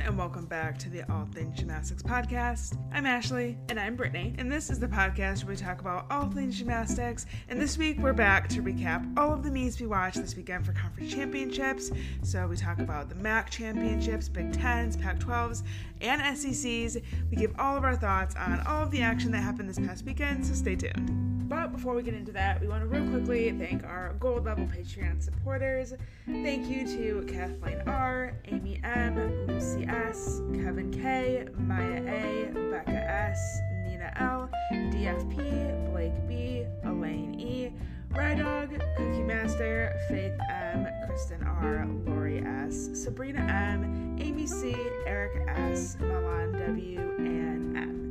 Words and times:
and 0.00 0.16
welcome 0.16 0.46
back 0.46 0.78
to 0.78 0.88
the 0.88 1.02
All 1.12 1.26
Things 1.32 1.58
Gymnastics 1.58 2.02
podcast. 2.02 2.78
I'm 2.92 3.04
Ashley. 3.04 3.58
And 3.68 3.80
I'm 3.80 3.96
Brittany. 3.96 4.34
And 4.38 4.50
this 4.50 4.70
is 4.70 4.78
the 4.78 4.86
podcast 4.86 5.44
where 5.44 5.54
we 5.54 5.56
talk 5.56 5.80
about 5.80 6.06
all 6.10 6.30
things 6.30 6.56
gymnastics. 6.56 7.26
And 7.48 7.60
this 7.60 7.76
week 7.76 7.98
we're 7.98 8.12
back 8.12 8.48
to 8.50 8.62
recap 8.62 9.18
all 9.18 9.32
of 9.32 9.42
the 9.42 9.50
meets 9.50 9.80
we 9.80 9.86
watched 9.86 10.16
this 10.16 10.36
weekend 10.36 10.64
for 10.64 10.72
conference 10.72 11.12
championships. 11.12 11.90
So 12.22 12.46
we 12.46 12.56
talk 12.56 12.78
about 12.78 13.08
the 13.08 13.16
MAC 13.16 13.50
championships, 13.50 14.28
Big 14.28 14.52
Tens, 14.52 14.96
Pac 14.96 15.18
12s, 15.18 15.62
and 16.00 16.22
SECs. 16.38 17.02
We 17.30 17.36
give 17.36 17.54
all 17.58 17.76
of 17.76 17.84
our 17.84 17.96
thoughts 17.96 18.36
on 18.36 18.60
all 18.66 18.82
of 18.82 18.90
the 18.90 19.02
action 19.02 19.32
that 19.32 19.40
happened 19.40 19.68
this 19.68 19.78
past 19.78 20.04
weekend, 20.04 20.46
so 20.46 20.54
stay 20.54 20.76
tuned. 20.76 21.27
But 21.48 21.72
before 21.72 21.94
we 21.94 22.02
get 22.02 22.12
into 22.12 22.32
that, 22.32 22.60
we 22.60 22.68
want 22.68 22.82
to 22.82 22.86
real 22.86 23.08
quickly 23.08 23.50
thank 23.52 23.82
our 23.82 24.14
gold 24.20 24.44
level 24.44 24.66
Patreon 24.66 25.22
supporters. 25.22 25.94
Thank 26.26 26.68
you 26.68 26.86
to 26.86 27.26
Kathleen 27.26 27.80
R, 27.86 28.34
Amy 28.44 28.82
M, 28.84 29.46
Lucy 29.46 29.86
S, 29.86 30.42
Kevin 30.52 30.90
K, 30.92 31.46
Maya 31.56 32.02
A, 32.06 32.50
Becca 32.70 32.90
S, 32.90 33.60
Nina 33.86 34.12
L, 34.16 34.50
DFP, 34.72 35.90
Blake 35.90 36.28
B, 36.28 36.66
Elaine 36.84 37.40
E, 37.40 37.72
Rydog, 38.12 38.78
Cookie 38.98 39.22
Master, 39.22 39.96
Faith 40.08 40.38
M, 40.50 40.86
Kristen 41.06 41.42
R, 41.44 41.86
Lori 42.04 42.44
S, 42.44 42.90
Sabrina 42.92 43.40
M, 43.40 44.18
Amy 44.20 44.46
C, 44.46 44.76
Eric 45.06 45.48
S, 45.48 45.96
Milan 45.98 46.52
W, 46.52 47.14
and 47.18 47.76
M. 47.76 48.07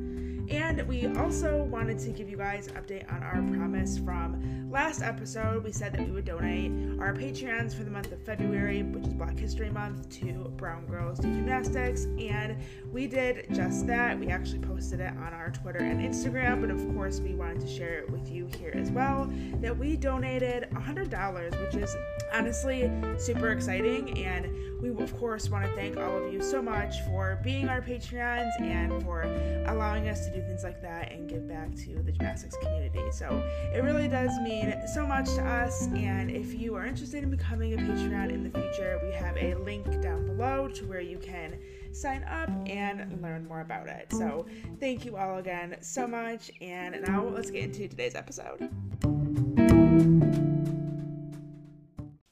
And 0.49 0.81
we 0.87 1.07
also 1.07 1.63
wanted 1.63 1.99
to 1.99 2.09
give 2.11 2.29
you 2.29 2.37
guys 2.37 2.67
an 2.67 2.75
update 2.75 3.11
on 3.11 3.21
our 3.21 3.41
promise 3.53 3.97
from 3.97 4.69
last 4.71 5.01
episode. 5.01 5.63
We 5.63 5.73
said 5.73 5.91
that 5.93 6.05
we 6.05 6.11
would 6.11 6.23
donate 6.23 6.71
our 7.01 7.13
Patreons 7.13 7.75
for 7.75 7.83
the 7.83 7.91
month 7.91 8.11
of 8.13 8.21
February, 8.21 8.83
which 8.83 9.07
is 9.07 9.13
Black 9.13 9.37
History 9.37 9.69
Month, 9.69 10.09
to 10.21 10.51
Brown 10.55 10.85
Girls 10.85 11.19
Do 11.19 11.27
Gymnastics. 11.27 12.05
And 12.17 12.57
we 12.93 13.07
did 13.07 13.47
just 13.53 13.87
that. 13.87 14.17
We 14.17 14.27
actually 14.27 14.59
posted 14.59 15.01
it 15.01 15.11
on 15.11 15.33
our 15.33 15.51
Twitter 15.51 15.79
and 15.79 15.99
Instagram, 15.99 16.61
but 16.61 16.69
of 16.69 16.79
course, 16.93 17.19
we 17.19 17.33
wanted 17.33 17.59
to 17.61 17.67
share 17.67 17.99
it 17.99 18.09
with 18.09 18.31
you 18.31 18.47
here 18.57 18.71
as 18.73 18.89
well. 18.89 19.29
That 19.61 19.77
we 19.77 19.97
donated 19.97 20.69
$100, 20.71 21.61
which 21.61 21.75
is 21.83 21.93
honestly 22.33 22.89
super 23.17 23.51
exciting. 23.51 24.17
And 24.23 24.47
we, 24.81 24.89
of 24.89 25.17
course, 25.17 25.49
want 25.49 25.65
to 25.65 25.71
thank 25.73 25.97
all 25.97 26.23
of 26.23 26.31
you 26.31 26.41
so 26.41 26.61
much 26.61 27.01
for 27.01 27.39
being 27.43 27.67
our 27.67 27.81
Patreons 27.81 28.51
and 28.61 29.03
for 29.03 29.23
allowing 29.67 30.07
us 30.07 30.25
to 30.25 30.33
do 30.33 30.41
things 30.41 30.63
like 30.63 30.81
that 30.81 31.11
and 31.11 31.29
give 31.29 31.47
back 31.47 31.75
to 31.75 32.01
the 32.03 32.11
gymnastics 32.11 32.55
community. 32.61 33.11
So 33.11 33.43
it 33.73 33.83
really 33.83 34.07
does 34.07 34.31
mean 34.41 34.73
so 34.93 35.05
much 35.05 35.25
to 35.35 35.43
us. 35.43 35.87
And 35.87 36.29
if 36.29 36.59
you 36.59 36.75
are 36.75 36.85
interested 36.85 37.23
in 37.23 37.31
becoming 37.31 37.73
a 37.73 37.77
Patreon 37.77 38.31
in 38.31 38.43
the 38.43 38.49
future, 38.49 38.99
we 39.03 39.11
have 39.13 39.35
a 39.37 39.55
link 39.55 39.85
down 40.01 40.25
below 40.25 40.67
to 40.67 40.85
where 40.85 41.01
you 41.01 41.17
can 41.17 41.57
sign 41.91 42.23
up 42.23 42.49
and 42.67 43.19
learn 43.21 43.47
more 43.47 43.61
about 43.61 43.87
it. 43.87 44.07
So 44.11 44.45
thank 44.79 45.05
you 45.05 45.17
all 45.17 45.37
again 45.39 45.77
so 45.81 46.07
much. 46.07 46.51
And 46.61 47.01
now 47.07 47.27
let's 47.27 47.49
get 47.49 47.63
into 47.63 47.87
today's 47.87 48.15
episode. 48.15 48.69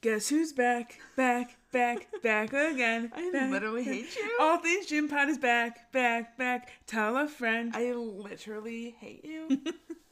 Guess 0.06 0.28
who's 0.28 0.52
back, 0.52 1.00
back, 1.16 1.56
back, 1.72 2.06
back 2.22 2.52
again. 2.52 3.10
I 3.16 3.28
back, 3.32 3.50
literally 3.50 3.84
back. 3.84 3.92
hate 3.92 4.16
you. 4.16 4.36
All 4.38 4.58
things 4.58 4.86
gym 4.86 5.08
pod 5.08 5.28
is 5.28 5.36
back, 5.36 5.90
back, 5.90 6.38
back. 6.38 6.70
Tell 6.86 7.16
a 7.16 7.26
friend. 7.26 7.72
I 7.74 7.92
literally 7.92 8.94
hate 9.00 9.24
you. 9.24 9.62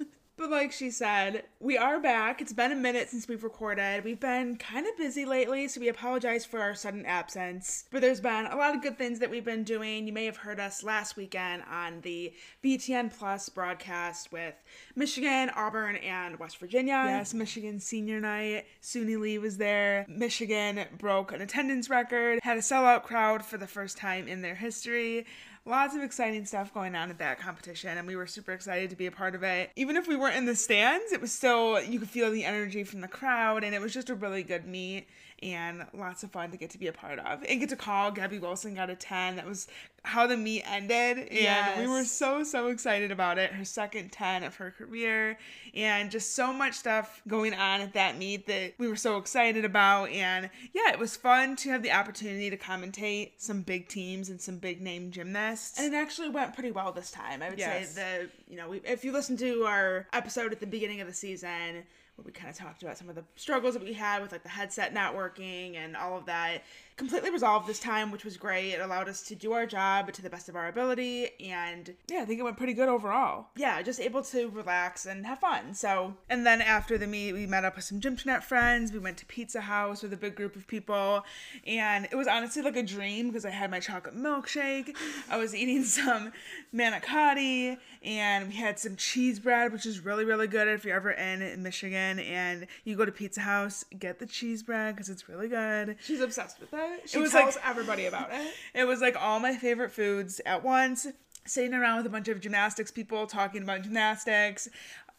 But 0.37 0.51
like 0.51 0.73
she 0.73 0.91
said, 0.91 1.45
we 1.61 1.79
are 1.79 2.01
back. 2.01 2.41
It's 2.41 2.53
been 2.53 2.73
a 2.73 2.77
minute 2.77 3.09
since 3.09 3.29
we've 3.29 3.45
recorded. 3.45 4.03
We've 4.03 4.19
been 4.19 4.57
kind 4.57 4.85
of 4.85 4.97
busy 4.97 5.25
lately, 5.25 5.69
so 5.69 5.81
we 5.81 5.89
apologize 5.89 6.45
for 6.45 6.61
our 6.61 6.75
sudden 6.75 7.07
absence. 7.07 7.85
But 7.93 8.01
there's 8.01 8.21
been 8.21 8.47
a 8.47 8.57
lot 8.57 8.75
of 8.75 8.83
good 8.83 8.99
things 8.99 9.21
that 9.21 9.31
we've 9.31 9.45
been 9.45 9.63
doing. 9.63 10.09
You 10.09 10.13
may 10.13 10.25
have 10.25 10.39
heard 10.39 10.59
us 10.59 10.83
last 10.83 11.17
weekend 11.17 11.63
on 11.71 12.01
the 12.01 12.33
BTN 12.65 13.17
Plus 13.17 13.49
broadcast 13.49 14.33
with 14.33 14.55
Michigan, 14.97 15.51
Auburn, 15.55 15.97
and 15.97 16.37
West 16.41 16.59
Virginia. 16.59 17.05
Yes, 17.07 17.33
Michigan 17.33 17.79
senior 17.79 18.21
night. 18.21 18.67
Suni 18.83 19.17
Lee 19.17 19.39
was 19.39 19.59
there. 19.59 20.05
Michigan 20.09 20.85
broke 20.99 21.31
an 21.31 21.43
attendance 21.43 21.89
record, 21.89 22.41
had 22.43 22.57
a 22.57 22.61
sellout 22.61 23.05
crowd 23.05 23.45
for 23.45 23.57
the 23.57 23.69
first 23.69 23.97
time 23.97 24.27
in 24.27 24.43
their 24.43 24.57
history 24.57 25.27
lots 25.67 25.95
of 25.95 26.03
exciting 26.03 26.45
stuff 26.45 26.73
going 26.75 26.95
on 26.95 27.11
at 27.11 27.19
that 27.19 27.41
competition 27.41 27.97
and 27.97 28.07
we 28.07 28.17
were 28.17 28.27
super 28.27 28.53
excited 28.53 28.91
to 28.91 28.97
be 28.97 29.07
a 29.07 29.11
part 29.11 29.35
of 29.35 29.43
it. 29.43 29.71
Even 29.77 29.97
if 29.97 30.07
we 30.07 30.17
weren't 30.17 30.37
in 30.37 30.47
the 30.47 30.57
stands 30.57 31.13
it 31.13 31.21
was 31.21 31.33
still 31.33 31.81
you 31.83 31.99
could 31.99 32.11
feel 32.11 32.31
the 32.31 32.45
energy 32.45 32.85
from 32.85 33.01
the 33.01 33.09
crowd 33.09 33.65
and 33.65 33.75
it 33.75 33.81
was 33.81 33.93
just 33.93 34.11
a 34.11 34.15
really 34.15 34.43
good 34.43 34.67
meet 34.67 35.07
and 35.45 35.85
lots 35.93 36.23
of 36.23 36.31
fun 36.33 36.51
to 36.51 36.57
get 36.57 36.71
to 36.71 36.79
be 36.79 36.87
a 36.89 36.93
part 36.93 37.19
of. 37.19 37.45
And 37.47 37.61
get 37.61 37.69
to 37.69 37.77
call 37.77 38.11
gabby 38.11 38.39
wilson 38.39 38.75
got 38.75 38.89
a 38.91 38.97
10 38.97 39.37
that 39.37 39.47
was 39.47 39.69
how 40.03 40.27
the 40.27 40.37
meet 40.37 40.63
ended. 40.67 41.19
And 41.19 41.33
Yes. 41.33 41.79
we 41.79 41.87
were 41.87 42.05
so 42.05 42.43
so 42.45 42.69
excited 42.69 43.11
about 43.11 43.39
it. 43.39 43.53
Her 43.53 43.65
second 43.65 44.11
10 44.13 44.43
of 44.43 44.57
her 44.57 44.71
career. 44.71 45.39
And 45.75 46.11
just 46.11 46.35
so 46.35 46.53
much 46.53 46.75
stuff 46.75 47.21
going 47.29 47.53
on 47.55 47.81
at 47.83 47.93
that 47.93 48.17
meet 48.19 48.47
that 48.47 48.75
we 48.79 48.89
were 48.89 48.97
so 48.97 49.19
excited 49.19 49.65
about. 49.65 50.09
And 50.11 50.49
yeah 50.73 50.91
it 50.93 50.99
was 50.99 51.15
fun 51.17 51.57
to 51.57 51.71
have 51.71 51.83
the 51.83 51.93
opportunity 51.93 52.49
to 52.51 52.57
commentate 52.57 53.33
some 53.39 53.61
big 53.63 53.89
teams 53.89 54.31
and 54.31 54.41
some 54.41 54.57
big 54.59 54.81
name 54.81 55.11
gymnasts. 55.11 55.79
And 55.79 55.93
it 55.93 55.97
actually 55.97 56.31
went 56.31 56.55
pretty 56.55 56.71
well 56.71 56.91
this 56.93 57.11
time. 57.11 57.43
I 57.43 57.51
would 57.51 57.59
Yes. 57.59 57.91
say 57.91 58.03
the 58.03 58.31
you 58.51 58.57
know 58.57 58.69
we, 58.71 58.79
if 58.85 59.05
you 59.05 59.13
listen 59.13 59.37
to 59.39 59.65
our 59.65 60.07
episode 60.15 60.53
at 60.53 60.61
the 60.61 60.67
beginning 60.67 61.01
of 61.03 61.07
the 61.07 61.15
season 61.15 61.85
we 62.23 62.33
kind 62.33 62.49
of 62.49 62.57
talked 62.57 62.83
about 62.83 62.97
some 62.97 63.09
of 63.09 63.15
the 63.15 63.25
struggles 63.37 63.75
that 63.75 63.83
we 63.83 63.93
had 63.93 64.23
with 64.23 64.33
like 64.33 64.43
the 64.43 64.49
headset 64.49 64.95
not 64.95 65.17
working 65.17 65.77
and 65.77 65.97
all 65.97 66.17
of 66.17 66.27
that, 66.27 66.63
completely 66.97 67.31
resolved 67.31 67.67
this 67.67 67.81
time, 67.81 68.11
which 68.11 68.25
was 68.25 68.37
great. 68.37 68.73
It 68.73 68.81
allowed 68.81 69.09
us 69.09 69.23
to 69.23 69.35
do 69.35 69.53
our 69.53 69.67
job 69.67 70.13
to 70.13 70.23
the 70.23 70.31
best 70.31 70.49
of 70.49 70.57
our 70.57 70.69
ability 70.69 71.31
and 71.41 71.95
yeah 72.09 72.21
i 72.21 72.25
think 72.25 72.39
it 72.39 72.43
went 72.43 72.57
pretty 72.57 72.73
good 72.73 72.89
overall 72.89 73.49
yeah, 73.57 73.81
just 73.83 74.01
able 74.01 74.23
to 74.25 74.49
relax 74.51 75.07
and 75.07 75.25
have 75.27 75.39
fun. 75.39 75.75
So 75.75 76.15
And 76.29 76.47
then 76.47 76.61
after 76.61 76.99
the 76.99 77.07
meet, 77.07 77.33
we 77.33 77.47
met 77.47 77.65
up 77.65 77.77
with 77.77 77.85
some 77.85 78.01
Gymternet 78.01 78.43
friends. 78.43 78.93
We 78.93 78.99
went 78.99 79.17
to 79.19 79.27
Pizza 79.27 79.61
House 79.61 80.03
with 80.03 80.13
a 80.13 80.17
big 80.17 80.35
group 80.35 80.57
of 80.57 80.67
people. 80.67 81.25
And 81.67 82.07
it 82.11 82.17
was 82.17 82.27
honestly 82.27 82.63
like 82.63 82.77
a 82.77 82.83
dream 82.83 83.29
because 83.29 83.45
I 83.45 83.51
had 83.51 83.71
my 83.71 83.81
chocolate 83.81 84.17
milkshake. 84.17 84.97
I 85.31 85.37
was 85.37 85.55
eating 85.55 85.85
some 85.99 86.33
manicotti. 86.75 87.79
And 88.03 88.49
we 88.49 88.55
had 88.55 88.79
some 88.79 88.97
cheese 88.97 89.39
bread, 89.39 89.73
which 89.73 89.87
is 89.87 90.01
really, 90.01 90.25
really 90.25 90.47
good 90.47 90.69
if 90.69 90.85
you're 90.85 90.97
ever 90.97 91.13
in 91.13 91.63
Michigan. 91.63 92.19
And 92.19 92.67
you 92.85 92.97
go 92.97 93.05
to 93.05 93.13
Pizza 93.13 93.41
House, 93.41 93.85
get 93.99 94.19
the 94.19 94.27
cheese 94.27 94.63
bread 94.63 94.95
because 94.95 95.09
it's 95.09 95.29
really 95.29 95.49
good. 95.49 95.97
she's 96.03 96.21
obsessed 96.21 96.61
with 96.61 96.73
it. 96.75 96.84
She 97.07 97.19
was 97.19 97.33
tells 97.33 97.57
like- 97.57 97.67
everybody 97.69 98.07
about 98.07 98.31
it. 98.33 98.55
It 98.75 98.85
was 98.87 99.01
like 99.01 99.17
all 99.21 99.41
my 99.41 99.57
favorite 99.57 99.93
foods 99.93 100.41
at 100.47 100.63
once. 100.65 101.07
Sitting 101.47 101.75
around 101.75 101.99
with 101.99 102.07
a 102.07 102.11
bunch 102.11 102.29
of 102.29 102.41
gymnastics 102.41 102.91
people 102.91 103.27
talking 103.27 103.63
about 103.63 103.83
gymnastics. 103.83 104.69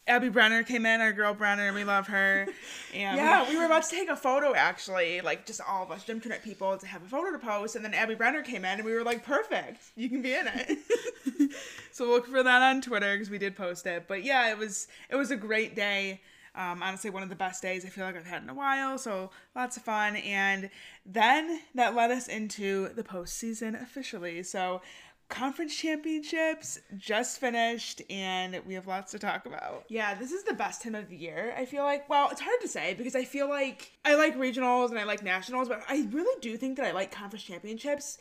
Abby 0.07 0.29
Brenner 0.29 0.61
came 0.63 0.85
in, 0.85 1.01
our 1.01 1.11
girl 1.11 1.33
Brenner, 1.33 1.73
we 1.73 1.83
love 1.83 2.07
her. 2.07 2.47
And 2.93 3.17
Yeah, 3.17 3.49
we 3.49 3.57
were 3.57 3.65
about 3.65 3.83
to 3.83 3.89
take 3.89 4.07
a 4.09 4.15
photo 4.15 4.53
actually, 4.55 5.21
like 5.21 5.45
just 5.45 5.61
all 5.67 5.83
of 5.83 5.91
us 5.91 6.05
Gymternet 6.05 6.43
people 6.43 6.77
to 6.77 6.85
have 6.87 7.03
a 7.03 7.07
photo 7.07 7.31
to 7.31 7.39
post, 7.39 7.75
and 7.75 7.83
then 7.83 7.93
Abby 7.93 8.15
Brenner 8.15 8.41
came 8.43 8.63
in, 8.65 8.77
and 8.79 8.85
we 8.85 8.93
were 8.93 9.03
like, 9.03 9.25
perfect, 9.25 9.81
you 9.95 10.07
can 10.09 10.21
be 10.21 10.33
in 10.33 10.47
it. 10.47 11.51
so 11.91 12.05
look 12.05 12.27
for 12.27 12.41
that 12.43 12.61
on 12.61 12.81
Twitter 12.81 13.13
because 13.13 13.29
we 13.29 13.37
did 13.37 13.55
post 13.55 13.85
it. 13.87 14.05
But 14.07 14.23
yeah, 14.23 14.49
it 14.51 14.57
was 14.57 14.87
it 15.09 15.15
was 15.15 15.31
a 15.31 15.35
great 15.35 15.75
day. 15.75 16.21
Um, 16.55 16.81
honestly, 16.81 17.09
one 17.09 17.23
of 17.23 17.29
the 17.29 17.35
best 17.35 17.61
days 17.61 17.85
I 17.85 17.89
feel 17.89 18.05
like 18.05 18.15
I've 18.15 18.25
had 18.25 18.43
in 18.43 18.49
a 18.49 18.53
while. 18.53 18.97
So 18.97 19.29
lots 19.55 19.77
of 19.77 19.83
fun, 19.83 20.15
and 20.15 20.69
then 21.05 21.59
that 21.75 21.95
led 21.95 22.11
us 22.11 22.27
into 22.27 22.89
the 22.89 23.03
postseason 23.03 23.81
officially. 23.81 24.41
So 24.43 24.81
conference 25.27 25.75
championships 25.75 26.79
just 26.97 27.39
finished, 27.39 28.01
and 28.09 28.61
we 28.65 28.73
have 28.75 28.87
lots 28.87 29.11
to 29.11 29.19
talk 29.19 29.45
about. 29.45 29.85
yeah, 29.89 30.13
this 30.15 30.31
is 30.31 30.43
the 30.43 30.53
best 30.53 30.81
time 30.81 30.95
of 30.95 31.09
the 31.09 31.15
year. 31.15 31.53
I 31.57 31.65
feel 31.65 31.83
like, 31.83 32.07
well, 32.09 32.29
it's 32.31 32.41
hard 32.41 32.61
to 32.61 32.67
say 32.67 32.93
because 32.93 33.15
I 33.15 33.25
feel 33.25 33.49
like 33.49 33.91
I 34.05 34.15
like 34.15 34.37
regionals 34.37 34.89
and 34.89 34.99
I 34.99 35.03
like 35.03 35.23
nationals, 35.23 35.67
but 35.67 35.81
I 35.89 36.07
really 36.11 36.39
do 36.41 36.55
think 36.57 36.77
that 36.77 36.85
I 36.85 36.91
like 36.91 37.11
conference 37.11 37.43
championships. 37.43 38.17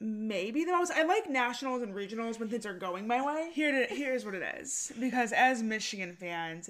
Maybe 0.00 0.64
the 0.64 0.72
most. 0.72 0.92
I 0.92 1.04
like 1.04 1.30
nationals 1.30 1.80
and 1.82 1.94
regionals 1.94 2.38
when 2.38 2.48
things 2.48 2.66
are 2.66 2.74
going 2.74 3.06
my 3.06 3.24
way. 3.24 3.50
Here 3.54 3.86
to, 3.86 3.94
here's 3.94 4.24
what 4.24 4.34
it 4.34 4.42
is 4.60 4.92
because 5.00 5.32
as 5.32 5.62
Michigan 5.62 6.14
fans, 6.18 6.68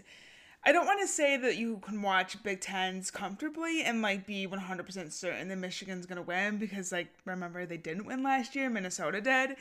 I 0.66 0.72
don't 0.72 0.86
want 0.86 1.00
to 1.02 1.06
say 1.06 1.36
that 1.36 1.56
you 1.56 1.78
can 1.78 2.00
watch 2.00 2.42
Big 2.42 2.60
Tens 2.60 3.10
comfortably 3.10 3.82
and 3.82 4.00
like 4.00 4.26
be 4.26 4.46
100% 4.46 5.12
certain 5.12 5.48
that 5.48 5.56
Michigan's 5.56 6.06
going 6.06 6.16
to 6.16 6.22
win 6.22 6.56
because 6.56 6.90
like 6.90 7.08
remember 7.26 7.66
they 7.66 7.76
didn't 7.76 8.06
win 8.06 8.22
last 8.22 8.56
year, 8.56 8.70
Minnesota 8.70 9.20
did. 9.20 9.56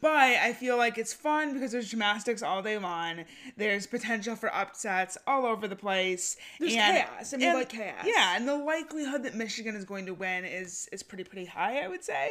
But 0.00 0.10
I 0.14 0.52
feel 0.54 0.76
like 0.76 0.96
it's 0.96 1.12
fun 1.12 1.52
because 1.54 1.72
there's 1.72 1.90
gymnastics 1.90 2.42
all 2.42 2.62
day 2.62 2.78
long. 2.78 3.24
There's 3.56 3.86
potential 3.86 4.36
for 4.36 4.54
upsets 4.54 5.18
all 5.26 5.46
over 5.46 5.68
the 5.68 5.76
place. 5.76 6.36
There's 6.58 6.74
chaos, 6.74 7.32
and 7.32 7.42
we 7.42 7.52
like 7.52 7.68
chaos. 7.68 8.04
Yeah, 8.04 8.36
and 8.36 8.46
the 8.46 8.56
likelihood 8.56 9.22
that 9.24 9.34
Michigan 9.34 9.74
is 9.76 9.84
going 9.84 10.06
to 10.06 10.14
win 10.14 10.44
is 10.44 10.88
is 10.92 11.02
pretty 11.02 11.24
pretty 11.24 11.46
high, 11.46 11.82
I 11.82 11.88
would 11.88 12.04
say. 12.04 12.30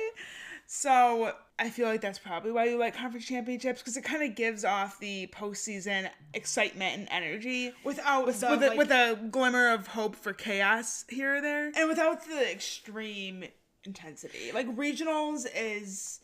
So 0.70 1.32
I 1.58 1.70
feel 1.70 1.88
like 1.88 2.02
that's 2.02 2.20
probably 2.20 2.52
why 2.52 2.66
you 2.66 2.78
like 2.78 2.96
conference 2.96 3.26
championships 3.26 3.82
because 3.82 3.96
it 3.96 4.04
kind 4.04 4.22
of 4.22 4.36
gives 4.36 4.66
off 4.66 5.00
the 5.00 5.28
postseason 5.28 6.10
excitement 6.34 7.00
and 7.00 7.08
energy 7.10 7.72
Without 7.86 8.26
with, 8.28 8.42
the, 8.42 8.50
with, 8.50 8.64
a, 8.64 8.68
like- 8.68 8.78
with 8.78 8.92
a 8.92 9.18
glimmer 9.32 9.70
of 9.74 9.88
hope 9.88 10.16
for 10.16 10.34
chaos 10.34 11.06
here 11.10 11.38
or 11.38 11.42
there. 11.42 11.72
and 11.76 11.88
without 11.88 12.26
the 12.28 12.52
extreme 12.52 13.46
intensity. 13.86 14.52
Like 14.54 14.68
regionals 14.76 15.48
is 15.56 16.20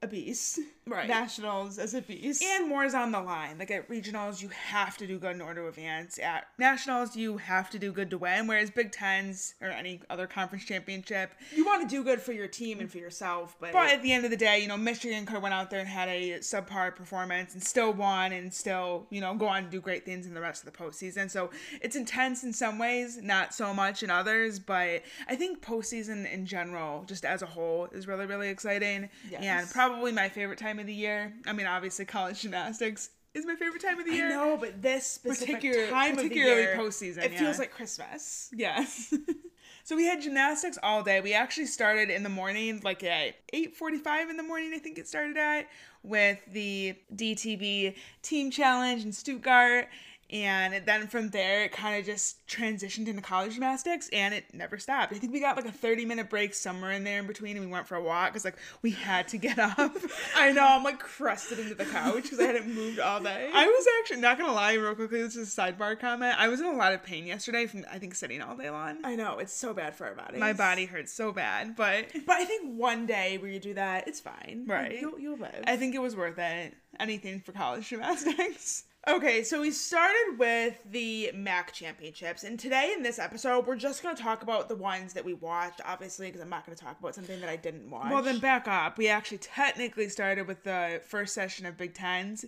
a 0.00 0.06
beast. 0.06 0.60
Right. 0.88 1.08
Nationals 1.08 1.78
is 1.78 1.94
a 1.94 2.00
beast. 2.00 2.42
And 2.42 2.68
more 2.68 2.84
is 2.84 2.94
on 2.94 3.12
the 3.12 3.20
line. 3.20 3.58
Like 3.58 3.70
at 3.70 3.88
regionals, 3.88 4.42
you 4.42 4.48
have 4.48 4.96
to 4.98 5.06
do 5.06 5.18
good 5.18 5.34
in 5.34 5.40
order 5.40 5.62
to 5.62 5.68
advance. 5.68 6.18
At 6.18 6.46
nationals, 6.58 7.16
you 7.16 7.36
have 7.36 7.70
to 7.70 7.78
do 7.78 7.92
good 7.92 8.10
to 8.10 8.18
win. 8.18 8.46
Whereas 8.46 8.70
Big 8.70 8.92
Tens 8.92 9.54
or 9.60 9.68
any 9.68 10.00
other 10.10 10.26
conference 10.26 10.64
championship, 10.64 11.32
you 11.54 11.64
want 11.64 11.82
to 11.82 11.88
do 11.88 12.02
good 12.02 12.20
for 12.20 12.32
your 12.32 12.48
team 12.48 12.80
and 12.80 12.90
for 12.90 12.98
yourself. 12.98 13.56
But, 13.60 13.72
but 13.72 13.90
at 13.90 14.02
the 14.02 14.12
end 14.12 14.24
of 14.24 14.30
the 14.30 14.36
day, 14.36 14.60
you 14.60 14.68
know, 14.68 14.76
Michigan 14.76 15.26
could 15.26 15.34
have 15.34 15.42
went 15.42 15.54
out 15.54 15.70
there 15.70 15.80
and 15.80 15.88
had 15.88 16.08
a 16.08 16.38
subpar 16.38 16.94
performance 16.94 17.54
and 17.54 17.62
still 17.62 17.92
won 17.92 18.32
and 18.32 18.52
still, 18.52 19.06
you 19.10 19.20
know, 19.20 19.34
go 19.34 19.46
on 19.46 19.64
to 19.64 19.70
do 19.70 19.80
great 19.80 20.04
things 20.04 20.26
in 20.26 20.34
the 20.34 20.40
rest 20.40 20.66
of 20.66 20.72
the 20.72 20.78
postseason. 20.78 21.30
So 21.30 21.50
it's 21.82 21.96
intense 21.96 22.44
in 22.44 22.52
some 22.52 22.78
ways, 22.78 23.18
not 23.22 23.54
so 23.54 23.74
much 23.74 24.02
in 24.02 24.10
others. 24.10 24.58
But 24.58 25.02
I 25.28 25.36
think 25.36 25.60
postseason 25.60 26.30
in 26.30 26.46
general, 26.46 27.04
just 27.04 27.24
as 27.24 27.42
a 27.42 27.46
whole, 27.46 27.88
is 27.92 28.06
really, 28.06 28.26
really 28.26 28.48
exciting. 28.48 29.08
Yes. 29.30 29.42
And 29.42 29.70
probably 29.70 30.12
my 30.12 30.28
favorite 30.28 30.58
time 30.58 30.77
of 30.80 30.86
the 30.86 30.94
year. 30.94 31.34
I 31.46 31.52
mean, 31.52 31.66
obviously, 31.66 32.04
college 32.04 32.40
gymnastics 32.42 33.10
is 33.34 33.46
my 33.46 33.54
favorite 33.54 33.82
time 33.82 33.98
of 33.98 34.06
the 34.06 34.12
year. 34.12 34.28
No, 34.28 34.56
but 34.56 34.82
this 34.82 35.06
specific 35.06 35.56
Particular- 35.56 35.88
time 35.88 36.16
particularly 36.16 36.50
of 36.50 36.56
the 36.56 36.62
year, 36.74 36.76
postseason, 36.78 37.24
it 37.24 37.32
yeah. 37.32 37.38
feels 37.38 37.58
like 37.58 37.70
Christmas. 37.70 38.50
Yes. 38.54 39.14
so 39.84 39.96
we 39.96 40.04
had 40.04 40.20
gymnastics 40.20 40.78
all 40.82 41.02
day. 41.02 41.20
We 41.20 41.34
actually 41.34 41.66
started 41.66 42.10
in 42.10 42.22
the 42.22 42.28
morning, 42.28 42.80
like 42.82 43.02
at 43.04 43.34
8:45 43.52 44.30
in 44.30 44.36
the 44.36 44.42
morning, 44.42 44.72
I 44.74 44.78
think 44.78 44.98
it 44.98 45.08
started 45.08 45.36
at, 45.36 45.66
with 46.02 46.38
the 46.52 46.94
DTB 47.14 47.94
team 48.22 48.50
challenge 48.50 49.04
in 49.04 49.12
Stuttgart. 49.12 49.88
And 50.30 50.84
then 50.84 51.06
from 51.06 51.30
there, 51.30 51.64
it 51.64 51.72
kind 51.72 51.98
of 51.98 52.04
just 52.04 52.46
transitioned 52.46 53.08
into 53.08 53.22
college 53.22 53.54
gymnastics, 53.54 54.10
and 54.12 54.34
it 54.34 54.44
never 54.52 54.78
stopped. 54.78 55.12
I 55.12 55.16
think 55.16 55.32
we 55.32 55.40
got 55.40 55.56
like 55.56 55.64
a 55.64 55.72
thirty-minute 55.72 56.28
break 56.28 56.52
somewhere 56.52 56.92
in 56.92 57.04
there 57.04 57.18
in 57.20 57.26
between, 57.26 57.56
and 57.56 57.64
we 57.64 57.72
went 57.72 57.86
for 57.86 57.94
a 57.96 58.02
walk 58.02 58.30
because 58.32 58.44
like 58.44 58.58
we 58.82 58.90
had 58.90 59.28
to 59.28 59.38
get 59.38 59.58
up. 59.78 59.92
I 60.36 60.52
know, 60.52 60.66
I'm 60.66 60.84
like 60.84 60.98
crusted 60.98 61.58
into 61.60 61.74
the 61.74 61.86
couch 61.86 62.24
because 62.24 62.40
I 62.40 62.44
hadn't 62.44 62.74
moved 62.74 62.98
all 62.98 63.20
day. 63.20 63.50
I 63.54 63.66
was 63.66 63.86
actually 64.00 64.20
not 64.20 64.38
gonna 64.38 64.52
lie, 64.52 64.74
real 64.74 64.94
quickly. 64.94 65.22
This 65.22 65.34
is 65.36 65.56
a 65.56 65.60
sidebar 65.60 65.98
comment. 65.98 66.34
I 66.38 66.48
was 66.48 66.60
in 66.60 66.66
a 66.66 66.76
lot 66.76 66.92
of 66.92 67.02
pain 67.02 67.24
yesterday 67.26 67.66
from 67.66 67.86
I 67.90 67.98
think 67.98 68.14
sitting 68.14 68.42
all 68.42 68.56
day 68.56 68.68
long. 68.68 68.98
I 69.04 69.16
know, 69.16 69.38
it's 69.38 69.52
so 69.54 69.72
bad 69.72 69.96
for 69.96 70.06
our 70.06 70.14
bodies. 70.14 70.40
My 70.40 70.52
body 70.52 70.84
hurts 70.84 71.12
so 71.12 71.32
bad, 71.32 71.74
but 71.74 72.06
But 72.26 72.36
I 72.36 72.44
think 72.44 72.76
one 72.76 73.06
day 73.06 73.38
where 73.38 73.50
you 73.50 73.60
do 73.60 73.74
that, 73.74 74.06
it's 74.06 74.20
fine. 74.20 74.66
Like, 74.68 74.78
Right. 74.78 75.00
You'll, 75.00 75.18
you'll 75.18 75.38
live. 75.38 75.64
I 75.66 75.76
think 75.76 75.94
it 75.94 76.02
was 76.02 76.14
worth 76.14 76.38
it. 76.38 76.74
Anything 77.00 77.40
for 77.40 77.52
college 77.52 77.88
gymnastics. 77.88 78.84
Okay, 79.08 79.42
so 79.42 79.62
we 79.62 79.70
started 79.70 80.36
with 80.38 80.74
the 80.90 81.30
MAC 81.34 81.72
championships, 81.72 82.44
and 82.44 82.58
today 82.58 82.92
in 82.94 83.02
this 83.02 83.18
episode, 83.18 83.66
we're 83.66 83.74
just 83.74 84.02
going 84.02 84.14
to 84.14 84.22
talk 84.22 84.42
about 84.42 84.68
the 84.68 84.74
ones 84.74 85.14
that 85.14 85.24
we 85.24 85.32
watched, 85.32 85.80
obviously, 85.86 86.26
because 86.26 86.42
I'm 86.42 86.50
not 86.50 86.66
going 86.66 86.76
to 86.76 86.84
talk 86.84 86.98
about 87.00 87.14
something 87.14 87.40
that 87.40 87.48
I 87.48 87.56
didn't 87.56 87.88
watch. 87.88 88.12
Well, 88.12 88.22
then 88.22 88.38
back 88.38 88.68
up. 88.68 88.98
We 88.98 89.08
actually 89.08 89.38
technically 89.38 90.10
started 90.10 90.46
with 90.46 90.62
the 90.62 91.00
first 91.06 91.32
session 91.32 91.64
of 91.64 91.78
Big 91.78 91.94
Tens. 91.94 92.44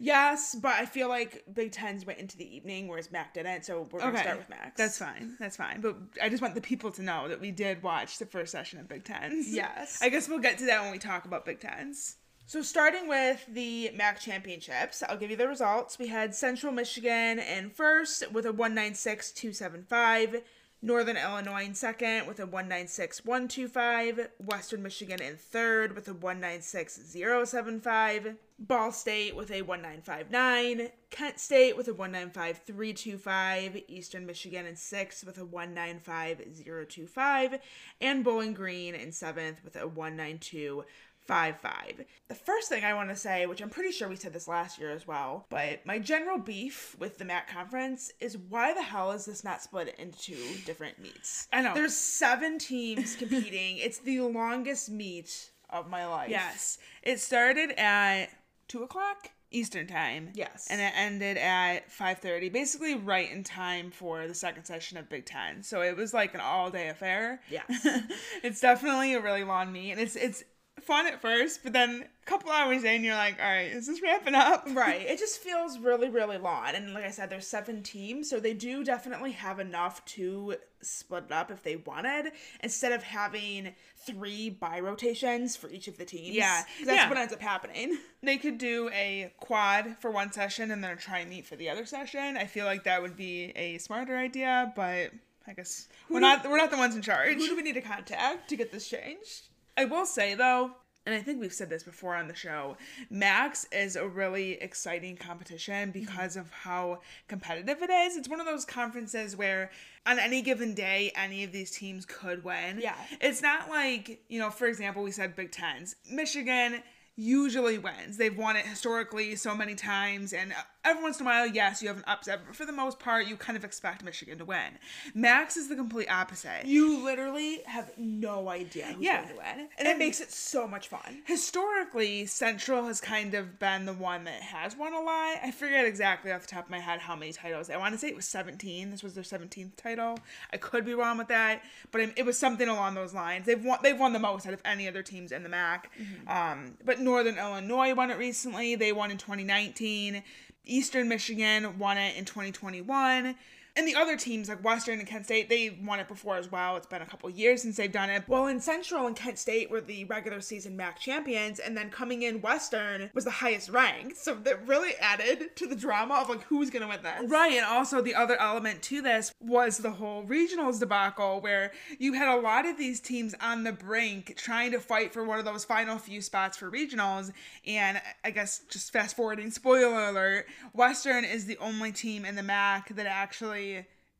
yes, 0.00 0.56
but 0.60 0.72
I 0.72 0.84
feel 0.84 1.08
like 1.08 1.44
Big 1.54 1.70
Tens 1.70 2.04
went 2.04 2.18
into 2.18 2.36
the 2.36 2.56
evening, 2.56 2.88
whereas 2.88 3.12
MAC 3.12 3.32
didn't, 3.34 3.64
so 3.64 3.86
we're 3.92 4.00
going 4.00 4.14
to 4.14 4.20
start 4.20 4.38
with 4.38 4.50
MAC. 4.50 4.76
That's 4.76 4.98
fine. 4.98 5.36
That's 5.38 5.56
fine. 5.56 5.80
But 5.80 5.96
I 6.20 6.28
just 6.28 6.42
want 6.42 6.56
the 6.56 6.60
people 6.60 6.90
to 6.92 7.02
know 7.02 7.28
that 7.28 7.40
we 7.40 7.52
did 7.52 7.84
watch 7.84 8.18
the 8.18 8.26
first 8.26 8.50
session 8.50 8.80
of 8.80 8.88
Big 8.88 9.04
Tens. 9.04 9.54
Yes. 9.54 10.00
I 10.02 10.08
guess 10.08 10.28
we'll 10.28 10.40
get 10.40 10.58
to 10.58 10.66
that 10.66 10.82
when 10.82 10.90
we 10.90 10.98
talk 10.98 11.24
about 11.24 11.44
Big 11.44 11.60
Tens. 11.60 12.16
So 12.50 12.62
starting 12.62 13.06
with 13.06 13.46
the 13.46 13.92
MAC 13.94 14.18
championships, 14.18 15.04
I'll 15.08 15.16
give 15.16 15.30
you 15.30 15.36
the 15.36 15.46
results. 15.46 16.00
We 16.00 16.08
had 16.08 16.34
Central 16.34 16.72
Michigan 16.72 17.38
in 17.38 17.70
first 17.70 18.32
with 18.32 18.44
a 18.44 18.52
196.275, 18.52 20.42
Northern 20.82 21.16
Illinois 21.16 21.66
in 21.66 21.76
second 21.76 22.26
with 22.26 22.40
a 22.40 22.46
196.125, 22.48 24.30
Western 24.44 24.82
Michigan 24.82 25.22
in 25.22 25.36
third 25.36 25.94
with 25.94 26.08
a 26.08 26.14
196.075, 26.14 28.36
Ball 28.58 28.90
State 28.90 29.36
with 29.36 29.52
a 29.52 29.62
1959, 29.62 30.88
Kent 31.10 31.38
State 31.38 31.76
with 31.76 31.86
a 31.86 31.94
195325, 31.94 33.84
Eastern 33.86 34.26
Michigan 34.26 34.66
in 34.66 34.74
sixth 34.74 35.24
with 35.24 35.38
a 35.38 35.44
195025, 35.44 37.60
and 38.00 38.24
Bowling 38.24 38.54
Green 38.54 38.96
in 38.96 39.12
seventh 39.12 39.62
with 39.62 39.76
a 39.76 39.86
192 39.86 40.84
five 41.30 41.60
five. 41.60 42.04
The 42.26 42.34
first 42.34 42.68
thing 42.68 42.84
I 42.84 42.92
want 42.92 43.08
to 43.10 43.16
say, 43.16 43.46
which 43.46 43.62
I'm 43.62 43.70
pretty 43.70 43.92
sure 43.92 44.08
we 44.08 44.16
said 44.16 44.32
this 44.32 44.48
last 44.48 44.80
year 44.80 44.90
as 44.90 45.06
well, 45.06 45.46
but 45.48 45.86
my 45.86 46.00
general 46.00 46.38
beef 46.38 46.96
with 46.98 47.18
the 47.18 47.24
MAC 47.24 47.48
conference 47.48 48.10
is 48.18 48.36
why 48.36 48.74
the 48.74 48.82
hell 48.82 49.12
is 49.12 49.26
this 49.26 49.44
not 49.44 49.62
split 49.62 49.94
into 49.96 50.36
different 50.66 50.98
meets? 50.98 51.46
I 51.52 51.62
know. 51.62 51.72
There's 51.72 51.96
seven 51.96 52.58
teams 52.58 53.14
competing. 53.14 53.78
it's 53.78 53.98
the 53.98 54.20
longest 54.22 54.90
meet 54.90 55.50
of 55.70 55.88
my 55.88 56.04
life. 56.04 56.30
Yes. 56.30 56.78
It 57.04 57.20
started 57.20 57.78
at 57.78 58.26
2 58.66 58.82
o'clock 58.82 59.30
Eastern 59.52 59.86
time. 59.86 60.30
Yes. 60.34 60.66
And 60.70 60.80
it 60.80 60.92
ended 60.96 61.36
at 61.36 61.90
5.30, 61.90 62.52
basically 62.52 62.94
right 62.94 63.30
in 63.30 63.42
time 63.42 63.90
for 63.90 64.26
the 64.28 64.34
second 64.34 64.64
session 64.64 64.96
of 64.96 65.08
Big 65.08 65.26
Ten. 65.26 65.62
So 65.62 65.82
it 65.82 65.96
was 65.96 66.14
like 66.14 66.34
an 66.34 66.40
all-day 66.40 66.88
affair. 66.88 67.40
Yes. 67.50 67.64
it's 68.42 68.60
definitely 68.60 69.14
a 69.14 69.20
really 69.20 69.44
long 69.44 69.72
meet. 69.72 69.92
And 69.92 70.00
it's, 70.00 70.14
it's 70.16 70.44
fun 70.82 71.06
at 71.06 71.20
first, 71.20 71.60
but 71.62 71.72
then 71.72 72.04
a 72.04 72.26
couple 72.26 72.50
hours 72.50 72.84
in, 72.84 73.02
you're 73.04 73.14
like, 73.14 73.38
all 73.40 73.48
right, 73.48 73.70
is 73.72 73.86
this 73.86 74.00
wrapping 74.02 74.34
up? 74.34 74.66
Right. 74.74 75.02
It 75.02 75.18
just 75.18 75.38
feels 75.40 75.78
really, 75.78 76.08
really 76.08 76.38
long. 76.38 76.68
And 76.74 76.94
like 76.94 77.04
I 77.04 77.10
said, 77.10 77.30
there's 77.30 77.46
seven 77.46 77.82
teams, 77.82 78.28
so 78.30 78.40
they 78.40 78.54
do 78.54 78.84
definitely 78.84 79.32
have 79.32 79.58
enough 79.60 80.04
to 80.16 80.54
split 80.82 81.24
it 81.26 81.32
up 81.32 81.50
if 81.50 81.62
they 81.62 81.76
wanted, 81.76 82.32
instead 82.62 82.92
of 82.92 83.02
having 83.02 83.74
three 84.06 84.48
bye 84.50 84.80
rotations 84.80 85.56
for 85.56 85.68
each 85.70 85.88
of 85.88 85.98
the 85.98 86.04
teams. 86.04 86.34
Yeah. 86.36 86.62
that's 86.84 86.90
Yeah. 86.96 87.08
what 87.08 87.18
ends 87.18 87.32
up 87.32 87.40
happening. 87.40 87.98
They 88.22 88.36
could 88.36 88.58
do 88.58 88.90
a 88.92 89.32
quad 89.40 89.96
for 90.00 90.10
one 90.10 90.30
session 90.30 90.70
and 90.70 90.84
then 90.84 90.90
a 90.90 90.96
tri 90.96 91.24
meet 91.24 91.46
for 91.46 91.56
the 91.56 91.70
other 91.70 91.86
session. 91.86 92.36
I 92.36 92.44
feel 92.44 92.66
like 92.66 92.84
that 92.84 93.00
would 93.00 93.16
be 93.16 93.44
a 93.56 93.78
smarter 93.78 94.14
idea, 94.14 94.72
but 94.76 95.10
I 95.48 95.54
guess 95.54 95.88
we're 96.10 96.20
not 96.20 96.44
we're 96.48 96.58
not 96.58 96.70
the 96.70 96.76
ones 96.76 96.94
in 96.94 97.00
charge. 97.00 97.36
Who 97.38 97.46
do 97.48 97.56
we 97.56 97.62
need 97.62 97.76
to 97.76 97.80
contact 97.80 98.50
to 98.50 98.56
get 98.56 98.70
this 98.72 98.86
changed? 98.88 99.48
I 99.80 99.86
will 99.86 100.04
say 100.04 100.34
though, 100.34 100.72
and 101.06 101.14
I 101.14 101.22
think 101.22 101.40
we've 101.40 101.54
said 101.54 101.70
this 101.70 101.82
before 101.82 102.14
on 102.14 102.28
the 102.28 102.34
show, 102.34 102.76
MACs 103.10 103.64
is 103.72 103.96
a 103.96 104.06
really 104.06 104.52
exciting 104.60 105.16
competition 105.16 105.90
mm-hmm. 105.90 106.00
because 106.00 106.36
of 106.36 106.50
how 106.50 107.00
competitive 107.28 107.80
it 107.80 107.88
is. 107.88 108.18
It's 108.18 108.28
one 108.28 108.40
of 108.40 108.46
those 108.46 108.66
conferences 108.66 109.34
where 109.34 109.70
on 110.04 110.18
any 110.18 110.42
given 110.42 110.74
day, 110.74 111.12
any 111.16 111.44
of 111.44 111.52
these 111.52 111.70
teams 111.70 112.04
could 112.04 112.44
win. 112.44 112.80
Yeah. 112.82 112.94
It's 113.22 113.40
not 113.40 113.70
like, 113.70 114.22
you 114.28 114.38
know, 114.38 114.50
for 114.50 114.66
example, 114.66 115.02
we 115.02 115.12
said 115.12 115.34
Big 115.34 115.50
Tens. 115.50 115.96
Michigan 116.12 116.82
usually 117.16 117.78
wins. 117.78 118.18
They've 118.18 118.36
won 118.36 118.56
it 118.56 118.66
historically 118.66 119.34
so 119.36 119.54
many 119.54 119.74
times, 119.74 120.34
and 120.34 120.52
every 120.84 121.02
once 121.02 121.20
in 121.20 121.26
a 121.26 121.28
while, 121.28 121.46
yes, 121.46 121.82
you 121.82 121.88
have 121.88 121.98
an 121.98 122.04
upset, 122.06 122.40
but 122.46 122.56
for 122.56 122.64
the 122.64 122.72
most 122.72 122.98
part, 122.98 123.26
you 123.26 123.36
kind 123.36 123.56
of 123.56 123.64
expect 123.64 124.02
Michigan 124.04 124.38
to 124.38 124.44
win. 124.44 124.78
MACs 125.14 125.56
is 125.56 125.68
the 125.68 125.76
complete 125.76 126.10
opposite. 126.10 126.64
You 126.64 127.02
literally 127.04 127.60
have 127.66 127.90
no 127.98 128.48
idea 128.48 128.86
who's 128.86 129.04
Yeah. 129.04 129.18
going 129.22 129.28
to 129.28 129.34
win. 129.36 129.68
And, 129.78 129.88
it 129.88 129.98
makes 129.98 130.20
it 130.20 130.30
so 130.32 130.66
much 130.66 130.88
fun. 130.88 131.22
Historically, 131.26 132.26
Central 132.26 132.86
has 132.86 133.00
kind 133.00 133.34
of 133.34 133.58
been 133.58 133.84
the 133.86 133.92
one 133.92 134.24
that 134.24 134.40
has 134.42 134.76
won 134.76 134.92
a 134.94 135.00
lot. 135.00 135.36
I 135.42 135.50
forget 135.50 135.84
exactly 135.84 136.32
off 136.32 136.42
the 136.42 136.46
top 136.48 136.64
of 136.64 136.70
my 136.70 136.78
head 136.80 137.00
how 137.00 137.16
many 137.16 137.32
titles. 137.32 137.68
I 137.70 137.76
want 137.76 137.92
to 137.94 137.98
say 137.98 138.08
it 138.08 138.16
was 138.16 138.24
17. 138.26 138.90
This 138.90 139.02
was 139.02 139.14
their 139.14 139.24
17th 139.24 139.76
title. 139.76 140.18
I 140.52 140.56
could 140.56 140.84
be 140.84 140.94
wrong 140.94 141.18
with 141.18 141.28
that, 141.28 141.62
but 141.90 142.00
it 142.00 142.12
it 142.16 142.24
was 142.26 142.38
something 142.38 142.68
along 142.68 142.94
those 142.94 143.12
lines. 143.14 143.46
They've 143.46 143.62
won 143.64 143.78
they've 143.82 143.98
won 143.98 144.12
the 144.12 144.18
most 144.18 144.46
out 144.46 144.52
of 144.54 144.60
any 144.64 144.88
other 144.88 145.02
teams 145.02 145.32
in 145.32 145.42
the 145.42 145.48
MAC. 145.48 145.90
Um, 146.26 146.76
but 146.84 147.00
Northern 147.00 147.38
Illinois 147.38 147.94
won 147.94 148.10
it 148.10 148.18
recently. 148.18 148.74
They 148.74 148.92
won 148.92 149.10
in 149.10 149.18
2019. 149.18 150.22
Eastern 150.64 151.08
Michigan 151.08 151.78
won 151.78 151.98
it 151.98 152.16
in 152.16 152.24
2021. 152.24 153.34
And 153.76 153.86
the 153.86 153.94
other 153.94 154.16
teams 154.16 154.48
like 154.48 154.64
Western 154.64 154.98
and 154.98 155.08
Kent 155.08 155.26
State, 155.26 155.48
they 155.48 155.78
won 155.82 156.00
it 156.00 156.08
before 156.08 156.36
as 156.36 156.50
well. 156.50 156.76
It's 156.76 156.86
been 156.86 157.02
a 157.02 157.06
couple 157.06 157.30
years 157.30 157.62
since 157.62 157.76
they've 157.76 157.90
done 157.90 158.10
it. 158.10 158.24
Well, 158.26 158.46
in 158.46 158.60
Central 158.60 159.06
and 159.06 159.14
Kent 159.14 159.38
State 159.38 159.70
were 159.70 159.80
the 159.80 160.04
regular 160.04 160.40
season 160.40 160.76
MAC 160.76 160.98
champions, 160.98 161.58
and 161.58 161.76
then 161.76 161.90
coming 161.90 162.22
in 162.22 162.40
Western 162.40 163.10
was 163.14 163.24
the 163.24 163.30
highest 163.30 163.70
ranked. 163.70 164.16
So 164.16 164.34
that 164.34 164.66
really 164.66 164.94
added 165.00 165.56
to 165.56 165.66
the 165.66 165.76
drama 165.76 166.14
of 166.14 166.28
like 166.28 166.42
who's 166.44 166.70
gonna 166.70 166.88
win 166.88 167.02
this. 167.02 167.30
Right, 167.30 167.52
and 167.52 167.64
also 167.64 168.00
the 168.00 168.14
other 168.14 168.40
element 168.40 168.82
to 168.82 169.02
this 169.02 169.32
was 169.40 169.78
the 169.78 169.90
whole 169.90 170.24
regionals 170.24 170.80
debacle 170.80 171.40
where 171.40 171.72
you 171.98 172.14
had 172.14 172.28
a 172.28 172.40
lot 172.40 172.66
of 172.66 172.76
these 172.76 173.00
teams 173.00 173.34
on 173.40 173.64
the 173.64 173.72
brink 173.72 174.34
trying 174.36 174.72
to 174.72 174.80
fight 174.80 175.12
for 175.12 175.24
one 175.24 175.38
of 175.38 175.44
those 175.44 175.64
final 175.64 175.98
few 175.98 176.20
spots 176.20 176.56
for 176.56 176.70
regionals. 176.70 177.32
And 177.66 178.00
I 178.24 178.30
guess 178.30 178.62
just 178.70 178.92
fast 178.92 179.16
forwarding, 179.16 179.50
spoiler 179.50 180.08
alert, 180.08 180.46
Western 180.72 181.24
is 181.24 181.46
the 181.46 181.58
only 181.58 181.92
team 181.92 182.24
in 182.24 182.34
the 182.34 182.42
MAC 182.42 182.94
that 182.96 183.06
actually 183.06 183.59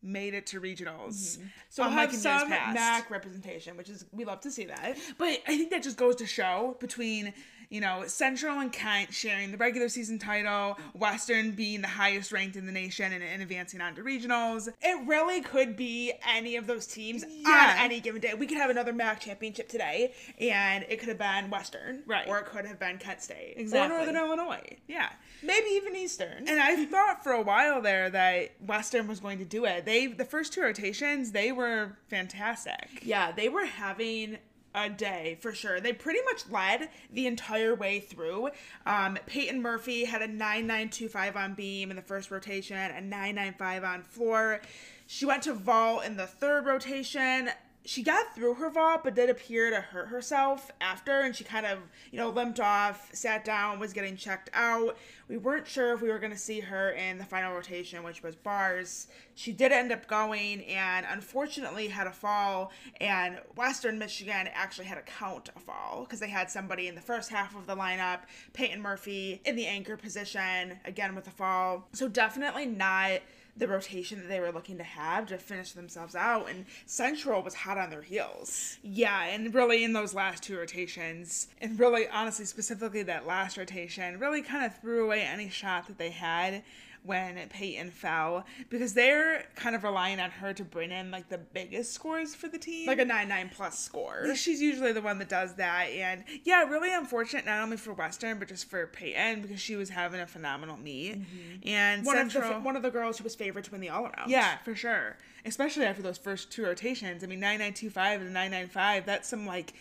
made 0.02 0.34
it 0.34 0.46
to 0.46 0.60
regionals. 0.60 1.36
Mm-hmm. 1.36 1.46
So 1.68 1.82
we'll 1.82 1.92
have 1.92 2.14
some 2.14 2.48
past. 2.48 2.74
MAC 2.74 3.10
representation, 3.10 3.76
which 3.76 3.88
is 3.88 4.04
we 4.12 4.24
love 4.24 4.40
to 4.40 4.50
see 4.50 4.64
that. 4.66 4.96
But 5.18 5.40
I 5.46 5.56
think 5.56 5.70
that 5.70 5.82
just 5.82 5.96
goes 5.96 6.16
to 6.16 6.26
show 6.26 6.76
between 6.80 7.32
you 7.70 7.80
know, 7.80 8.02
Central 8.06 8.58
and 8.58 8.72
Kent 8.72 9.14
sharing 9.14 9.52
the 9.52 9.56
regular 9.56 9.88
season 9.88 10.18
title, 10.18 10.76
Western 10.92 11.52
being 11.52 11.80
the 11.80 11.86
highest 11.88 12.32
ranked 12.32 12.56
in 12.56 12.66
the 12.66 12.72
nation 12.72 13.12
and, 13.12 13.22
and 13.22 13.40
advancing 13.40 13.80
on 13.80 13.94
to 13.94 14.02
regionals. 14.02 14.68
It 14.82 15.06
really 15.06 15.40
could 15.40 15.76
be 15.76 16.12
any 16.28 16.56
of 16.56 16.66
those 16.66 16.86
teams 16.86 17.24
Yeah. 17.28 17.76
on 17.78 17.84
any 17.84 18.00
given 18.00 18.20
day. 18.20 18.34
We 18.34 18.48
could 18.48 18.58
have 18.58 18.70
another 18.70 18.92
MAC 18.92 19.20
championship 19.20 19.68
today, 19.68 20.12
and 20.40 20.84
it 20.88 20.98
could 20.98 21.08
have 21.08 21.18
been 21.18 21.48
Western, 21.48 22.02
Right. 22.06 22.26
Or 22.26 22.38
it 22.40 22.46
could 22.46 22.66
have 22.66 22.80
been 22.80 22.98
Kent 22.98 23.22
State, 23.22 23.54
Exactly. 23.56 23.94
or 23.96 23.98
Northern 23.98 24.16
Illinois, 24.16 24.76
Yeah. 24.88 25.10
maybe 25.42 25.68
even 25.70 25.94
Eastern. 25.94 26.48
And 26.48 26.58
I 26.60 26.84
thought 26.86 27.22
for 27.22 27.30
a 27.32 27.40
while 27.40 27.80
there 27.80 28.10
that 28.10 28.50
Western 28.66 29.06
was 29.06 29.20
going 29.20 29.38
to 29.38 29.44
do 29.44 29.64
it. 29.64 29.84
They 29.84 30.08
the 30.08 30.24
first 30.24 30.52
two 30.52 30.62
rotations, 30.62 31.30
they 31.30 31.52
were 31.52 31.96
fantastic. 32.08 33.00
Yeah, 33.02 33.30
they 33.30 33.48
were 33.48 33.64
having 33.66 34.38
a 34.74 34.88
day 34.88 35.38
for 35.40 35.52
sure. 35.52 35.80
They 35.80 35.92
pretty 35.92 36.20
much 36.24 36.48
led 36.50 36.88
the 37.12 37.26
entire 37.26 37.74
way 37.74 38.00
through. 38.00 38.50
Um, 38.86 39.18
Peyton 39.26 39.60
Murphy 39.62 40.04
had 40.04 40.22
a 40.22 40.28
9925 40.28 41.36
on 41.36 41.54
beam 41.54 41.90
in 41.90 41.96
the 41.96 42.02
first 42.02 42.30
rotation, 42.30 42.76
a 42.76 43.00
995 43.00 43.84
on 43.84 44.02
floor. 44.02 44.60
She 45.06 45.26
went 45.26 45.42
to 45.44 45.54
vault 45.54 46.04
in 46.04 46.16
the 46.16 46.26
third 46.26 46.66
rotation. 46.66 47.50
She 47.84 48.02
got 48.02 48.34
through 48.34 48.54
her 48.54 48.68
vault, 48.68 49.02
but 49.04 49.14
did 49.14 49.30
appear 49.30 49.70
to 49.70 49.80
hurt 49.80 50.08
herself 50.08 50.70
after, 50.82 51.20
and 51.20 51.34
she 51.34 51.44
kind 51.44 51.64
of, 51.64 51.78
you 52.12 52.18
know, 52.18 52.28
limped 52.28 52.60
off, 52.60 53.08
sat 53.14 53.42
down, 53.42 53.78
was 53.78 53.94
getting 53.94 54.16
checked 54.16 54.50
out. 54.52 54.98
We 55.28 55.38
weren't 55.38 55.66
sure 55.66 55.94
if 55.94 56.02
we 56.02 56.10
were 56.10 56.18
going 56.18 56.32
to 56.32 56.38
see 56.38 56.60
her 56.60 56.90
in 56.90 57.16
the 57.16 57.24
final 57.24 57.54
rotation, 57.54 58.02
which 58.02 58.22
was 58.22 58.36
bars. 58.36 59.06
She 59.34 59.52
did 59.52 59.72
end 59.72 59.92
up 59.92 60.06
going, 60.06 60.62
and 60.66 61.06
unfortunately 61.08 61.88
had 61.88 62.06
a 62.06 62.12
fall. 62.12 62.70
And 63.00 63.38
Western 63.56 63.98
Michigan 63.98 64.48
actually 64.52 64.86
had 64.86 64.98
a 64.98 65.02
count 65.02 65.48
a 65.56 65.58
fall 65.58 66.02
because 66.04 66.20
they 66.20 66.28
had 66.28 66.50
somebody 66.50 66.86
in 66.86 66.94
the 66.94 67.00
first 67.00 67.30
half 67.30 67.56
of 67.56 67.66
the 67.66 67.76
lineup, 67.76 68.20
Peyton 68.52 68.82
Murphy, 68.82 69.40
in 69.46 69.56
the 69.56 69.66
anchor 69.66 69.96
position, 69.96 70.78
again 70.84 71.14
with 71.14 71.26
a 71.28 71.32
fall. 71.32 71.88
So 71.94 72.08
definitely 72.08 72.66
not 72.66 73.20
the 73.56 73.68
rotation 73.68 74.20
that 74.20 74.28
they 74.28 74.40
were 74.40 74.52
looking 74.52 74.78
to 74.78 74.84
have 74.84 75.26
to 75.28 75.38
finish 75.38 75.72
themselves 75.72 76.14
out. 76.14 76.48
And 76.48 76.66
Central 76.86 77.42
was 77.42 77.54
hot 77.54 77.78
on 77.78 77.90
their 77.90 78.02
heels. 78.02 78.78
Yeah, 78.82 79.24
and 79.24 79.54
really 79.54 79.84
in 79.84 79.92
those 79.92 80.14
last 80.14 80.42
two 80.42 80.56
rotations, 80.56 81.48
and 81.60 81.78
really 81.78 82.08
honestly, 82.08 82.44
specifically 82.44 83.02
that 83.04 83.26
last 83.26 83.56
rotation, 83.56 84.18
really 84.18 84.42
kind 84.42 84.64
of 84.64 84.76
threw 84.78 85.04
away 85.04 85.22
any 85.22 85.48
shot 85.48 85.86
that 85.88 85.98
they 85.98 86.10
had 86.10 86.62
when 87.02 87.36
Peyton 87.48 87.90
fell 87.90 88.44
because 88.68 88.94
they're 88.94 89.44
kind 89.56 89.74
of 89.74 89.84
relying 89.84 90.20
on 90.20 90.30
her 90.30 90.52
to 90.52 90.64
bring 90.64 90.90
in 90.90 91.10
like 91.10 91.28
the 91.28 91.38
biggest 91.38 91.92
scores 91.92 92.34
for 92.34 92.48
the 92.48 92.58
team. 92.58 92.86
Like 92.86 92.98
a 92.98 93.04
9 93.04 93.28
9 93.28 93.50
plus 93.54 93.78
score. 93.78 94.34
She's 94.34 94.60
usually 94.60 94.92
the 94.92 95.00
one 95.02 95.18
that 95.18 95.28
does 95.28 95.54
that. 95.54 95.88
And 95.90 96.24
yeah, 96.44 96.64
really 96.64 96.92
unfortunate 96.94 97.46
not 97.46 97.60
only 97.62 97.76
for 97.76 97.92
Western, 97.92 98.38
but 98.38 98.48
just 98.48 98.68
for 98.68 98.86
Peyton 98.86 99.42
because 99.42 99.60
she 99.60 99.76
was 99.76 99.88
having 99.90 100.20
a 100.20 100.26
phenomenal 100.26 100.76
meet. 100.76 101.18
And 101.64 102.00
Mm-hmm. 102.00 102.06
One 102.06 102.18
of, 102.18 102.32
the, 102.32 102.40
one 102.64 102.76
of 102.76 102.82
the 102.82 102.90
girls 102.90 103.18
who 103.18 103.24
was 103.24 103.34
favored 103.34 103.64
to 103.64 103.70
win 103.70 103.80
the 103.80 103.88
all 103.88 104.04
around. 104.04 104.28
yeah, 104.30 104.58
for 104.58 104.74
sure. 104.74 105.16
Especially 105.44 105.84
after 105.84 106.02
those 106.02 106.18
first 106.18 106.50
two 106.50 106.64
rotations. 106.64 107.24
I 107.24 107.26
mean, 107.26 107.40
9925 107.40 108.20
and 108.20 108.32
995, 108.34 109.06
that's 109.06 109.28
some 109.28 109.46
like. 109.46 109.72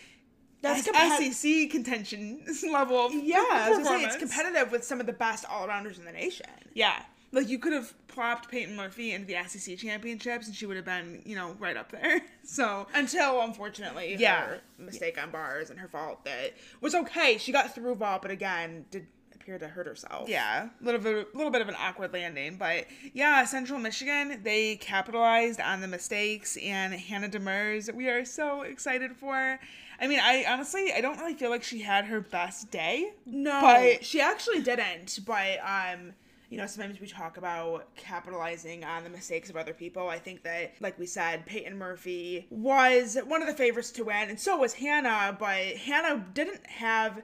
That's 0.62 0.86
compet- 0.86 1.32
SEC 1.32 1.70
contention 1.70 2.42
level 2.72 3.10
Yeah, 3.12 3.38
I 3.50 3.70
was 3.70 3.86
say 3.86 4.02
it's 4.04 4.16
competitive 4.16 4.70
with 4.72 4.84
some 4.84 5.00
of 5.00 5.06
the 5.06 5.12
best 5.12 5.44
all 5.48 5.66
rounders 5.66 5.98
in 5.98 6.04
the 6.04 6.12
nation. 6.12 6.46
Yeah. 6.74 7.02
Like 7.32 7.48
you 7.48 7.58
could 7.58 7.72
have 7.72 7.94
plopped 8.08 8.50
Peyton 8.50 8.74
Murphy 8.76 9.12
into 9.12 9.26
the 9.26 9.36
SEC 9.46 9.78
championships 9.78 10.46
and 10.48 10.54
she 10.56 10.66
would 10.66 10.76
have 10.76 10.84
been, 10.84 11.22
you 11.24 11.36
know, 11.36 11.54
right 11.58 11.76
up 11.76 11.92
there. 11.92 12.20
So 12.42 12.88
Until 12.94 13.40
unfortunately, 13.42 14.16
Yeah. 14.18 14.40
her 14.46 14.60
mistake 14.78 15.22
on 15.22 15.30
bars 15.30 15.70
and 15.70 15.78
her 15.78 15.86
fault 15.86 16.24
that 16.24 16.54
was 16.80 16.94
okay. 16.96 17.38
She 17.38 17.52
got 17.52 17.72
through 17.74 17.94
vault, 17.94 18.22
but 18.22 18.32
again, 18.32 18.86
did 18.90 19.06
appear 19.36 19.56
to 19.58 19.68
hurt 19.68 19.86
herself. 19.86 20.28
Yeah, 20.28 20.68
a 20.80 20.84
little 20.84 21.00
bit, 21.00 21.28
a 21.32 21.36
little 21.36 21.52
bit 21.52 21.62
of 21.62 21.68
an 21.68 21.76
awkward 21.78 22.12
landing, 22.12 22.56
but 22.56 22.86
yeah, 23.14 23.44
Central 23.44 23.78
Michigan 23.78 24.40
they 24.42 24.76
capitalized 24.76 25.60
on 25.60 25.80
the 25.80 25.88
mistakes, 25.88 26.56
and 26.58 26.92
Hannah 26.92 27.28
Demers 27.28 27.92
we 27.94 28.08
are 28.08 28.24
so 28.24 28.62
excited 28.62 29.16
for. 29.16 29.58
I 30.00 30.06
mean, 30.06 30.20
I 30.22 30.44
honestly 30.48 30.92
I 30.94 31.00
don't 31.00 31.18
really 31.18 31.34
feel 31.34 31.50
like 31.50 31.62
she 31.62 31.80
had 31.80 32.06
her 32.06 32.20
best 32.20 32.70
day. 32.70 33.12
No, 33.26 33.60
But- 33.60 34.04
she 34.04 34.20
actually 34.20 34.62
didn't. 34.62 35.20
But 35.26 35.58
um, 35.64 36.12
you 36.48 36.56
know, 36.58 36.66
sometimes 36.66 37.00
we 37.00 37.06
talk 37.06 37.36
about 37.36 37.94
capitalizing 37.96 38.82
on 38.84 39.04
the 39.04 39.10
mistakes 39.10 39.50
of 39.50 39.56
other 39.56 39.72
people. 39.72 40.08
I 40.08 40.18
think 40.18 40.42
that, 40.42 40.72
like 40.80 40.98
we 40.98 41.06
said, 41.06 41.46
Peyton 41.46 41.76
Murphy 41.78 42.46
was 42.50 43.16
one 43.26 43.40
of 43.40 43.46
the 43.46 43.54
favorites 43.54 43.90
to 43.92 44.04
win, 44.04 44.30
and 44.30 44.40
so 44.40 44.56
was 44.56 44.72
Hannah. 44.74 45.36
But 45.38 45.76
Hannah 45.76 46.24
didn't 46.34 46.66
have 46.66 47.22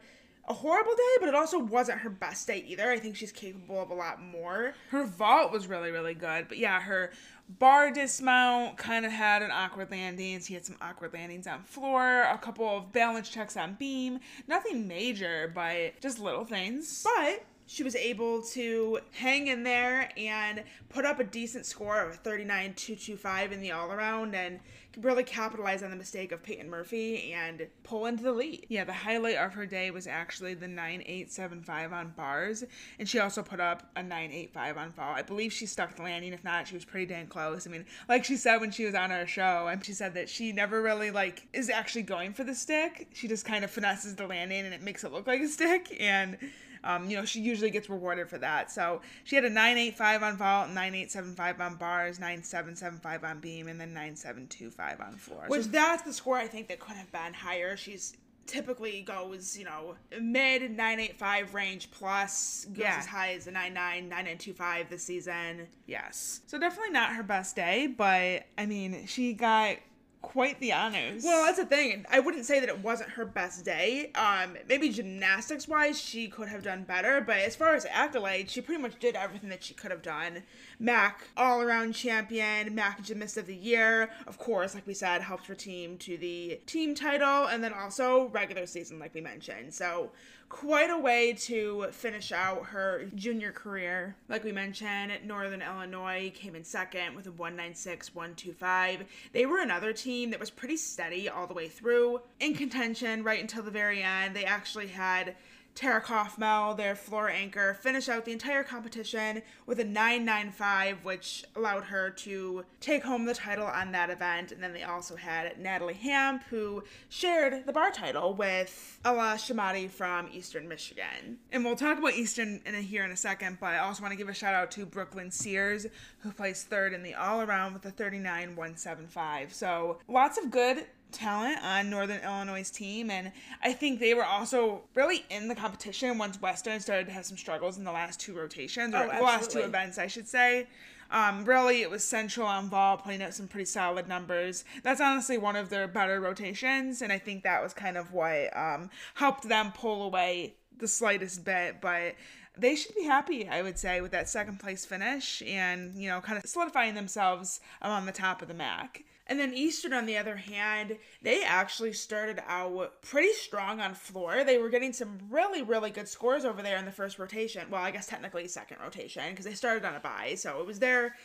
a 0.48 0.54
horrible 0.54 0.92
day, 0.94 1.16
but 1.18 1.28
it 1.28 1.34
also 1.34 1.58
wasn't 1.58 1.98
her 1.98 2.10
best 2.10 2.46
day 2.46 2.64
either. 2.68 2.88
I 2.88 3.00
think 3.00 3.16
she's 3.16 3.32
capable 3.32 3.82
of 3.82 3.90
a 3.90 3.94
lot 3.94 4.22
more. 4.22 4.74
Her 4.90 5.02
vault 5.04 5.50
was 5.50 5.66
really 5.66 5.90
really 5.90 6.14
good, 6.14 6.46
but 6.46 6.58
yeah, 6.58 6.80
her 6.80 7.10
bar 7.48 7.90
dismount 7.90 8.76
kind 8.76 9.06
of 9.06 9.12
had 9.12 9.42
an 9.42 9.50
awkward 9.50 9.90
landing. 9.90 10.40
She 10.40 10.54
had 10.54 10.64
some 10.64 10.76
awkward 10.80 11.12
landings 11.12 11.46
on 11.46 11.62
floor, 11.62 12.22
a 12.22 12.38
couple 12.38 12.68
of 12.68 12.92
balance 12.92 13.28
checks 13.28 13.56
on 13.56 13.74
beam. 13.74 14.20
Nothing 14.48 14.88
major, 14.88 15.50
but 15.54 16.00
just 16.00 16.18
little 16.18 16.44
things. 16.44 17.04
But 17.04 17.44
she 17.66 17.82
was 17.82 17.96
able 17.96 18.42
to 18.42 19.00
hang 19.12 19.48
in 19.48 19.64
there 19.64 20.10
and 20.16 20.62
put 20.88 21.04
up 21.04 21.18
a 21.18 21.24
decent 21.24 21.66
score 21.66 22.00
of 22.00 22.22
39.225 22.22 23.52
in 23.52 23.60
the 23.60 23.72
all 23.72 23.90
around 23.90 24.34
and 24.34 24.60
really 25.00 25.24
capitalize 25.24 25.82
on 25.82 25.90
the 25.90 25.96
mistake 25.96 26.32
of 26.32 26.42
Peyton 26.42 26.70
Murphy 26.70 27.32
and 27.32 27.66
pull 27.82 28.06
into 28.06 28.22
the 28.22 28.32
lead. 28.32 28.66
Yeah, 28.68 28.84
the 28.84 28.92
highlight 28.92 29.36
of 29.36 29.52
her 29.54 29.66
day 29.66 29.90
was 29.90 30.06
actually 30.06 30.54
the 30.54 30.68
9875 30.68 31.92
on 31.92 32.14
bars, 32.16 32.64
and 32.98 33.08
she 33.08 33.18
also 33.18 33.42
put 33.42 33.60
up 33.60 33.90
a 33.96 34.02
985 34.02 34.76
on 34.76 34.92
vault. 34.92 35.16
I 35.16 35.22
believe 35.22 35.52
she 35.52 35.66
stuck 35.66 35.94
the 35.96 36.02
landing. 36.02 36.32
If 36.32 36.44
not, 36.44 36.68
she 36.68 36.74
was 36.74 36.84
pretty 36.84 37.06
dang 37.06 37.26
close. 37.26 37.66
I 37.66 37.70
mean, 37.70 37.84
like 38.08 38.24
she 38.24 38.36
said 38.36 38.58
when 38.58 38.70
she 38.70 38.84
was 38.84 38.94
on 38.94 39.12
our 39.12 39.26
show, 39.26 39.68
and 39.68 39.84
she 39.84 39.92
said 39.92 40.14
that 40.14 40.28
she 40.28 40.52
never 40.52 40.82
really 40.82 41.10
like 41.10 41.46
is 41.52 41.68
actually 41.70 42.02
going 42.02 42.32
for 42.32 42.44
the 42.44 42.54
stick. 42.54 43.08
She 43.12 43.28
just 43.28 43.44
kind 43.44 43.64
of 43.64 43.70
finesses 43.70 44.14
the 44.14 44.26
landing, 44.26 44.64
and 44.64 44.74
it 44.74 44.82
makes 44.82 45.04
it 45.04 45.12
look 45.12 45.26
like 45.26 45.40
a 45.40 45.48
stick. 45.48 45.96
And 46.00 46.38
um, 46.86 47.10
you 47.10 47.16
know, 47.16 47.24
she 47.24 47.40
usually 47.40 47.70
gets 47.70 47.90
rewarded 47.90 48.28
for 48.30 48.38
that. 48.38 48.70
So 48.70 49.00
she 49.24 49.34
had 49.36 49.44
a 49.44 49.50
985 49.50 50.22
on 50.22 50.36
vault, 50.36 50.68
9875 50.68 51.60
on 51.60 51.74
bars, 51.76 52.20
9775 52.20 53.24
on 53.24 53.40
beam, 53.40 53.68
and 53.68 53.80
then 53.80 53.92
9725 53.92 55.00
on 55.00 55.16
floor. 55.16 55.42
So 55.44 55.50
Which 55.50 55.66
that's 55.66 56.02
the 56.02 56.12
score 56.12 56.36
I 56.36 56.46
think 56.46 56.68
that 56.68 56.78
could 56.80 56.96
have 56.96 57.10
been 57.10 57.34
higher. 57.34 57.76
She's 57.76 58.16
typically 58.46 59.02
goes, 59.02 59.58
you 59.58 59.64
know, 59.64 59.96
mid 60.20 60.62
985 60.62 61.54
range 61.54 61.90
plus, 61.90 62.66
goes 62.66 62.78
Yeah. 62.78 62.96
as 62.98 63.06
high 63.06 63.32
as 63.32 63.48
a 63.48 63.50
99, 63.50 64.08
9925 64.08 64.88
this 64.88 65.02
season. 65.02 65.66
Yes. 65.86 66.42
So 66.46 66.58
definitely 66.58 66.92
not 66.92 67.14
her 67.16 67.24
best 67.24 67.56
day, 67.56 67.88
but 67.88 68.44
I 68.56 68.66
mean, 68.66 69.06
she 69.06 69.32
got 69.32 69.78
quite 70.26 70.58
the 70.58 70.72
honors. 70.72 71.22
Well, 71.22 71.44
that's 71.44 71.58
the 71.58 71.64
thing. 71.64 72.04
I 72.10 72.18
wouldn't 72.18 72.46
say 72.46 72.58
that 72.58 72.68
it 72.68 72.80
wasn't 72.80 73.10
her 73.10 73.24
best 73.24 73.64
day. 73.64 74.10
Um, 74.16 74.56
maybe 74.68 74.88
gymnastics 74.88 75.68
wise, 75.68 76.00
she 76.00 76.26
could 76.26 76.48
have 76.48 76.64
done 76.64 76.82
better, 76.82 77.20
but 77.20 77.38
as 77.38 77.54
far 77.54 77.76
as 77.76 77.84
accolades, 77.84 78.50
she 78.50 78.60
pretty 78.60 78.82
much 78.82 78.98
did 78.98 79.14
everything 79.14 79.50
that 79.50 79.62
she 79.62 79.72
could 79.72 79.92
have 79.92 80.02
done. 80.02 80.42
MAC 80.78 81.22
all 81.36 81.62
around 81.62 81.92
champion, 81.92 82.74
MAC 82.74 83.02
gymnast 83.02 83.36
of 83.36 83.46
the 83.46 83.54
year. 83.54 84.10
Of 84.26 84.38
course, 84.38 84.74
like 84.74 84.86
we 84.86 84.94
said, 84.94 85.22
helped 85.22 85.46
her 85.46 85.54
team 85.54 85.96
to 85.98 86.16
the 86.16 86.60
team 86.66 86.94
title, 86.94 87.46
and 87.46 87.62
then 87.62 87.72
also 87.72 88.28
regular 88.28 88.66
season, 88.66 88.98
like 88.98 89.14
we 89.14 89.20
mentioned. 89.20 89.72
So 89.72 90.10
quite 90.48 90.90
a 90.90 90.98
way 90.98 91.32
to 91.32 91.88
finish 91.90 92.30
out 92.30 92.66
her 92.66 93.06
junior 93.14 93.50
career. 93.50 94.14
Like 94.28 94.44
we 94.44 94.52
mentioned, 94.52 95.12
Northern 95.24 95.62
Illinois 95.62 96.32
came 96.34 96.54
in 96.54 96.62
second 96.62 97.16
with 97.16 97.26
a 97.26 97.32
196 97.32 98.14
125. 98.14 99.04
They 99.32 99.46
were 99.46 99.60
another 99.60 99.92
team 99.92 100.30
that 100.30 100.40
was 100.40 100.50
pretty 100.50 100.76
steady 100.76 101.28
all 101.28 101.46
the 101.46 101.54
way 101.54 101.68
through, 101.68 102.20
in 102.38 102.54
contention 102.54 103.24
right 103.24 103.40
until 103.40 103.62
the 103.62 103.70
very 103.70 104.02
end. 104.02 104.36
They 104.36 104.44
actually 104.44 104.88
had 104.88 105.34
Tara 105.76 106.00
Kaufmel, 106.00 106.74
their 106.74 106.96
floor 106.96 107.28
anchor, 107.28 107.74
finish 107.74 108.08
out 108.08 108.24
the 108.24 108.32
entire 108.32 108.64
competition 108.64 109.42
with 109.66 109.78
a 109.78 109.84
995, 109.84 111.04
which 111.04 111.44
allowed 111.54 111.84
her 111.84 112.08
to 112.10 112.64
take 112.80 113.04
home 113.04 113.26
the 113.26 113.34
title 113.34 113.66
on 113.66 113.92
that 113.92 114.08
event. 114.08 114.52
And 114.52 114.62
then 114.62 114.72
they 114.72 114.84
also 114.84 115.16
had 115.16 115.60
Natalie 115.60 115.92
Hamp, 115.92 116.44
who 116.48 116.82
shared 117.10 117.66
the 117.66 117.72
bar 117.72 117.90
title 117.90 118.32
with 118.32 118.98
Ella 119.04 119.34
Shamati 119.36 119.90
from 119.90 120.30
Eastern 120.32 120.66
Michigan. 120.66 121.38
and 121.52 121.62
we'll 121.62 121.76
talk 121.76 121.98
about 121.98 122.14
Eastern 122.14 122.62
in 122.64 122.74
a, 122.74 122.80
here 122.80 123.04
in 123.04 123.10
a 123.10 123.16
second, 123.16 123.58
but 123.60 123.66
I 123.66 123.78
also 123.78 124.02
want 124.02 124.12
to 124.12 124.16
give 124.16 124.30
a 124.30 124.34
shout 124.34 124.54
out 124.54 124.70
to 124.72 124.86
Brooklyn 124.86 125.30
Sears, 125.30 125.86
who 126.20 126.32
placed 126.32 126.68
third 126.68 126.94
in 126.94 127.02
the 127.02 127.14
all 127.14 127.42
around 127.42 127.74
with 127.74 127.84
a 127.84 127.90
39 127.90 128.56
175. 128.56 129.52
So 129.52 129.98
lots 130.08 130.38
of 130.38 130.50
good 130.50 130.86
talent 131.12 131.62
on 131.62 131.88
Northern 131.90 132.20
Illinois' 132.22 132.70
team, 132.70 133.10
and 133.10 133.32
I 133.62 133.72
think 133.72 134.00
they 134.00 134.14
were 134.14 134.24
also 134.24 134.82
really 134.94 135.24
in 135.30 135.48
the 135.48 135.54
competition 135.54 136.18
once 136.18 136.40
Western 136.40 136.80
started 136.80 137.06
to 137.06 137.12
have 137.12 137.24
some 137.24 137.36
struggles 137.36 137.78
in 137.78 137.84
the 137.84 137.92
last 137.92 138.20
two 138.20 138.34
rotations, 138.34 138.94
or 138.94 138.98
Oh, 138.98 139.16
the 139.16 139.22
last 139.22 139.50
two 139.50 139.60
events, 139.60 139.98
I 139.98 140.06
should 140.06 140.28
say. 140.28 140.66
Um, 141.10 141.44
really, 141.44 141.82
it 141.82 141.90
was 141.90 142.02
Central 142.02 142.46
on 142.46 142.68
ball 142.68 142.96
putting 142.96 143.22
out 143.22 143.32
some 143.32 143.46
pretty 143.46 143.66
solid 143.66 144.08
numbers. 144.08 144.64
That's 144.82 145.00
honestly 145.00 145.38
one 145.38 145.56
of 145.56 145.68
their 145.70 145.86
better 145.86 146.20
rotations, 146.20 147.00
and 147.00 147.12
I 147.12 147.18
think 147.18 147.44
that 147.44 147.62
was 147.62 147.72
kind 147.72 147.96
of 147.96 148.12
what 148.12 148.56
um, 148.56 148.90
helped 149.14 149.48
them 149.48 149.72
pull 149.72 150.02
away 150.02 150.56
the 150.76 150.88
slightest 150.88 151.44
bit. 151.44 151.80
But 151.80 152.16
they 152.58 152.74
should 152.74 152.94
be 152.94 153.04
happy, 153.04 153.48
I 153.48 153.62
would 153.62 153.78
say, 153.78 154.00
with 154.00 154.12
that 154.12 154.28
second 154.28 154.58
place 154.58 154.84
finish 154.84 155.42
and, 155.46 155.94
you 155.94 156.08
know, 156.08 156.20
kind 156.20 156.38
of 156.42 156.48
solidifying 156.48 156.94
themselves 156.94 157.60
on 157.82 158.06
the 158.06 158.12
top 158.12 158.42
of 158.42 158.48
the 158.48 158.54
MAC. 158.54 159.04
And 159.28 159.40
then 159.40 159.54
Eastern, 159.54 159.92
on 159.92 160.06
the 160.06 160.16
other 160.16 160.36
hand, 160.36 160.98
they 161.20 161.42
actually 161.42 161.92
started 161.92 162.40
out 162.46 163.02
pretty 163.02 163.32
strong 163.32 163.80
on 163.80 163.94
floor. 163.94 164.44
They 164.44 164.58
were 164.58 164.70
getting 164.70 164.92
some 164.92 165.18
really, 165.28 165.62
really 165.62 165.90
good 165.90 166.08
scores 166.08 166.44
over 166.44 166.62
there 166.62 166.76
in 166.76 166.84
the 166.84 166.92
first 166.92 167.18
rotation. 167.18 167.68
Well, 167.68 167.82
I 167.82 167.90
guess 167.90 168.06
technically 168.06 168.46
second 168.46 168.78
rotation 168.80 169.30
because 169.30 169.44
they 169.44 169.54
started 169.54 169.84
on 169.84 169.96
a 169.96 170.00
bye. 170.00 170.34
So 170.36 170.60
it 170.60 170.66
was 170.66 170.78
their, 170.78 171.16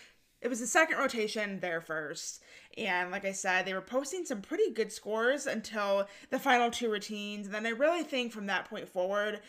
it 0.41 0.47
was 0.47 0.59
the 0.59 0.67
second 0.67 0.97
rotation 0.97 1.59
there 1.59 1.81
first. 1.81 2.41
And 2.75 3.11
like 3.11 3.25
I 3.25 3.33
said, 3.33 3.65
they 3.65 3.73
were 3.75 3.81
posting 3.81 4.25
some 4.25 4.41
pretty 4.41 4.71
good 4.71 4.91
scores 4.91 5.45
until 5.45 6.07
the 6.31 6.39
final 6.39 6.71
two 6.71 6.89
routines. 6.89 7.45
And 7.45 7.53
then 7.53 7.67
I 7.67 7.69
really 7.69 8.03
think 8.03 8.31
from 8.31 8.47
that 8.47 8.67
point 8.67 8.89
forward, 8.89 9.41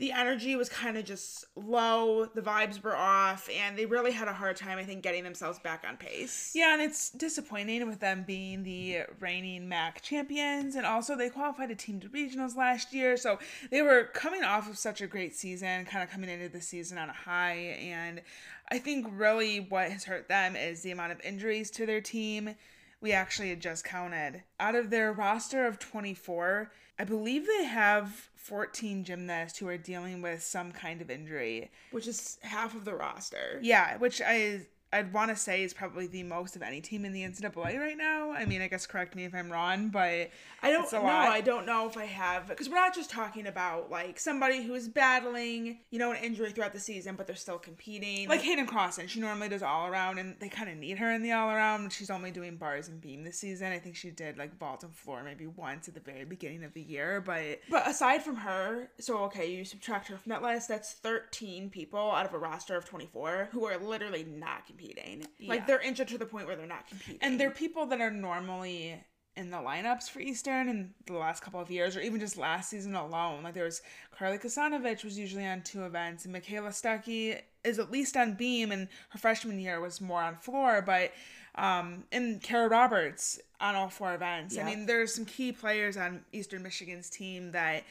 the 0.00 0.12
energy 0.12 0.56
was 0.56 0.70
kind 0.70 0.96
of 0.96 1.04
just 1.04 1.44
low, 1.54 2.24
the 2.24 2.40
vibes 2.40 2.82
were 2.82 2.96
off, 2.96 3.50
and 3.54 3.76
they 3.76 3.84
really 3.84 4.12
had 4.12 4.28
a 4.28 4.32
hard 4.32 4.56
time, 4.56 4.78
I 4.78 4.82
think, 4.82 5.02
getting 5.02 5.22
themselves 5.22 5.58
back 5.58 5.84
on 5.86 5.98
pace. 5.98 6.52
Yeah, 6.54 6.72
and 6.72 6.80
it's 6.80 7.10
disappointing 7.10 7.86
with 7.86 8.00
them 8.00 8.24
being 8.26 8.62
the 8.62 9.02
reigning 9.20 9.68
MAC 9.68 10.00
champions, 10.00 10.74
and 10.74 10.86
also 10.86 11.16
they 11.16 11.28
qualified 11.28 11.70
a 11.70 11.74
team 11.74 12.00
to 12.00 12.08
regionals 12.08 12.56
last 12.56 12.94
year, 12.94 13.18
so 13.18 13.38
they 13.70 13.82
were 13.82 14.04
coming 14.14 14.42
off 14.42 14.70
of 14.70 14.78
such 14.78 15.02
a 15.02 15.06
great 15.06 15.36
season, 15.36 15.84
kind 15.84 16.02
of 16.02 16.10
coming 16.10 16.30
into 16.30 16.48
the 16.48 16.62
season 16.62 16.96
on 16.96 17.10
a 17.10 17.12
high, 17.12 17.76
and 17.78 18.22
I 18.70 18.78
think 18.78 19.06
really 19.10 19.60
what 19.60 19.90
has 19.90 20.04
hurt 20.04 20.28
them 20.28 20.56
is 20.56 20.80
the 20.80 20.92
amount 20.92 21.12
of 21.12 21.20
injuries 21.20 21.70
to 21.72 21.84
their 21.84 22.00
team. 22.00 22.54
We 23.02 23.12
actually 23.12 23.50
had 23.50 23.60
just 23.60 23.84
counted. 23.84 24.44
Out 24.58 24.74
of 24.74 24.88
their 24.88 25.12
roster 25.12 25.66
of 25.66 25.78
24, 25.78 26.72
I 26.98 27.04
believe 27.04 27.46
they 27.46 27.64
have 27.64 28.29
14 28.42 29.04
gymnasts 29.04 29.58
who 29.58 29.68
are 29.68 29.76
dealing 29.76 30.22
with 30.22 30.42
some 30.42 30.72
kind 30.72 31.02
of 31.02 31.10
injury, 31.10 31.70
which 31.90 32.06
is 32.06 32.38
half 32.42 32.74
of 32.74 32.84
the 32.84 32.94
roster. 32.94 33.58
Yeah, 33.62 33.98
which 33.98 34.20
I 34.20 34.62
I'd 34.92 35.12
want 35.12 35.30
to 35.30 35.36
say 35.36 35.62
is 35.62 35.72
probably 35.72 36.08
the 36.08 36.24
most 36.24 36.56
of 36.56 36.62
any 36.62 36.80
team 36.80 37.04
in 37.04 37.12
the 37.12 37.22
NCAA 37.22 37.78
right 37.78 37.96
now. 37.96 38.32
I 38.32 38.44
mean, 38.44 38.60
I 38.60 38.66
guess 38.66 38.88
correct 38.88 39.14
me 39.14 39.24
if 39.24 39.32
I'm 39.34 39.50
wrong, 39.50 39.88
but 39.88 40.30
I 40.62 40.72
don't 40.72 40.92
know. 40.92 41.06
I 41.06 41.40
don't 41.40 41.64
know 41.64 41.86
if 41.86 41.96
I 41.96 42.06
have 42.06 42.48
because 42.48 42.68
we're 42.68 42.74
not 42.74 42.92
just 42.92 43.08
talking 43.08 43.46
about 43.46 43.88
like 43.88 44.18
somebody 44.18 44.64
who 44.64 44.74
is 44.74 44.88
battling, 44.88 45.78
you 45.90 46.00
know, 46.00 46.10
an 46.10 46.16
injury 46.16 46.50
throughout 46.50 46.72
the 46.72 46.80
season, 46.80 47.14
but 47.14 47.28
they're 47.28 47.36
still 47.36 47.58
competing. 47.58 48.28
Like 48.28 48.42
Hayden 48.42 48.66
Crossan, 48.66 49.06
she 49.06 49.20
normally 49.20 49.48
does 49.48 49.62
all 49.62 49.86
around, 49.86 50.18
and 50.18 50.34
they 50.40 50.48
kind 50.48 50.68
of 50.68 50.76
need 50.76 50.98
her 50.98 51.12
in 51.12 51.22
the 51.22 51.30
all 51.32 51.50
around. 51.50 51.92
She's 51.92 52.10
only 52.10 52.32
doing 52.32 52.56
bars 52.56 52.88
and 52.88 53.00
beam 53.00 53.22
this 53.22 53.38
season. 53.38 53.70
I 53.70 53.78
think 53.78 53.94
she 53.94 54.10
did 54.10 54.38
like 54.38 54.58
vault 54.58 54.82
and 54.82 54.92
floor 54.92 55.22
maybe 55.22 55.46
once 55.46 55.86
at 55.86 55.94
the 55.94 56.00
very 56.00 56.24
beginning 56.24 56.64
of 56.64 56.74
the 56.74 56.82
year, 56.82 57.22
but 57.24 57.60
but 57.70 57.88
aside 57.88 58.24
from 58.24 58.34
her, 58.36 58.90
so 58.98 59.18
okay, 59.24 59.54
you 59.54 59.64
subtract 59.64 60.08
her 60.08 60.16
from 60.16 60.30
that 60.30 60.42
list. 60.42 60.66
That's 60.66 60.94
13 60.94 61.70
people 61.70 62.10
out 62.10 62.26
of 62.26 62.34
a 62.34 62.38
roster 62.38 62.76
of 62.76 62.84
24 62.86 63.50
who 63.52 63.64
are 63.66 63.78
literally 63.78 64.24
not 64.24 64.66
competing 64.66 64.79
competing. 64.80 65.26
Yeah. 65.38 65.48
Like 65.48 65.66
they're 65.66 65.80
injured 65.80 66.08
to 66.08 66.18
the 66.18 66.26
point 66.26 66.46
where 66.46 66.56
they're 66.56 66.66
not 66.66 66.88
competing. 66.88 67.18
And 67.20 67.38
they're 67.38 67.50
people 67.50 67.86
that 67.86 68.00
are 68.00 68.10
normally 68.10 69.02
in 69.36 69.50
the 69.50 69.56
lineups 69.58 70.10
for 70.10 70.20
Eastern 70.20 70.68
in 70.68 70.92
the 71.06 71.14
last 71.14 71.42
couple 71.42 71.60
of 71.60 71.70
years, 71.70 71.96
or 71.96 72.00
even 72.00 72.20
just 72.20 72.36
last 72.36 72.70
season 72.70 72.94
alone. 72.94 73.42
Like 73.42 73.54
there 73.54 73.64
was 73.64 73.82
Carly 74.16 74.38
Kasanovich 74.38 75.04
was 75.04 75.18
usually 75.18 75.46
on 75.46 75.62
two 75.62 75.84
events, 75.84 76.24
and 76.24 76.32
Michaela 76.32 76.70
Stuckey 76.70 77.40
is 77.64 77.78
at 77.78 77.90
least 77.90 78.16
on 78.16 78.34
beam, 78.34 78.72
and 78.72 78.88
her 79.10 79.18
freshman 79.18 79.58
year 79.58 79.80
was 79.80 80.00
more 80.00 80.22
on 80.22 80.36
floor. 80.36 80.82
But 80.84 81.12
um, 81.54 82.04
and 82.12 82.42
Kara 82.42 82.68
Roberts 82.68 83.40
on 83.60 83.74
all 83.74 83.88
four 83.88 84.14
events. 84.14 84.56
I 84.58 84.64
mean, 84.64 84.86
there's 84.86 85.14
some 85.14 85.24
key 85.24 85.52
players 85.52 85.96
on 85.96 86.24
Eastern 86.32 86.62
Michigan's 86.62 87.10
team 87.10 87.52
that 87.52 87.84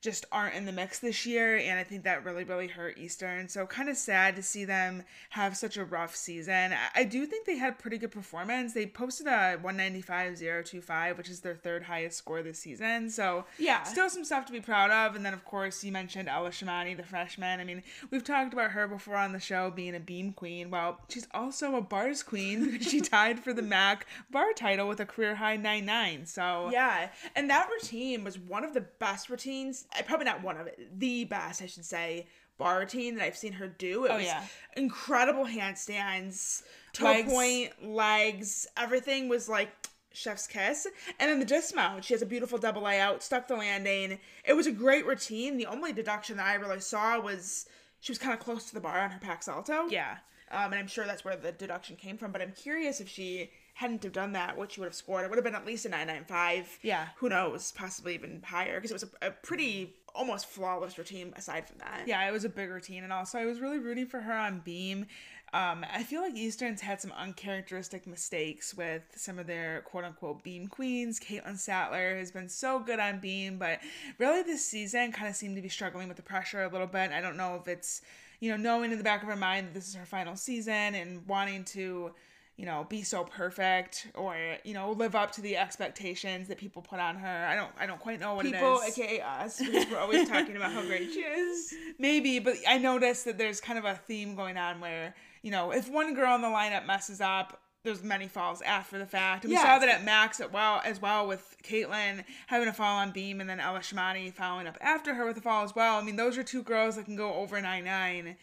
just 0.00 0.24
aren't 0.30 0.54
in 0.54 0.64
the 0.64 0.72
mix 0.72 1.00
this 1.00 1.26
year 1.26 1.56
and 1.56 1.78
I 1.78 1.82
think 1.82 2.04
that 2.04 2.24
really 2.24 2.44
really 2.44 2.68
hurt 2.68 2.98
Eastern. 2.98 3.48
So 3.48 3.66
kind 3.66 3.88
of 3.88 3.96
sad 3.96 4.36
to 4.36 4.42
see 4.42 4.64
them 4.64 5.02
have 5.30 5.56
such 5.56 5.76
a 5.76 5.84
rough 5.84 6.14
season. 6.14 6.72
I 6.94 7.04
do 7.04 7.26
think 7.26 7.46
they 7.46 7.56
had 7.56 7.78
pretty 7.78 7.98
good 7.98 8.12
performance. 8.12 8.74
They 8.74 8.86
posted 8.86 9.26
a 9.26 9.58
195.025, 9.62 11.16
which 11.16 11.28
is 11.28 11.40
their 11.40 11.56
third 11.56 11.82
highest 11.82 12.16
score 12.18 12.42
this 12.42 12.60
season. 12.60 13.10
So 13.10 13.44
yeah, 13.58 13.82
still 13.82 14.08
some 14.08 14.24
stuff 14.24 14.46
to 14.46 14.52
be 14.52 14.60
proud 14.60 14.90
of. 14.90 15.16
And 15.16 15.26
then 15.26 15.34
of 15.34 15.44
course 15.44 15.82
you 15.82 15.90
mentioned 15.90 16.28
Ella 16.28 16.50
Shamani, 16.50 16.96
the 16.96 17.02
freshman. 17.02 17.58
I 17.58 17.64
mean, 17.64 17.82
we've 18.10 18.24
talked 18.24 18.52
about 18.52 18.70
her 18.72 18.86
before 18.86 19.16
on 19.16 19.32
the 19.32 19.40
show 19.40 19.70
being 19.70 19.96
a 19.96 20.00
beam 20.00 20.32
queen. 20.32 20.70
Well, 20.70 21.00
she's 21.08 21.26
also 21.34 21.74
a 21.74 21.80
bars 21.80 22.22
queen 22.22 22.70
because 22.70 22.88
she 22.88 23.00
tied 23.08 23.40
for 23.40 23.52
the 23.52 23.62
MAC 23.62 24.06
bar 24.30 24.52
title 24.52 24.86
with 24.86 25.00
a 25.00 25.06
career 25.06 25.34
high 25.34 25.56
99. 25.56 26.26
So 26.26 26.70
yeah, 26.72 27.08
and 27.34 27.50
that 27.50 27.68
routine 27.68 28.22
was 28.22 28.38
one 28.38 28.64
of 28.64 28.74
the 28.74 28.82
best 28.82 29.28
routines 29.28 29.86
probably 30.06 30.26
not 30.26 30.42
one 30.42 30.56
of 30.56 30.66
it, 30.66 30.98
the 30.98 31.24
best, 31.24 31.62
I 31.62 31.66
should 31.66 31.84
say, 31.84 32.26
bar 32.58 32.80
routine 32.80 33.16
that 33.16 33.24
I've 33.24 33.36
seen 33.36 33.52
her 33.54 33.68
do. 33.68 34.04
It 34.04 34.10
oh, 34.10 34.16
was 34.16 34.24
yeah. 34.24 34.44
incredible 34.76 35.44
handstands, 35.44 36.62
toe 36.92 37.04
legs. 37.04 37.32
point, 37.32 37.70
legs, 37.82 38.66
everything 38.76 39.28
was 39.28 39.48
like 39.48 39.70
chef's 40.12 40.46
kiss. 40.46 40.86
And 41.18 41.30
then 41.30 41.38
the 41.38 41.44
dismount, 41.44 42.04
she 42.04 42.14
has 42.14 42.22
a 42.22 42.26
beautiful 42.26 42.58
double 42.58 42.82
layout, 42.82 43.22
stuck 43.22 43.48
the 43.48 43.56
landing. 43.56 44.18
It 44.44 44.54
was 44.54 44.66
a 44.66 44.72
great 44.72 45.06
routine. 45.06 45.56
The 45.56 45.66
only 45.66 45.92
deduction 45.92 46.36
that 46.36 46.46
I 46.46 46.54
really 46.54 46.80
saw 46.80 47.20
was 47.20 47.66
she 48.00 48.12
was 48.12 48.18
kind 48.18 48.34
of 48.34 48.40
close 48.40 48.66
to 48.66 48.74
the 48.74 48.80
bar 48.80 48.98
on 48.98 49.10
her 49.10 49.20
Pak 49.20 49.42
salto. 49.42 49.86
Yeah. 49.88 50.18
Um, 50.50 50.72
and 50.72 50.76
I'm 50.76 50.86
sure 50.86 51.04
that's 51.04 51.24
where 51.24 51.36
the 51.36 51.52
deduction 51.52 51.96
came 51.96 52.16
from. 52.16 52.32
But 52.32 52.42
I'm 52.42 52.52
curious 52.52 53.00
if 53.00 53.08
she 53.08 53.50
hadn't 53.78 54.02
have 54.02 54.12
done 54.12 54.32
that, 54.32 54.56
what 54.56 54.72
she 54.72 54.80
would 54.80 54.86
have 54.86 54.94
scored. 54.94 55.24
It 55.24 55.30
would 55.30 55.36
have 55.36 55.44
been 55.44 55.54
at 55.54 55.64
least 55.64 55.86
a 55.86 55.88
995. 55.88 56.80
Yeah. 56.82 57.06
Who 57.18 57.28
knows? 57.28 57.70
Possibly 57.70 58.14
even 58.14 58.42
higher 58.44 58.74
because 58.74 58.90
it 58.90 58.94
was 58.94 59.04
a, 59.04 59.28
a, 59.28 59.30
pretty 59.30 59.94
almost 60.16 60.46
flawless 60.46 60.98
routine 60.98 61.32
aside 61.36 61.68
from 61.68 61.78
that. 61.78 62.02
Yeah, 62.04 62.28
it 62.28 62.32
was 62.32 62.44
a 62.44 62.48
big 62.48 62.70
routine. 62.70 63.04
And 63.04 63.12
also, 63.12 63.38
I 63.38 63.44
was 63.44 63.60
really 63.60 63.78
rooting 63.78 64.06
for 64.06 64.18
her 64.18 64.32
on 64.32 64.62
beam. 64.64 65.06
Um, 65.52 65.86
I 65.94 66.02
feel 66.02 66.22
like 66.22 66.34
Eastern's 66.34 66.80
had 66.80 67.00
some 67.00 67.12
uncharacteristic 67.12 68.04
mistakes 68.08 68.74
with 68.74 69.02
some 69.14 69.38
of 69.38 69.46
their 69.46 69.82
quote 69.82 70.02
unquote 70.02 70.42
beam 70.42 70.66
queens. 70.66 71.20
Caitlin 71.20 71.56
Sattler 71.56 72.16
has 72.16 72.32
been 72.32 72.48
so 72.48 72.80
good 72.80 72.98
on 72.98 73.20
beam, 73.20 73.58
but 73.58 73.78
really 74.18 74.42
this 74.42 74.64
season 74.64 75.12
kind 75.12 75.28
of 75.28 75.36
seemed 75.36 75.54
to 75.54 75.62
be 75.62 75.68
struggling 75.68 76.08
with 76.08 76.16
the 76.16 76.22
pressure 76.24 76.64
a 76.64 76.68
little 76.68 76.88
bit. 76.88 77.12
I 77.12 77.20
don't 77.20 77.36
know 77.36 77.54
if 77.54 77.68
it's, 77.68 78.02
you 78.40 78.50
know, 78.50 78.56
knowing 78.56 78.90
in 78.90 78.98
the 78.98 79.04
back 79.04 79.22
of 79.22 79.28
her 79.28 79.36
mind 79.36 79.68
that 79.68 79.74
this 79.74 79.86
is 79.86 79.94
her 79.94 80.04
final 80.04 80.34
season 80.34 80.96
and 80.96 81.24
wanting 81.28 81.62
to 81.66 82.10
you 82.58 82.66
know, 82.66 82.84
be 82.88 83.02
so 83.02 83.22
perfect 83.22 84.08
or, 84.14 84.36
you 84.64 84.74
know, 84.74 84.90
live 84.90 85.14
up 85.14 85.30
to 85.30 85.40
the 85.40 85.56
expectations 85.56 86.48
that 86.48 86.58
people 86.58 86.82
put 86.82 86.98
on 86.98 87.14
her. 87.14 87.46
I 87.46 87.54
don't 87.54 87.70
I 87.78 87.86
don't 87.86 88.00
quite 88.00 88.18
know 88.18 88.34
what 88.34 88.44
people, 88.44 88.80
it 88.82 88.88
is. 88.88 88.94
People, 88.96 89.04
aka 89.04 89.20
us, 89.20 89.58
because 89.60 89.86
we're 89.88 89.98
always 89.98 90.28
talking 90.28 90.56
about 90.56 90.72
how 90.72 90.82
great 90.82 91.12
she 91.12 91.20
is. 91.20 91.72
Maybe, 92.00 92.40
but 92.40 92.56
I 92.68 92.76
noticed 92.78 93.24
that 93.26 93.38
there's 93.38 93.60
kind 93.60 93.78
of 93.78 93.84
a 93.84 93.94
theme 93.94 94.34
going 94.34 94.56
on 94.56 94.80
where, 94.80 95.14
you 95.42 95.52
know, 95.52 95.70
if 95.70 95.88
one 95.88 96.14
girl 96.14 96.34
in 96.34 96.42
the 96.42 96.48
lineup 96.48 96.84
messes 96.84 97.20
up, 97.20 97.60
there's 97.84 98.02
many 98.02 98.26
falls 98.26 98.60
after 98.62 98.98
the 98.98 99.06
fact. 99.06 99.44
And 99.44 99.52
we 99.52 99.56
saw 99.56 99.78
that 99.78 99.88
at 99.88 100.04
MACs 100.04 100.40
at 100.40 100.52
well 100.52 100.82
as 100.84 101.00
well 101.00 101.28
with 101.28 101.56
Caitlin 101.62 102.24
having 102.48 102.66
a 102.66 102.72
fall 102.72 102.98
on 102.98 103.12
beam 103.12 103.40
and 103.40 103.48
then 103.48 103.60
Ella 103.60 103.78
Shamani 103.78 104.34
following 104.34 104.66
up 104.66 104.76
after 104.80 105.14
her 105.14 105.24
with 105.24 105.36
a 105.36 105.40
fall 105.40 105.62
as 105.62 105.76
well. 105.76 105.96
I 105.96 106.02
mean, 106.02 106.16
those 106.16 106.36
are 106.36 106.42
two 106.42 106.64
girls 106.64 106.96
that 106.96 107.04
can 107.04 107.14
go 107.14 107.34
over 107.34 107.60
nine 107.60 107.84
nine 107.84 108.36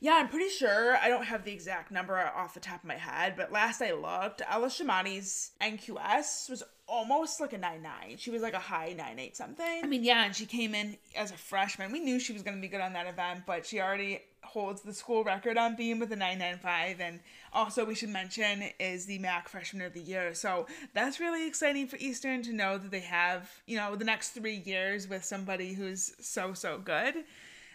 yeah, 0.00 0.14
I'm 0.14 0.28
pretty 0.28 0.48
sure. 0.48 0.96
I 0.96 1.08
don't 1.08 1.24
have 1.24 1.44
the 1.44 1.52
exact 1.52 1.90
number 1.90 2.18
off 2.18 2.54
the 2.54 2.60
top 2.60 2.82
of 2.82 2.88
my 2.88 2.96
head, 2.96 3.34
but 3.36 3.52
last 3.52 3.82
I 3.82 3.92
looked, 3.92 4.42
Ella 4.48 4.68
Shamani's 4.68 5.52
NQS 5.60 6.50
was 6.50 6.62
almost 6.88 7.40
like 7.40 7.52
a 7.52 7.58
9-9. 7.58 8.18
She 8.18 8.30
was 8.30 8.42
like 8.42 8.54
a 8.54 8.58
high 8.58 8.94
9-8 8.98 9.36
something. 9.36 9.80
I 9.82 9.86
mean, 9.86 10.04
yeah, 10.04 10.24
and 10.24 10.34
she 10.34 10.46
came 10.46 10.74
in 10.74 10.96
as 11.16 11.30
a 11.30 11.36
freshman. 11.36 11.92
We 11.92 12.00
knew 12.00 12.18
she 12.20 12.32
was 12.32 12.42
going 12.42 12.56
to 12.56 12.60
be 12.60 12.68
good 12.68 12.80
on 12.80 12.92
that 12.92 13.06
event, 13.06 13.44
but 13.46 13.64
she 13.64 13.80
already 13.80 14.20
holds 14.42 14.82
the 14.82 14.92
school 14.92 15.24
record 15.24 15.56
on 15.56 15.76
beam 15.76 15.98
with 15.98 16.12
a 16.12 16.16
995 16.16 17.00
and 17.00 17.20
also 17.52 17.84
we 17.84 17.94
should 17.94 18.08
mention 18.08 18.64
is 18.80 19.06
the 19.06 19.18
MAC 19.18 19.48
freshman 19.48 19.86
of 19.86 19.94
the 19.94 20.00
year. 20.00 20.34
So 20.34 20.66
that's 20.94 21.20
really 21.20 21.46
exciting 21.46 21.86
for 21.86 21.96
Eastern 21.96 22.42
to 22.42 22.52
know 22.52 22.76
that 22.76 22.90
they 22.90 23.00
have, 23.00 23.50
you 23.66 23.76
know, 23.76 23.94
the 23.94 24.04
next 24.04 24.30
3 24.30 24.62
years 24.66 25.08
with 25.08 25.24
somebody 25.24 25.72
who's 25.72 26.12
so 26.20 26.54
so 26.54 26.78
good. 26.78 27.24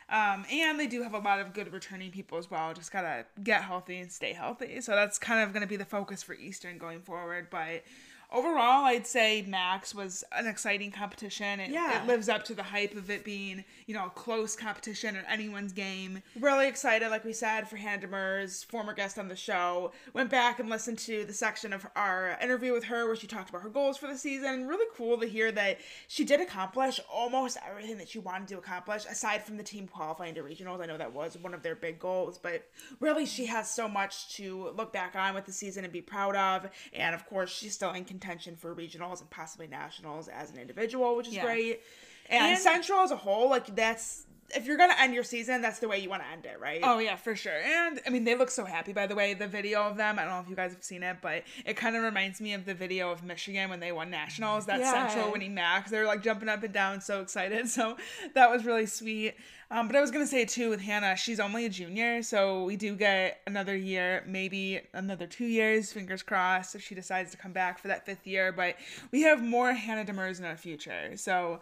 Um, 0.10 0.46
and 0.50 0.80
they 0.80 0.88
do 0.88 1.04
have 1.04 1.14
a 1.14 1.20
lot 1.20 1.40
of 1.40 1.54
good 1.54 1.72
returning 1.74 2.12
people 2.12 2.38
as 2.38 2.50
well. 2.50 2.74
Just 2.74 2.92
gotta 2.92 3.26
get 3.44 3.64
healthy 3.64 3.98
and 3.98 4.12
stay 4.12 4.34
healthy. 4.34 4.80
So 4.82 4.94
that's 4.94 5.20
kind 5.20 5.42
of 5.42 5.54
gonna 5.54 5.68
be 5.68 5.76
the 5.76 5.86
focus 5.86 6.24
for 6.24 6.34
Eastern 6.34 6.78
going 6.78 7.02
forward. 7.02 7.48
But 7.50 7.84
overall, 8.32 8.86
I'd 8.86 9.08
say 9.08 9.46
MACs 9.48 9.96
was 9.96 10.24
an 10.32 10.48
exciting 10.48 10.92
competition. 10.92 11.60
It, 11.60 11.70
Yeah. 11.72 12.02
it 12.02 12.08
lives 12.08 12.28
up 12.30 12.44
to 12.46 12.54
the 12.54 12.64
hype 12.64 12.96
of 12.96 13.10
it 13.10 13.24
being, 13.24 13.64
you 13.86 13.94
know, 13.94 14.06
a 14.08 14.10
close 14.10 14.56
competition 14.56 15.16
or 15.16 15.24
anyone's 15.30 15.72
game. 15.74 16.22
Really 16.40 16.68
excited, 16.68 17.10
like 17.10 17.24
we 17.24 17.34
said, 17.34 17.68
for 17.70 17.78
Hannah 17.78 18.06
Demers, 18.08 18.66
former 18.66 18.94
guest 18.94 19.18
on 19.18 19.28
the 19.28 19.36
show. 19.36 19.92
Went 20.14 20.30
back 20.30 20.60
and 20.60 20.70
listened 20.70 21.00
to 21.00 21.24
the 21.26 21.34
section 21.34 21.72
of 21.74 21.86
our 21.96 22.38
interview 22.42 22.74
with 22.74 22.86
her 22.86 23.06
where 23.08 23.16
she 23.16 23.28
talked 23.28 23.50
about 23.50 23.62
her 23.62 23.70
goals 23.70 23.98
for 23.98 24.08
the 24.08 24.18
season. 24.18 24.68
Really 24.68 24.86
cool 24.96 25.18
to 25.20 25.26
hear 25.28 25.52
that 25.54 25.80
she 26.08 26.26
did 26.26 26.42
accomplish 26.42 27.00
almost 27.12 27.58
everything 27.68 27.98
that 27.98 28.10
she 28.10 28.20
wanted 28.20 28.48
to 28.50 28.58
accomplish, 28.58 29.06
aside 29.06 29.44
from 29.44 29.58
the 29.58 29.64
team 29.64 29.88
qualifying 29.88 30.36
to 30.36 30.42
regionals. 30.42 30.82
I 30.82 30.86
know 30.86 30.98
that 30.98 31.14
was 31.14 31.38
one 31.38 31.54
of 31.54 31.64
their 31.64 31.76
big 31.76 32.00
goals, 32.00 32.38
but 32.38 32.68
really 33.00 33.26
she 33.26 33.46
has 33.46 33.70
so 33.70 33.88
much 33.88 34.36
to 34.36 34.70
look 34.76 34.92
back 34.92 35.16
on 35.16 35.34
with 35.34 35.46
the 35.46 35.52
season 35.54 35.84
and 35.84 35.94
be 35.94 36.02
proud 36.02 36.36
of. 36.36 36.70
And 36.94 37.16
of 37.16 37.26
course, 37.26 37.50
she's 37.56 37.74
still 37.74 37.92
in 37.94 38.04
contention 38.20 38.56
for 38.56 38.74
regionals 38.76 39.22
and 39.22 39.30
possibly 39.30 39.68
nationals 39.68 40.28
as 40.28 40.50
an 40.52 40.58
individual, 40.58 41.16
which 41.16 41.28
is 41.28 41.36
Yeah. 41.36 41.46
great. 41.46 41.82
And, 42.30 42.54
And- 42.54 42.60
Central 42.60 43.00
as 43.02 43.12
a 43.12 43.16
whole, 43.16 43.50
like 43.50 43.76
that's 43.76 44.26
if 44.56 44.66
you're 44.66 44.78
gonna 44.78 44.96
end 45.00 45.14
your 45.14 45.24
season, 45.24 45.62
that's 45.62 45.80
the 45.80 45.88
way 45.88 46.00
you 46.00 46.10
want 46.10 46.24
to 46.24 46.30
end 46.30 46.46
it, 46.46 46.60
right? 46.60 46.80
Oh 46.84 47.00
yeah, 47.00 47.16
for 47.16 47.36
sure. 47.36 47.60
And 47.60 48.00
I 48.06 48.10
mean, 48.10 48.24
they 48.24 48.36
look 48.36 48.50
so 48.50 48.66
happy. 48.66 48.94
By 48.94 49.06
the 49.08 49.16
way, 49.16 49.34
the 49.34 49.48
video 49.48 49.82
of 49.82 49.98
them. 49.98 50.18
I 50.18 50.24
don't 50.24 50.32
know 50.32 50.40
if 50.40 50.50
you 50.50 50.56
guys 50.56 50.72
have 50.72 50.84
seen 50.84 51.04
it, 51.04 51.18
but 51.22 51.44
it 51.66 51.76
kind 51.76 51.96
of 51.96 52.04
reminds 52.04 52.40
me 52.40 52.54
of 52.54 52.66
the 52.66 52.74
video 52.74 53.12
of 53.12 53.24
Michigan 53.24 53.70
when 53.70 53.80
they 53.80 53.92
won 53.92 54.10
nationals. 54.10 54.66
That 54.66 54.80
Yeah. 54.80 54.92
Central 54.92 55.32
winning 55.32 55.54
MACs. 55.54 55.90
They 55.90 56.00
were 56.00 56.06
like 56.06 56.24
jumping 56.24 56.50
up 56.50 56.64
and 56.64 56.74
down, 56.74 57.02
so 57.02 57.22
excited. 57.22 57.68
So 57.78 57.96
that 58.34 58.50
was 58.50 58.66
really 58.66 58.86
sweet. 58.88 59.36
Um, 59.70 59.88
but 59.88 59.96
I 59.98 60.02
was 60.02 60.10
gonna 60.10 60.26
say 60.26 60.46
too 60.46 60.70
with 60.70 60.80
Hannah, 60.80 61.18
she's 61.18 61.40
only 61.40 61.66
a 61.66 61.70
junior, 61.70 62.24
so 62.24 62.64
we 62.64 62.78
do 62.78 62.96
get 62.96 63.42
another 63.46 63.76
year, 63.76 64.24
maybe 64.26 64.80
another 64.94 65.28
two 65.28 65.46
years. 65.46 65.92
Fingers 65.92 66.24
crossed 66.24 66.74
if 66.74 66.82
she 66.82 66.96
decides 66.96 67.32
to 67.32 67.38
come 67.38 67.52
back 67.52 67.78
for 67.78 67.90
that 67.90 68.06
fifth 68.06 68.26
year. 68.26 68.54
But 68.54 68.78
we 69.12 69.24
have 69.24 69.44
more 69.44 69.74
Hannah 69.74 70.06
Demers 70.06 70.40
in 70.40 70.46
our 70.46 70.56
future, 70.56 71.18
so 71.18 71.60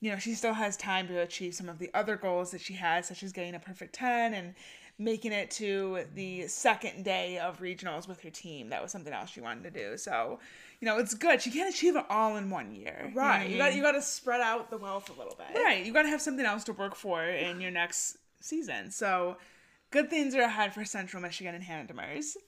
you 0.00 0.10
know, 0.10 0.18
she 0.18 0.34
still 0.34 0.54
has 0.54 0.76
time 0.76 1.08
to 1.08 1.20
achieve 1.20 1.54
some 1.54 1.68
of 1.68 1.78
the 1.78 1.90
other 1.94 2.16
goals 2.16 2.50
that 2.52 2.60
she 2.60 2.74
has, 2.74 3.08
such 3.08 3.22
as 3.22 3.32
getting 3.32 3.54
a 3.54 3.58
perfect 3.58 3.94
10 3.94 4.34
and 4.34 4.54
making 4.98 5.32
it 5.32 5.50
to 5.52 6.00
the 6.14 6.46
second 6.48 7.04
day 7.04 7.38
of 7.38 7.60
regionals 7.60 8.08
with 8.08 8.20
her 8.22 8.30
team. 8.30 8.70
That 8.70 8.82
was 8.82 8.90
something 8.90 9.12
else 9.12 9.30
she 9.30 9.40
wanted 9.40 9.64
to 9.64 9.70
do. 9.70 9.96
So, 9.96 10.40
you 10.80 10.86
know, 10.86 10.98
it's 10.98 11.14
good. 11.14 11.40
She 11.40 11.50
can't 11.50 11.72
achieve 11.72 11.96
it 11.96 12.04
all 12.10 12.36
in 12.36 12.50
one 12.50 12.74
year. 12.74 13.04
you 13.08 13.14
know 13.14 13.20
I 13.20 13.26
Right. 13.26 13.50
You 13.50 13.58
got 13.58 13.74
you 13.74 13.82
got 13.82 13.92
to 13.92 14.02
spread 14.02 14.40
out 14.40 14.70
the 14.70 14.78
wealth 14.78 15.08
a 15.08 15.18
little 15.18 15.36
bit. 15.36 15.60
Right. 15.60 15.84
You 15.84 15.92
got 15.92 16.02
to 16.02 16.08
have 16.08 16.20
something 16.20 16.44
else 16.44 16.64
to 16.64 16.72
work 16.72 16.94
for 16.94 17.24
in 17.24 17.60
your 17.60 17.70
next 17.70 18.18
season. 18.40 18.90
So, 18.90 19.36
good 19.90 20.10
things 20.10 20.34
are 20.34 20.42
ahead 20.42 20.74
for 20.74 20.84
Central 20.84 21.22
Michigan 21.22 21.54
and 21.54 21.64
Hannah 21.64 21.86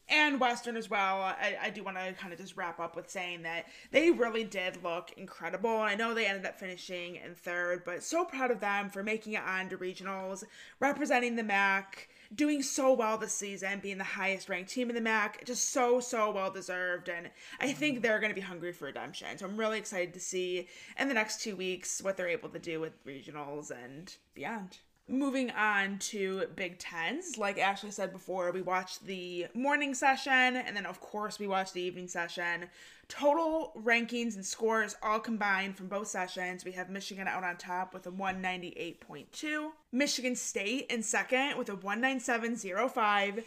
And 0.08 0.38
Western 0.38 0.76
as 0.76 0.90
well. 0.90 1.22
I, 1.22 1.56
I 1.62 1.70
do 1.70 1.82
want 1.82 1.96
to 1.96 2.12
kind 2.12 2.32
of 2.32 2.38
just 2.38 2.56
wrap 2.56 2.78
up 2.78 2.96
with 2.96 3.08
saying 3.08 3.42
that 3.42 3.66
they 3.90 4.10
really 4.10 4.44
did 4.44 4.82
look 4.84 5.12
incredible. 5.16 5.80
And 5.80 5.90
I 5.90 5.94
know 5.94 6.12
they 6.12 6.26
ended 6.26 6.44
up 6.44 6.58
finishing 6.58 7.16
in 7.16 7.34
third, 7.34 7.82
but 7.84 8.02
so 8.02 8.24
proud 8.24 8.50
of 8.50 8.60
them 8.60 8.90
for 8.90 9.02
making 9.02 9.32
it 9.34 9.42
on 9.42 9.70
to 9.70 9.78
regionals, 9.78 10.44
representing 10.80 11.36
the 11.36 11.42
MAC, 11.42 12.08
doing 12.34 12.62
so 12.62 12.92
well 12.92 13.16
this 13.16 13.32
season, 13.32 13.80
being 13.80 13.98
the 13.98 14.04
highest 14.04 14.50
ranked 14.50 14.70
team 14.70 14.90
in 14.90 14.94
the 14.94 15.00
MAC. 15.00 15.44
Just 15.46 15.70
so, 15.70 15.98
so 15.98 16.30
well 16.30 16.50
deserved. 16.50 17.08
And 17.08 17.30
I 17.58 17.72
think 17.72 18.02
they're 18.02 18.20
going 18.20 18.32
to 18.32 18.34
be 18.34 18.40
hungry 18.42 18.72
for 18.72 18.84
redemption. 18.84 19.38
So 19.38 19.46
I'm 19.46 19.56
really 19.56 19.78
excited 19.78 20.12
to 20.12 20.20
see 20.20 20.68
in 20.98 21.08
the 21.08 21.14
next 21.14 21.40
two 21.40 21.56
weeks 21.56 22.02
what 22.02 22.18
they're 22.18 22.28
able 22.28 22.50
to 22.50 22.58
do 22.58 22.80
with 22.80 23.02
regionals 23.06 23.70
and 23.70 24.14
beyond. 24.34 24.78
Moving 25.10 25.50
on 25.50 25.98
to 25.98 26.44
Big 26.54 26.78
Tens, 26.78 27.36
like 27.36 27.58
Ashley 27.58 27.90
said 27.90 28.12
before, 28.12 28.52
we 28.52 28.62
watched 28.62 29.04
the 29.06 29.48
morning 29.54 29.92
session 29.92 30.32
and 30.56 30.76
then, 30.76 30.86
of 30.86 31.00
course, 31.00 31.40
we 31.40 31.48
watched 31.48 31.74
the 31.74 31.82
evening 31.82 32.06
session. 32.06 32.66
Total 33.08 33.72
rankings 33.76 34.36
and 34.36 34.46
scores 34.46 34.94
all 35.02 35.18
combined 35.18 35.76
from 35.76 35.88
both 35.88 36.06
sessions. 36.06 36.64
We 36.64 36.70
have 36.72 36.90
Michigan 36.90 37.26
out 37.26 37.42
on 37.42 37.56
top 37.56 37.92
with 37.92 38.06
a 38.06 38.12
198.2, 38.12 39.70
Michigan 39.90 40.36
State 40.36 40.86
in 40.90 41.02
second 41.02 41.58
with 41.58 41.68
a 41.70 41.76
197.05. 41.76 43.42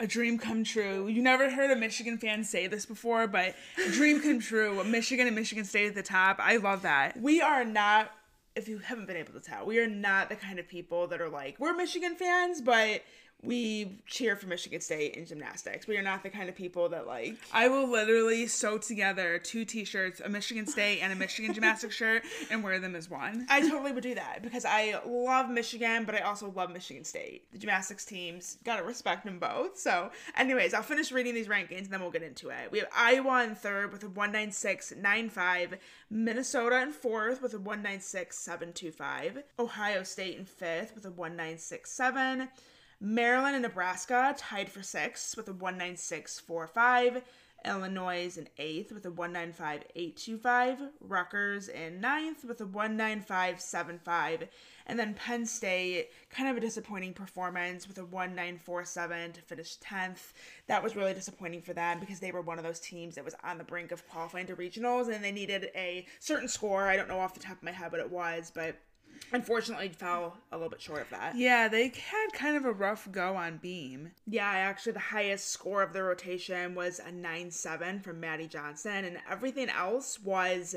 a 0.00 0.06
dream 0.06 0.38
come 0.38 0.62
true. 0.62 1.08
You 1.08 1.20
never 1.20 1.50
heard 1.50 1.72
a 1.72 1.76
Michigan 1.76 2.18
fan 2.18 2.44
say 2.44 2.68
this 2.68 2.86
before, 2.86 3.26
but 3.26 3.56
dream 3.90 4.20
come 4.20 4.38
true. 4.38 4.84
Michigan 4.84 5.26
and 5.26 5.34
Michigan 5.34 5.64
State 5.64 5.88
at 5.88 5.94
the 5.96 6.02
top. 6.04 6.38
I 6.38 6.58
love 6.58 6.82
that. 6.82 7.20
We 7.20 7.40
are 7.40 7.64
not, 7.64 8.12
if 8.58 8.68
you 8.68 8.78
haven't 8.78 9.06
been 9.06 9.16
able 9.16 9.32
to 9.32 9.40
tell, 9.40 9.64
we 9.64 9.78
are 9.78 9.86
not 9.86 10.28
the 10.28 10.36
kind 10.36 10.58
of 10.58 10.68
people 10.68 11.06
that 11.06 11.20
are 11.20 11.28
like, 11.28 11.56
we're 11.58 11.74
Michigan 11.74 12.16
fans, 12.16 12.60
but 12.60 13.02
we 13.42 14.00
cheer 14.06 14.34
for 14.34 14.46
Michigan 14.46 14.80
State 14.80 15.14
in 15.14 15.24
gymnastics. 15.24 15.86
We 15.86 15.96
are 15.96 16.02
not 16.02 16.22
the 16.24 16.30
kind 16.30 16.48
of 16.48 16.56
people 16.56 16.88
that 16.88 17.06
like 17.06 17.36
I 17.52 17.68
will 17.68 17.88
literally 17.88 18.46
sew 18.48 18.78
together 18.78 19.38
two 19.38 19.64
T-shirts, 19.64 20.20
a 20.20 20.28
Michigan 20.28 20.66
State 20.66 21.00
and 21.00 21.12
a 21.12 21.16
Michigan 21.16 21.54
gymnastics 21.54 21.94
shirt, 21.94 22.24
and 22.50 22.64
wear 22.64 22.80
them 22.80 22.96
as 22.96 23.08
one. 23.08 23.46
I 23.50 23.60
totally 23.60 23.92
would 23.92 24.02
do 24.02 24.16
that 24.16 24.42
because 24.42 24.64
I 24.64 25.00
love 25.06 25.50
Michigan, 25.50 26.04
but 26.04 26.16
I 26.16 26.20
also 26.20 26.50
love 26.50 26.72
Michigan 26.72 27.04
State. 27.04 27.50
The 27.52 27.58
gymnastics 27.58 28.04
teams, 28.04 28.58
gotta 28.64 28.82
respect 28.82 29.24
them 29.24 29.38
both. 29.38 29.78
So, 29.78 30.10
anyways, 30.36 30.74
I'll 30.74 30.82
finish 30.82 31.12
reading 31.12 31.34
these 31.34 31.48
rankings 31.48 31.84
and 31.84 31.90
then 31.90 32.00
we'll 32.00 32.10
get 32.10 32.22
into 32.22 32.48
it. 32.48 32.72
We 32.72 32.80
have 32.80 32.88
Iowa 32.94 33.44
in 33.44 33.54
third 33.54 33.92
with 33.92 34.02
a 34.02 34.08
196.95, 34.08 35.78
Minnesota 36.10 36.82
in 36.82 36.92
fourth 36.92 37.40
with 37.40 37.54
a 37.54 37.58
196.725, 37.58 39.42
Ohio 39.58 40.02
State 40.02 40.38
in 40.38 40.44
fifth 40.44 40.94
with 40.94 41.04
a 41.04 41.10
196.7, 41.10 42.48
Maryland 43.00 43.54
and 43.54 43.62
Nebraska 43.62 44.34
tied 44.36 44.68
for 44.68 44.82
sixth 44.82 45.36
with 45.36 45.48
a 45.48 45.52
196.45. 45.52 47.22
Illinois 47.64 48.24
is 48.24 48.36
in 48.36 48.48
eighth 48.58 48.92
with 48.92 49.04
a 49.04 49.10
195.825, 49.10 50.90
Rutgers 51.00 51.68
in 51.68 52.00
ninth 52.00 52.44
with 52.44 52.60
a 52.60 52.64
195.75, 52.64 54.48
and 54.86 54.98
then 54.98 55.14
Penn 55.14 55.44
State, 55.44 56.10
kind 56.30 56.48
of 56.48 56.56
a 56.56 56.60
disappointing 56.60 57.12
performance 57.12 57.88
with 57.88 57.98
a 57.98 58.04
194.7 58.04 59.32
to 59.32 59.40
finish 59.42 59.76
10th. 59.78 60.32
That 60.68 60.82
was 60.82 60.94
really 60.94 61.14
disappointing 61.14 61.62
for 61.62 61.72
them 61.72 61.98
because 62.00 62.20
they 62.20 62.32
were 62.32 62.42
one 62.42 62.58
of 62.58 62.64
those 62.64 62.80
teams 62.80 63.16
that 63.16 63.24
was 63.24 63.34
on 63.42 63.58
the 63.58 63.64
brink 63.64 63.90
of 63.90 64.08
qualifying 64.08 64.46
to 64.46 64.56
regionals 64.56 65.12
and 65.12 65.22
they 65.22 65.32
needed 65.32 65.70
a 65.74 66.06
certain 66.20 66.48
score. 66.48 66.86
I 66.88 66.96
don't 66.96 67.08
know 67.08 67.20
off 67.20 67.34
the 67.34 67.40
top 67.40 67.56
of 67.58 67.62
my 67.62 67.72
head 67.72 67.90
what 67.90 68.00
it 68.00 68.10
was, 68.10 68.52
but 68.54 68.76
unfortunately 69.32 69.88
fell 69.88 70.36
a 70.52 70.56
little 70.56 70.70
bit 70.70 70.80
short 70.80 71.02
of 71.02 71.10
that. 71.10 71.36
Yeah, 71.36 71.68
they 71.68 71.88
had 71.88 72.32
kind 72.32 72.56
of 72.56 72.64
a 72.64 72.72
rough 72.72 73.10
go 73.10 73.36
on 73.36 73.58
Beam. 73.58 74.12
Yeah, 74.26 74.48
actually, 74.48 74.92
the 74.92 74.98
highest 74.98 75.48
score 75.48 75.82
of 75.82 75.92
the 75.92 76.02
rotation 76.02 76.74
was 76.74 77.00
a 77.00 77.12
9 77.12 77.50
7 77.50 78.00
from 78.00 78.20
Maddie 78.20 78.48
Johnson, 78.48 79.04
and 79.04 79.18
everything 79.30 79.68
else 79.68 80.20
was 80.20 80.74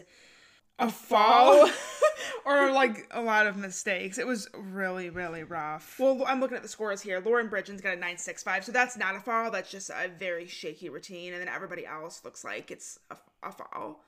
A 0.80 0.89
fall 0.89 1.69
or 2.45 2.71
like 2.71 3.08
a 3.12 3.21
lot 3.21 3.47
of 3.47 3.58
mistakes. 3.58 4.17
It 4.17 4.27
was 4.27 4.47
really, 4.54 5.10
really 5.10 5.43
rough. 5.43 5.99
Well, 5.99 6.23
I'm 6.25 6.39
looking 6.39 6.58
at 6.58 6.63
the 6.63 6.69
scores 6.69 7.01
here. 7.01 7.21
Lauren 7.23 7.47
Bridgen's 7.47 7.82
got 7.82 7.93
a 7.93 7.95
965, 7.95 8.65
so 8.65 8.71
that's 8.71 8.97
not 8.97 9.15
a 9.15 9.19
fall. 9.19 9.51
That's 9.51 9.71
just 9.71 9.89
a 9.89 10.10
very 10.19 10.47
shaky 10.47 10.89
routine, 10.89 11.34
and 11.34 11.41
then 11.41 11.49
everybody 11.49 11.86
else 11.86 12.21
looks 12.23 12.43
like 12.43 12.71
it's 12.71 12.99
a, 13.10 13.17
a 13.43 13.51
fall. 13.51 14.04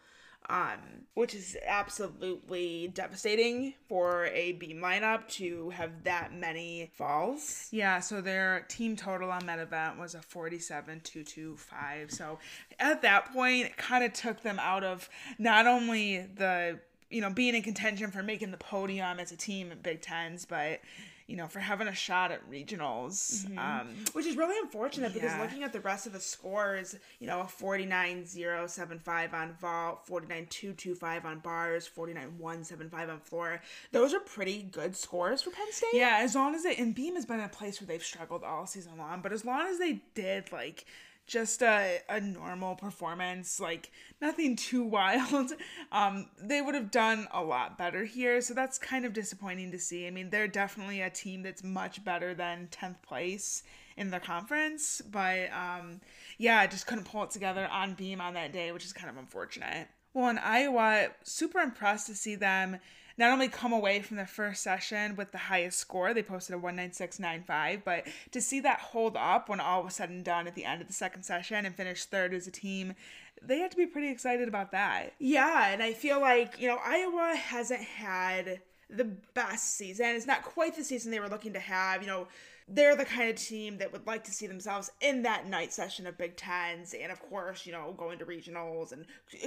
Um, 0.50 1.04
which 1.14 1.36
is 1.36 1.56
absolutely 1.66 2.90
devastating 2.94 3.76
for 3.88 4.26
a 4.28 4.54
beam 4.54 4.80
lineup 4.80 5.28
to 5.28 5.70
have 5.70 6.04
that 6.04 6.34
many 6.34 6.92
falls. 6.96 7.68
Yeah, 7.72 8.00
so 8.00 8.20
their 8.20 8.66
team 8.68 8.96
total 8.96 9.30
on 9.32 9.46
that 9.46 9.60
event 9.60 10.00
was 10.00 10.16
a 10.16 10.20
47.225. 10.20 12.12
So 12.12 12.40
at 12.80 13.04
that 13.04 13.32
point, 13.32 13.68
it 13.68 13.78
kind 13.78 14.04
of 14.04 14.14
took 14.14 14.42
them 14.42 14.58
out 14.60 14.84
of 14.84 15.08
not 15.38 15.68
only 15.68 16.26
the, 16.36 16.80
you 17.12 17.22
know, 17.22 17.30
being 17.30 17.54
in 17.54 17.62
contention 17.62 18.10
for 18.10 18.24
making 18.24 18.50
the 18.50 18.58
podium 18.58 19.20
as 19.20 19.32
a 19.32 19.38
team 19.38 19.72
at 19.72 19.84
Big 19.84 20.02
Tens, 20.02 20.46
but, 20.46 20.82
you 21.28 21.38
know, 21.38 21.48
for 21.48 21.60
having 21.60 21.88
a 21.88 21.94
shot 21.94 22.32
at 22.32 22.50
regionals. 22.50 23.46
Um, 23.58 23.88
Which 24.14 24.26
is 24.26 24.36
really 24.36 24.58
unfortunate 24.62 25.14
because 25.14 25.38
looking 25.40 25.64
at 25.64 25.72
the 25.74 25.80
rest 25.80 26.06
of 26.06 26.14
the 26.14 26.20
scores, 26.20 26.96
you 27.20 27.28
know, 27.28 27.42
a 27.42 27.46
49.075 27.46 29.34
on 29.34 29.54
vault, 29.54 30.06
49.225 30.08 31.26
on 31.26 31.40
bars, 31.40 31.90
49.175 31.96 33.10
on 33.10 33.20
floor. 33.20 33.62
Those 33.92 34.14
are 34.14 34.20
pretty 34.20 34.64
good 34.64 34.96
scores 34.96 35.42
for 35.42 35.52
Penn 35.52 35.72
State. 35.72 35.90
yeah, 35.94 36.18
as 36.22 36.36
long 36.36 36.56
as 36.56 36.64
they, 36.64 36.76
and 36.76 36.94
Beam 36.94 37.16
has 37.16 37.26
been 37.26 37.40
a 37.40 37.50
place 37.50 37.80
where 37.80 37.88
they've 37.88 38.04
struggled 38.04 38.44
all 38.44 38.66
season 38.66 38.98
long, 38.98 39.22
but 39.22 39.32
as 39.32 39.46
long 39.46 39.68
as 39.68 39.80
they 39.80 40.02
did, 40.16 40.52
like, 40.52 40.86
just 41.28 41.62
a, 41.62 42.00
a 42.10 42.20
normal 42.20 42.76
performance, 42.76 43.60
like 43.60 43.92
nothing 44.22 44.56
too 44.56 44.84
wild, 44.84 45.54
um, 45.92 46.28
they 46.42 46.62
would 46.62 46.76
have 46.76 46.92
done 46.92 47.28
a 47.32 47.44
lot 47.44 47.78
better 47.78 48.04
here. 48.06 48.42
So 48.42 48.54
that's 48.54 48.78
kind 48.78 49.06
of 49.06 49.14
disappointing 49.14 49.72
to 49.72 49.80
see. 49.80 50.08
I 50.08 50.12
mean, 50.12 50.30
they're 50.30 50.48
definitely 50.48 51.02
a 51.02 51.10
team 51.10 51.44
that's 51.44 51.64
much 51.64 52.04
better 52.04 52.34
than 52.34 52.68
10th 52.72 53.02
place 53.02 53.64
in 53.96 54.10
the 54.10 54.20
conference, 54.20 55.02
but 55.02 55.52
um, 55.52 56.02
yeah, 56.38 56.66
just 56.66 56.88
couldn't 56.88 57.06
pull 57.06 57.24
it 57.24 57.30
together 57.30 57.68
on 57.72 57.94
beam 57.94 58.20
on 58.20 58.34
that 58.34 58.52
day, 58.52 58.72
which 58.72 58.86
is 58.86 58.94
kind 58.94 59.10
of 59.10 59.18
unfortunate. 59.18 59.88
Well, 60.14 60.30
in 60.30 60.38
Iowa, 60.38 61.10
super 61.24 61.60
impressed 61.60 62.08
to 62.08 62.16
see 62.16 62.36
them 62.36 62.80
not 63.18 63.32
only 63.32 63.48
come 63.48 63.74
away 63.74 64.02
from 64.02 64.18
the 64.18 64.26
first 64.26 64.64
session 64.64 65.16
with 65.16 65.32
the 65.32 65.38
highest 65.38 65.80
score, 65.80 66.14
they 66.14 66.24
posted 66.24 66.56
a 66.56 66.60
196.95, 66.60 67.84
but 67.84 68.08
to 68.32 68.42
see 68.42 68.60
that 68.62 68.80
hold 68.80 69.16
up 69.18 69.50
when 69.50 69.60
all 69.60 69.84
was 69.84 69.96
said 69.96 70.10
and 70.10 70.24
done 70.24 70.48
at 70.48 70.56
the 70.56 70.66
end 70.66 70.82
of 70.82 70.88
the 70.88 70.94
second 70.94 71.24
session 71.24 71.66
and 71.66 71.76
finish 71.76 72.06
third 72.06 72.34
as 72.34 72.48
a 72.48 72.52
team, 72.52 72.96
they 73.42 73.60
had 73.60 73.72
to 73.72 73.78
be 73.78 73.86
pretty 73.86 74.10
excited 74.10 74.48
about 74.48 74.72
that. 74.72 75.14
Yeah, 75.20 75.70
and 75.70 75.84
I 75.84 75.94
feel 75.94 76.20
like, 76.20 76.60
you 76.60 76.68
know, 76.68 76.80
Iowa 76.84 77.36
hasn't 77.36 77.82
had 77.82 78.62
the 78.90 79.06
best 79.34 79.76
season. 79.76 80.08
It's 80.08 80.28
not 80.28 80.44
quite 80.44 80.76
the 80.76 80.84
season 80.84 81.12
they 81.12 81.20
were 81.20 81.30
looking 81.30 81.54
to 81.54 81.60
have. 81.60 82.02
You 82.02 82.08
know, 82.08 82.28
they're 82.68 82.96
the 82.96 83.06
kind 83.06 83.30
of 83.30 83.36
team 83.36 83.78
that 83.78 83.92
would 83.92 84.08
like 84.08 84.24
to 84.26 84.32
see 84.32 84.48
themselves 84.48 84.92
in 85.02 85.24
that 85.24 85.48
night 85.48 85.74
session 85.74 86.08
of 86.08 86.18
Big 86.18 86.36
Tens, 86.36 86.94
and 86.94 87.12
of 87.12 87.22
course, 87.30 87.66
you 87.66 87.72
know, 87.72 87.94
going 87.98 88.20
to 88.20 88.26
regionals 88.26 88.92
and 88.92 89.06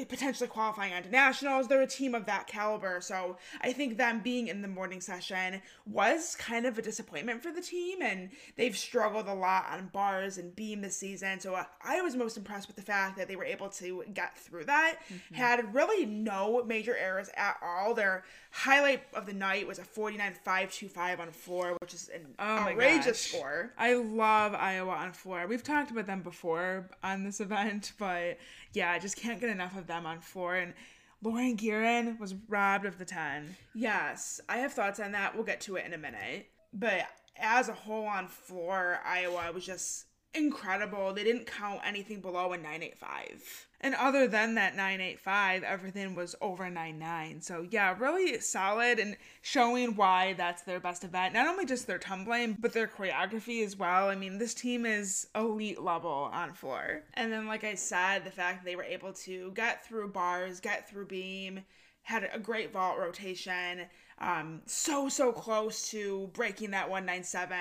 potentially 0.08 0.48
qualifying 0.48 0.92
onto 0.92 1.10
nationals. 1.10 1.68
They're 1.68 1.82
a 1.82 1.86
team 1.86 2.14
of 2.14 2.26
that 2.26 2.46
caliber, 2.46 3.00
so 3.00 3.36
I 3.60 3.72
think 3.72 3.96
them 3.96 4.20
being 4.20 4.48
in 4.48 4.62
the 4.62 4.68
morning 4.68 5.00
session 5.00 5.62
was 5.86 6.36
kind 6.36 6.66
of 6.66 6.78
a 6.78 6.82
disappointment 6.82 7.42
for 7.42 7.52
the 7.52 7.62
team, 7.62 8.02
and 8.02 8.30
they've 8.56 8.76
struggled 8.76 9.28
a 9.28 9.34
lot 9.34 9.66
on 9.70 9.88
bars 9.92 10.38
and 10.38 10.54
beam 10.54 10.80
this 10.80 10.96
season. 10.96 11.40
So 11.40 11.58
I 11.82 12.02
was 12.02 12.16
most 12.16 12.36
impressed 12.36 12.66
with 12.66 12.76
the 12.76 12.82
fact 12.82 13.16
that 13.16 13.28
they 13.28 13.36
were 13.36 13.44
able 13.44 13.68
to 13.70 14.04
get 14.12 14.36
through 14.38 14.64
that. 14.64 14.96
Mm-hmm. 15.08 15.34
Had 15.34 15.74
really 15.74 16.06
no 16.06 16.62
major 16.64 16.96
errors 16.96 17.30
at 17.36 17.56
all. 17.62 17.94
Their 17.94 18.24
highlight 18.50 19.02
of 19.14 19.26
the 19.26 19.32
night 19.32 19.66
was 19.66 19.78
a 19.78 19.82
49.525 19.82 21.20
on 21.20 21.30
floor, 21.30 21.76
which 21.80 21.94
is 21.94 22.10
an 22.14 22.26
oh 22.38 22.44
outrageous 22.44 23.05
gosh. 23.06 23.16
score. 23.16 23.72
I 23.78 23.94
love 23.94 24.54
Iowa 24.54 24.92
on 24.92 25.12
floor. 25.12 25.46
We've 25.46 25.62
talked 25.62 25.90
about 25.90 26.06
them 26.06 26.22
before 26.22 26.88
on 27.02 27.24
this 27.24 27.40
event, 27.40 27.92
but 27.98 28.38
yeah, 28.72 28.90
I 28.90 28.98
just 28.98 29.16
can't 29.16 29.40
get 29.40 29.50
enough 29.50 29.76
of 29.76 29.86
them 29.86 30.06
on 30.06 30.20
floor. 30.20 30.56
And 30.56 30.74
Lauren 31.22 31.56
Guerin 31.56 32.18
was 32.18 32.34
robbed 32.48 32.86
of 32.86 32.98
the 32.98 33.04
10. 33.04 33.56
Yes, 33.74 34.40
I 34.48 34.58
have 34.58 34.72
thoughts 34.72 35.00
on 35.00 35.12
that. 35.12 35.34
We'll 35.34 35.44
get 35.44 35.60
to 35.62 35.76
it 35.76 35.86
in 35.86 35.92
a 35.92 35.98
minute. 35.98 36.48
But 36.72 37.06
as 37.38 37.68
a 37.68 37.72
whole 37.72 38.06
on 38.06 38.28
floor, 38.28 39.00
Iowa 39.04 39.50
was 39.52 39.64
just 39.64 40.05
incredible. 40.36 41.12
They 41.12 41.24
didn't 41.24 41.46
count 41.46 41.80
anything 41.84 42.20
below 42.20 42.52
a 42.52 42.56
985. 42.56 43.66
And 43.80 43.94
other 43.94 44.26
than 44.26 44.54
that 44.54 44.74
985, 44.74 45.62
everything 45.62 46.14
was 46.14 46.34
over 46.40 46.70
99. 46.70 47.42
So, 47.42 47.66
yeah, 47.70 47.94
really 47.98 48.40
solid 48.40 48.98
and 48.98 49.16
showing 49.42 49.96
why 49.96 50.32
that's 50.32 50.62
their 50.62 50.80
best 50.80 51.04
event. 51.04 51.34
Not 51.34 51.46
only 51.46 51.66
just 51.66 51.86
their 51.86 51.98
tumbling, 51.98 52.56
but 52.58 52.72
their 52.72 52.88
choreography 52.88 53.64
as 53.64 53.76
well. 53.76 54.08
I 54.08 54.14
mean, 54.14 54.38
this 54.38 54.54
team 54.54 54.86
is 54.86 55.26
elite 55.34 55.80
level 55.80 56.30
on 56.32 56.54
floor. 56.54 57.02
And 57.14 57.30
then, 57.32 57.46
like 57.46 57.64
I 57.64 57.74
said, 57.74 58.24
the 58.24 58.30
fact 58.30 58.64
they 58.64 58.76
were 58.76 58.82
able 58.82 59.12
to 59.12 59.52
get 59.52 59.86
through 59.86 60.08
bars, 60.08 60.60
get 60.60 60.88
through 60.88 61.06
beam, 61.06 61.60
had 62.02 62.30
a 62.32 62.38
great 62.38 62.72
vault 62.72 62.98
rotation. 62.98 63.82
Um, 64.18 64.62
so, 64.64 65.08
so 65.08 65.32
close 65.32 65.90
to 65.90 66.30
breaking 66.32 66.70
that 66.70 66.88
197. 66.88 67.56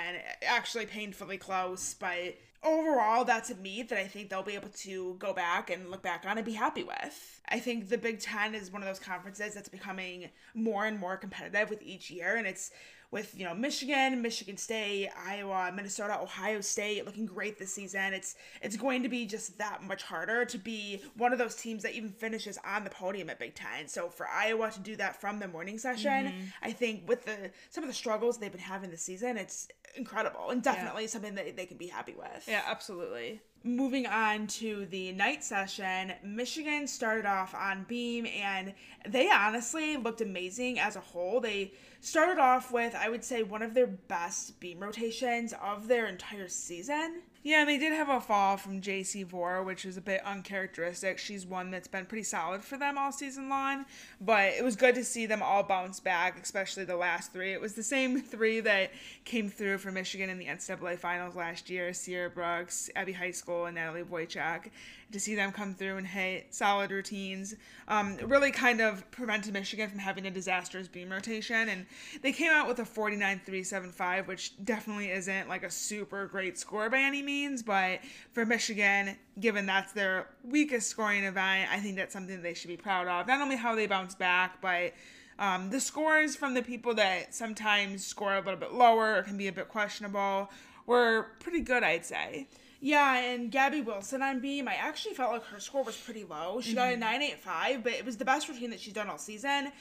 Actually, 0.45 0.85
painfully 0.85 1.37
close, 1.37 1.93
but 1.95 2.35
overall, 2.65 3.23
that's 3.23 3.49
a 3.49 3.55
meet 3.55 3.89
that 3.89 3.99
I 3.99 4.07
think 4.07 4.29
they'll 4.29 4.43
be 4.43 4.55
able 4.55 4.69
to 4.69 5.15
go 5.19 5.33
back 5.33 5.69
and 5.69 5.89
look 5.89 6.01
back 6.01 6.25
on 6.27 6.37
and 6.37 6.45
be 6.45 6.53
happy 6.53 6.83
with. 6.83 7.41
I 7.47 7.59
think 7.59 7.89
the 7.89 7.97
Big 7.97 8.19
Ten 8.19 8.55
is 8.55 8.71
one 8.71 8.81
of 8.81 8.87
those 8.87 8.99
conferences 8.99 9.53
that's 9.53 9.69
becoming 9.69 10.29
more 10.53 10.85
and 10.85 10.99
more 10.99 11.15
competitive 11.15 11.69
with 11.69 11.81
each 11.83 12.09
year, 12.09 12.35
and 12.35 12.47
it's 12.47 12.71
with 13.15 13.33
you 13.39 13.45
know 13.45 13.53
Michigan, 13.53 14.21
Michigan 14.21 14.57
State, 14.57 15.09
Iowa, 15.25 15.71
Minnesota, 15.73 16.19
Ohio 16.21 16.59
State 16.59 17.05
looking 17.05 17.25
great 17.25 17.57
this 17.57 17.73
season. 17.73 18.13
It's 18.13 18.35
it's 18.61 18.75
going 18.75 19.03
to 19.03 19.09
be 19.09 19.25
just 19.25 19.57
that 19.57 19.81
much 19.81 20.03
harder 20.03 20.43
to 20.43 20.57
be 20.57 21.01
one 21.15 21.31
of 21.31 21.39
those 21.39 21.55
teams 21.55 21.81
that 21.83 21.93
even 21.93 22.09
finishes 22.09 22.59
on 22.65 22.83
the 22.83 22.89
podium 22.89 23.29
at 23.29 23.39
Big 23.39 23.55
Ten. 23.55 23.87
So 23.87 24.09
for 24.09 24.27
Iowa 24.27 24.69
to 24.69 24.79
do 24.81 24.97
that 24.97 25.21
from 25.21 25.39
the 25.39 25.47
morning 25.47 25.77
session, 25.77 26.11
mm-hmm. 26.11 26.43
I 26.61 26.73
think 26.73 27.07
with 27.07 27.23
the 27.23 27.51
some 27.69 27.85
of 27.85 27.87
the 27.87 27.93
struggles 27.93 28.37
they've 28.37 28.51
been 28.51 28.59
having 28.59 28.91
this 28.91 29.01
season, 29.01 29.37
it's 29.37 29.69
incredible 29.95 30.49
and 30.49 30.61
definitely 30.61 31.03
yeah. 31.03 31.09
something 31.09 31.35
that 31.35 31.55
they 31.55 31.65
can 31.65 31.77
be 31.77 31.87
happy 31.87 32.15
with. 32.17 32.45
Yeah, 32.49 32.63
absolutely. 32.67 33.39
Moving 33.65 34.05
on 34.05 34.45
to 34.45 34.85
the 34.91 35.11
night 35.13 35.43
session, 35.43 36.13
Michigan 36.23 36.85
started 36.85 37.25
off 37.25 37.55
on 37.55 37.83
beam 37.85 38.27
and 38.27 38.75
they 39.09 39.31
honestly 39.31 39.97
looked 39.97 40.21
amazing 40.21 40.77
as 40.77 40.95
a 40.95 40.99
whole. 40.99 41.39
They 41.39 41.71
started 41.99 42.39
off 42.39 42.71
with, 42.71 42.93
I 42.93 43.09
would 43.09 43.23
say, 43.23 43.41
one 43.41 43.63
of 43.63 43.73
their 43.73 43.87
best 43.87 44.59
beam 44.59 44.81
rotations 44.81 45.51
of 45.63 45.87
their 45.87 46.05
entire 46.05 46.47
season. 46.47 47.23
Yeah, 47.45 47.59
and 47.59 47.69
they 47.69 47.77
did 47.77 47.93
have 47.93 48.09
a 48.09 48.19
fall 48.19 48.57
from 48.57 48.81
JC 48.81 49.23
Vore, 49.23 49.61
which 49.61 49.85
is 49.85 49.97
a 49.97 50.01
bit 50.01 50.19
uncharacteristic. 50.25 51.19
She's 51.19 51.45
one 51.45 51.69
that's 51.69 51.87
been 51.87 52.07
pretty 52.07 52.23
solid 52.23 52.63
for 52.63 52.75
them 52.75 52.97
all 52.97 53.11
season 53.11 53.49
long, 53.49 53.85
but 54.19 54.53
it 54.55 54.63
was 54.63 54.75
good 54.75 54.95
to 54.95 55.03
see 55.03 55.27
them 55.27 55.43
all 55.43 55.61
bounce 55.61 55.99
back, 55.99 56.41
especially 56.41 56.85
the 56.85 56.95
last 56.95 57.31
three. 57.31 57.53
It 57.53 57.61
was 57.61 57.75
the 57.75 57.83
same 57.83 58.19
three 58.31 58.61
that 58.61 58.93
came 59.25 59.47
through 59.47 59.77
for 59.77 59.91
Michigan 59.91 60.31
in 60.31 60.39
the 60.39 60.47
NCAA 60.47 60.97
finals 60.97 61.35
last 61.35 61.69
year 61.69 61.93
Sierra 61.93 62.31
Brooks, 62.31 62.89
Abby 62.95 63.13
Heiskell, 63.13 63.67
and 63.67 63.75
Natalie 63.75 64.01
Wojcik 64.01 64.71
to 65.11 65.19
see 65.19 65.35
them 65.35 65.51
come 65.51 65.73
through 65.73 65.97
and 65.97 66.07
hit 66.07 66.53
solid 66.53 66.91
routines 66.91 67.55
um, 67.87 68.17
really 68.25 68.51
kind 68.51 68.81
of 68.81 69.09
prevented 69.11 69.53
Michigan 69.53 69.89
from 69.89 69.99
having 69.99 70.25
a 70.25 70.31
disastrous 70.31 70.87
beam 70.87 71.11
rotation. 71.11 71.69
And 71.69 71.85
they 72.21 72.31
came 72.31 72.51
out 72.51 72.67
with 72.67 72.79
a 72.79 72.83
49.375, 72.83 74.27
which 74.27 74.53
definitely 74.63 75.11
isn't 75.11 75.47
like 75.47 75.63
a 75.63 75.69
super 75.69 76.25
great 76.27 76.57
score 76.57 76.89
by 76.89 76.99
any 76.99 77.21
means. 77.21 77.61
But 77.61 77.99
for 78.31 78.45
Michigan, 78.45 79.15
given 79.39 79.65
that's 79.65 79.91
their 79.91 80.27
weakest 80.43 80.89
scoring 80.89 81.23
event, 81.23 81.69
I 81.71 81.79
think 81.79 81.95
that's 81.95 82.13
something 82.13 82.41
they 82.41 82.53
should 82.53 82.69
be 82.69 82.77
proud 82.77 83.07
of. 83.07 83.27
Not 83.27 83.41
only 83.41 83.55
how 83.55 83.75
they 83.75 83.87
bounced 83.87 84.17
back, 84.17 84.61
but 84.61 84.93
um, 85.37 85.69
the 85.69 85.79
scores 85.79 86.35
from 86.35 86.53
the 86.53 86.61
people 86.61 86.95
that 86.95 87.35
sometimes 87.35 88.05
score 88.05 88.35
a 88.35 88.39
little 88.39 88.59
bit 88.59 88.73
lower 88.73 89.17
or 89.17 89.23
can 89.23 89.37
be 89.37 89.47
a 89.47 89.51
bit 89.51 89.69
questionable 89.69 90.49
were 90.85 91.27
pretty 91.39 91.61
good, 91.61 91.83
I'd 91.83 92.05
say. 92.05 92.47
Yeah, 92.85 93.17
and 93.17 93.49
Gabby 93.49 93.81
Wilson 93.81 94.21
on 94.21 94.41
beam, 94.41 94.67
I 94.67 94.75
actually 94.75 95.15
felt 95.15 95.31
like 95.31 95.43
her 95.45 95.59
score 95.59 95.83
was 95.83 95.97
pretty 95.97 96.23
low. 96.23 96.61
She 96.61 96.69
mm-hmm. 96.69 96.75
got 96.75 96.89
a 96.89 96.91
mm-hmm. 96.91 96.99
985, 96.99 97.83
but 97.83 97.93
it 97.93 98.05
was 98.05 98.15
the 98.15 98.25
best 98.25 98.47
routine 98.47 98.69
that 98.69 98.79
she's 98.79 98.93
done 98.93 99.09
all 99.09 99.17
season. 99.17 99.71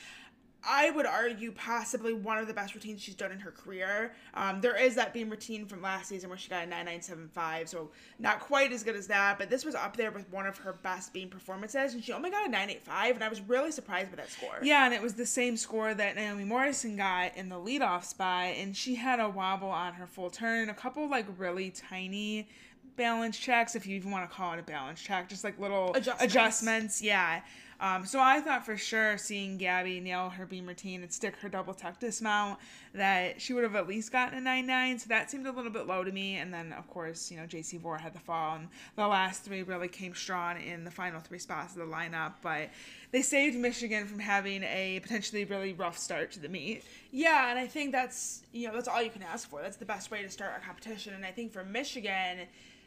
I 0.66 0.88
would 0.88 1.04
argue 1.04 1.52
possibly 1.52 2.14
one 2.14 2.38
of 2.38 2.46
the 2.46 2.54
best 2.54 2.74
routines 2.74 3.02
she's 3.02 3.14
done 3.14 3.30
in 3.30 3.40
her 3.40 3.50
career. 3.50 4.14
Um, 4.32 4.62
there 4.62 4.74
is 4.74 4.94
that 4.94 5.12
beam 5.12 5.28
routine 5.28 5.66
from 5.66 5.82
last 5.82 6.08
season 6.08 6.30
where 6.30 6.38
she 6.38 6.48
got 6.48 6.64
a 6.64 6.66
9975, 6.66 7.68
so 7.68 7.90
not 8.18 8.40
quite 8.40 8.72
as 8.72 8.82
good 8.82 8.96
as 8.96 9.06
that, 9.08 9.38
but 9.38 9.50
this 9.50 9.66
was 9.66 9.74
up 9.74 9.98
there 9.98 10.10
with 10.10 10.26
one 10.30 10.46
of 10.46 10.56
her 10.56 10.72
best 10.72 11.12
beam 11.12 11.28
performances, 11.28 11.92
and 11.92 12.02
she 12.02 12.10
only 12.14 12.30
got 12.30 12.46
a 12.46 12.50
985, 12.50 13.16
and 13.16 13.22
I 13.22 13.28
was 13.28 13.42
really 13.42 13.70
surprised 13.70 14.12
by 14.12 14.16
that 14.16 14.30
score. 14.30 14.60
Yeah, 14.62 14.86
and 14.86 14.94
it 14.94 15.02
was 15.02 15.12
the 15.12 15.26
same 15.26 15.58
score 15.58 15.92
that 15.92 16.16
Naomi 16.16 16.44
Morrison 16.44 16.96
got 16.96 17.36
in 17.36 17.50
the 17.50 17.56
leadoff 17.56 18.04
spot, 18.04 18.54
and 18.56 18.74
she 18.74 18.94
had 18.94 19.20
a 19.20 19.28
wobble 19.28 19.68
on 19.68 19.92
her 19.92 20.06
full 20.06 20.30
turn, 20.30 20.62
and 20.62 20.70
a 20.70 20.74
couple 20.74 21.06
like 21.06 21.26
really 21.36 21.68
tiny 21.68 22.48
balance 22.96 23.38
checks, 23.38 23.74
if 23.74 23.86
you 23.86 23.96
even 23.96 24.10
want 24.10 24.28
to 24.28 24.34
call 24.34 24.52
it 24.52 24.58
a 24.58 24.62
balance 24.62 25.00
check, 25.00 25.28
just 25.28 25.44
like 25.44 25.58
little 25.58 25.92
adjustments. 25.94 26.22
adjustments 26.22 27.02
yeah. 27.02 27.40
Um, 27.80 28.06
so 28.06 28.20
I 28.20 28.40
thought 28.40 28.64
for 28.64 28.76
sure 28.76 29.18
seeing 29.18 29.58
Gabby 29.58 30.00
nail 30.00 30.30
her 30.30 30.46
beam 30.46 30.66
routine 30.66 31.02
and 31.02 31.12
stick 31.12 31.36
her 31.36 31.48
double 31.48 31.74
tuck 31.74 31.98
dismount 31.98 32.58
that 32.94 33.42
she 33.42 33.52
would 33.52 33.64
have 33.64 33.74
at 33.74 33.88
least 33.88 34.12
gotten 34.12 34.38
a 34.38 34.50
9-9. 34.50 35.00
So 35.00 35.08
that 35.08 35.30
seemed 35.30 35.46
a 35.46 35.52
little 35.52 35.70
bit 35.70 35.86
low 35.86 36.04
to 36.04 36.12
me. 36.12 36.36
And 36.36 36.54
then 36.54 36.72
of 36.72 36.88
course, 36.88 37.30
you 37.30 37.36
know, 37.36 37.44
JC 37.44 37.78
Vore 37.80 37.98
had 37.98 38.14
the 38.14 38.20
fall 38.20 38.56
and 38.56 38.68
the 38.96 39.06
last 39.06 39.42
three 39.42 39.62
really 39.62 39.88
came 39.88 40.14
strong 40.14 40.60
in 40.62 40.84
the 40.84 40.90
final 40.90 41.20
three 41.20 41.38
spots 41.38 41.74
of 41.74 41.80
the 41.80 41.92
lineup. 41.92 42.34
But 42.42 42.70
they 43.10 43.22
saved 43.22 43.56
Michigan 43.56 44.06
from 44.06 44.20
having 44.20 44.62
a 44.62 45.00
potentially 45.00 45.44
really 45.44 45.72
rough 45.72 45.98
start 45.98 46.30
to 46.32 46.40
the 46.40 46.48
meet. 46.48 46.84
Yeah, 47.10 47.50
and 47.50 47.58
I 47.58 47.66
think 47.66 47.92
that's 47.92 48.42
you 48.52 48.68
know, 48.68 48.74
that's 48.74 48.88
all 48.88 49.02
you 49.02 49.10
can 49.10 49.22
ask 49.22 49.50
for. 49.50 49.60
That's 49.60 49.76
the 49.76 49.84
best 49.84 50.10
way 50.10 50.22
to 50.22 50.30
start 50.30 50.52
a 50.56 50.64
competition. 50.64 51.12
And 51.14 51.26
I 51.26 51.32
think 51.32 51.52
for 51.52 51.64
Michigan 51.64 52.46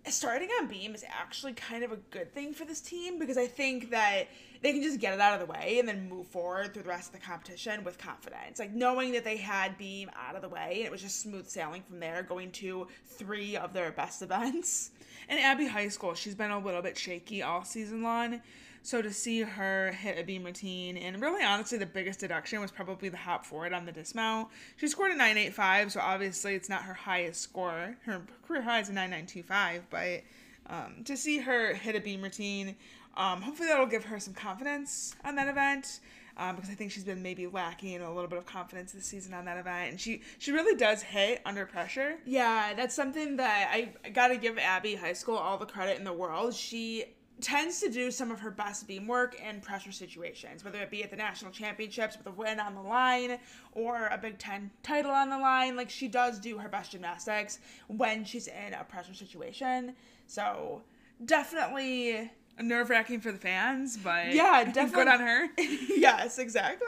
starting 0.10 0.50
on 0.60 0.68
beam 0.68 0.96
is 0.96 1.04
actually 1.08 1.54
kind 1.54 1.84
of 1.84 1.92
a 1.92 1.98
good 2.12 2.34
thing 2.34 2.54
for 2.54 2.66
this 2.66 2.82
team 2.82 3.20
because 3.20 3.38
I 3.38 3.48
think 3.48 3.92
that 3.92 4.28
they 4.62 4.74
can 4.74 4.82
just 4.82 5.00
get 5.00 5.14
it 5.14 5.20
out 5.20 5.40
of 5.40 5.46
the 5.46 5.52
way 5.52 5.78
and 5.80 5.88
then 5.88 6.10
move 6.10 6.28
forward 6.28 6.74
through 6.74 6.84
the 6.84 6.90
rest 6.90 7.14
of 7.14 7.20
the 7.20 7.26
competition 7.26 7.84
with 7.84 7.98
confidence. 7.98 8.60
Like 8.60 8.74
knowing 8.74 9.12
that 9.14 9.24
they 9.24 9.38
had 9.38 9.78
beam 9.78 10.10
out 10.16 10.36
of 10.36 10.42
the 10.42 10.50
way 10.50 10.78
and 10.78 10.86
it 10.86 10.92
was 10.92 11.02
just 11.02 11.22
smooth 11.22 11.48
sailing 11.48 11.84
from 11.84 12.00
there, 12.00 12.24
going 12.24 12.52
to 12.54 12.88
three 13.06 13.56
of 13.58 13.74
their 13.74 13.92
best 13.92 14.22
events. 14.22 14.92
And 15.30 15.40
Abby 15.40 15.68
Heiskell, 15.68 16.16
she's 16.16 16.36
been 16.36 16.52
a 16.52 16.60
little 16.60 16.82
bit 16.82 16.98
shaky 16.98 17.44
all 17.44 17.64
season 17.64 18.02
long. 18.02 18.42
So 18.88 19.02
to 19.02 19.12
see 19.12 19.42
her 19.42 19.92
hit 19.92 20.18
a 20.18 20.24
beam 20.24 20.46
routine, 20.46 20.96
and 20.96 21.22
really 21.22 21.44
honestly, 21.44 21.78
the 21.78 21.86
biggest 21.86 22.22
deduction 22.22 22.62
was 22.62 22.72
probably 22.72 23.10
the 23.10 23.18
hop 23.18 23.46
forward 23.46 23.74
on 23.74 23.86
the 23.86 23.92
dismount. 23.92 24.48
She 24.78 24.88
scored 24.88 25.12
a 25.12 25.16
985, 25.16 25.92
so 25.92 26.00
obviously 26.00 26.56
it's 26.56 26.70
not 26.70 26.84
her 26.84 26.94
highest 26.94 27.42
score. 27.42 27.98
Her 28.06 28.22
career 28.48 28.62
high 28.62 28.80
is 28.80 28.88
a 28.88 28.94
9925, 28.94 29.88
but 29.90 30.22
um, 30.68 31.04
to 31.04 31.18
see 31.18 31.40
her 31.40 31.74
hit 31.74 31.98
a 31.98 32.00
beam 32.00 32.22
routine, 32.22 32.78
um, 33.18 33.42
hopefully 33.42 33.68
that'll 33.68 33.88
give 33.88 34.06
her 34.06 34.22
some 34.22 34.34
confidence 34.34 35.18
on 35.26 35.36
that 35.36 35.50
event. 35.50 36.00
Um, 36.38 36.56
because 36.56 36.70
I 36.70 36.74
think 36.74 36.92
she's 36.92 37.04
been 37.04 37.22
maybe 37.22 37.46
lacking 37.46 38.00
a 38.00 38.14
little 38.14 38.30
bit 38.30 38.38
of 38.38 38.46
confidence 38.46 38.94
this 38.94 39.06
season 39.06 39.34
on 39.34 39.44
that 39.46 39.58
event, 39.58 39.92
and 39.92 40.00
she 40.00 40.22
she 40.38 40.54
really 40.54 40.78
does 40.78 41.02
hit 41.02 41.42
under 41.46 41.66
pressure. 41.66 42.20
Yeah, 42.26 42.74
that's 42.74 42.96
something 42.96 43.36
that 43.36 43.70
I, 43.74 43.90
I 44.06 44.10
got 44.12 44.28
to 44.30 44.38
give 44.38 44.58
Abby 44.58 44.96
High 44.96 45.14
School 45.14 45.36
all 45.36 45.58
the 45.58 45.66
credit 45.66 45.98
in 45.98 46.06
the 46.06 46.14
world. 46.14 46.54
She 46.54 47.06
tends 47.42 47.80
to 47.82 47.90
do 47.90 48.10
some 48.10 48.32
of 48.32 48.40
her 48.40 48.52
best 48.52 48.88
beam 48.88 49.08
work 49.08 49.40
in 49.40 49.62
pressure 49.62 49.92
situations, 49.92 50.64
whether 50.64 50.80
it 50.80 50.90
be 50.90 51.04
at 51.04 51.12
the 51.12 51.16
national 51.16 51.52
championships 51.52 52.18
with 52.18 52.28
a 52.28 52.32
win 52.32 52.60
on 52.60 52.74
the 52.74 52.82
line 52.82 53.38
or 53.74 54.08
a 54.08 54.18
Big 54.18 54.38
Ten 54.38 54.72
title 54.84 55.12
on 55.12 55.30
the 55.30 55.38
line. 55.38 55.76
Like 55.76 55.90
she 55.90 56.08
does 56.08 56.40
do 56.40 56.58
her 56.58 56.70
best 56.70 56.92
gymnastics 56.92 57.60
when 57.88 58.26
she's 58.26 58.48
in 58.48 58.74
a 58.74 58.84
pressure 58.84 59.14
situation. 59.14 59.94
So 60.26 60.82
definitely 61.24 62.32
nerve 62.60 62.90
wracking 62.90 63.22
for 63.22 63.32
the 63.32 63.38
fans, 63.38 63.98
but 63.98 64.34
yeah, 64.34 64.64
definitely 64.66 64.92
good 64.92 65.08
on 65.08 65.20
her. 65.20 65.48
yes, 65.58 66.40
exactly. 66.40 66.88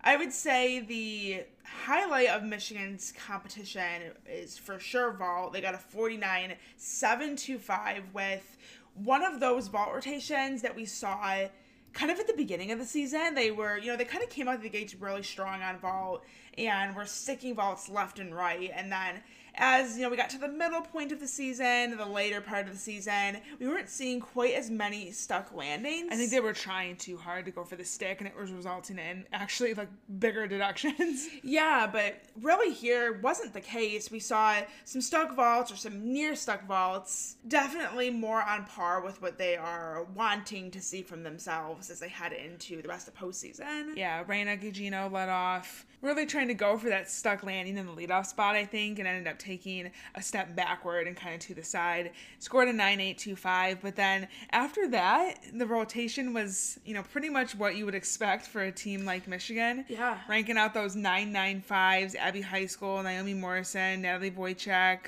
I 0.00 0.16
would 0.16 0.32
say 0.32 0.80
the 0.80 1.42
highlight 1.64 2.28
of 2.28 2.44
Michigan's 2.44 3.12
competition 3.26 4.02
is 4.26 4.56
for 4.56 4.78
sure 4.78 5.12
vault. 5.12 5.52
They 5.52 5.60
got 5.60 5.74
a 5.74 5.78
49 5.78 6.54
725 6.76 8.04
with 8.14 8.56
one 9.04 9.24
of 9.24 9.40
those 9.40 9.68
vault 9.68 9.90
rotations 9.94 10.62
that 10.62 10.74
we 10.74 10.84
saw 10.84 11.46
kind 11.92 12.10
of 12.10 12.18
at 12.18 12.26
the 12.26 12.34
beginning 12.34 12.70
of 12.72 12.78
the 12.78 12.84
season. 12.84 13.34
They 13.34 13.50
were, 13.50 13.78
you 13.78 13.88
know, 13.88 13.96
they 13.96 14.04
kind 14.04 14.22
of 14.22 14.30
came 14.30 14.48
out 14.48 14.56
of 14.56 14.62
the 14.62 14.68
gates 14.68 14.94
really 14.94 15.22
strong 15.22 15.62
on 15.62 15.78
vault 15.78 16.24
and 16.56 16.94
were 16.94 17.06
sticking 17.06 17.54
vaults 17.54 17.88
left 17.88 18.18
and 18.18 18.34
right. 18.34 18.70
And 18.74 18.90
then 18.92 19.22
as 19.54 19.96
you 19.96 20.02
know 20.02 20.10
we 20.10 20.16
got 20.16 20.30
to 20.30 20.38
the 20.38 20.48
middle 20.48 20.80
point 20.80 21.12
of 21.12 21.20
the 21.20 21.26
season 21.26 21.96
the 21.96 22.06
later 22.06 22.40
part 22.40 22.66
of 22.66 22.72
the 22.72 22.78
season 22.78 23.38
we 23.58 23.66
weren't 23.66 23.88
seeing 23.88 24.20
quite 24.20 24.54
as 24.54 24.70
many 24.70 25.10
stuck 25.10 25.52
landings. 25.54 26.08
I 26.12 26.16
think 26.16 26.30
they 26.30 26.40
were 26.40 26.52
trying 26.52 26.96
too 26.96 27.16
hard 27.16 27.44
to 27.46 27.50
go 27.50 27.64
for 27.64 27.76
the 27.76 27.84
stick 27.84 28.20
and 28.20 28.28
it 28.28 28.36
was 28.36 28.50
resulting 28.52 28.98
in 28.98 29.24
actually 29.32 29.74
like 29.74 29.88
bigger 30.18 30.46
deductions. 30.46 31.28
Yeah 31.42 31.86
but 31.90 32.22
really 32.40 32.72
here 32.72 33.20
wasn't 33.20 33.52
the 33.54 33.60
case. 33.60 34.10
We 34.10 34.20
saw 34.20 34.56
some 34.84 35.00
stuck 35.00 35.34
vaults 35.34 35.72
or 35.72 35.76
some 35.76 36.12
near 36.12 36.34
stuck 36.34 36.66
vaults 36.66 37.36
definitely 37.46 38.10
more 38.10 38.42
on 38.42 38.64
par 38.64 39.02
with 39.02 39.20
what 39.22 39.38
they 39.38 39.56
are 39.56 40.06
wanting 40.14 40.70
to 40.72 40.80
see 40.80 41.02
from 41.02 41.22
themselves 41.22 41.90
as 41.90 42.00
they 42.00 42.08
head 42.08 42.32
into 42.32 42.82
the 42.82 42.88
rest 42.88 43.08
of 43.08 43.14
postseason. 43.14 43.96
Yeah 43.96 44.24
Reyna 44.26 44.56
Gugino 44.56 45.10
led 45.10 45.28
off 45.28 45.86
really 46.00 46.26
trying 46.26 46.48
to 46.48 46.54
go 46.54 46.78
for 46.78 46.88
that 46.88 47.10
stuck 47.10 47.42
landing 47.42 47.76
in 47.76 47.86
the 47.86 47.92
leadoff 47.92 48.26
spot, 48.26 48.54
I 48.54 48.64
think, 48.64 48.98
and 48.98 49.08
ended 49.08 49.26
up 49.26 49.38
taking 49.38 49.47
a 49.48 50.22
step 50.22 50.54
backward 50.54 51.06
and 51.06 51.16
kind 51.16 51.34
of 51.34 51.40
to 51.40 51.54
the 51.54 51.62
side. 51.62 52.12
Scored 52.38 52.68
a 52.68 52.72
9.825, 52.72 53.78
but 53.82 53.96
then 53.96 54.28
after 54.50 54.88
that, 54.88 55.40
the 55.54 55.66
rotation 55.66 56.34
was, 56.34 56.78
you 56.84 56.94
know, 56.94 57.02
pretty 57.02 57.28
much 57.28 57.54
what 57.54 57.76
you 57.76 57.84
would 57.84 57.94
expect 57.94 58.46
for 58.46 58.62
a 58.62 58.72
team 58.72 59.04
like 59.04 59.26
Michigan. 59.26 59.84
Yeah. 59.88 60.18
Ranking 60.28 60.58
out 60.58 60.74
those 60.74 60.96
995s, 60.96 62.14
Abby 62.16 62.42
Heiskell, 62.42 63.02
Naomi 63.02 63.34
Morrison, 63.34 64.02
Natalie 64.02 64.30
Wojcik, 64.30 64.98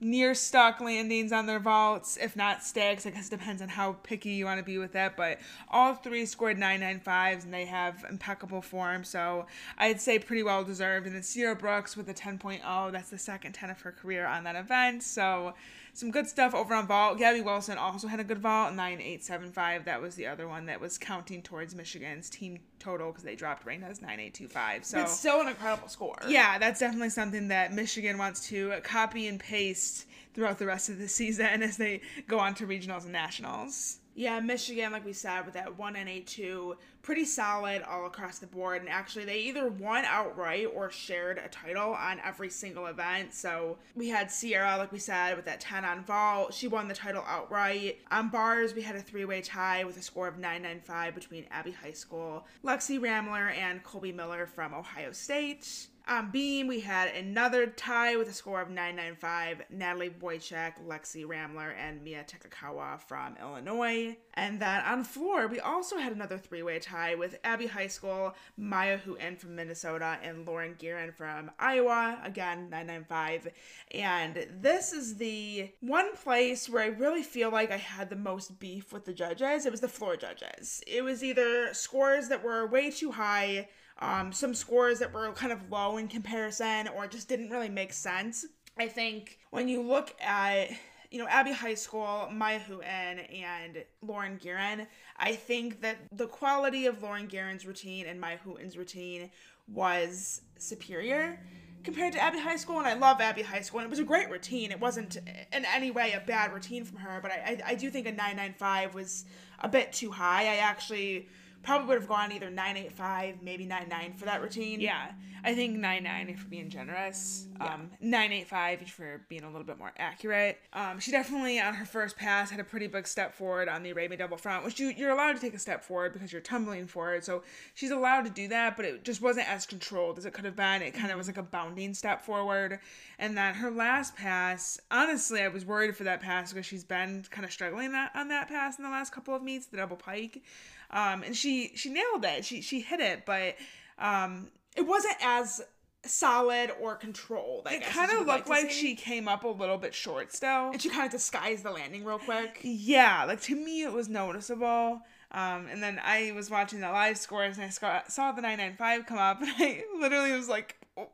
near 0.00 0.34
stuck 0.34 0.80
landings 0.80 1.32
on 1.32 1.46
their 1.46 1.58
vaults, 1.58 2.18
if 2.20 2.36
not 2.36 2.62
stacks. 2.62 3.06
I 3.06 3.10
guess 3.10 3.28
it 3.28 3.30
depends 3.30 3.62
on 3.62 3.68
how 3.68 3.92
picky 4.02 4.30
you 4.30 4.44
want 4.44 4.58
to 4.58 4.64
be 4.64 4.78
with 4.78 4.92
that. 4.92 5.16
But 5.16 5.38
all 5.70 5.94
three 5.94 6.26
scored 6.26 6.58
995s 6.58 7.44
and 7.44 7.54
they 7.54 7.64
have 7.64 8.04
impeccable 8.08 8.62
form. 8.62 9.04
So 9.04 9.46
I'd 9.78 10.00
say 10.00 10.18
pretty 10.18 10.42
well 10.42 10.64
deserved. 10.64 11.06
And 11.06 11.14
then 11.14 11.22
Sierra 11.22 11.56
Brooks 11.56 11.96
with 11.96 12.08
a 12.08 12.14
10.0, 12.14 12.92
that's 12.92 13.10
the 13.10 13.18
second 13.18 13.52
10 13.52 13.70
of 13.70 13.80
her 13.82 13.92
career 13.92 14.26
on 14.26 14.44
that 14.44 14.56
event. 14.56 15.02
So 15.02 15.54
some 15.96 16.10
good 16.10 16.28
stuff 16.28 16.54
over 16.54 16.74
on 16.74 16.86
vault. 16.86 17.18
Gabby 17.18 17.40
Wilson 17.40 17.78
also 17.78 18.06
had 18.06 18.20
a 18.20 18.24
good 18.24 18.38
vault, 18.38 18.74
9875. 18.74 19.86
That 19.86 20.02
was 20.02 20.14
the 20.14 20.26
other 20.26 20.46
one 20.46 20.66
that 20.66 20.78
was 20.78 20.98
counting 20.98 21.40
towards 21.40 21.74
Michigan's 21.74 22.28
team 22.28 22.58
total 22.78 23.10
because 23.10 23.24
they 23.24 23.34
dropped 23.34 23.64
Reyna's 23.64 24.02
9825. 24.02 24.84
So 24.84 25.00
it's 25.00 25.18
still 25.18 25.40
an 25.40 25.48
incredible 25.48 25.88
score. 25.88 26.16
Yeah, 26.28 26.58
that's 26.58 26.80
definitely 26.80 27.10
something 27.10 27.48
that 27.48 27.72
Michigan 27.72 28.18
wants 28.18 28.46
to 28.48 28.74
copy 28.82 29.26
and 29.26 29.40
paste 29.40 30.06
throughout 30.34 30.58
the 30.58 30.66
rest 30.66 30.90
of 30.90 30.98
the 30.98 31.08
season 31.08 31.46
as 31.62 31.78
they 31.78 32.02
go 32.28 32.38
on 32.38 32.54
to 32.56 32.66
regionals 32.66 33.04
and 33.04 33.12
nationals. 33.12 33.98
Yeah, 34.18 34.40
Michigan, 34.40 34.92
like 34.92 35.04
we 35.04 35.12
said, 35.12 35.44
with 35.44 35.52
that 35.54 35.78
one 35.78 35.94
and 35.94 36.08
eight 36.08 36.26
two, 36.26 36.78
pretty 37.02 37.26
solid 37.26 37.82
all 37.82 38.06
across 38.06 38.38
the 38.38 38.46
board. 38.46 38.80
And 38.80 38.88
actually, 38.88 39.26
they 39.26 39.40
either 39.40 39.68
won 39.68 40.06
outright 40.06 40.68
or 40.74 40.90
shared 40.90 41.36
a 41.36 41.48
title 41.48 41.92
on 41.92 42.18
every 42.24 42.48
single 42.48 42.86
event. 42.86 43.34
So 43.34 43.76
we 43.94 44.08
had 44.08 44.30
Sierra, 44.30 44.78
like 44.78 44.90
we 44.90 44.98
said, 44.98 45.36
with 45.36 45.44
that 45.44 45.60
10 45.60 45.84
on 45.84 46.02
vault. 46.02 46.54
She 46.54 46.66
won 46.66 46.88
the 46.88 46.94
title 46.94 47.24
outright. 47.28 47.98
On 48.10 48.30
bars, 48.30 48.74
we 48.74 48.80
had 48.80 48.96
a 48.96 49.02
three 49.02 49.26
way 49.26 49.42
tie 49.42 49.84
with 49.84 49.98
a 49.98 50.02
score 50.02 50.28
of 50.28 50.38
995 50.38 51.14
between 51.14 51.44
Abby 51.50 51.76
Heiskell, 51.84 52.44
Lexi 52.64 52.98
Ramler, 52.98 53.50
and 53.50 53.82
Colby 53.82 54.12
Miller 54.12 54.46
from 54.46 54.72
Ohio 54.72 55.12
State. 55.12 55.88
Um, 56.08 56.16
on 56.16 56.30
beam, 56.30 56.66
we 56.66 56.80
had 56.80 57.14
another 57.14 57.66
tie 57.66 58.16
with 58.16 58.28
a 58.28 58.32
score 58.32 58.60
of 58.60 58.68
995. 58.68 59.62
Natalie 59.70 60.10
Wojcik, 60.10 60.74
Lexi 60.86 61.26
Ramler, 61.26 61.74
and 61.78 62.02
Mia 62.02 62.24
Takekawa 62.24 63.00
from 63.00 63.36
Illinois. 63.40 64.16
And 64.34 64.60
then 64.60 64.82
on 64.82 65.04
floor, 65.04 65.46
we 65.46 65.60
also 65.60 65.98
had 65.98 66.12
another 66.12 66.38
three 66.38 66.62
way 66.62 66.78
tie 66.78 67.14
with 67.14 67.38
Abby 67.44 67.66
High 67.66 67.86
School, 67.86 68.34
Mya 68.56 69.00
Hooten 69.04 69.38
from 69.38 69.56
Minnesota, 69.56 70.18
and 70.22 70.46
Lauren 70.46 70.74
Guerin 70.78 71.12
from 71.12 71.50
Iowa. 71.58 72.18
Again, 72.24 72.70
995. 72.70 73.48
And 73.92 74.46
this 74.60 74.92
is 74.92 75.16
the 75.16 75.70
one 75.80 76.14
place 76.16 76.68
where 76.68 76.82
I 76.82 76.88
really 76.88 77.22
feel 77.22 77.50
like 77.50 77.70
I 77.70 77.78
had 77.78 78.10
the 78.10 78.16
most 78.16 78.58
beef 78.58 78.92
with 78.92 79.04
the 79.04 79.14
judges. 79.14 79.66
It 79.66 79.70
was 79.70 79.80
the 79.80 79.88
floor 79.88 80.16
judges. 80.16 80.82
It 80.86 81.02
was 81.02 81.22
either 81.22 81.72
scores 81.74 82.28
that 82.28 82.42
were 82.44 82.66
way 82.66 82.90
too 82.90 83.12
high 83.12 83.68
um, 83.98 84.32
some 84.32 84.54
scores 84.54 84.98
that 84.98 85.12
were 85.12 85.32
kind 85.32 85.52
of 85.52 85.70
low 85.70 85.96
in 85.96 86.08
comparison 86.08 86.88
or 86.88 87.06
just 87.06 87.28
didn't 87.28 87.50
really 87.50 87.68
make 87.68 87.92
sense. 87.92 88.46
I 88.78 88.88
think 88.88 89.38
when 89.50 89.68
you 89.68 89.82
look 89.82 90.14
at 90.20 90.70
you 91.10 91.18
know, 91.18 91.28
Abby 91.28 91.52
High 91.52 91.74
School, 91.74 92.28
Mya 92.32 92.60
Hooten, 92.60 93.20
and 93.32 93.84
Lauren 94.02 94.36
Guerin, 94.36 94.86
I 95.16 95.34
think 95.34 95.80
that 95.82 95.96
the 96.12 96.26
quality 96.26 96.86
of 96.86 97.02
Lauren 97.02 97.26
Guerin's 97.26 97.64
routine 97.64 98.06
and 98.06 98.20
Mya 98.20 98.38
Hooten's 98.44 98.76
routine 98.76 99.30
was 99.68 100.42
superior 100.58 101.40
compared 101.84 102.12
to 102.12 102.20
Abby 102.20 102.38
Heiskell. 102.38 102.78
And 102.78 102.86
I 102.86 102.94
love 102.94 103.20
Abby 103.20 103.42
Heiskell, 103.42 103.76
and 103.76 103.84
it 103.84 103.90
was 103.90 103.98
a 103.98 104.04
great 104.04 104.28
routine. 104.30 104.70
It 104.70 104.80
wasn't 104.80 105.16
in 105.16 105.64
any 105.64 105.90
way 105.90 106.12
a 106.12 106.20
bad 106.20 106.52
routine 106.52 106.84
from 106.84 106.98
her, 106.98 107.20
but 107.22 107.30
I, 107.30 107.34
I, 107.64 107.70
I 107.70 107.74
do 107.74 107.90
think 107.90 108.06
a 108.06 108.12
995 108.12 108.94
was 108.94 109.24
a 109.60 109.68
bit 109.68 109.92
too 109.92 110.10
high. 110.10 110.42
I 110.42 110.56
actually 110.56 111.28
probably 111.66 111.88
would 111.88 111.98
have 111.98 112.08
gone 112.08 112.30
either 112.30 112.48
985, 112.48 113.42
maybe 113.42 113.66
99 113.66 114.14
for 114.14 114.24
that 114.26 114.40
routine. 114.40 114.80
Yeah, 114.80 115.10
I 115.42 115.54
think 115.54 115.76
99 115.76 116.28
if 116.28 116.44
we're 116.44 116.48
being 116.48 116.70
generous. 116.70 117.48
Yeah. 117.60 117.74
Um, 117.74 117.90
985 118.00 118.82
if 118.82 118.98
you're 118.98 119.22
being 119.28 119.42
a 119.42 119.50
little 119.50 119.66
bit 119.66 119.76
more 119.76 119.92
accurate. 119.98 120.58
Um, 120.72 121.00
she 121.00 121.10
definitely 121.10 121.60
on 121.60 121.74
her 121.74 121.84
first 121.84 122.16
pass 122.16 122.50
had 122.50 122.60
a 122.60 122.64
pretty 122.64 122.86
big 122.86 123.08
step 123.08 123.34
forward 123.34 123.68
on 123.68 123.82
the 123.82 123.90
Arabian 123.90 124.18
double 124.18 124.36
front, 124.36 124.64
which 124.64 124.78
you, 124.78 124.88
you're 124.96 125.10
allowed 125.10 125.32
to 125.32 125.40
take 125.40 125.54
a 125.54 125.58
step 125.58 125.82
forward 125.82 126.12
because 126.12 126.32
you're 126.32 126.40
tumbling 126.40 126.86
forward. 126.86 127.24
So 127.24 127.42
she's 127.74 127.90
allowed 127.90 128.22
to 128.22 128.30
do 128.30 128.46
that, 128.48 128.76
but 128.76 128.84
it 128.84 129.04
just 129.04 129.20
wasn't 129.20 129.50
as 129.50 129.66
controlled 129.66 130.18
as 130.18 130.24
it 130.24 130.32
could 130.32 130.44
have 130.44 130.56
been. 130.56 130.82
It 130.82 130.94
kind 130.94 131.10
of 131.10 131.18
was 131.18 131.26
like 131.26 131.38
a 131.38 131.42
bounding 131.42 131.94
step 131.94 132.22
forward. 132.22 132.78
And 133.18 133.36
then 133.36 133.54
her 133.54 133.70
last 133.72 134.14
pass, 134.14 134.78
honestly, 134.90 135.42
I 135.42 135.48
was 135.48 135.64
worried 135.64 135.96
for 135.96 136.04
that 136.04 136.20
pass 136.20 136.52
because 136.52 136.66
she's 136.66 136.84
been 136.84 137.24
kind 137.30 137.44
of 137.44 137.52
struggling 137.52 137.92
that 137.92 138.12
on 138.14 138.28
that 138.28 138.48
pass 138.48 138.78
in 138.78 138.84
the 138.84 138.90
last 138.90 139.12
couple 139.12 139.34
of 139.34 139.42
meets, 139.42 139.66
the 139.66 139.78
double 139.78 139.96
pike. 139.96 140.42
Um, 140.90 141.22
and 141.22 141.36
she 141.36 141.72
she 141.74 141.90
nailed 141.90 142.24
it. 142.24 142.44
She 142.44 142.60
she 142.60 142.80
hit 142.80 143.00
it, 143.00 143.24
but 143.26 143.56
um, 143.98 144.48
it 144.76 144.86
wasn't 144.86 145.16
as 145.22 145.62
solid 146.04 146.70
or 146.80 146.94
controlled. 146.94 147.66
I 147.66 147.74
it 147.74 147.82
kind 147.84 148.10
of 148.10 148.18
looked 148.26 148.48
like, 148.48 148.64
like 148.64 148.70
she 148.70 148.94
came 148.94 149.28
up 149.28 149.44
a 149.44 149.48
little 149.48 149.78
bit 149.78 149.94
short 149.94 150.32
still, 150.32 150.70
and 150.70 150.80
she 150.80 150.88
kind 150.88 151.06
of 151.06 151.10
disguised 151.10 151.64
the 151.64 151.70
landing 151.70 152.04
real 152.04 152.18
quick. 152.18 152.60
Yeah, 152.62 153.24
like 153.24 153.40
to 153.42 153.56
me 153.56 153.82
it 153.82 153.92
was 153.92 154.08
noticeable. 154.08 155.02
Um, 155.32 155.66
and 155.66 155.82
then 155.82 156.00
I 156.02 156.32
was 156.34 156.50
watching 156.50 156.80
the 156.80 156.90
live 156.90 157.18
scores 157.18 157.58
and 157.58 157.66
I 157.66 158.02
saw 158.08 158.32
the 158.32 158.42
995 158.42 159.06
come 159.06 159.18
up, 159.18 159.40
and 159.42 159.50
I 159.58 159.82
literally 159.98 160.32
was 160.32 160.48
like, 160.48 160.76
oh. 160.96 161.08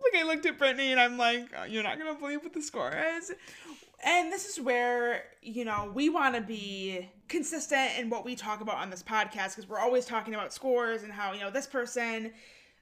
like 0.00 0.22
I 0.22 0.24
looked 0.24 0.46
at 0.46 0.58
Brittany 0.58 0.92
and 0.92 1.00
I'm 1.00 1.18
like, 1.18 1.50
oh, 1.58 1.64
you're 1.64 1.82
not 1.82 1.98
gonna 1.98 2.14
believe 2.14 2.42
what 2.42 2.52
the 2.52 2.62
score 2.62 2.94
is. 3.18 3.32
And 4.04 4.30
this 4.32 4.46
is 4.46 4.60
where, 4.60 5.24
you 5.42 5.64
know, 5.64 5.90
we 5.94 6.10
want 6.10 6.34
to 6.34 6.40
be 6.40 7.08
consistent 7.28 7.92
in 7.98 8.10
what 8.10 8.24
we 8.24 8.34
talk 8.34 8.60
about 8.60 8.76
on 8.76 8.90
this 8.90 9.02
podcast 9.02 9.56
because 9.56 9.68
we're 9.68 9.78
always 9.78 10.04
talking 10.04 10.34
about 10.34 10.52
scores 10.52 11.02
and 11.02 11.12
how, 11.12 11.32
you 11.32 11.40
know, 11.40 11.50
this 11.50 11.66
person 11.66 12.32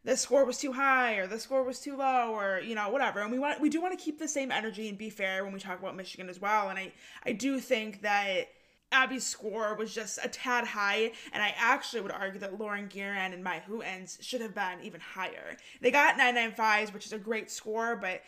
this 0.04 0.20
score 0.20 0.44
was 0.44 0.58
too 0.58 0.72
high 0.72 1.14
or 1.14 1.26
the 1.26 1.38
score 1.38 1.64
was 1.64 1.80
too 1.80 1.96
low 1.96 2.34
or 2.34 2.60
you 2.60 2.74
know 2.74 2.90
whatever 2.90 3.20
and 3.20 3.32
we 3.32 3.38
want 3.38 3.58
we 3.58 3.70
do 3.70 3.80
want 3.80 3.98
to 3.98 4.04
keep 4.04 4.18
the 4.18 4.28
same 4.28 4.52
energy 4.52 4.90
and 4.90 4.98
be 4.98 5.08
fair 5.08 5.44
when 5.44 5.52
we 5.54 5.58
talk 5.58 5.78
about 5.78 5.96
Michigan 5.96 6.28
as 6.28 6.38
well 6.38 6.68
and 6.68 6.78
I 6.78 6.92
I 7.24 7.32
do 7.32 7.58
think 7.58 8.02
that 8.02 8.48
Abby's 8.94 9.26
score 9.26 9.74
was 9.74 9.92
just 9.92 10.20
a 10.22 10.28
tad 10.28 10.64
high, 10.64 11.10
and 11.32 11.42
I 11.42 11.52
actually 11.58 12.00
would 12.02 12.12
argue 12.12 12.38
that 12.40 12.60
Lauren 12.60 12.86
Guerin 12.86 13.32
and 13.32 13.42
Mya 13.42 13.62
Hooten 13.68 14.06
should 14.20 14.40
have 14.40 14.54
been 14.54 14.78
even 14.82 15.00
higher. 15.00 15.56
They 15.80 15.90
got 15.90 16.16
995s, 16.16 16.94
which 16.94 17.06
is 17.06 17.12
a 17.12 17.18
great 17.18 17.50
score, 17.50 17.96
but 17.96 18.22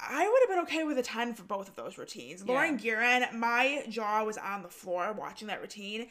I 0.00 0.28
would 0.28 0.40
have 0.40 0.48
been 0.48 0.64
okay 0.64 0.84
with 0.84 0.98
a 0.98 1.02
10 1.02 1.34
for 1.34 1.44
both 1.44 1.68
of 1.68 1.76
those 1.76 1.98
routines. 1.98 2.42
Yeah. 2.44 2.52
Lauren 2.52 2.76
Guerin, 2.76 3.26
my 3.32 3.84
jaw 3.88 4.24
was 4.24 4.36
on 4.36 4.62
the 4.62 4.68
floor 4.68 5.12
watching 5.12 5.48
that 5.48 5.60
routine. 5.60 6.08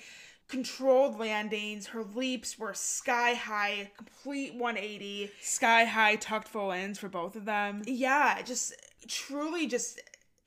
Controlled 0.48 1.20
landings, 1.20 1.88
her 1.88 2.04
leaps 2.04 2.60
were 2.60 2.74
sky 2.74 3.34
high, 3.34 3.92
complete 3.98 4.54
180. 4.54 5.32
Sky 5.42 5.86
high 5.86 6.16
tucked 6.18 6.48
full 6.48 6.72
ends 6.72 7.00
for 7.00 7.08
both 7.08 7.36
of 7.36 7.46
them. 7.46 7.82
Yeah, 7.86 8.42
just 8.42 8.74
truly 9.08 9.68
just 9.68 10.00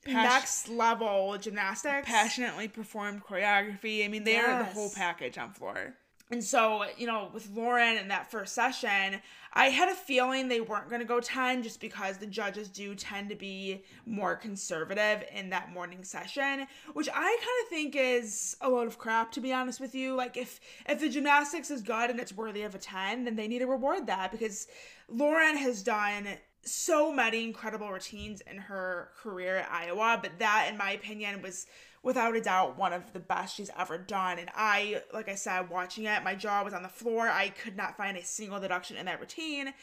next 0.05 0.69
level 0.69 1.37
gymnastics. 1.37 2.07
passionately 2.07 2.67
performed 2.67 3.23
choreography. 3.23 4.05
I 4.05 4.07
mean, 4.07 4.23
they 4.23 4.37
are 4.37 4.59
the 4.59 4.65
whole 4.65 4.91
package 4.95 5.37
on 5.37 5.51
floor. 5.51 5.95
And 6.29 6.43
so, 6.43 6.83
you 6.97 7.07
know, 7.07 7.29
with 7.33 7.49
Lauren 7.53 7.95
in 7.97 8.09
that 8.09 8.29
first 8.29 8.53
session, 8.53 9.21
I 9.53 9.69
had 9.69 9.87
a 9.87 9.95
feeling 9.95 10.47
they 10.47 10.59
weren't 10.59 10.89
going 10.89 10.99
to 10.99 11.07
go 11.07 11.21
10 11.21 11.63
just 11.63 11.79
because 11.79 12.17
the 12.17 12.27
judges 12.27 12.67
do 12.67 12.95
tend 12.95 13.29
to 13.29 13.35
be 13.35 13.85
more 14.05 14.35
conservative 14.35 15.23
in 15.33 15.49
that 15.51 15.71
morning 15.71 16.03
session, 16.03 16.67
which 16.93 17.07
I 17.07 17.13
kind 17.13 17.63
of 17.63 17.69
think 17.69 17.95
is 17.95 18.57
a 18.59 18.69
load 18.69 18.87
of 18.87 18.97
crap 18.97 19.31
to 19.33 19.41
be 19.41 19.53
honest 19.53 19.79
with 19.79 19.95
you. 19.95 20.15
Like 20.15 20.35
if 20.35 20.59
if 20.87 20.99
the 20.99 21.09
gymnastics 21.09 21.71
is 21.71 21.81
good 21.81 22.09
and 22.09 22.19
it's 22.19 22.33
worthy 22.33 22.63
of 22.63 22.75
a 22.75 22.79
10, 22.79 23.23
then 23.23 23.37
they 23.37 23.47
need 23.47 23.59
to 23.59 23.67
reward 23.67 24.07
that 24.07 24.31
because 24.31 24.67
Lauren 25.07 25.55
has 25.55 25.81
done 25.81 26.27
so 26.63 27.13
many 27.13 27.45
incredible 27.45 27.89
routines 27.89 28.41
in 28.41 28.57
her 28.57 29.11
career 29.17 29.57
at 29.57 29.71
Iowa, 29.71 30.19
but 30.21 30.39
that 30.39 30.67
in 30.69 30.77
my 30.77 30.91
opinion 30.91 31.41
was 31.41 31.65
without 32.07 32.37
a 32.37 32.41
doubt 32.41 32.77
one 32.77 32.93
of 32.93 33.11
the 33.11 33.19
best 33.19 33.57
she's 33.57 33.69
ever 33.77 33.97
done. 33.97 34.39
And 34.39 34.49
I, 34.55 35.01
like 35.13 35.27
I 35.27 35.35
said, 35.35 35.69
watching 35.69 36.05
it, 36.05 36.23
my 36.23 36.35
jaw 36.35 36.63
was 36.63 36.73
on 36.73 36.81
the 36.81 36.87
floor. 36.87 37.27
I 37.27 37.49
could 37.49 37.75
not 37.75 37.97
find 37.97 38.15
a 38.15 38.23
single 38.23 38.61
deduction 38.61 38.95
in 38.95 39.07
that 39.07 39.19
routine. 39.19 39.73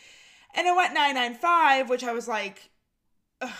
And 0.54 0.66
it 0.66 0.74
went 0.74 0.94
995, 0.94 1.90
which 1.90 2.02
I 2.02 2.14
was 2.14 2.26
like, 2.26 2.70
ugh, 3.42 3.50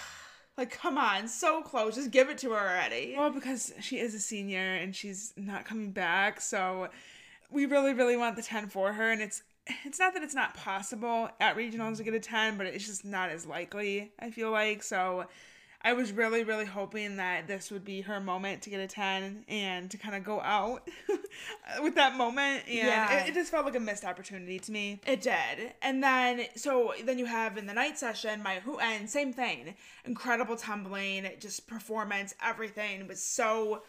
like, 0.56 0.70
come 0.70 0.96
on, 0.96 1.28
so 1.28 1.60
close. 1.60 1.96
Just 1.96 2.10
give 2.10 2.30
it 2.30 2.38
to 2.38 2.52
her 2.52 2.58
already. 2.58 3.14
Well, 3.18 3.30
because 3.30 3.74
she 3.82 3.98
is 3.98 4.14
a 4.14 4.18
senior 4.18 4.76
and 4.76 4.96
she's 4.96 5.34
not 5.36 5.66
coming 5.66 5.92
back, 5.92 6.40
so 6.40 6.88
we 7.50 7.66
really, 7.66 7.92
really 7.92 8.16
want 8.16 8.34
the 8.34 8.42
10 8.42 8.68
for 8.68 8.94
her. 8.94 9.10
And 9.10 9.20
it's 9.20 9.42
it's 9.84 9.98
not 9.98 10.14
that 10.14 10.22
it's 10.22 10.34
not 10.34 10.54
possible 10.54 11.28
at 11.38 11.56
regionals 11.56 11.98
to 11.98 12.02
get 12.02 12.14
a 12.14 12.20
10, 12.20 12.56
but 12.56 12.66
it's 12.66 12.86
just 12.86 13.04
not 13.04 13.28
as 13.28 13.46
likely, 13.46 14.12
I 14.18 14.30
feel 14.30 14.50
like. 14.50 14.82
So 14.82 15.26
I 15.86 15.92
was 15.92 16.12
really, 16.12 16.44
really 16.44 16.64
hoping 16.64 17.16
that 17.16 17.46
this 17.46 17.70
would 17.70 17.84
be 17.84 18.00
her 18.00 18.18
moment 18.18 18.62
to 18.62 18.70
get 18.70 18.80
a 18.80 18.86
10 18.86 19.44
and 19.48 19.90
to 19.90 19.98
kind 19.98 20.14
of 20.14 20.24
go 20.24 20.40
out 20.40 20.88
with 21.82 21.94
that 21.96 22.16
moment. 22.16 22.64
And 22.66 22.74
Yeah. 22.74 23.18
it, 23.22 23.28
it 23.28 23.34
just 23.34 23.50
felt 23.50 23.66
like 23.66 23.76
a 23.76 23.80
missed 23.80 24.02
opportunity 24.04 24.58
to 24.58 24.72
me. 24.72 25.00
It 25.06 25.20
did. 25.20 25.74
And 25.82 26.02
then, 26.02 26.46
so 26.56 26.94
then 27.04 27.18
you 27.18 27.26
have 27.26 27.58
in 27.58 27.66
the 27.66 27.74
night 27.74 27.98
session, 27.98 28.42
Mya 28.42 28.62
Hooten 28.64 29.06
same 29.08 29.34
thing. 29.34 29.74
Incredible 30.06 30.56
tumbling, 30.56 31.28
just 31.38 31.66
performance, 31.66 32.34
everything 32.42 33.06
was 33.06 33.20
so, 33.22 33.82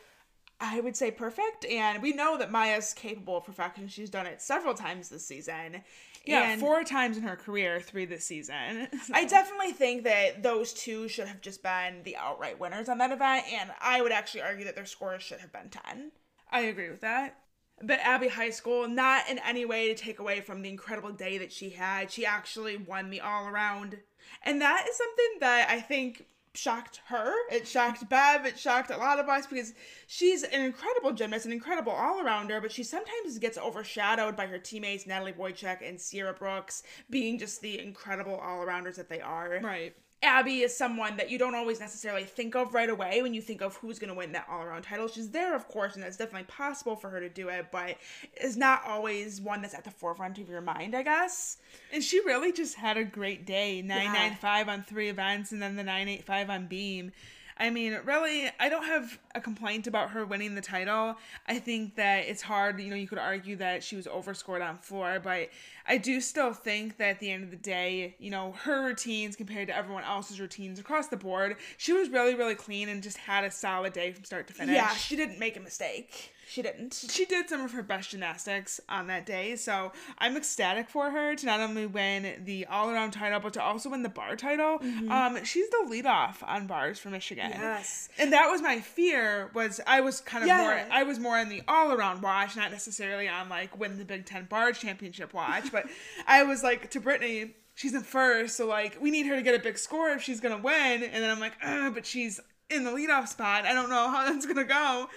I 0.60 0.82
would 0.82 0.98
say, 0.98 1.12
perfect. 1.12 1.64
And 1.64 2.02
we 2.02 2.12
know 2.12 2.38
that 2.38 2.52
Mya's 2.52 2.93
capable 2.93 3.38
of 3.38 3.46
perfection. 3.46 3.88
She's 3.88 4.10
done 4.10 4.26
it 4.26 4.41
several 4.41 4.74
times 4.74 5.08
this 5.08 5.26
season. 5.26 5.82
Yeah, 6.26 6.52
And 6.52 6.62
four 6.62 6.84
times 6.84 7.18
in 7.18 7.24
her 7.24 7.36
career, 7.36 7.80
three 7.80 8.06
this 8.06 8.26
season. 8.26 8.88
I 9.14 9.26
definitely 9.26 9.72
think 9.72 10.04
that 10.04 10.44
those 10.44 10.74
two 10.74 11.08
should 11.08 11.28
have 11.28 11.42
just 11.42 11.62
been 11.62 12.02
the 12.04 12.18
outright 12.18 12.60
winners 12.60 12.90
on 12.90 12.98
that 13.00 13.12
event. 13.12 13.46
And 13.52 13.72
I 13.80 14.02
would 14.02 14.12
actually 14.12 14.42
argue 14.42 14.66
that 14.66 14.76
their 14.76 14.86
scores 14.86 15.24
should 15.24 15.40
have 15.40 15.52
been 15.52 15.70
10. 15.70 16.12
I 16.52 16.62
agree 16.62 16.90
with 16.90 17.02
that. 17.02 17.38
But 17.82 18.00
Abby 18.00 18.28
Heiskell, 18.28 18.90
not 18.90 19.30
in 19.30 19.40
any 19.40 19.66
way 19.66 19.88
to 19.88 19.96
take 19.96 20.20
away 20.20 20.40
from 20.42 20.62
the 20.62 20.70
incredible 20.70 21.12
day 21.12 21.38
that 21.38 21.52
she 21.52 21.72
had. 21.72 22.10
She 22.10 22.26
actually 22.26 22.78
won 22.78 23.10
the 23.10 23.20
all 23.20 23.48
around. 23.48 23.98
And 24.44 24.62
that 24.62 24.86
is 24.90 24.96
something 24.96 25.40
that 25.42 25.70
I 25.70 25.82
think 25.82 26.26
shocked 26.58 27.01
her. 27.06 27.34
It 27.51 27.68
shocked 27.68 28.08
Bev. 28.10 28.45
It 28.45 28.58
shocked 28.58 28.91
a 28.91 28.97
lot 28.97 29.20
of 29.20 29.30
us 29.30 29.47
because 29.47 29.74
she's 30.08 30.43
an 30.43 30.62
incredible 30.62 31.12
gymnast, 31.14 31.45
an 31.45 31.51
incredible 31.51 31.91
all 31.91 32.24
arounder, 32.24 32.62
but 32.62 32.72
she 32.72 32.84
sometimes 32.84 33.38
gets 33.39 33.58
overshadowed 33.58 34.36
by 34.36 34.47
her 34.47 34.60
teammates, 34.60 35.08
Natalie 35.08 35.34
Wojcik 35.34 35.88
and 35.88 35.99
Sierra 35.99 36.34
Brooks, 36.34 36.84
being 37.10 37.38
just 37.38 37.62
the 37.62 37.80
incredible 37.80 38.36
all 38.36 38.60
arounders 38.66 38.95
that 38.95 39.10
they 39.10 39.22
are. 39.22 39.60
Right. 39.64 39.95
Abby 40.26 40.62
is 40.62 40.76
someone 40.76 41.18
that 41.18 41.30
you 41.30 41.38
don't 41.38 41.56
always 41.56 41.80
necessarily 41.80 42.24
think 42.24 42.56
of 42.56 42.74
right 42.74 42.90
away 42.90 43.22
when 43.22 43.34
you 43.34 43.42
think 43.42 43.62
of 43.62 43.76
who's 43.78 44.00
going 44.00 44.10
to 44.10 44.16
win 44.16 44.32
that 44.34 44.48
all 44.50 44.62
around 44.62 44.82
title. 44.82 45.08
She's 45.08 45.30
there, 45.30 45.56
of 45.56 45.68
course, 45.68 45.96
and 45.96 46.04
it's 46.04 46.18
definitely 46.18 46.48
possible 46.48 46.96
for 46.96 47.10
her 47.10 47.20
to 47.20 47.30
do 47.30 47.50
it, 47.50 47.68
but 47.72 47.98
is 48.42 48.58
not 48.58 48.84
always 48.86 49.40
one 49.40 49.62
that's 49.62 49.74
at 49.74 49.84
the 49.84 49.92
forefront 49.92 50.38
of 50.38 50.50
your 50.50 50.62
mind, 50.62 50.96
I 50.96 51.04
guess. 51.04 51.58
And 51.94 52.04
she 52.04 52.20
really 52.22 52.52
just 52.52 52.76
had 52.76 52.98
a 52.98 53.04
great 53.04 53.46
day. 53.46 53.82
995 53.82 54.70
on 54.70 54.84
three 54.84 55.10
events 55.10 55.52
and 55.52 55.62
then 55.62 55.76
the 55.76 55.84
985 55.84 56.50
on 56.50 56.68
beam. 56.68 57.12
I 57.58 57.70
mean, 57.70 57.97
really, 58.03 58.49
I 58.60 58.68
don't 58.68 58.84
have 58.84 59.18
a 59.34 59.39
complaint 59.39 59.88
about 59.88 60.10
her 60.10 60.26
winning 60.26 60.56
the 60.56 60.62
title. 60.62 61.16
I 61.47 61.58
think 61.60 61.95
that 61.95 62.26
it's 62.26 62.41
hard, 62.41 62.82
you 62.82 62.89
know, 62.89 62.97
you 62.97 63.08
could 63.08 63.18
argue 63.18 63.56
that 63.58 63.82
she 63.82 63.95
was 63.95 64.08
overscored 64.08 64.62
on 64.62 64.78
floor, 64.78 65.22
but 65.24 65.49
I 65.88 65.97
do 65.97 66.20
still 66.20 66.51
think 66.53 66.97
that 66.97 67.12
at 67.12 67.20
the 67.20 67.32
end 67.32 67.45
of 67.45 67.51
the 67.51 67.56
day, 67.58 68.16
you 68.20 68.30
know, 68.30 68.51
her 68.64 68.84
routines 68.84 69.38
compared 69.38 69.68
to 69.68 69.76
everyone 69.76 70.03
else's 70.03 70.39
routines 70.41 70.80
across 70.80 71.08
the 71.08 71.18
board, 71.18 71.56
she 71.78 71.93
was 71.93 72.10
really, 72.10 72.36
really 72.36 72.56
clean 72.56 72.89
and 72.89 73.01
just 73.01 73.18
had 73.18 73.45
a 73.45 73.51
solid 73.51 73.93
day 73.93 74.12
from 74.12 74.26
start 74.26 74.47
to 74.47 74.53
finish. 74.53 74.76
Yeah, 74.76 74.93
she 74.95 75.16
didn't 75.16 75.39
make 75.39 75.56
a 75.56 75.62
mistake. 75.62 76.35
She 76.48 76.62
didn't. 76.62 76.93
she 77.10 77.26
did 77.26 77.50
some 77.50 77.62
of 77.62 77.72
her 77.72 77.82
best 77.82 78.12
gymnastics 78.12 78.80
on 78.88 79.08
that 79.08 79.26
day, 79.26 79.56
so 79.56 79.91
I'm 80.20 80.38
ecstatic 80.38 80.89
for 80.89 81.10
her 81.10 81.36
to 81.36 81.46
not 81.46 81.60
only 81.60 81.86
win 81.86 82.43
the 82.46 82.66
all 82.68 82.89
around 82.91 83.12
title, 83.12 83.39
but 83.39 83.54
to 83.54 83.62
also 83.64 83.89
win 83.89 84.04
the 84.04 84.10
bar 84.10 84.36
title. 84.36 84.80
Um, 85.10 85.43
she's 85.43 85.70
the 85.70 85.88
lead 85.89 86.06
off 86.06 86.43
on 86.46 86.68
bars 86.68 87.00
for 87.00 87.10
Michigan. 87.10 87.50
Yes. 87.52 88.10
And 88.20 88.32
that 88.34 88.50
was 88.50 88.62
my 88.62 88.80
fear 88.80 89.50
was 89.54 89.82
I 89.88 90.02
was 90.02 90.22
kind 90.22 90.43
of 90.43 90.48
Yeah. 90.48 90.62
more 90.62 90.86
I 90.91 91.04
was 91.04 91.20
more 91.20 91.38
on 91.38 91.50
the 91.50 91.64
all 91.68 91.91
around 91.91 92.22
watch, 92.22 92.56
not 92.56 92.72
necessarily 92.72 93.28
on 93.28 93.50
like 93.50 93.78
win 93.80 93.98
the 93.98 94.06
Big 94.06 94.26
Ten 94.26 94.46
bar 94.46 94.72
championship 94.72 95.34
watch, 95.34 95.72
but 95.72 95.86
I 96.28 96.43
was 96.43 96.62
like 96.64 96.91
to 96.91 97.00
Brittany, 97.00 97.56
she's 97.74 97.93
in 97.93 98.02
first, 98.04 98.56
so 98.56 98.68
like 98.68 98.98
we 99.02 99.10
need 99.12 99.26
her 99.26 99.36
to 99.36 99.41
get 99.41 99.56
a 99.56 99.60
big 99.64 99.78
score 99.78 100.10
if 100.12 100.22
she's 100.22 100.39
gonna 100.39 100.58
win. 100.62 101.04
And 101.04 101.24
then 101.24 101.30
I'm 101.32 101.39
like, 101.39 101.54
but 101.93 102.06
she's 102.06 102.39
in 102.70 102.84
the 102.84 102.91
leadoff 102.91 103.28
spot. 103.28 103.66
I 103.66 103.74
don't 103.74 103.89
know 103.89 104.10
how 104.10 104.32
that's 104.32 104.46
gonna 104.46 104.64
go. 104.64 105.08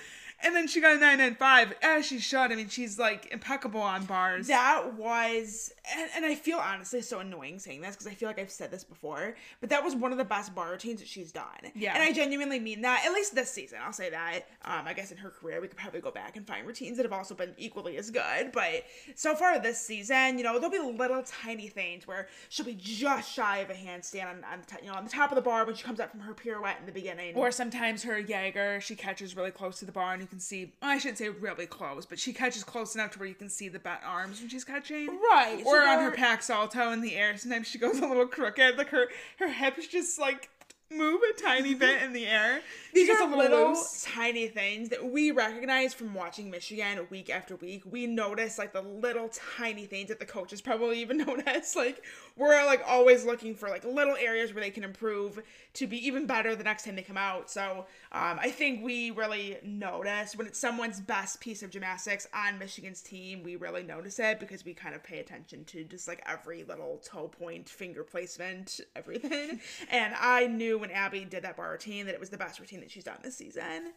And 0.45 0.55
then 0.55 0.69
she 0.69 0.81
got 0.81 0.93
a 0.93 1.01
995, 1.01 1.75
as 1.83 2.07
she 2.07 2.21
should. 2.21 2.39
I 2.39 2.55
mean, 2.55 2.69
she's 2.69 2.97
like 2.97 3.29
impeccable 3.33 3.81
on 3.81 4.05
bars. 4.05 4.47
That 4.47 4.95
was, 4.95 5.73
and, 5.97 6.09
and 6.15 6.25
I 6.25 6.37
feel 6.37 6.59
honestly 6.59 7.03
so 7.03 7.19
annoying 7.19 7.59
saying 7.59 7.81
this 7.81 7.97
because 7.97 8.07
I 8.07 8.15
feel 8.15 8.29
like 8.29 8.39
I've 8.39 8.51
said 8.51 8.71
this 8.71 8.85
before, 8.85 9.35
but 9.61 9.71
that 9.71 9.83
was 9.83 9.97
one 9.97 10.13
of 10.13 10.19
the 10.19 10.25
best 10.25 10.55
bar 10.55 10.71
routines 10.71 11.01
that 11.01 11.09
she's 11.09 11.33
done. 11.33 11.45
Yeah. 11.75 11.95
And 11.95 12.03
I 12.05 12.13
genuinely 12.13 12.61
mean 12.61 12.83
that, 12.83 13.05
at 13.05 13.13
least 13.13 13.35
this 13.35 13.51
season, 13.51 13.79
I'll 13.85 13.93
say 13.93 14.11
that. 14.11 14.47
Um, 14.65 14.83
I 14.87 14.93
guess 14.93 15.11
in 15.11 15.19
her 15.19 15.31
career, 15.31 15.61
we 15.61 15.67
could 15.67 15.77
probably 15.77 16.01
go 16.01 16.13
back 16.13 16.37
and 16.37 16.47
find 16.47 16.65
routines 16.65 16.99
that 16.99 17.03
have 17.03 17.13
also 17.13 17.35
been 17.35 17.55
equally 17.59 17.97
as 17.97 18.11
good, 18.11 18.53
but 18.53 18.85
so 19.17 19.35
far 19.35 19.59
this 19.59 19.81
season, 19.81 20.39
you 20.39 20.45
know, 20.45 20.61
there'll 20.61 20.71
be 20.71 20.79
little 20.79 21.23
tiny 21.25 21.67
things 21.67 22.07
where 22.07 22.29
she'll 22.49 22.67
be 22.67 22.79
just 22.81 23.33
shy 23.33 23.59
of 23.59 23.71
a 23.71 23.75
handstand 23.75 24.31
on, 24.31 24.45
on 24.45 24.61
the, 24.61 24.67
top, 24.67 24.81
you 24.83 24.89
know, 24.89 24.95
on 24.95 25.05
the 25.05 25.11
top 25.11 25.33
of 25.33 25.37
the 25.37 25.43
bar 25.43 25.65
when 25.65 25.75
she 25.75 25.83
comes 25.83 25.99
up 25.99 26.13
from 26.13 26.21
her 26.21 26.33
pirouette 26.33 26.79
in 26.79 26.87
the 26.87 26.93
beginning. 26.93 27.35
Or 27.35 27.51
sometimes 27.51 28.05
her 28.05 28.21
Jaeger, 28.21 28.81
she 28.81 28.95
catches 28.95 29.37
really 29.37 29.51
close 29.51 29.81
to 29.81 29.85
the 29.85 29.93
bar 29.93 30.13
and 30.15 30.28
can 30.29 30.41
see, 30.41 30.73
I 30.81 30.99
shouldn't 30.99 31.19
say 31.19 31.29
really 31.29 31.67
close, 31.67 32.07
but 32.07 32.19
she 32.19 32.33
catches 32.33 32.65
close 32.65 32.95
enough 32.95 33.13
to 33.13 33.19
where 33.19 33.29
you 33.29 33.35
can 33.35 33.49
see 33.49 33.69
the 33.69 33.79
bat 33.79 34.03
arms 34.05 34.41
when 34.41 34.49
she's 34.49 34.65
catching. 34.65 35.09
Right, 35.09 35.63
so 35.65 35.71
Or 35.71 35.83
on 35.83 36.05
her 36.05 36.11
Pak 36.11 36.43
salto 36.43 36.93
in 36.93 37.01
the 37.01 37.17
air, 37.17 37.37
sometimes 37.37 37.67
she 37.67 37.79
goes 37.79 37.99
a 37.99 38.07
little 38.07 38.27
crooked. 38.27 38.79
Like 38.79 38.89
her, 38.91 39.09
her 39.39 39.49
hips 39.49 39.87
just 39.87 40.19
like 40.19 40.51
move 40.91 41.21
a 41.23 41.41
tiny 41.41 41.75
bit 41.75 42.03
in 42.03 42.13
the 42.13 42.27
air. 42.27 42.61
These 42.95 43.11
are 43.11 43.37
little 43.37 43.69
loose. 43.69 44.07
tiny 44.09 44.49
things 44.49 44.89
that 44.89 45.05
we 45.05 45.31
recognize 45.31 45.93
from 45.93 46.15
watching 46.15 46.51
Michigan 46.51 47.07
week 47.11 47.29
after 47.29 47.57
week. 47.57 47.83
We 47.85 48.07
notice 48.07 48.59
like 48.59 48.73
the 48.73 48.81
little 48.81 49.31
tiny 49.57 49.85
things 49.85 50.09
that 50.09 50.19
the 50.19 50.27
coaches 50.27 50.61
probably 50.61 51.01
even 51.01 51.19
notice. 51.27 51.77
Like 51.77 52.03
we're 52.37 52.65
like 52.65 52.83
always 52.87 53.25
looking 53.25 53.55
for 53.55 53.69
like 53.69 53.85
little 53.85 54.17
areas 54.17 54.55
where 54.55 54.63
they 54.63 54.71
can 54.71 54.85
improve 54.85 55.43
to 55.75 55.87
be 55.87 56.07
even 56.07 56.27
better 56.27 56.57
the 56.57 56.65
next 56.65 56.85
time 56.85 56.97
they 56.97 57.03
come 57.03 57.19
out. 57.19 57.51
So 57.51 57.87
um, 58.11 58.39
I 58.41 58.51
think 58.51 58.83
we 58.83 59.11
really 59.11 59.59
notice 59.63 60.35
when 60.35 60.47
it's 60.47 60.59
someone's 60.59 61.01
best 61.01 61.41
piece 61.41 61.63
of 61.63 61.71
gymnastics 61.71 62.27
on 62.33 62.59
Michigan's 62.59 63.03
team. 63.03 63.43
We 63.43 63.57
really 63.57 63.83
notice 63.83 64.19
it 64.19 64.41
because 64.41 64.65
we 64.65 64.73
kind 64.73 64.95
of 64.95 65.05
pay 65.05 65.19
attention 65.19 65.65
to 65.67 65.85
just 65.85 66.09
like 66.09 66.23
every 66.27 66.65
little 66.65 67.01
toe 67.05 67.29
point, 67.29 67.69
finger 67.69 68.03
placement, 68.03 68.81
everything. 68.97 69.61
and 69.91 70.15
I 70.19 70.47
knew 70.47 70.78
when 70.79 70.91
Abby 70.91 71.25
did 71.25 71.45
that 71.45 71.57
bar 71.57 71.73
routine 71.73 72.07
that 72.07 72.15
it 72.15 72.21
was 72.21 72.31
the 72.31 72.39
best 72.39 72.61
routine 72.61 72.81
that 72.81 72.91
she's 72.91 73.05
done 73.05 73.19
this 73.23 73.37
season. 73.37 73.93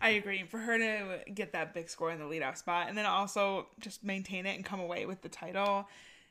I 0.00 0.10
agree. 0.10 0.44
For 0.44 0.58
her 0.58 0.78
to 0.78 1.30
get 1.32 1.52
that 1.52 1.74
big 1.74 1.88
score 1.88 2.10
in 2.10 2.18
the 2.18 2.24
leadoff 2.24 2.58
spot 2.58 2.88
and 2.88 2.96
then 2.96 3.06
also 3.06 3.66
just 3.80 4.04
maintain 4.04 4.46
it 4.46 4.54
and 4.54 4.64
come 4.64 4.80
away 4.80 5.06
with 5.06 5.22
the 5.22 5.28
title 5.28 5.88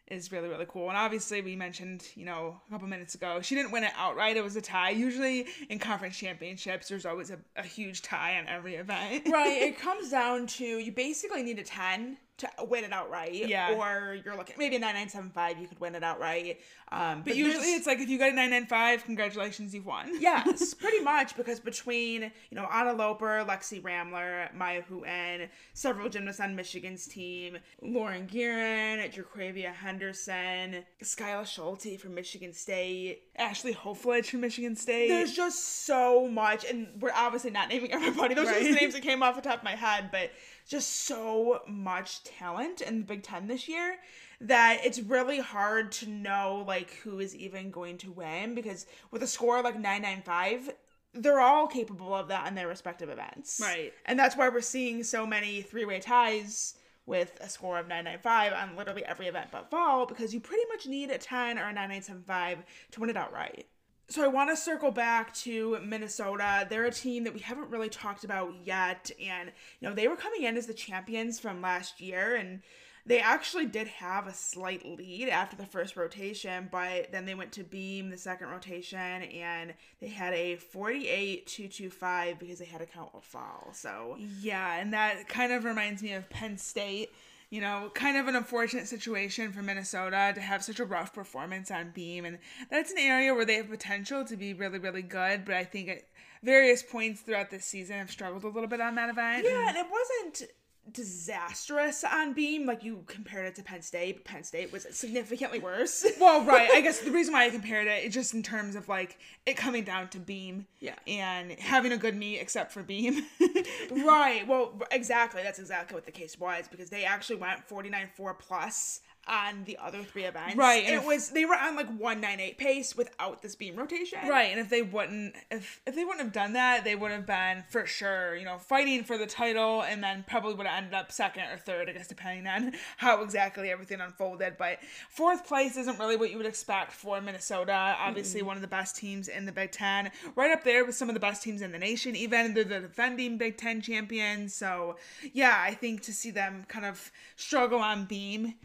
is 0.08 0.32
really, 0.32 0.50
really 0.50 0.66
cool. 0.68 0.90
And 0.90 0.98
obviously, 0.98 1.42
we 1.42 1.56
mentioned, 1.56 2.06
you 2.16 2.26
know, 2.26 2.60
a 2.68 2.72
couple 2.72 2.88
minutes 2.88 3.16
ago, 3.16 3.42
she 3.42 3.56
didn't 3.56 3.72
win 3.72 3.84
it 3.84 3.94
outright. 3.98 4.36
It 4.36 4.44
was 4.44 4.56
a 4.56 4.62
tie. 4.62 4.90
Usually 4.90 5.48
in 5.70 5.80
conference 5.80 6.18
championships, 6.18 6.90
there's 6.90 7.06
always 7.06 7.32
a, 7.32 7.40
a 7.56 7.64
huge 7.64 8.02
tie 8.02 8.38
on 8.38 8.48
every 8.48 8.76
event. 8.76 9.28
right 9.32 9.62
it 9.62 9.80
comes 9.80 10.10
down 10.10 10.48
to 10.48 10.66
you 10.66 10.92
basically 10.92 11.44
need 11.44 11.60
a 11.60 11.64
10 11.64 12.18
to 12.38 12.50
win 12.68 12.84
it 12.84 12.92
outright. 12.92 13.34
Yeah. 13.34 13.76
Or 13.76 14.18
you're 14.26 14.36
looking 14.36 14.56
maybe 14.58 14.76
a 14.76 14.80
nine 14.80 14.96
nine 14.96 15.10
seven 15.10 15.30
five, 15.30 15.60
you 15.60 15.68
could 15.68 15.80
win 15.80 15.96
it 15.96 16.04
outright. 16.04 16.60
Um, 16.92 17.24
But 17.24 17.36
usually 17.36 17.74
it's 17.74 17.88
like 17.88 18.00
if 18.00 18.10
you 18.10 18.20
got 18.20 18.30
a 18.30 18.36
995, 18.36 19.04
congratulations, 19.06 19.74
you've 19.74 19.86
won. 19.86 20.10
yes, 20.22 20.74
pretty 20.84 21.00
much 21.02 21.36
because 21.36 21.60
between 21.60 22.24
you 22.24 22.56
know 22.56 22.68
Anna 22.72 22.94
Loper, 22.94 23.44
Lexi 23.48 23.84
Ramler, 23.84 24.50
Mya 24.56 24.84
Hooten, 24.90 25.50
several 25.74 26.10
gymnasts 26.10 26.40
on 26.40 26.56
Michigan's 26.56 27.08
team, 27.08 27.58
Lauren 27.82 28.28
Guerin, 28.28 29.00
Jacravia 29.12 29.74
Henderson, 29.74 30.84
Skyler 31.04 31.46
Schulte 31.46 32.00
from 32.00 32.16
Michigan 32.16 32.54
State. 32.54 33.24
Ashley 33.36 33.74
Hofledge 33.74 34.28
from 34.28 34.42
Michigan 34.42 34.76
State. 34.76 35.08
There's 35.08 35.34
just 35.34 35.86
so 35.86 36.28
much, 36.28 36.66
and 36.66 36.88
we're 37.00 37.12
obviously 37.14 37.50
not 37.52 37.70
naming 37.70 37.92
everybody. 37.94 38.36
Those 38.36 38.48
are 38.48 38.54
just 38.54 38.70
the 38.70 38.76
names 38.76 38.94
that 38.94 39.02
came 39.02 39.24
off 39.24 39.36
the 39.36 39.42
top 39.42 39.60
of 39.60 39.64
my 39.64 39.76
head, 39.76 40.10
but 40.12 40.30
just 40.68 41.06
so 41.06 41.62
much 41.68 42.24
talent 42.24 42.82
in 42.82 43.00
the 43.00 43.06
Big 43.06 43.24
Ten 43.24 43.48
this 43.48 43.68
year 43.68 43.98
that 44.42 44.80
it's 44.84 45.00
really 45.00 45.40
hard 45.40 45.92
to 45.94 46.10
know 46.10 46.64
like 46.68 46.92
who 47.04 47.20
is 47.20 47.36
even 47.36 47.72
going 47.72 47.98
to 48.00 48.12
win 48.12 48.56
because 48.56 48.86
with 49.12 49.24
a 49.24 49.28
score 49.28 49.62
like 49.62 49.76
995 49.76 50.72
they're 51.16 51.40
all 51.40 51.68
capable 51.68 52.14
of 52.16 52.28
that 52.30 52.48
in 52.48 52.56
their 52.56 52.68
respective 52.68 53.10
events 53.10 53.60
Right. 53.62 53.94
and 54.06 54.18
that's 54.18 54.36
why 54.36 54.50
we're 54.50 54.62
seeing 54.62 55.04
so 55.04 55.26
many 55.26 55.62
three-way 55.62 56.00
ties 56.00 56.76
with 57.06 57.38
a 57.42 57.48
score 57.50 57.78
of 57.78 57.88
995 57.88 58.54
on 58.54 58.76
literally 58.76 59.06
every 59.06 59.28
event 59.28 59.50
but 59.52 59.70
fall 59.70 60.06
because 60.06 60.34
you 60.34 60.40
pretty 60.40 60.64
much 60.70 60.88
need 60.88 61.12
a 61.12 61.18
10 61.18 61.58
or 61.60 61.64
a 61.68 61.74
9975 61.74 62.64
to 62.92 63.00
win 63.00 63.10
it 63.10 63.18
outright 63.18 63.68
so 64.14 64.24
I 64.24 64.28
want 64.28 64.52
to 64.52 64.56
circle 64.56 64.92
back 64.92 65.34
to 65.36 65.80
Minnesota. 65.84 66.68
They're 66.70 66.86
a 66.86 66.92
team 66.92 67.24
that 67.24 67.34
we 67.34 67.40
haven't 67.40 67.72
really 67.72 67.90
talked 67.90 68.24
about 68.24 68.54
yet, 68.64 69.10
and 69.20 69.52
you 69.80 69.90
know 69.90 69.96
they 69.96 70.08
were 70.08 70.16
coming 70.16 70.44
in 70.44 70.56
as 70.56 70.68
the 70.68 70.74
champions 70.74 71.40
from 71.40 71.64
last 71.64 72.00
year, 72.00 72.36
and 72.36 72.62
they 73.08 73.20
actually 73.20 73.66
did 73.66 73.88
have 73.88 74.28
a 74.28 74.34
slight 74.34 74.86
lead 74.86 75.30
after 75.30 75.56
the 75.56 75.66
first 75.66 75.98
rotation, 75.98 76.70
but 76.72 77.12
then 77.12 77.26
they 77.26 77.34
went 77.34 77.52
to 77.54 77.64
beam 77.64 78.12
the 78.12 78.18
second 78.18 78.50
rotation, 78.50 79.00
and 79.00 79.74
they 80.00 80.10
had 80.10 80.34
a 80.34 80.58
48-225 80.58 82.38
because 82.38 82.60
they 82.60 82.66
had 82.66 82.82
a 82.82 82.86
count 82.86 83.10
of 83.16 83.24
fall. 83.24 83.72
So 83.74 84.18
Yeah, 84.42 84.76
and 84.76 84.94
that 84.94 85.28
kind 85.28 85.52
of 85.52 85.66
reminds 85.66 86.04
me 86.04 86.14
of 86.14 86.30
Penn 86.30 86.60
State. 86.60 87.10
You 87.54 87.62
know, 87.62 87.92
kind 87.94 88.18
of 88.18 88.28
an 88.28 88.36
unfortunate 88.36 88.88
situation 88.88 89.52
for 89.52 89.62
Minnesota 89.62 90.32
to 90.34 90.42
have 90.42 90.64
such 90.64 90.80
a 90.80 90.86
rough 90.86 91.14
performance 91.14 91.70
on 91.70 91.92
beam. 91.92 92.26
And 92.26 92.40
that's 92.72 92.90
an 92.90 92.98
area 92.98 93.32
where 93.32 93.46
they 93.46 93.58
have 93.58 93.70
potential 93.70 94.26
to 94.26 94.36
be 94.36 94.56
really, 94.56 94.80
really 94.80 95.04
good. 95.04 95.46
But 95.46 95.54
I 95.54 95.64
think 95.64 95.88
at 95.88 96.02
various 96.42 96.82
points 96.82 97.22
throughout 97.22 97.52
this 97.52 97.64
season 97.64 97.98
have 97.98 98.10
struggled 98.10 98.44
a 98.44 98.48
little 98.48 98.68
bit 98.68 98.82
on 98.82 98.96
that 98.96 99.12
event. 99.12 99.46
yeah, 99.46 99.70
and 99.70 99.78
it 99.78 99.86
wasn't 99.86 100.50
disastrous 100.92 102.04
on 102.04 102.34
beam 102.34 102.66
like 102.66 102.84
you 102.84 103.04
compared 103.08 103.46
it 103.46 103.56
to 103.56 103.64
Penn 103.64 103.82
State. 103.82 104.18
But 104.18 104.26
Penn 104.26 104.44
State 104.44 104.72
was 104.72 104.86
significantly 104.92 105.60
worse. 105.60 106.06
Well, 106.20 106.46
right. 106.46 106.70
I 106.72 106.80
guess 106.80 107.00
the 107.00 107.12
reason 107.12 107.34
why 107.34 107.46
I 107.46 107.50
compared 107.50 107.88
it 107.88 108.06
is 108.06 108.14
just 108.14 108.34
in 108.34 108.44
terms 108.44 108.76
of 108.76 108.88
like 108.88 109.18
it 109.46 109.58
coming 109.58 109.84
down 109.84 110.08
to 110.10 110.20
beam. 110.20 110.68
Yeah. 110.80 110.96
And 111.06 111.52
having 111.60 111.92
a 111.92 111.98
good 111.98 112.16
meet 112.16 112.40
except 112.40 112.72
for 112.72 112.84
beam. 112.84 113.26
Right. 113.92 114.48
Well, 114.48 114.74
exactly. 114.92 115.44
That's 115.44 115.60
exactly 115.60 115.96
what 115.96 116.06
the 116.06 116.12
case 116.12 116.40
was 116.40 116.68
because 116.68 116.90
they 116.90 117.04
actually 117.04 117.36
went 117.38 117.68
49-4 117.68 118.38
plus 118.40 119.02
on 119.28 119.64
the 119.64 119.78
other 119.82 120.04
three 120.04 120.26
events. 120.26 120.56
Right, 120.56 120.84
it 120.84 120.94
if- 120.94 121.06
was 121.06 121.30
they 121.30 121.46
were 121.46 121.56
on 121.56 121.76
like 121.76 121.88
198 121.88 122.58
pace 122.58 122.96
without 122.96 123.42
this 123.42 123.56
beam 123.56 123.76
rotation. 123.76 124.20
Right, 124.28 124.52
and 124.52 124.60
if 124.60 124.70
they 124.70 124.82
wouldn't 124.82 125.36
if 125.50 125.82
if 125.88 125.96
they 125.96 126.04
wouldn't 126.04 126.22
have 126.22 126.34
done 126.34 126.54
that, 126.54 126.84
they 126.84 126.96
would 126.96 127.12
have 127.12 127.26
been 127.26 127.64
for 127.70 127.86
sure, 127.86 128.36
you 128.36 128.46
know, 128.46 128.58
fighting 128.58 129.04
for 129.04 129.18
the 129.18 129.26
title 129.26 129.82
and 129.82 130.04
then 130.04 130.26
probably 130.28 130.54
would 130.54 130.68
have 130.68 130.78
ended 130.78 130.94
up 130.94 131.12
second 131.12 131.44
or 131.52 131.58
third, 131.58 131.90
I 131.90 131.94
guess 131.94 132.08
depending 132.08 132.48
on 132.48 132.74
how 132.98 133.22
exactly 133.22 133.70
everything 133.72 134.02
unfolded. 134.02 134.58
But 134.58 134.80
fourth 135.10 135.46
place 135.46 135.78
isn't 135.78 136.00
really 136.00 136.16
what 136.18 136.32
you 136.32 136.38
would 136.38 136.46
expect 136.46 136.92
for 136.92 137.22
Minnesota. 137.22 137.96
Obviously 138.00 138.42
one 138.42 138.56
of 138.58 138.62
the 138.62 138.68
best 138.68 138.96
teams 138.98 139.28
in 139.28 139.46
the 139.46 139.52
Big 139.52 139.72
Ten. 139.72 140.12
Right 140.36 140.52
up 140.52 140.64
there 140.64 140.86
with 140.86 140.96
some 140.96 141.10
of 141.10 141.14
the 141.14 141.20
best 141.20 141.44
teams 141.44 141.62
in 141.62 141.72
the 141.72 141.80
nation, 141.80 142.16
even 142.16 142.54
they're 142.54 142.64
the 142.64 142.82
defending 142.82 143.38
Big 143.38 143.58
Ten 143.58 143.82
champions. 143.82 144.54
So 144.54 144.98
yeah, 145.32 145.58
I 145.60 145.74
think 145.74 146.02
to 146.04 146.14
see 146.14 146.32
them 146.32 146.66
kind 146.68 146.86
of 146.86 147.12
struggle 147.36 147.80
on 147.80 148.06
beam, 148.06 148.56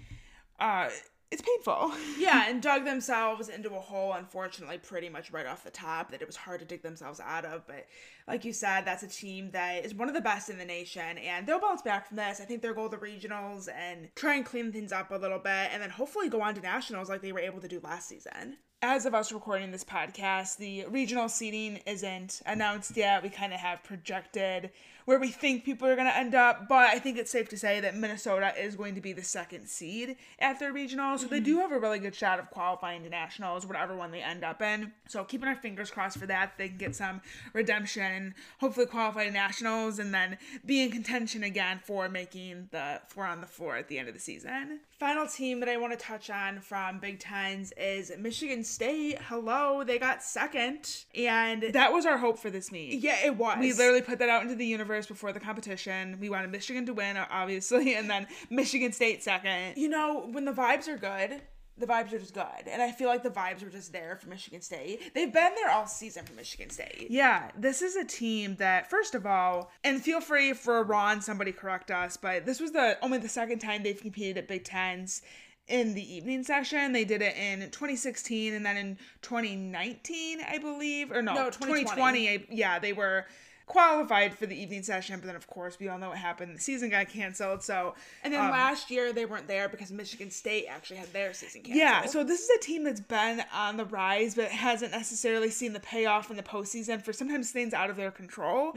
uh 0.58 0.88
it's 1.30 1.42
painful. 1.42 1.92
Yeah, 2.18 2.48
and 2.48 2.60
dug 2.62 2.84
themselves 2.84 3.48
into 3.48 3.74
a 3.74 3.80
hole, 3.80 4.14
unfortunately, 4.14 4.78
pretty 4.78 5.08
much 5.08 5.30
right 5.30 5.46
off 5.46 5.62
the 5.62 5.70
top 5.70 6.10
that 6.10 6.20
it 6.22 6.26
was 6.26 6.36
hard 6.36 6.60
to 6.60 6.66
dig 6.66 6.82
themselves 6.82 7.20
out 7.20 7.44
of. 7.44 7.66
But 7.66 7.86
like 8.26 8.44
you 8.44 8.52
said, 8.52 8.82
that's 8.84 9.02
a 9.02 9.08
team 9.08 9.50
that 9.52 9.84
is 9.84 9.94
one 9.94 10.08
of 10.08 10.14
the 10.14 10.20
best 10.20 10.48
in 10.50 10.58
the 10.58 10.64
nation, 10.64 11.18
and 11.18 11.46
they'll 11.46 11.60
bounce 11.60 11.82
back 11.82 12.08
from 12.08 12.16
this. 12.16 12.40
I 12.40 12.44
think 12.44 12.62
they'll 12.62 12.74
go 12.74 12.88
to 12.88 12.96
the 12.96 13.04
regionals 13.04 13.68
and 13.72 14.08
try 14.16 14.34
and 14.36 14.44
clean 14.44 14.72
things 14.72 14.90
up 14.90 15.10
a 15.10 15.16
little 15.16 15.38
bit, 15.38 15.70
and 15.72 15.82
then 15.82 15.90
hopefully 15.90 16.28
go 16.28 16.40
on 16.40 16.54
to 16.54 16.60
nationals 16.60 17.08
like 17.10 17.20
they 17.22 17.32
were 17.32 17.40
able 17.40 17.60
to 17.60 17.68
do 17.68 17.78
last 17.84 18.08
season. 18.08 18.56
as 18.82 19.06
of 19.06 19.14
us 19.14 19.32
recording 19.32 19.70
this 19.72 19.84
podcast, 19.84 20.56
the 20.56 20.84
regional 20.86 21.28
seating 21.28 21.80
isn't 21.86 22.40
announced 22.46 22.96
yet. 22.96 23.22
We 23.22 23.28
kind 23.28 23.52
of 23.52 23.60
have 23.60 23.82
projected 23.82 24.70
where 25.08 25.18
we 25.18 25.28
think 25.28 25.64
people 25.64 25.88
are 25.88 25.96
going 25.96 26.06
to 26.06 26.14
end 26.14 26.34
up, 26.34 26.68
but 26.68 26.90
I 26.90 26.98
think 26.98 27.16
it's 27.16 27.30
safe 27.30 27.48
to 27.48 27.56
say 27.56 27.80
that 27.80 27.96
Minnesota 27.96 28.52
is 28.60 28.76
going 28.76 28.94
to 28.94 29.00
be 29.00 29.14
the 29.14 29.24
second 29.24 29.66
seed 29.66 30.16
at 30.38 30.60
their 30.60 30.70
regional. 30.70 31.16
So 31.16 31.28
they 31.28 31.40
do 31.40 31.52
mm-hmm. 31.52 31.62
have 31.62 31.72
a 31.72 31.78
really 31.80 31.98
good 31.98 32.14
shot 32.14 32.38
of 32.38 32.50
qualifying 32.50 33.04
to 33.04 33.08
nationals, 33.08 33.64
whatever 33.64 33.96
one 33.96 34.10
they 34.10 34.20
end 34.20 34.44
up 34.44 34.60
in. 34.60 34.92
So 35.08 35.24
keeping 35.24 35.48
our 35.48 35.56
fingers 35.56 35.90
crossed 35.90 36.18
for 36.18 36.26
that, 36.26 36.58
they 36.58 36.68
can 36.68 36.76
get 36.76 36.94
some 36.94 37.22
redemption 37.54 38.02
and 38.02 38.34
hopefully 38.60 38.84
qualify 38.84 39.24
to 39.24 39.30
nationals 39.30 39.98
and 39.98 40.12
then 40.12 40.36
be 40.66 40.82
in 40.82 40.90
contention 40.90 41.42
again 41.42 41.80
for 41.82 42.10
making 42.10 42.68
the 42.70 43.00
four 43.06 43.24
on 43.24 43.40
the 43.40 43.46
floor 43.46 43.78
at 43.78 43.88
the 43.88 43.98
end 43.98 44.08
of 44.08 44.14
the 44.14 44.20
season. 44.20 44.80
Final 44.98 45.28
team 45.28 45.60
that 45.60 45.68
I 45.68 45.76
want 45.76 45.92
to 45.92 45.98
touch 45.98 46.28
on 46.28 46.58
from 46.58 46.98
Big 46.98 47.20
Tens 47.20 47.72
is 47.76 48.10
Michigan 48.18 48.64
State. 48.64 49.16
Hello, 49.28 49.84
they 49.84 49.96
got 49.96 50.24
second, 50.24 51.04
and 51.16 51.62
That 51.72 51.92
was 51.92 52.04
our 52.04 52.18
hope 52.18 52.36
for 52.36 52.50
this 52.50 52.72
meet. 52.72 52.98
yeah, 53.00 53.24
it 53.24 53.36
was. 53.36 53.58
We 53.60 53.72
literally 53.72 54.02
put 54.02 54.18
that 54.18 54.28
out 54.28 54.42
into 54.42 54.56
the 54.56 54.66
universe 54.66 55.06
before 55.06 55.32
the 55.32 55.38
competition. 55.38 56.18
We 56.18 56.30
wanted 56.30 56.50
Michigan 56.50 56.84
to 56.86 56.94
win, 56.94 57.16
obviously, 57.16 57.94
and 57.96 58.10
then 58.10 58.26
Michigan 58.50 58.90
State 58.90 59.22
second. 59.22 59.76
you 59.76 59.88
know, 59.88 60.26
when 60.32 60.44
the 60.44 60.52
vibes 60.52 60.88
are 60.88 60.96
good, 60.98 61.42
the 61.78 61.86
vibes 61.86 62.12
are 62.12 62.18
just 62.18 62.34
good. 62.34 62.44
And 62.70 62.82
I 62.82 62.90
feel 62.90 63.08
like 63.08 63.22
the 63.22 63.30
vibes 63.30 63.62
were 63.62 63.70
just 63.70 63.92
there 63.92 64.16
for 64.20 64.28
Michigan 64.28 64.60
State. 64.60 65.14
They've 65.14 65.32
been 65.32 65.52
there 65.54 65.70
all 65.70 65.86
season 65.86 66.24
for 66.24 66.32
Michigan 66.34 66.70
State. 66.70 67.06
Yeah, 67.10 67.50
this 67.56 67.82
is 67.82 67.96
a 67.96 68.04
team 68.04 68.56
that, 68.56 68.90
first 68.90 69.14
of 69.14 69.26
all, 69.26 69.70
and 69.84 70.02
feel 70.02 70.20
free 70.20 70.52
for 70.52 70.82
Ron, 70.82 71.20
somebody 71.20 71.52
correct 71.52 71.90
us, 71.90 72.16
but 72.16 72.44
this 72.46 72.60
was 72.60 72.72
the 72.72 72.98
only 73.02 73.18
the 73.18 73.28
second 73.28 73.60
time 73.60 73.82
they've 73.82 74.00
competed 74.00 74.38
at 74.38 74.48
Big 74.48 74.64
Tens 74.64 75.22
in 75.68 75.94
the 75.94 76.14
evening 76.14 76.42
session. 76.44 76.92
They 76.92 77.04
did 77.04 77.20
it 77.22 77.36
in 77.36 77.60
2016 77.70 78.54
and 78.54 78.64
then 78.64 78.76
in 78.76 78.98
2019, 79.22 80.40
I 80.46 80.58
believe, 80.58 81.12
or 81.12 81.22
no, 81.22 81.34
No, 81.34 81.44
2020. 81.50 81.82
2020. 81.84 82.28
I- 82.28 82.46
yeah, 82.50 82.78
they 82.78 82.92
were 82.92 83.26
qualified 83.68 84.36
for 84.36 84.46
the 84.46 84.60
evening 84.60 84.82
session, 84.82 85.20
but 85.20 85.26
then 85.26 85.36
of 85.36 85.46
course 85.46 85.78
we 85.78 85.88
all 85.88 85.98
know 85.98 86.08
what 86.08 86.18
happened. 86.18 86.56
The 86.56 86.60
season 86.60 86.90
got 86.90 87.08
canceled, 87.08 87.62
so 87.62 87.94
And 88.24 88.32
then 88.32 88.40
um, 88.40 88.50
last 88.50 88.90
year 88.90 89.12
they 89.12 89.26
weren't 89.26 89.46
there 89.46 89.68
because 89.68 89.92
Michigan 89.92 90.30
State 90.30 90.66
actually 90.68 90.96
had 90.96 91.12
their 91.12 91.32
season 91.34 91.62
canceled. 91.62 91.78
Yeah, 91.78 92.06
so 92.06 92.24
this 92.24 92.40
is 92.40 92.50
a 92.50 92.60
team 92.60 92.84
that's 92.84 93.00
been 93.00 93.42
on 93.52 93.76
the 93.76 93.84
rise, 93.84 94.34
but 94.34 94.50
hasn't 94.50 94.90
necessarily 94.92 95.50
seen 95.50 95.72
the 95.72 95.80
payoff 95.80 96.30
in 96.30 96.36
the 96.36 96.42
postseason 96.42 97.02
for 97.02 97.12
sometimes 97.12 97.50
things 97.50 97.72
out 97.74 97.90
of 97.90 97.96
their 97.96 98.10
control. 98.10 98.74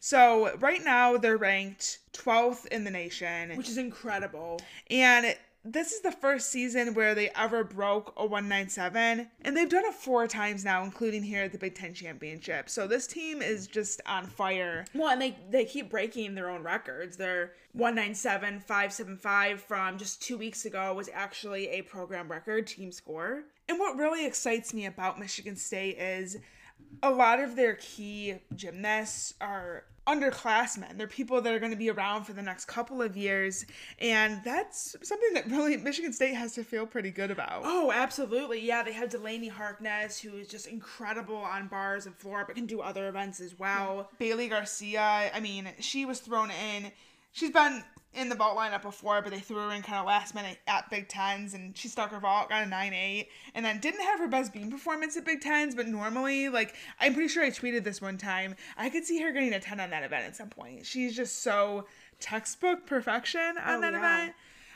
So 0.00 0.54
right 0.58 0.84
now 0.84 1.16
they're 1.16 1.36
ranked 1.38 1.98
12th 2.12 2.66
in 2.66 2.84
the 2.84 2.90
nation, 2.90 3.56
which 3.56 3.68
is 3.68 3.78
incredible. 3.78 4.60
and 4.90 5.34
this 5.64 5.92
is 5.92 6.02
the 6.02 6.12
first 6.12 6.50
season 6.50 6.92
where 6.92 7.14
they 7.14 7.30
ever 7.30 7.64
broke 7.64 8.12
a 8.16 8.26
197, 8.26 9.28
and 9.42 9.56
they've 9.56 9.68
done 9.68 9.84
it 9.86 9.94
four 9.94 10.26
times 10.26 10.64
now, 10.64 10.84
including 10.84 11.22
here 11.22 11.44
at 11.44 11.52
the 11.52 11.58
Big 11.58 11.74
Ten 11.74 11.94
Championship. 11.94 12.68
So 12.68 12.86
this 12.86 13.06
team 13.06 13.40
is 13.40 13.66
just 13.66 14.02
on 14.06 14.26
fire. 14.26 14.84
Well, 14.94 15.08
and 15.08 15.20
they 15.20 15.38
they 15.50 15.64
keep 15.64 15.90
breaking 15.90 16.34
their 16.34 16.50
own 16.50 16.62
records. 16.62 17.16
Their 17.16 17.52
197 17.72 18.60
575 18.60 19.60
from 19.62 19.98
just 19.98 20.22
2 20.22 20.36
weeks 20.36 20.66
ago 20.66 20.92
was 20.92 21.08
actually 21.12 21.68
a 21.68 21.82
program 21.82 22.30
record 22.30 22.66
team 22.66 22.92
score. 22.92 23.44
And 23.68 23.78
what 23.78 23.96
really 23.96 24.26
excites 24.26 24.74
me 24.74 24.84
about 24.84 25.18
Michigan 25.18 25.56
State 25.56 25.96
is 25.98 26.36
a 27.02 27.10
lot 27.10 27.40
of 27.40 27.56
their 27.56 27.74
key 27.74 28.36
gymnasts 28.54 29.34
are 29.40 29.84
underclassmen. 30.06 30.98
They're 30.98 31.06
people 31.06 31.40
that 31.40 31.52
are 31.52 31.58
going 31.58 31.72
to 31.72 31.78
be 31.78 31.90
around 31.90 32.24
for 32.24 32.32
the 32.32 32.42
next 32.42 32.66
couple 32.66 33.00
of 33.00 33.16
years. 33.16 33.64
And 33.98 34.40
that's 34.44 34.96
something 35.02 35.32
that 35.34 35.46
really 35.50 35.76
Michigan 35.76 36.12
State 36.12 36.34
has 36.34 36.52
to 36.54 36.64
feel 36.64 36.86
pretty 36.86 37.10
good 37.10 37.30
about. 37.30 37.62
Oh, 37.64 37.90
absolutely. 37.92 38.60
Yeah, 38.60 38.82
they 38.82 38.92
have 38.92 39.08
Delaney 39.10 39.48
Harkness, 39.48 40.20
who 40.20 40.36
is 40.36 40.48
just 40.48 40.66
incredible 40.66 41.36
on 41.36 41.68
bars 41.68 42.06
and 42.06 42.14
floor, 42.14 42.44
but 42.46 42.56
can 42.56 42.66
do 42.66 42.80
other 42.80 43.08
events 43.08 43.40
as 43.40 43.58
well. 43.58 44.10
Bailey 44.18 44.48
Garcia, 44.48 45.30
I 45.34 45.40
mean, 45.40 45.68
she 45.80 46.04
was 46.04 46.20
thrown 46.20 46.50
in. 46.50 46.92
She's 47.32 47.50
been 47.50 47.82
in 48.14 48.28
the 48.28 48.34
vault 48.34 48.56
lineup 48.56 48.82
before, 48.82 49.20
but 49.22 49.32
they 49.32 49.40
threw 49.40 49.56
her 49.58 49.72
in 49.72 49.82
kind 49.82 49.98
of 49.98 50.06
last 50.06 50.34
minute 50.34 50.58
at 50.66 50.88
Big 50.90 51.08
Tens, 51.08 51.54
and 51.54 51.76
she 51.76 51.88
stuck 51.88 52.10
her 52.10 52.20
vault, 52.20 52.48
got 52.48 52.62
a 52.62 52.66
9 52.66 52.92
8, 52.92 53.28
and 53.54 53.64
then 53.64 53.80
didn't 53.80 54.02
have 54.02 54.18
her 54.20 54.28
best 54.28 54.52
beam 54.52 54.70
performance 54.70 55.16
at 55.16 55.24
Big 55.24 55.40
Tens, 55.40 55.74
but 55.74 55.86
normally, 55.88 56.48
like, 56.48 56.74
I'm 57.00 57.14
pretty 57.14 57.28
sure 57.28 57.44
I 57.44 57.50
tweeted 57.50 57.84
this 57.84 58.00
one 58.00 58.18
time, 58.18 58.54
I 58.76 58.90
could 58.90 59.04
see 59.04 59.20
her 59.20 59.32
getting 59.32 59.52
a 59.52 59.60
10 59.60 59.80
on 59.80 59.90
that 59.90 60.04
event 60.04 60.24
at 60.26 60.36
some 60.36 60.48
point. 60.48 60.86
She's 60.86 61.14
just 61.16 61.42
so 61.42 61.86
textbook 62.20 62.86
perfection 62.86 63.40
on 63.58 63.76
Oh, 63.76 63.80
that 63.80 63.92
yeah. 63.92 63.98
event. 63.98 64.34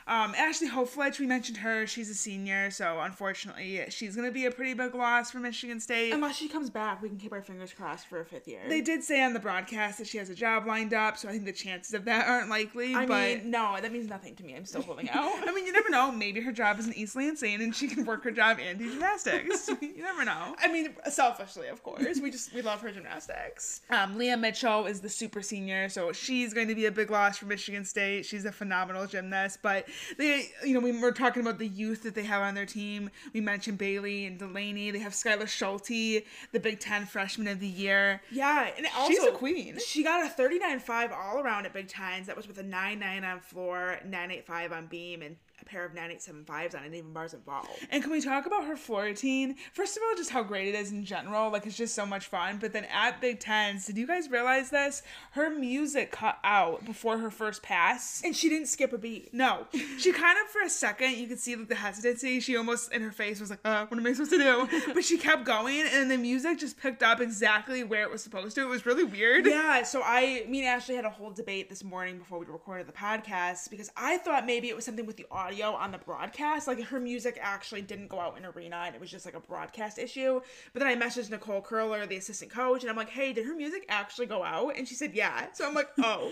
Um, 0.09 0.33
Ashley 0.35 0.67
Hofletch, 0.67 1.19
we 1.19 1.27
mentioned 1.27 1.57
her. 1.57 1.85
She's 1.85 2.09
a 2.09 2.15
senior, 2.15 2.71
so 2.71 2.99
unfortunately, 2.99 3.85
she's 3.89 4.15
going 4.15 4.27
to 4.27 4.33
be 4.33 4.45
a 4.45 4.51
pretty 4.51 4.73
big 4.73 4.95
loss 4.95 5.29
for 5.29 5.37
Michigan 5.37 5.79
State. 5.79 6.11
Unless 6.11 6.35
she 6.37 6.49
comes 6.49 6.71
back, 6.71 6.99
we 7.03 7.09
can 7.09 7.19
keep 7.19 7.31
our 7.31 7.43
fingers 7.43 7.71
crossed 7.71 8.07
for 8.07 8.19
a 8.19 8.25
fifth 8.25 8.47
year. 8.47 8.61
They 8.67 8.81
did 8.81 9.03
say 9.03 9.23
on 9.23 9.33
the 9.33 9.39
broadcast 9.39 9.99
that 9.99 10.07
she 10.07 10.17
has 10.17 10.31
a 10.31 10.33
job 10.33 10.65
lined 10.65 10.95
up, 10.95 11.19
so 11.19 11.29
I 11.29 11.31
think 11.31 11.45
the 11.45 11.51
chances 11.51 11.93
of 11.93 12.05
that 12.05 12.27
aren't 12.27 12.49
likely. 12.49 12.95
I 12.95 13.05
but 13.05 13.37
mean, 13.43 13.51
no, 13.51 13.77
that 13.79 13.91
means 13.91 14.09
nothing 14.09 14.35
to 14.37 14.43
me. 14.43 14.55
I'm 14.55 14.65
still 14.65 14.81
holding 14.81 15.11
out. 15.11 15.31
I 15.47 15.53
mean, 15.53 15.67
you 15.67 15.71
never 15.71 15.91
know. 15.91 16.11
Maybe 16.11 16.41
her 16.41 16.51
job 16.51 16.79
is 16.79 16.87
in 16.87 16.95
East 16.95 17.15
Lansing 17.15 17.61
and 17.61 17.75
she 17.75 17.87
can 17.87 18.03
work 18.03 18.23
her 18.23 18.31
job 18.31 18.57
and 18.59 18.79
do 18.79 18.89
gymnastics. 18.89 19.69
you 19.81 20.01
never 20.01 20.25
know. 20.25 20.55
I 20.57 20.71
mean, 20.71 20.95
selfishly, 21.07 21.67
of 21.67 21.83
course. 21.83 22.19
We 22.19 22.31
just 22.31 22.51
we 22.55 22.63
love 22.63 22.81
her 22.81 22.89
gymnastics. 22.89 23.81
Um, 23.91 24.17
Leah 24.17 24.37
Mitchell 24.37 24.87
is 24.87 25.01
the 25.01 25.09
super 25.09 25.43
senior, 25.43 25.87
so 25.87 26.11
she's 26.13 26.51
going 26.51 26.67
to 26.67 26.75
be 26.75 26.87
a 26.87 26.91
big 26.91 27.11
loss 27.11 27.37
for 27.37 27.45
Michigan 27.45 27.85
State. 27.85 28.25
She's 28.25 28.45
a 28.45 28.51
phenomenal 28.51 29.05
gymnast, 29.05 29.59
but 29.61 29.85
they, 30.17 30.51
you 30.65 30.73
know, 30.73 30.79
we 30.79 30.97
were 30.97 31.11
talking 31.11 31.41
about 31.41 31.59
the 31.59 31.67
youth 31.67 32.03
that 32.03 32.15
they 32.15 32.23
have 32.23 32.41
on 32.41 32.55
their 32.55 32.65
team. 32.65 33.09
We 33.33 33.41
mentioned 33.41 33.77
Bailey 33.77 34.25
and 34.25 34.37
Delaney. 34.37 34.91
They 34.91 34.99
have 34.99 35.13
Skyler 35.13 35.47
Schulte, 35.47 36.23
the 36.51 36.59
Big 36.59 36.79
Ten 36.79 37.05
Freshman 37.05 37.47
of 37.47 37.59
the 37.59 37.67
Year. 37.67 38.21
Yeah, 38.31 38.69
and 38.77 38.87
also 38.97 39.11
She's 39.11 39.23
a 39.23 39.31
queen. 39.31 39.77
She 39.85 40.03
got 40.03 40.25
a 40.25 40.29
39-5 40.29 41.11
all 41.11 41.39
around 41.39 41.65
at 41.65 41.73
Big 41.73 41.87
Tens. 41.87 42.27
That 42.27 42.37
was 42.37 42.47
with 42.47 42.57
a 42.59 42.63
9-9 42.63 43.23
on 43.23 43.39
floor, 43.39 43.99
9.85 44.05 44.71
on 44.71 44.87
beam, 44.87 45.21
and 45.21 45.35
a 45.61 45.65
pair 45.65 45.85
of 45.85 45.93
9.875s 45.93 46.75
on 46.75 46.83
an 46.83 46.93
even 46.93 47.13
bars 47.13 47.33
and 47.33 47.43
vault. 47.45 47.69
And 47.89 48.01
can 48.01 48.11
we 48.11 48.21
talk 48.21 48.45
about 48.45 48.65
her 48.65 48.77
floor 48.77 49.03
routine? 49.03 49.55
First 49.73 49.97
of 49.97 50.03
all, 50.03 50.15
just 50.15 50.29
how 50.29 50.43
great 50.43 50.67
it 50.67 50.75
is 50.75 50.91
in 50.91 51.05
general. 51.05 51.51
Like, 51.51 51.65
it's 51.65 51.77
just 51.77 51.95
so 51.95 52.05
much 52.05 52.27
fun. 52.27 52.57
But 52.57 52.73
then 52.73 52.85
at 52.85 53.21
Big 53.21 53.39
Tens, 53.39 53.85
did 53.85 53.97
you 53.97 54.07
guys 54.07 54.29
realize 54.29 54.69
this? 54.69 55.01
Her 55.31 55.49
music 55.49 56.11
cut 56.11 56.37
out 56.43 56.85
before 56.85 57.17
her 57.17 57.31
first 57.31 57.63
pass. 57.63 58.21
And 58.23 58.35
she 58.35 58.49
didn't 58.49 58.67
skip 58.67 58.93
a 58.93 58.97
beat. 58.97 59.33
No, 59.33 59.67
she 59.97 60.11
kind 60.11 60.37
of 60.43 60.49
for 60.51 60.61
a 60.61 60.69
second 60.69 61.17
you 61.17 61.27
could 61.27 61.39
see 61.39 61.55
like 61.55 61.67
the 61.67 61.75
hesitancy. 61.75 62.39
She 62.39 62.55
almost 62.55 62.91
in 62.91 63.01
her 63.01 63.11
face 63.11 63.39
was 63.39 63.49
like, 63.49 63.59
uh, 63.65 63.85
"What 63.87 63.99
am 63.99 64.05
I 64.05 64.13
supposed 64.13 64.31
to 64.31 64.37
do?" 64.37 64.67
But 64.93 65.03
she 65.03 65.17
kept 65.17 65.45
going, 65.45 65.81
and 65.81 66.09
the 66.09 66.17
music 66.17 66.59
just 66.59 66.77
picked 66.79 67.03
up 67.03 67.21
exactly 67.21 67.83
where 67.83 68.03
it 68.03 68.11
was 68.11 68.23
supposed 68.23 68.55
to. 68.55 68.61
It 68.61 68.67
was 68.67 68.85
really 68.85 69.03
weird. 69.03 69.45
Yeah, 69.45 69.83
so 69.83 70.01
I, 70.03 70.45
me 70.47 70.59
and 70.59 70.67
Ashley 70.67 70.95
had 70.95 71.05
a 71.05 71.09
whole 71.09 71.31
debate 71.31 71.69
this 71.69 71.83
morning 71.83 72.17
before 72.17 72.39
we 72.39 72.45
recorded 72.45 72.87
the 72.87 72.93
podcast 72.93 73.69
because 73.69 73.89
I 73.95 74.17
thought 74.17 74.45
maybe 74.45 74.69
it 74.69 74.75
was 74.75 74.85
something 74.85 75.05
with 75.05 75.17
the 75.17 75.25
audio 75.31 75.48
on 75.75 75.91
the 75.91 75.97
broadcast. 75.97 76.67
Like 76.67 76.81
her 76.81 76.99
music 76.99 77.39
actually 77.41 77.81
didn't 77.81 78.07
go 78.07 78.19
out 78.19 78.37
in 78.37 78.45
arena 78.45 78.83
and 78.85 78.95
it 78.95 79.01
was 79.01 79.09
just 79.09 79.25
like 79.25 79.35
a 79.35 79.39
broadcast 79.39 79.97
issue. 79.97 80.41
But 80.73 80.81
then 80.81 80.87
I 80.87 80.95
messaged 80.95 81.29
Nicole 81.29 81.61
Curler, 81.61 82.05
the 82.05 82.17
assistant 82.17 82.51
coach, 82.51 82.81
and 82.81 82.89
I'm 82.89 82.95
like, 82.95 83.09
hey, 83.09 83.33
did 83.33 83.45
her 83.45 83.55
music 83.55 83.85
actually 83.89 84.27
go 84.27 84.43
out? 84.43 84.77
And 84.77 84.87
she 84.87 84.95
said, 84.95 85.13
yeah. 85.13 85.47
So 85.53 85.67
I'm 85.67 85.73
like, 85.73 85.89
oh. 85.99 86.31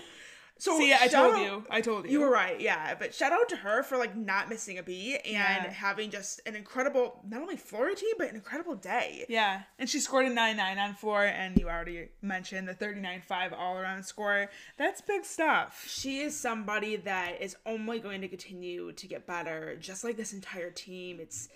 So 0.60 0.76
See, 0.76 0.92
I 0.92 1.06
told 1.06 1.34
out- 1.36 1.42
you. 1.42 1.64
I 1.70 1.80
told 1.80 2.04
you. 2.06 2.10
You 2.10 2.20
were 2.20 2.30
right, 2.30 2.60
yeah. 2.60 2.94
But 2.96 3.14
shout 3.14 3.32
out 3.32 3.48
to 3.50 3.56
her 3.56 3.82
for 3.84 3.96
like 3.96 4.16
not 4.16 4.48
missing 4.48 4.76
a 4.78 4.82
beat 4.82 5.20
and 5.24 5.32
Yeah. 5.32 5.70
having 5.70 6.10
just 6.10 6.40
an 6.46 6.56
incredible, 6.56 7.20
not 7.28 7.40
only 7.40 7.56
floor 7.56 7.86
routine, 7.86 8.14
but 8.18 8.28
an 8.28 8.34
incredible 8.34 8.74
day. 8.74 9.24
Yeah, 9.28 9.62
and 9.78 9.88
she 9.88 10.00
scored 10.00 10.26
a 10.26 10.30
9-9 10.30 10.78
on 10.78 10.94
floor, 10.94 11.24
and 11.24 11.56
you 11.56 11.68
already 11.68 12.08
mentioned 12.22 12.66
the 12.68 12.74
39-5 12.74 13.52
all-around 13.52 14.02
score. 14.04 14.50
That's 14.76 15.00
big 15.00 15.24
stuff. 15.24 15.84
she 15.88 16.20
is 16.22 16.38
somebody 16.38 16.96
that 16.96 17.40
is 17.40 17.56
only 17.64 18.00
going 18.00 18.20
to 18.22 18.28
continue 18.28 18.90
to 18.92 19.06
get 19.06 19.26
better, 19.26 19.76
just 19.76 20.02
like 20.02 20.16
this 20.16 20.32
entire 20.32 20.70
team. 20.70 21.18
It's 21.20 21.48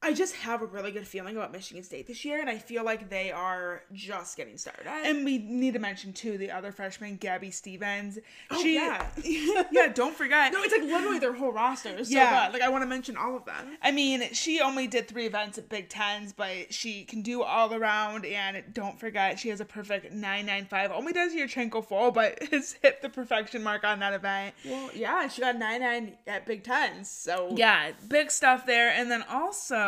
I 0.00 0.12
just 0.14 0.36
have 0.36 0.62
a 0.62 0.66
really 0.66 0.92
good 0.92 1.08
feeling 1.08 1.36
about 1.36 1.50
Michigan 1.50 1.82
State 1.82 2.06
this 2.06 2.24
year, 2.24 2.40
and 2.40 2.48
I 2.48 2.58
feel 2.58 2.84
like 2.84 3.10
they 3.10 3.32
are 3.32 3.82
just 3.92 4.36
getting 4.36 4.56
started. 4.56 4.86
And 4.86 5.24
we 5.24 5.38
need 5.38 5.74
to 5.74 5.80
mention 5.80 6.12
too 6.12 6.38
the 6.38 6.52
other 6.52 6.70
freshman, 6.70 7.16
Gabby 7.16 7.50
Stevens. 7.50 8.16
Oh, 8.48 8.62
she, 8.62 8.76
yeah. 8.76 9.08
yeah, 9.72 9.88
don't 9.92 10.14
forget. 10.14 10.52
no, 10.52 10.62
it's 10.62 10.72
like 10.72 10.82
literally 10.82 11.18
their 11.18 11.32
whole 11.32 11.50
roster 11.52 11.88
is 11.90 12.08
so 12.10 12.14
Yeah. 12.14 12.46
good. 12.46 12.52
Like 12.52 12.62
I 12.62 12.68
want 12.68 12.82
to 12.82 12.86
mention 12.86 13.16
all 13.16 13.36
of 13.36 13.44
them. 13.44 13.76
I 13.82 13.90
mean, 13.90 14.22
she 14.32 14.60
only 14.60 14.86
did 14.86 15.08
three 15.08 15.26
events 15.26 15.58
at 15.58 15.68
Big 15.68 15.88
Tens, 15.88 16.32
but 16.32 16.72
she 16.72 17.02
can 17.04 17.22
do 17.22 17.42
all 17.42 17.74
around. 17.74 18.24
And 18.24 18.62
don't 18.72 19.00
forget, 19.00 19.38
she 19.40 19.48
has 19.48 19.60
a 19.60 19.64
perfect 19.64 20.12
995. 20.12 20.92
Only 20.92 21.12
does 21.12 21.32
Yurchenko 21.34 21.84
full, 21.84 22.12
but 22.12 22.40
has 22.52 22.76
hit 22.82 23.02
the 23.02 23.08
perfection 23.08 23.64
mark 23.64 23.82
on 23.82 23.98
that 23.98 24.12
event. 24.12 24.54
Well, 24.64 24.90
yeah, 24.94 25.26
she 25.26 25.40
got 25.40 25.56
nine 25.58 25.80
nine 25.80 26.16
at 26.28 26.46
Big 26.46 26.62
Tens, 26.62 27.10
so 27.10 27.52
Yeah, 27.56 27.90
big 28.06 28.30
stuff 28.30 28.64
there. 28.64 28.90
And 28.90 29.10
then 29.10 29.24
also 29.28 29.87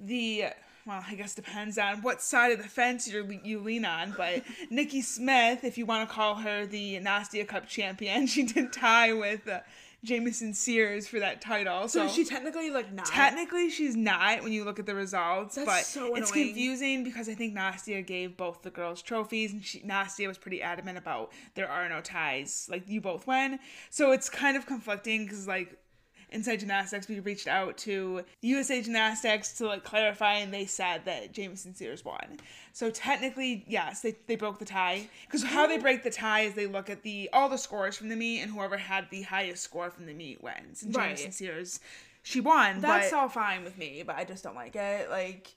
the. 0.00 0.46
Well, 0.84 1.04
I 1.08 1.14
guess 1.14 1.36
depends 1.36 1.78
on 1.78 2.02
what 2.02 2.20
side 2.20 2.50
of 2.50 2.58
the 2.60 2.68
fence 2.68 3.06
you 3.06 3.40
you 3.44 3.60
lean 3.60 3.84
on, 3.84 4.14
but 4.16 4.42
Nikki 4.70 5.00
Smith, 5.00 5.62
if 5.62 5.78
you 5.78 5.86
want 5.86 6.08
to 6.08 6.12
call 6.12 6.34
her 6.34 6.66
the 6.66 6.98
Nastia 6.98 7.46
Cup 7.46 7.68
champion, 7.68 8.26
she 8.32 8.42
did 8.42 8.72
tie 8.72 9.12
with 9.12 9.46
uh, 9.46 9.60
Jamison 10.04 10.52
Sears 10.52 11.06
for 11.06 11.20
that 11.20 11.40
title. 11.40 11.86
So 11.86 12.00
So, 12.00 12.06
is 12.06 12.14
she 12.14 12.24
technically 12.24 12.70
like 12.70 12.92
not? 12.92 13.06
Technically, 13.06 13.70
she's 13.70 13.94
not 13.94 14.42
when 14.42 14.52
you 14.52 14.64
look 14.64 14.80
at 14.80 14.86
the 14.86 14.94
results, 14.96 15.54
That's 15.54 15.66
but 15.66 15.84
so 15.84 16.16
it's 16.16 16.32
confusing 16.32 17.04
because 17.04 17.28
I 17.28 17.34
think 17.34 17.54
Nastia 17.54 18.04
gave 18.04 18.36
both 18.36 18.62
the 18.62 18.70
girls 18.70 19.00
trophies, 19.02 19.52
and 19.52 19.64
she, 19.64 19.80
Nastia 19.80 20.26
was 20.26 20.38
pretty 20.38 20.60
adamant 20.60 20.98
about 20.98 21.30
there 21.54 21.68
are 21.68 21.88
no 21.88 22.00
ties, 22.00 22.66
like 22.68 22.88
you 22.88 23.00
both 23.00 23.28
win. 23.28 23.60
So 23.90 24.10
it's 24.10 24.28
kind 24.28 24.56
of 24.56 24.66
conflicting 24.66 25.24
because 25.24 25.46
like 25.46 25.78
inside 26.32 26.60
gymnastics, 26.60 27.08
we 27.08 27.20
reached 27.20 27.46
out 27.46 27.76
to 27.78 28.24
USA 28.40 28.82
Gymnastics 28.82 29.52
to 29.58 29.66
like 29.66 29.84
clarify, 29.84 30.34
and 30.34 30.52
they 30.52 30.66
said 30.66 31.04
that 31.04 31.32
Jamison 31.32 31.74
Sears 31.74 32.04
won. 32.04 32.38
So 32.72 32.90
technically, 32.90 33.64
yes, 33.66 34.00
they, 34.00 34.16
they 34.26 34.36
broke 34.36 34.58
the 34.58 34.64
tie 34.64 35.08
because 35.26 35.42
how 35.42 35.66
they 35.66 35.78
oh. 35.78 35.80
break 35.80 36.02
the 36.02 36.10
tie 36.10 36.40
is 36.40 36.54
they 36.54 36.66
look 36.66 36.90
at 36.90 37.02
the 37.02 37.28
all 37.32 37.48
the 37.48 37.58
scores 37.58 37.96
from 37.96 38.08
the 38.08 38.16
meet, 38.16 38.40
and 38.40 38.50
whoever 38.50 38.76
had 38.76 39.08
the 39.10 39.22
highest 39.22 39.62
score 39.62 39.90
from 39.90 40.06
the 40.06 40.14
meet 40.14 40.42
wins. 40.42 40.82
And 40.82 40.94
Right. 40.94 41.08
Jamison 41.16 41.32
Sears, 41.32 41.80
she 42.22 42.40
won. 42.40 42.80
That's 42.80 43.12
all 43.12 43.28
fine 43.28 43.64
with 43.64 43.76
me, 43.78 44.02
but 44.06 44.16
I 44.16 44.24
just 44.24 44.44
don't 44.44 44.54
like 44.54 44.76
it. 44.76 45.10
Like, 45.10 45.54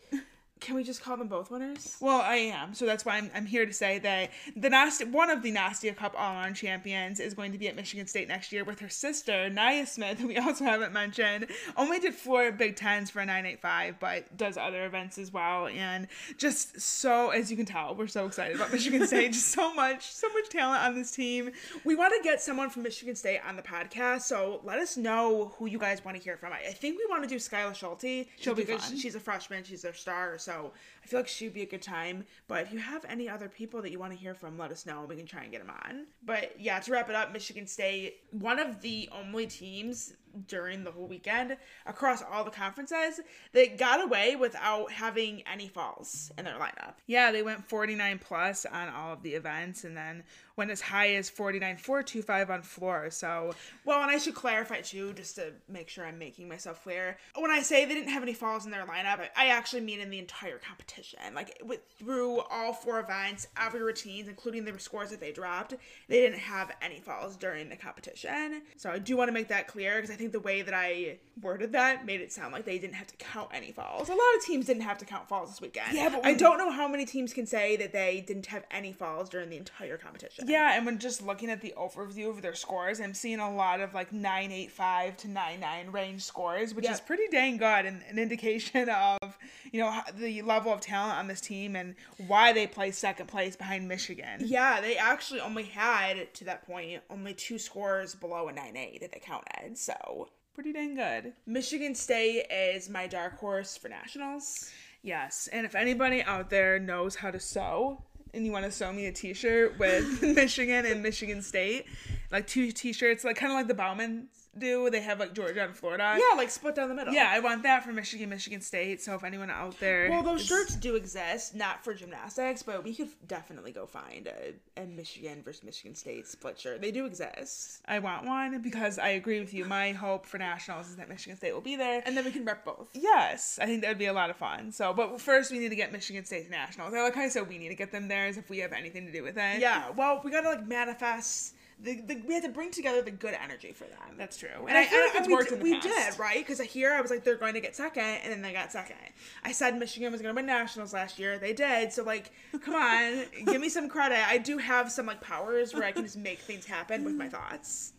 can 0.62 0.76
we 0.76 0.84
just 0.84 1.03
call 1.03 1.18
them 1.18 1.28
both 1.28 1.51
winners? 1.51 1.97
Well, 1.99 2.22
I 2.22 2.36
am, 2.36 2.74
so 2.74 2.86
that's 2.86 3.03
why 3.06 3.18
I'm, 3.18 3.30
I'm 3.36 3.45
here 3.45 3.66
to 3.66 3.74
say 3.74 3.99
that 3.99 4.32
the 4.56 4.70
Nasty, 4.70 5.03
one 5.03 5.30
of 5.30 5.43
the 5.43 5.51
Nastia 5.51 5.95
Cup 5.95 6.16
All 6.18 6.34
Around 6.34 6.53
champions 6.53 7.20
is 7.20 7.34
going 7.34 7.51
to 7.51 7.58
be 7.58 7.68
at 7.68 7.76
Michigan 7.76 8.08
State 8.08 8.30
next 8.30 8.51
year 8.53 8.64
with 8.64 8.80
her 8.80 8.88
sister 8.88 9.49
Nia 9.49 9.86
Smith, 9.86 10.20
who 10.20 10.28
we 10.28 10.38
also 10.38 10.64
haven't 10.64 10.93
mentioned. 10.93 11.47
Only 11.76 11.99
did 11.99 12.14
four 12.14 12.51
Big 12.53 12.78
Tens 12.78 13.10
for 13.10 13.20
a 13.20 13.26
985, 13.26 13.99
but 13.99 14.38
does 14.38 14.58
other 14.58 14.86
events 14.86 15.18
as 15.18 15.32
well. 15.32 15.68
And 15.68 16.08
just 16.38 16.80
so, 16.80 17.32
as 17.32 17.51
you 17.51 17.58
can 17.58 17.66
tell, 17.66 17.93
we're 17.93 18.08
so 18.08 18.26
excited 18.26 18.56
about 18.56 18.72
Michigan 18.72 19.06
State. 19.08 19.34
just 19.34 19.49
so 19.49 19.74
much, 19.74 20.14
so 20.14 20.30
much 20.30 20.49
talent 20.49 20.84
on 20.84 20.95
this 20.95 21.12
team. 21.12 21.51
We 21.84 21.95
want 21.95 22.14
to 22.16 22.24
get 22.24 22.41
someone 22.41 22.70
from 22.70 22.84
Michigan 22.84 23.16
State 23.16 23.41
on 23.47 23.58
the 23.58 23.62
podcast, 23.62 24.22
so 24.22 24.62
let 24.64 24.80
us 24.80 24.95
know 24.95 25.53
who 25.58 25.66
you 25.66 25.80
guys 25.80 26.03
want 26.03 26.16
to 26.18 26.24
hear 26.24 26.38
from. 26.38 26.53
I, 26.53 26.70
I 26.70 26.74
think 26.74 26.97
we 26.97 27.06
want 27.10 27.24
to 27.24 27.30
do 27.30 27.36
Skyler 27.36 27.76
Schulte. 27.76 28.28
She'll 28.39 28.56
be 28.56 28.64
because 28.64 28.86
fun. 28.86 28.97
She's 28.97 29.16
a 29.16 29.20
freshman. 29.20 29.64
She's 29.66 29.82
their 29.82 29.93
star, 29.93 30.38
so 30.45 30.71
I 31.03 31.07
feel 31.07 31.19
like 31.19 31.27
she'd 31.27 31.53
be 31.53 31.63
a 31.63 31.65
good 31.65 31.81
time. 31.81 32.25
But 32.47 32.61
if 32.61 32.71
you 32.71 32.79
have 32.79 33.03
any 33.05 33.27
other 33.27 33.49
people 33.49 33.81
that 33.81 33.91
you 33.91 33.99
want 33.99 34.13
to 34.13 34.17
hear 34.17 34.33
from, 34.33 34.57
let 34.57 34.71
us 34.71 34.85
know. 34.85 35.05
We 35.07 35.15
can 35.15 35.25
try 35.25 35.43
and 35.43 35.51
get 35.51 35.65
them 35.65 35.75
on. 35.83 36.05
But 36.23 36.59
yeah, 36.59 36.79
to 36.79 36.91
wrap 36.91 37.09
it 37.09 37.15
up, 37.15 37.33
Michigan 37.33 37.67
State, 37.67 38.19
one 38.31 38.59
of 38.59 38.81
the 38.81 39.09
only 39.11 39.47
teams 39.47 40.13
during 40.47 40.83
the 40.83 40.91
whole 40.91 41.07
weekend 41.07 41.57
across 41.86 42.21
all 42.21 42.43
the 42.43 42.51
conferences 42.51 43.19
that 43.53 43.77
got 43.77 44.03
away 44.03 44.36
without 44.36 44.91
having 44.91 45.43
any 45.51 45.67
falls 45.67 46.31
in 46.38 46.45
their 46.45 46.55
lineup. 46.55 46.93
Yeah, 47.07 47.31
they 47.31 47.43
went 47.43 47.65
49 47.67 48.19
plus 48.19 48.65
on 48.65 48.89
all 48.89 49.13
of 49.13 49.23
the 49.23 49.33
events 49.33 49.83
and 49.83 49.95
then 49.95 50.23
went 50.57 50.71
as 50.71 50.79
high 50.79 51.15
as 51.15 51.29
49.425 51.29 52.49
on 52.49 52.61
floor. 52.61 53.09
So 53.09 53.53
Well, 53.83 54.01
and 54.01 54.09
I 54.09 54.17
should 54.17 54.36
clarify 54.36 54.81
too, 54.81 55.13
just 55.13 55.36
to 55.36 55.51
make 55.67 55.89
sure 55.89 56.05
I'm 56.05 56.17
making 56.17 56.47
myself 56.47 56.81
clear. 56.83 57.17
When 57.36 57.51
I 57.51 57.61
say 57.61 57.86
they 57.86 57.93
didn't 57.93 58.09
have 58.13 58.23
any 58.23 58.33
falls 58.33 58.65
in 58.65 58.71
their 58.71 58.86
lineup, 58.86 59.19
I- 59.19 59.29
I 59.36 59.47
actually 59.47 59.81
mean 59.81 59.99
in 59.99 60.09
the 60.09 60.19
entire 60.19 60.57
competition. 60.57 61.19
Like 61.33 61.57
with 61.63 61.81
through 61.99 62.39
all 62.39 62.73
four 62.73 62.99
events, 62.99 63.47
every 63.59 63.81
routines, 63.81 64.27
including 64.29 64.63
the 64.65 64.79
scores 64.79 65.09
that 65.09 65.19
they 65.19 65.31
dropped, 65.33 65.73
they 66.07 66.21
didn't 66.21 66.39
have 66.39 66.71
any 66.81 66.99
falls 66.99 67.36
during 67.36 67.67
the 67.69 67.75
competition. 67.75 68.61
So 68.77 68.89
I 68.91 68.99
do 68.99 69.17
want 69.17 69.27
to 69.27 69.33
make 69.33 69.49
that 69.49 69.67
clear 69.67 69.95
because 69.95 70.09
I 70.09 70.15
think 70.15 70.24
the 70.28 70.39
way 70.39 70.61
that 70.61 70.73
I 70.73 71.17
worded 71.41 71.73
that 71.73 72.05
made 72.05 72.21
it 72.21 72.32
sound 72.32 72.53
like 72.53 72.65
they 72.65 72.80
didn't 72.80 72.95
have 72.95 73.07
to 73.07 73.15
count 73.17 73.49
any 73.53 73.71
falls. 73.71 74.07
A 74.07 74.13
lot 74.13 74.36
of 74.38 74.45
teams 74.45 74.67
didn't 74.67 74.84
have 74.84 74.97
to 74.99 75.05
count 75.05 75.28
falls 75.28 75.49
this 75.49 75.61
weekend. 75.61 75.93
Yeah, 75.93 76.09
but 76.09 76.26
I 76.26 76.34
don't 76.34 76.57
know 76.57 76.71
how 76.71 76.88
many 76.88 77.05
teams 77.05 77.34
can 77.34 77.45
say 77.45 77.76
that 77.76 77.91
they 77.91 78.23
didn't 78.26 78.45
have 78.47 78.63
any 78.71 78.93
falls 78.93 79.28
during 79.28 79.49
the 79.49 79.57
entire 79.57 79.97
competition. 79.97 80.45
Yeah, 80.47 80.78
and 80.78 80.86
when 80.86 80.97
just 80.97 81.21
looking 81.21 81.49
at 81.49 81.61
the 81.61 81.73
overview 81.78 82.30
of 82.30 82.41
their 82.41 82.55
scores, 82.55 83.01
I'm 83.01 83.13
seeing 83.13 83.39
a 83.39 83.53
lot 83.53 83.82
of 83.82 83.93
like 83.93 84.13
985 84.13 85.17
to 85.17 85.28
99 85.28 85.91
range 85.91 86.23
scores, 86.23 86.73
which 86.73 86.89
is 86.89 87.01
pretty 87.01 87.28
dang 87.32 87.57
good 87.57 87.86
and 87.86 88.01
an 88.09 88.17
indication 88.17 88.89
of, 88.89 89.38
you 89.71 89.82
know, 89.82 89.99
the 90.17 90.41
level 90.41 90.71
of 90.71 90.80
talent 90.80 91.17
on 91.17 91.28
this 91.28 91.41
team 91.41 91.76
and 91.76 91.95
why 92.28 92.53
they 92.53 92.65
play 92.65 92.91
second 92.91 93.28
place 93.28 93.55
behind 93.55 93.88
Michigan. 93.88 94.39
Yeah, 94.39 94.80
they 94.80 94.95
actually 94.97 95.41
only 95.41 95.63
had 95.63 96.34
to 96.36 96.45
that 96.45 96.65
point 96.65 97.01
only 97.09 97.34
two 97.34 97.59
scores 97.59 98.15
below 98.15 98.47
a 98.47 98.53
9-8 98.53 99.01
that 99.01 99.11
they 99.11 99.19
counted. 99.19 99.78
So 99.78 100.14
Pretty 100.56 100.72
dang 100.72 100.95
good. 100.95 101.34
Michigan 101.45 101.93
State 101.93 102.45
is 102.49 102.89
my 102.89 103.08
dark 103.08 103.38
horse 103.39 103.76
for 103.76 103.89
nationals. 103.89 104.72
Yes, 105.03 105.49
and 105.51 105.66
if 105.66 105.76
anybody 105.76 106.24
out 106.24 106.49
there 106.49 106.80
knows 106.80 107.14
how 107.14 107.30
to 107.30 107.41
sew 107.41 108.01
and 108.34 108.45
you 108.45 108.53
want 108.53 108.64
to 108.64 108.72
sew 108.72 108.93
me 108.93 109.08
a 109.08 109.12
t-shirt 109.12 109.78
with 109.78 110.22
Michigan 110.36 110.86
and 110.86 111.03
Michigan 111.03 111.41
State, 111.41 111.88
like 112.32 112.47
two 112.47 112.72
T-shirts, 112.72 113.26
like 113.26 113.36
kind 113.36 113.51
of 113.51 113.58
like 113.58 113.68
the 113.68 113.74
Bauman 113.74 114.30
do. 114.60 114.89
They 114.89 115.01
have 115.01 115.20
like 115.20 115.34
Georgia 115.34 115.64
and 115.66 115.76
Florida. 115.76 116.18
Yeah, 116.18 116.38
like 116.38 116.49
split 116.49 116.76
down 116.76 116.89
the 116.89 116.95
middle. 116.95 117.14
Yeah, 117.14 117.30
I 117.32 117.39
want 117.39 117.64
that 117.64 117.84
for 117.84 117.91
Michigan, 117.93 118.30
Michigan 118.30 118.62
State. 118.62 119.01
So 119.01 119.16
if 119.16 119.24
anyone 119.24 119.49
out 119.49 119.80
there, 119.80 120.10
Well, 120.10 120.24
those 120.24 120.41
is- 120.41 120.47
shirts 120.47 120.76
do 120.76 120.95
exist, 120.95 121.56
not 121.56 121.84
for 121.84 121.93
gymnastics, 121.93 122.64
but 122.64 122.84
we 122.84 122.93
could 122.95 123.10
definitely 123.28 123.72
go 123.72 123.86
find 123.86 124.28
a, 124.28 124.82
a 124.82 124.86
Michigan 124.86 125.41
versus 125.43 125.64
Michigan 125.64 125.95
State 125.95 126.28
split 126.28 126.60
shirt. 126.60 126.82
They 126.82 126.91
do 126.91 127.06
exist. 127.06 127.82
I 127.86 127.99
want 127.99 128.26
one 128.26 128.62
because 128.62 128.97
I 128.99 129.10
agree 129.10 129.39
with 129.39 129.53
you. 129.53 129.66
My 129.66 129.91
hope 129.91 130.26
for 130.26 130.38
nationals 130.38 130.89
is 130.89 130.95
that 130.97 131.10
Michigan 131.10 131.38
State 131.38 131.53
will 131.53 131.62
be 131.62 131.76
there. 131.76 132.01
And 132.06 132.16
then 132.16 132.24
we 132.26 132.32
can 132.32 132.45
rep 132.45 132.64
both. 132.66 132.89
Yes, 132.93 133.60
I 133.62 133.66
think 133.66 133.82
that 133.82 133.89
would 133.89 133.97
be 133.97 134.06
a 134.08 134.14
lot 134.14 134.30
of 134.30 134.36
fun. 134.38 134.72
So, 134.72 134.93
but 134.93 135.20
first 135.22 135.51
we 135.51 135.60
need 135.60 135.70
to 135.70 135.76
get 135.76 135.91
Michigan 135.91 136.26
State 136.26 136.45
to 136.45 136.51
nationals. 136.51 136.93
I 136.93 137.01
like 137.01 137.16
how 137.16 137.22
I 137.22 137.30
said 137.30 137.47
we 137.49 137.58
need 137.58 137.70
to 137.70 137.76
get 137.76 137.91
them 137.91 138.08
there 138.08 138.26
as 138.28 138.38
if 138.38 138.49
we 138.49 138.60
have 138.60 138.74
anything 138.74 139.06
to 139.06 139.12
do 139.12 139.24
with 139.24 139.38
it. 139.38 139.60
Yeah, 139.60 139.89
well, 139.91 140.22
we 140.24 140.32
gotta 140.32 140.49
like 140.49 140.68
manifest. 140.68 141.53
The, 141.78 142.01
the, 142.01 142.21
we 142.26 142.34
had 142.34 142.43
to 142.43 142.49
bring 142.49 142.71
together 142.71 143.01
the 143.01 143.11
good 143.11 143.34
energy 143.34 143.73
for 143.73 143.84
them. 143.84 144.15
that's 144.17 144.38
true. 144.38 144.47
And 144.67 144.78
I, 144.78 144.86
feel 144.86 145.01
like 145.01 145.09
and 145.15 145.19
it's 145.19 145.28
we, 145.28 145.34
worked 145.34 145.49
did- 145.49 145.59
in 145.59 145.65
the 145.65 145.71
we 145.71 145.80
past. 145.80 146.17
did, 146.17 146.19
right? 146.19 146.38
Because 146.38 146.59
here 146.61 146.93
I 146.93 147.01
was 147.01 147.11
like, 147.11 147.23
they're 147.26 147.36
going 147.36 147.53
to 147.53 147.59
get 147.59 147.76
second, 147.76 148.03
and 148.03 148.32
then 148.32 148.41
they 148.41 148.53
got 148.53 148.71
second. 148.71 148.95
I 149.43 149.51
said 149.51 149.78
Michigan 149.78 150.11
was 150.11 150.21
going 150.21 150.34
to 150.34 150.39
win 150.39 150.45
nationals 150.45 150.93
last 150.93 151.19
year. 151.19 151.38
They 151.38 151.51
did. 151.53 151.91
So, 151.91 152.03
like, 152.03 152.32
come 152.61 152.76
on, 152.76 153.26
give 153.45 153.59
me 153.59 153.67
some 153.69 153.89
credit. 153.89 154.19
I 154.28 154.38
do 154.38 154.57
have 154.57 154.89
some, 154.91 155.05
like, 155.05 155.19
powers 155.21 155.73
where 155.73 155.84
I 155.84 155.91
can 155.91 156.03
just 156.03 156.17
make 156.17 156.39
things 156.39 156.65
happen 156.65 157.03
with 157.03 157.15
my 157.15 157.28
thoughts. 157.28 157.91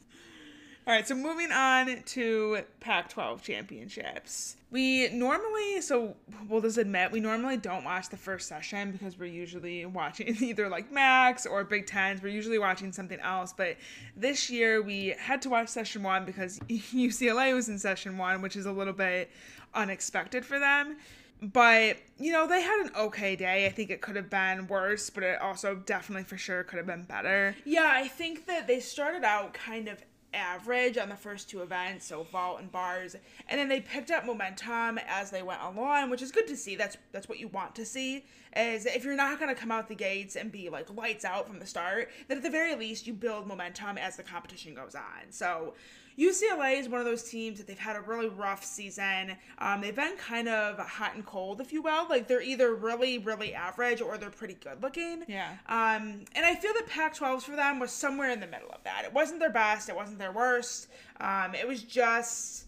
All 0.88 0.94
right, 0.94 1.06
so 1.06 1.16
moving 1.16 1.50
on 1.50 2.00
to 2.00 2.58
Pac 2.78 3.08
12 3.08 3.42
championships. 3.42 4.54
We 4.70 5.08
normally, 5.08 5.80
so 5.80 6.14
we'll 6.48 6.60
just 6.60 6.78
admit, 6.78 7.10
we 7.10 7.18
normally 7.18 7.56
don't 7.56 7.82
watch 7.82 8.08
the 8.08 8.16
first 8.16 8.46
session 8.46 8.92
because 8.92 9.18
we're 9.18 9.26
usually 9.26 9.84
watching 9.84 10.36
either 10.40 10.68
like 10.68 10.92
MACs 10.92 11.44
or 11.44 11.64
Big 11.64 11.88
Tens. 11.88 12.22
We're 12.22 12.28
usually 12.28 12.60
watching 12.60 12.92
something 12.92 13.18
else. 13.18 13.52
But 13.52 13.78
this 14.16 14.48
year 14.48 14.80
we 14.80 15.16
had 15.18 15.42
to 15.42 15.50
watch 15.50 15.66
session 15.70 16.04
one 16.04 16.24
because 16.24 16.60
UCLA 16.68 17.52
was 17.52 17.68
in 17.68 17.80
session 17.80 18.16
one, 18.16 18.40
which 18.40 18.54
is 18.54 18.66
a 18.66 18.72
little 18.72 18.92
bit 18.92 19.28
unexpected 19.74 20.46
for 20.46 20.60
them. 20.60 20.98
But, 21.42 21.96
you 22.16 22.30
know, 22.30 22.46
they 22.46 22.62
had 22.62 22.86
an 22.86 22.92
okay 22.96 23.34
day. 23.34 23.66
I 23.66 23.70
think 23.70 23.90
it 23.90 24.00
could 24.00 24.14
have 24.14 24.30
been 24.30 24.68
worse, 24.68 25.10
but 25.10 25.24
it 25.24 25.40
also 25.40 25.74
definitely 25.74 26.24
for 26.24 26.38
sure 26.38 26.62
could 26.62 26.76
have 26.76 26.86
been 26.86 27.02
better. 27.02 27.56
Yeah, 27.64 27.90
I 27.92 28.06
think 28.06 28.46
that 28.46 28.68
they 28.68 28.78
started 28.78 29.24
out 29.24 29.52
kind 29.52 29.88
of 29.88 29.98
average 30.36 30.98
on 30.98 31.08
the 31.08 31.16
first 31.16 31.48
two 31.48 31.62
events, 31.62 32.06
so 32.06 32.24
vault 32.24 32.60
and 32.60 32.70
bars, 32.70 33.16
and 33.48 33.58
then 33.58 33.68
they 33.68 33.80
picked 33.80 34.10
up 34.10 34.24
momentum 34.24 34.98
as 35.08 35.30
they 35.30 35.42
went 35.42 35.60
along, 35.62 36.10
which 36.10 36.22
is 36.22 36.30
good 36.30 36.46
to 36.46 36.56
see. 36.56 36.76
That's 36.76 36.96
that's 37.12 37.28
what 37.28 37.40
you 37.40 37.48
want 37.48 37.74
to 37.76 37.84
see. 37.84 38.24
Is 38.56 38.86
if 38.86 39.04
you're 39.04 39.16
not 39.16 39.38
going 39.38 39.54
to 39.54 39.60
come 39.60 39.72
out 39.72 39.88
the 39.88 39.94
gates 39.94 40.36
and 40.36 40.52
be 40.52 40.68
like 40.68 40.94
lights 40.94 41.24
out 41.24 41.48
from 41.48 41.58
the 41.58 41.66
start, 41.66 42.10
then 42.28 42.36
at 42.36 42.42
the 42.42 42.50
very 42.50 42.74
least 42.74 43.06
you 43.06 43.14
build 43.14 43.46
momentum 43.46 43.98
as 43.98 44.16
the 44.16 44.22
competition 44.22 44.74
goes 44.74 44.94
on. 44.94 45.30
So. 45.30 45.74
UCLA 46.18 46.78
is 46.78 46.88
one 46.88 47.00
of 47.00 47.06
those 47.06 47.22
teams 47.22 47.58
that 47.58 47.66
they've 47.66 47.78
had 47.78 47.96
a 47.96 48.00
really 48.00 48.28
rough 48.28 48.64
season. 48.64 49.36
Um, 49.58 49.80
they've 49.80 49.94
been 49.94 50.16
kind 50.16 50.48
of 50.48 50.78
hot 50.78 51.14
and 51.14 51.24
cold, 51.24 51.60
if 51.60 51.72
you 51.72 51.82
will. 51.82 52.08
Like 52.08 52.26
they're 52.26 52.42
either 52.42 52.74
really, 52.74 53.18
really 53.18 53.54
average 53.54 54.00
or 54.00 54.16
they're 54.16 54.30
pretty 54.30 54.54
good 54.54 54.82
looking. 54.82 55.24
Yeah. 55.28 55.50
Um, 55.68 56.24
and 56.34 56.46
I 56.46 56.54
feel 56.54 56.72
that 56.74 56.86
Pac 56.86 57.16
12s 57.16 57.42
for 57.42 57.56
them 57.56 57.78
was 57.78 57.92
somewhere 57.92 58.30
in 58.30 58.40
the 58.40 58.46
middle 58.46 58.70
of 58.70 58.82
that. 58.84 59.04
It 59.04 59.12
wasn't 59.12 59.40
their 59.40 59.50
best, 59.50 59.88
it 59.88 59.96
wasn't 59.96 60.18
their 60.18 60.32
worst. 60.32 60.88
Um, 61.20 61.54
it 61.54 61.68
was 61.68 61.82
just 61.82 62.66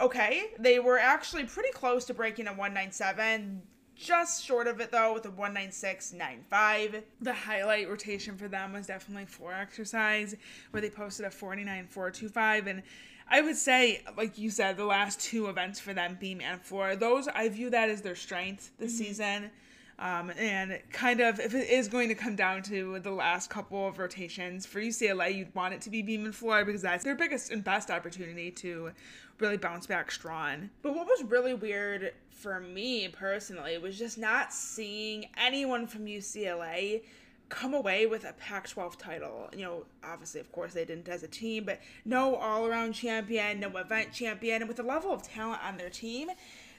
okay. 0.00 0.50
They 0.58 0.78
were 0.80 0.98
actually 0.98 1.44
pretty 1.44 1.70
close 1.70 2.04
to 2.06 2.14
breaking 2.14 2.46
a 2.46 2.50
197. 2.50 3.62
Just 3.98 4.44
short 4.44 4.68
of 4.68 4.80
it 4.80 4.92
though, 4.92 5.14
with 5.14 5.26
a 5.26 5.30
196.95. 5.30 7.02
The 7.20 7.32
highlight 7.32 7.88
rotation 7.88 8.36
for 8.36 8.46
them 8.46 8.72
was 8.72 8.86
definitely 8.86 9.26
floor 9.26 9.52
exercise, 9.52 10.36
where 10.70 10.80
they 10.80 10.88
posted 10.88 11.26
a 11.26 11.30
49.425. 11.30 12.68
And 12.68 12.82
I 13.28 13.40
would 13.40 13.56
say, 13.56 14.04
like 14.16 14.38
you 14.38 14.50
said, 14.50 14.76
the 14.76 14.84
last 14.84 15.20
two 15.20 15.48
events 15.48 15.80
for 15.80 15.92
them, 15.94 16.16
beam 16.20 16.40
and 16.40 16.60
floor, 16.60 16.94
those 16.94 17.26
I 17.26 17.48
view 17.48 17.70
that 17.70 17.90
as 17.90 18.00
their 18.00 18.14
strength 18.14 18.70
this 18.78 18.96
season. 18.96 19.50
Um, 19.98 20.30
and 20.38 20.78
kind 20.92 21.18
of, 21.20 21.40
if 21.40 21.56
it 21.56 21.68
is 21.68 21.88
going 21.88 22.08
to 22.08 22.14
come 22.14 22.36
down 22.36 22.62
to 22.64 23.00
the 23.00 23.10
last 23.10 23.50
couple 23.50 23.88
of 23.88 23.98
rotations 23.98 24.64
for 24.64 24.80
UCLA, 24.80 25.34
you'd 25.34 25.52
want 25.56 25.74
it 25.74 25.80
to 25.82 25.90
be 25.90 26.02
beam 26.02 26.24
and 26.24 26.32
floor 26.32 26.64
because 26.64 26.82
that's 26.82 27.02
their 27.02 27.16
biggest 27.16 27.50
and 27.50 27.64
best 27.64 27.90
opportunity 27.90 28.52
to 28.52 28.92
really 29.40 29.56
bounce 29.56 29.86
back 29.86 30.10
strong. 30.10 30.70
But 30.82 30.94
what 30.94 31.06
was 31.06 31.24
really 31.24 31.54
weird 31.54 32.12
for 32.30 32.60
me 32.60 33.08
personally 33.08 33.78
was 33.78 33.98
just 33.98 34.18
not 34.18 34.52
seeing 34.52 35.26
anyone 35.36 35.86
from 35.86 36.06
UCLA 36.06 37.02
come 37.48 37.74
away 37.74 38.06
with 38.06 38.24
a 38.24 38.32
Pac 38.34 38.68
12 38.68 38.98
title. 38.98 39.48
You 39.56 39.64
know, 39.64 39.84
obviously, 40.04 40.40
of 40.40 40.52
course, 40.52 40.74
they 40.74 40.84
didn't 40.84 41.08
as 41.08 41.22
a 41.22 41.28
team, 41.28 41.64
but 41.64 41.80
no 42.04 42.36
all 42.36 42.66
around 42.66 42.92
champion, 42.92 43.60
no 43.60 43.68
event 43.76 44.12
champion. 44.12 44.62
And 44.62 44.68
with 44.68 44.76
the 44.76 44.82
level 44.82 45.12
of 45.12 45.22
talent 45.22 45.64
on 45.64 45.76
their 45.76 45.90
team, 45.90 46.28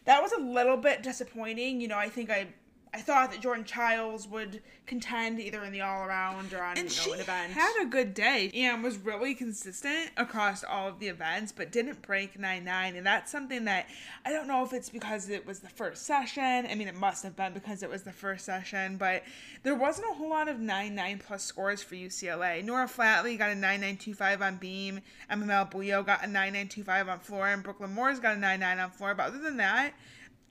that 0.05 0.21
was 0.21 0.31
a 0.31 0.39
little 0.39 0.77
bit 0.77 1.03
disappointing. 1.03 1.81
You 1.81 1.87
know, 1.87 1.97
I 1.97 2.09
think 2.09 2.29
I. 2.29 2.47
I 2.93 3.01
thought 3.01 3.31
that 3.31 3.41
Jordan 3.41 3.65
Childs 3.65 4.27
would 4.27 4.61
contend 4.87 5.39
either 5.39 5.63
in 5.63 5.71
the 5.71 5.81
all 5.81 6.03
around 6.03 6.51
or 6.51 6.63
on 6.63 6.71
And 6.71 6.77
you 6.77 6.83
know, 6.83 6.89
she 6.89 7.11
an 7.11 7.19
event. 7.19 7.53
had 7.53 7.83
a 7.83 7.85
good 7.85 8.15
day 8.15 8.49
and 8.55 8.83
was 8.83 8.97
really 8.97 9.35
consistent 9.35 10.09
across 10.17 10.63
all 10.63 10.87
of 10.87 10.97
the 10.97 11.07
events, 11.07 11.51
but 11.51 11.71
didn't 11.71 12.01
break 12.01 12.39
9 12.39 12.63
9. 12.63 12.95
And 12.95 13.05
that's 13.05 13.31
something 13.31 13.65
that 13.65 13.87
I 14.25 14.31
don't 14.31 14.47
know 14.47 14.63
if 14.63 14.73
it's 14.73 14.89
because 14.89 15.29
it 15.29 15.45
was 15.45 15.59
the 15.59 15.69
first 15.69 16.07
session. 16.07 16.65
I 16.67 16.73
mean, 16.73 16.87
it 16.87 16.95
must 16.95 17.21
have 17.23 17.35
been 17.35 17.53
because 17.53 17.83
it 17.83 17.89
was 17.89 18.01
the 18.01 18.11
first 18.11 18.43
session, 18.43 18.97
but 18.97 19.23
there 19.61 19.75
wasn't 19.75 20.09
a 20.09 20.13
whole 20.15 20.29
lot 20.29 20.47
of 20.47 20.59
9 20.59 20.95
9 20.95 21.21
plus 21.25 21.43
scores 21.43 21.83
for 21.83 21.93
UCLA. 21.93 22.63
Nora 22.63 22.87
Flatley 22.87 23.37
got 23.37 23.51
a 23.51 23.55
9925 23.55 24.41
on 24.41 24.55
beam, 24.57 25.01
Emma 25.29 25.45
Malabuyo 25.45 26.03
got 26.03 26.23
a 26.23 26.27
9925 26.27 27.09
on 27.09 27.19
floor, 27.19 27.47
and 27.47 27.61
Brooklyn 27.61 27.93
Moors 27.93 28.19
got 28.19 28.35
a 28.35 28.39
9 28.39 28.59
9 28.59 28.79
on 28.79 28.89
floor. 28.89 29.13
But 29.13 29.27
other 29.27 29.39
than 29.39 29.57
that, 29.57 29.93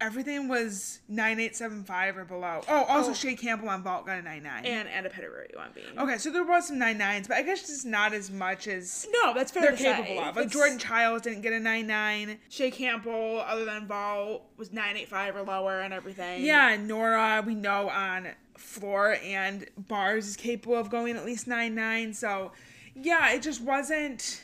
Everything 0.01 0.47
was 0.47 1.01
9875 1.09 2.19
or 2.19 2.25
below. 2.25 2.61
Oh, 2.69 2.85
also 2.85 3.11
Oh. 3.11 3.15
Chae 3.15 3.37
Campbell 3.37 3.69
on 3.69 3.83
vault 3.83 4.07
got 4.07 4.19
a 4.19 4.23
99. 4.23 4.65
and 4.65 4.89
Anna 4.89 5.11
Pettigrew 5.11 5.47
on 5.59 5.71
being. 5.75 5.99
Okay, 5.99 6.19
so 6.19 6.31
there 6.31 6.45
was 6.45 6.69
some 6.69 6.79
nine 6.79 6.99
nines, 6.99 7.27
but 7.27 7.37
I 7.37 7.43
guess 7.43 7.63
just 7.67 7.85
not 7.85 8.13
as 8.13 8.31
much 8.31 8.69
as 8.69 9.09
No, 9.11 9.35
that's 9.35 9.51
fair 9.51 9.63
they're 9.63 9.71
to 9.73 9.77
capable 9.77 10.07
say. 10.07 10.19
of. 10.19 10.37
Like 10.37 10.47
It's- 10.47 10.53
Jordan 10.53 10.79
Childs 10.79 11.23
didn't 11.23 11.41
get 11.43 11.53
a 11.53 11.59
nine 11.59 11.89
nine. 11.89 12.39
Chae 12.49 12.73
Campbell, 12.73 13.41
other 13.41 13.65
than 13.65 13.87
Vault, 13.89 14.45
was 14.57 14.73
985 14.73 15.35
or 15.35 15.43
lower 15.43 15.81
and 15.81 15.93
everything. 15.93 16.45
Yeah, 16.45 16.77
Nora 16.77 17.43
we 17.45 17.57
know 17.57 17.89
on 17.89 18.29
floor 18.57 19.17
and 19.25 19.67
bars 19.77 20.29
is 20.29 20.37
capable 20.37 20.77
of 20.77 20.91
going 20.91 21.17
at 21.17 21.25
least 21.25 21.49
nine 21.49 21.75
nine. 21.75 22.15
So 22.15 22.53
yeah, 22.95 23.31
it 23.33 23.43
just 23.43 23.61
wasn't 23.61 24.43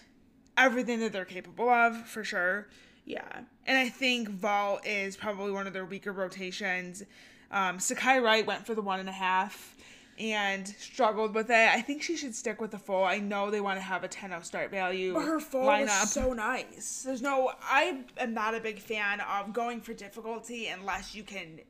everything 0.57 0.99
that 1.01 1.13
they're 1.13 1.25
capable 1.25 1.69
of 1.69 2.09
for 2.09 2.25
sure. 2.25 2.67
Yeah. 3.05 3.41
And 3.67 3.79
I 3.79 3.89
think 3.89 4.29
Vault 4.29 4.87
is 4.87 5.17
probably 5.17 5.53
one 5.53 5.67
of 5.67 5.73
their 5.73 5.85
weaker 5.85 6.13
rotations. 6.13 7.03
Um, 7.51 7.79
Sekai 7.79 8.23
Wright 8.23 8.47
went 8.47 8.67
for 8.67 8.75
the 8.75 8.83
one 8.83 9.01
and 9.01 9.09
a 9.09 9.13
half 9.13 9.77
and 10.19 10.67
struggled 10.69 11.35
with 11.35 11.51
it. 11.51 11.69
I 11.75 11.81
think 11.81 12.03
she 12.03 12.17
should 12.17 12.35
stick 12.35 12.61
with 12.61 12.71
the 12.71 12.79
full. 12.79 13.05
I 13.05 13.19
know 13.19 13.51
they 13.51 13.61
want 13.61 13.79
to 13.79 13.83
have 13.83 14.05
a 14.05 14.09
10 14.09 14.43
start 14.45 14.71
value 14.71 15.13
But 15.15 15.23
her 15.23 15.41
full 15.41 15.67
lineup. 15.67 16.01
was 16.03 16.13
so 16.13 16.33
nice. 16.33 17.03
There's 17.05 17.23
no, 17.23 17.53
I 17.63 18.01
am 18.19 18.33
not 18.33 18.55
a 18.55 18.61
big 18.61 18.79
fan 18.79 19.21
of 19.21 19.53
going 19.53 19.81
for 19.81 19.93
difficulty 19.93 20.69
unless 20.69 21.15
you 21.15 21.25
can 21.25 21.61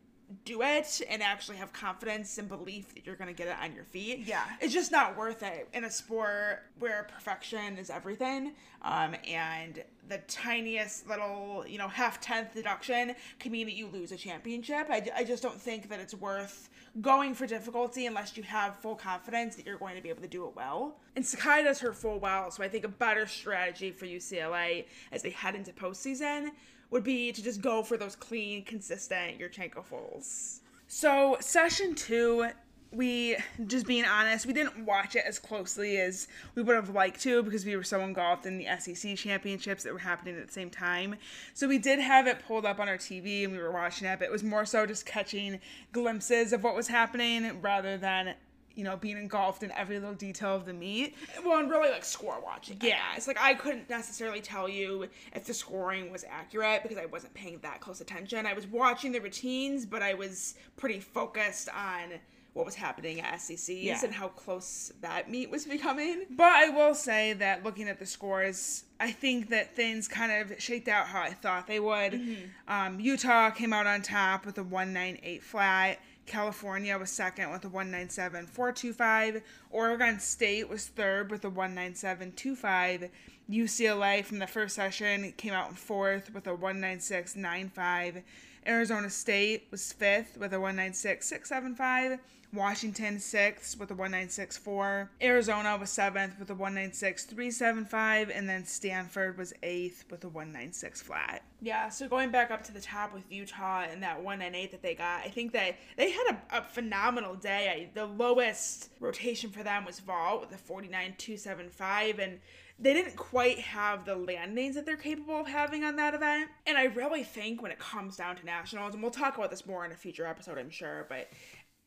do 0.44 0.62
it 0.62 1.00
and 1.08 1.22
actually 1.22 1.56
have 1.56 1.72
confidence 1.72 2.38
and 2.38 2.48
belief 2.48 2.94
that 2.94 3.06
you're 3.06 3.16
going 3.16 3.28
to 3.28 3.34
get 3.36 3.46
it 3.48 3.56
on 3.62 3.74
your 3.74 3.84
feet. 3.84 4.20
Yeah. 4.26 4.44
It's 4.60 4.74
just 4.74 4.90
not 4.92 5.16
worth 5.16 5.42
it 5.42 5.68
in 5.72 5.84
a 5.84 5.90
sport 5.90 6.62
where 6.78 7.06
perfection 7.14 7.78
is 7.78 7.88
everything. 7.88 8.52
Um, 8.82 9.14
and 9.26 9.82
the 10.08 10.18
tiniest 10.28 11.08
little, 11.08 11.64
you 11.66 11.78
know, 11.78 11.88
half 11.88 12.20
tenth 12.20 12.54
deduction 12.54 13.14
can 13.38 13.52
mean 13.52 13.66
that 13.66 13.74
you 13.74 13.88
lose 13.88 14.12
a 14.12 14.16
championship. 14.16 14.86
I, 14.90 15.06
I 15.16 15.24
just 15.24 15.42
don't 15.42 15.60
think 15.60 15.88
that 15.88 16.00
it's 16.00 16.14
worth 16.14 16.68
going 17.00 17.34
for 17.34 17.46
difficulty 17.46 18.06
unless 18.06 18.36
you 18.36 18.42
have 18.44 18.76
full 18.76 18.94
confidence 18.94 19.56
that 19.56 19.66
you're 19.66 19.78
going 19.78 19.96
to 19.96 20.02
be 20.02 20.08
able 20.08 20.22
to 20.22 20.28
do 20.28 20.46
it 20.46 20.54
well. 20.54 20.96
And 21.16 21.24
Sekai 21.24 21.64
does 21.64 21.80
her 21.80 21.92
full 21.92 22.18
well, 22.18 22.50
so 22.50 22.62
I 22.62 22.68
think 22.68 22.84
a 22.84 22.88
better 22.88 23.26
strategy 23.26 23.90
for 23.90 24.06
UCLA 24.06 24.84
as 25.10 25.22
they 25.22 25.30
head 25.30 25.54
into 25.54 25.72
postseason 25.72 26.50
would 26.90 27.04
be 27.04 27.32
to 27.32 27.42
just 27.42 27.60
go 27.60 27.82
for 27.82 27.96
those 27.96 28.14
clean, 28.14 28.62
consistent 28.64 29.38
Yurchenko 29.40 29.84
fulls. 29.84 30.60
So, 30.86 31.36
session 31.40 31.94
two, 31.94 32.48
we, 32.94 33.36
just 33.66 33.86
being 33.86 34.04
honest, 34.04 34.46
we 34.46 34.52
didn't 34.52 34.84
watch 34.84 35.16
it 35.16 35.24
as 35.26 35.38
closely 35.38 35.98
as 35.98 36.28
we 36.54 36.62
would 36.62 36.76
have 36.76 36.90
liked 36.90 37.20
to 37.22 37.42
because 37.42 37.64
we 37.64 37.76
were 37.76 37.82
so 37.82 38.00
engulfed 38.00 38.46
in 38.46 38.58
the 38.58 38.66
SEC 38.78 39.16
championships 39.16 39.82
that 39.82 39.92
were 39.92 39.98
happening 39.98 40.36
at 40.36 40.46
the 40.46 40.52
same 40.52 40.70
time. 40.70 41.16
So, 41.54 41.68
we 41.68 41.78
did 41.78 41.98
have 41.98 42.26
it 42.26 42.38
pulled 42.46 42.64
up 42.64 42.78
on 42.78 42.88
our 42.88 42.98
TV 42.98 43.44
and 43.44 43.52
we 43.52 43.58
were 43.58 43.72
watching 43.72 44.06
it, 44.06 44.18
but 44.18 44.26
it 44.26 44.32
was 44.32 44.42
more 44.42 44.64
so 44.64 44.86
just 44.86 45.06
catching 45.06 45.60
glimpses 45.92 46.52
of 46.52 46.62
what 46.62 46.74
was 46.74 46.88
happening 46.88 47.60
rather 47.60 47.96
than. 47.96 48.34
You 48.76 48.82
know, 48.82 48.96
being 48.96 49.16
engulfed 49.16 49.62
in 49.62 49.70
every 49.70 50.00
little 50.00 50.16
detail 50.16 50.56
of 50.56 50.66
the 50.66 50.72
meet. 50.72 51.14
Well, 51.44 51.60
and 51.60 51.70
really 51.70 51.90
like 51.90 52.04
score 52.04 52.40
watching. 52.44 52.76
Yeah. 52.80 52.98
it's 53.16 53.28
like 53.28 53.40
I 53.40 53.54
couldn't 53.54 53.88
necessarily 53.88 54.40
tell 54.40 54.68
you 54.68 55.06
if 55.32 55.44
the 55.44 55.54
scoring 55.54 56.10
was 56.10 56.24
accurate 56.28 56.82
because 56.82 56.98
I 56.98 57.06
wasn't 57.06 57.34
paying 57.34 57.60
that 57.62 57.80
close 57.80 58.00
attention. 58.00 58.46
I 58.46 58.52
was 58.52 58.66
watching 58.66 59.12
the 59.12 59.20
routines, 59.20 59.86
but 59.86 60.02
I 60.02 60.14
was 60.14 60.56
pretty 60.76 60.98
focused 60.98 61.68
on 61.68 62.14
what 62.54 62.64
was 62.64 62.74
happening 62.76 63.20
at 63.20 63.34
SECs 63.40 63.68
Yeah. 63.68 64.00
and 64.04 64.14
how 64.14 64.28
close 64.28 64.92
that 65.00 65.28
meet 65.30 65.50
was 65.50 65.66
becoming. 65.66 66.22
But 66.30 66.52
I 66.52 66.68
will 66.70 66.94
say 66.94 67.32
that 67.34 67.62
looking 67.64 67.88
at 67.88 67.98
the 67.98 68.06
scores, 68.06 68.84
I 68.98 69.10
think 69.10 69.50
that 69.50 69.74
things 69.74 70.08
kind 70.08 70.30
of 70.32 70.60
shaked 70.62 70.88
out 70.88 71.08
how 71.08 71.20
I 71.20 71.30
thought 71.32 71.66
they 71.66 71.80
would. 71.80 72.50
Um, 72.68 73.00
Utah 73.00 73.50
came 73.50 73.72
out 73.72 73.86
on 73.86 74.02
top 74.02 74.46
with 74.46 74.56
a 74.58 74.62
198 74.62 75.42
flat. 75.42 75.98
California 76.26 76.96
was 76.96 77.10
second 77.10 77.50
with 77.50 77.64
a 77.66 77.68
197.425. 77.68 79.42
Oregon 79.70 80.18
State 80.20 80.68
was 80.68 80.86
third 80.86 81.30
with 81.30 81.44
a 81.44 81.50
197.25. 81.50 83.10
UCLA 83.50 84.24
from 84.24 84.38
the 84.38 84.46
first 84.46 84.74
session 84.74 85.32
came 85.36 85.52
out 85.52 85.68
in 85.68 85.74
fourth 85.74 86.32
with 86.32 86.46
a 86.46 86.56
196.95. 86.56 88.22
Arizona 88.66 89.10
State 89.10 89.68
was 89.70 89.92
fifth 89.92 90.38
with 90.38 90.52
a 90.52 90.56
196.675. 90.56 92.18
Washington 92.54 93.18
sixth 93.18 93.78
with 93.78 93.90
a 93.90 93.94
196.4. 93.94 95.08
Arizona 95.20 95.76
was 95.76 95.90
seventh 95.90 96.38
with 96.38 96.50
a 96.50 96.54
196.375. 96.54 98.30
And 98.34 98.48
then 98.48 98.64
Stanford 98.64 99.36
was 99.36 99.52
eighth 99.62 100.04
with 100.10 100.22
a 100.24 100.28
196 100.28 101.02
flat. 101.02 101.42
Yeah, 101.60 101.88
so 101.88 102.08
going 102.08 102.30
back 102.30 102.50
up 102.50 102.62
to 102.64 102.72
the 102.72 102.80
top 102.80 103.12
with 103.12 103.30
Utah 103.30 103.86
and 103.90 104.02
that 104.02 104.22
one 104.22 104.40
and 104.42 104.54
eight 104.54 104.70
that 104.70 104.82
they 104.82 104.94
got, 104.94 105.22
I 105.24 105.28
think 105.28 105.52
that 105.52 105.76
they 105.96 106.10
had 106.10 106.36
a, 106.50 106.58
a 106.58 106.62
phenomenal 106.62 107.34
day. 107.34 107.68
I, 107.68 107.90
the 107.94 108.06
lowest 108.06 108.90
rotation 109.00 109.50
for 109.50 109.62
them 109.62 109.84
was 109.84 110.00
vault 110.00 110.40
with 110.40 110.52
a 110.52 110.72
49.275, 110.72 112.18
and 112.18 112.40
they 112.78 112.92
didn't 112.92 113.16
quite 113.16 113.58
have 113.60 114.04
the 114.04 114.16
landings 114.16 114.74
that 114.74 114.84
they're 114.84 114.96
capable 114.96 115.40
of 115.40 115.46
having 115.46 115.84
on 115.84 115.96
that 115.96 116.14
event. 116.14 116.50
And 116.66 116.76
I 116.76 116.84
really 116.84 117.22
think 117.22 117.62
when 117.62 117.70
it 117.70 117.78
comes 117.78 118.16
down 118.16 118.36
to 118.36 118.44
nationals, 118.44 118.94
and 118.94 119.02
we'll 119.02 119.12
talk 119.12 119.36
about 119.36 119.50
this 119.50 119.66
more 119.66 119.84
in 119.84 119.92
a 119.92 119.96
future 119.96 120.26
episode, 120.26 120.58
I'm 120.58 120.70
sure, 120.70 121.06
but 121.08 121.28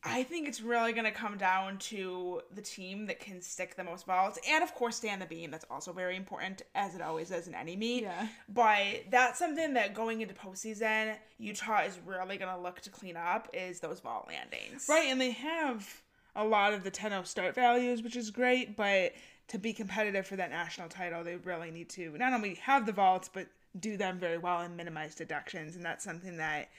I 0.04 0.24
think 0.24 0.48
it's 0.48 0.62
really 0.62 0.94
going 0.94 1.06
to 1.06 1.12
come 1.12 1.38
down 1.38 1.80
to 1.80 2.42
the 2.54 2.62
team 2.62 3.08
that 3.08 3.20
can 3.20 3.42
stick 3.42 3.76
the 3.76 3.84
most 3.84 4.06
vaults, 4.06 4.40
and 4.48 4.64
of 4.64 4.74
course, 4.74 4.96
stand 4.96 5.22
the 5.22 5.26
beam. 5.26 5.52
That's 5.52 5.66
also 5.70 5.92
very 5.92 6.16
important, 6.16 6.62
as 6.76 6.96
it 6.96 7.02
always 7.02 7.32
is 7.32 7.48
in 7.48 7.56
any 7.56 7.76
meet. 7.76 8.04
Yeah. 8.04 8.28
But 8.48 9.06
that's 9.10 9.40
something 9.40 9.74
that 9.74 9.94
going 9.94 10.22
into 10.22 10.34
postseason, 10.34 11.16
Utah 11.40 11.82
is 11.82 12.00
really 12.06 12.38
going 12.38 12.56
to 12.56 12.62
look 12.62 12.80
to 12.82 12.90
clean 12.90 13.18
up 13.18 13.50
is 13.54 13.80
those 13.80 14.00
vault 14.00 14.28
landings. 14.28 14.86
Right, 14.88 15.08
and 15.08 15.20
they 15.20 15.32
have 15.32 16.02
a 16.36 16.46
lot 16.46 16.74
of 16.74 16.84
the 16.84 16.92
10 16.92 17.12
0 17.12 17.24
start 17.24 17.56
values, 17.56 18.04
which 18.04 18.16
is 18.16 18.30
great, 18.30 18.78
but 18.78 19.14
to 19.50 19.58
be 19.58 19.74
competitive 19.74 20.28
for 20.28 20.36
that 20.36 20.50
national 20.50 20.90
title, 20.90 21.24
they 21.24 21.38
really 21.38 21.72
need 21.72 21.90
to 21.90 22.18
not 22.18 22.34
only 22.34 22.56
have 22.56 22.86
the 22.86 22.92
vaults, 22.92 23.30
but 23.32 23.48
do 23.80 23.98
them 23.98 24.20
very 24.20 24.38
well 24.38 24.62
and 24.62 24.76
minimize 24.76 25.16
deductions. 25.16 25.76
And 25.76 25.86
that's 25.86 26.04
something 26.04 26.38
that 26.38 26.70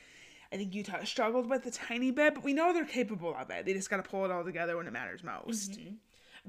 I 0.53 0.57
think 0.57 0.75
Utah 0.75 1.05
struggled 1.05 1.49
with 1.49 1.67
a 1.67 1.71
tiny 1.71 2.11
bit, 2.11 2.35
but 2.35 2.45
we 2.45 2.53
know 2.53 2.73
they're 2.73 2.85
capable 2.85 3.35
of 3.35 3.51
it. 3.51 3.67
They 3.67 3.75
just 3.75 3.91
got 3.91 3.99
to 3.99 4.09
pull 4.09 4.25
it 4.25 4.31
all 4.31 4.45
together 4.45 4.77
when 4.77 4.87
it 4.87 4.93
matters 4.93 5.23
most. 5.23 5.73
Mm-hmm. 5.73 5.95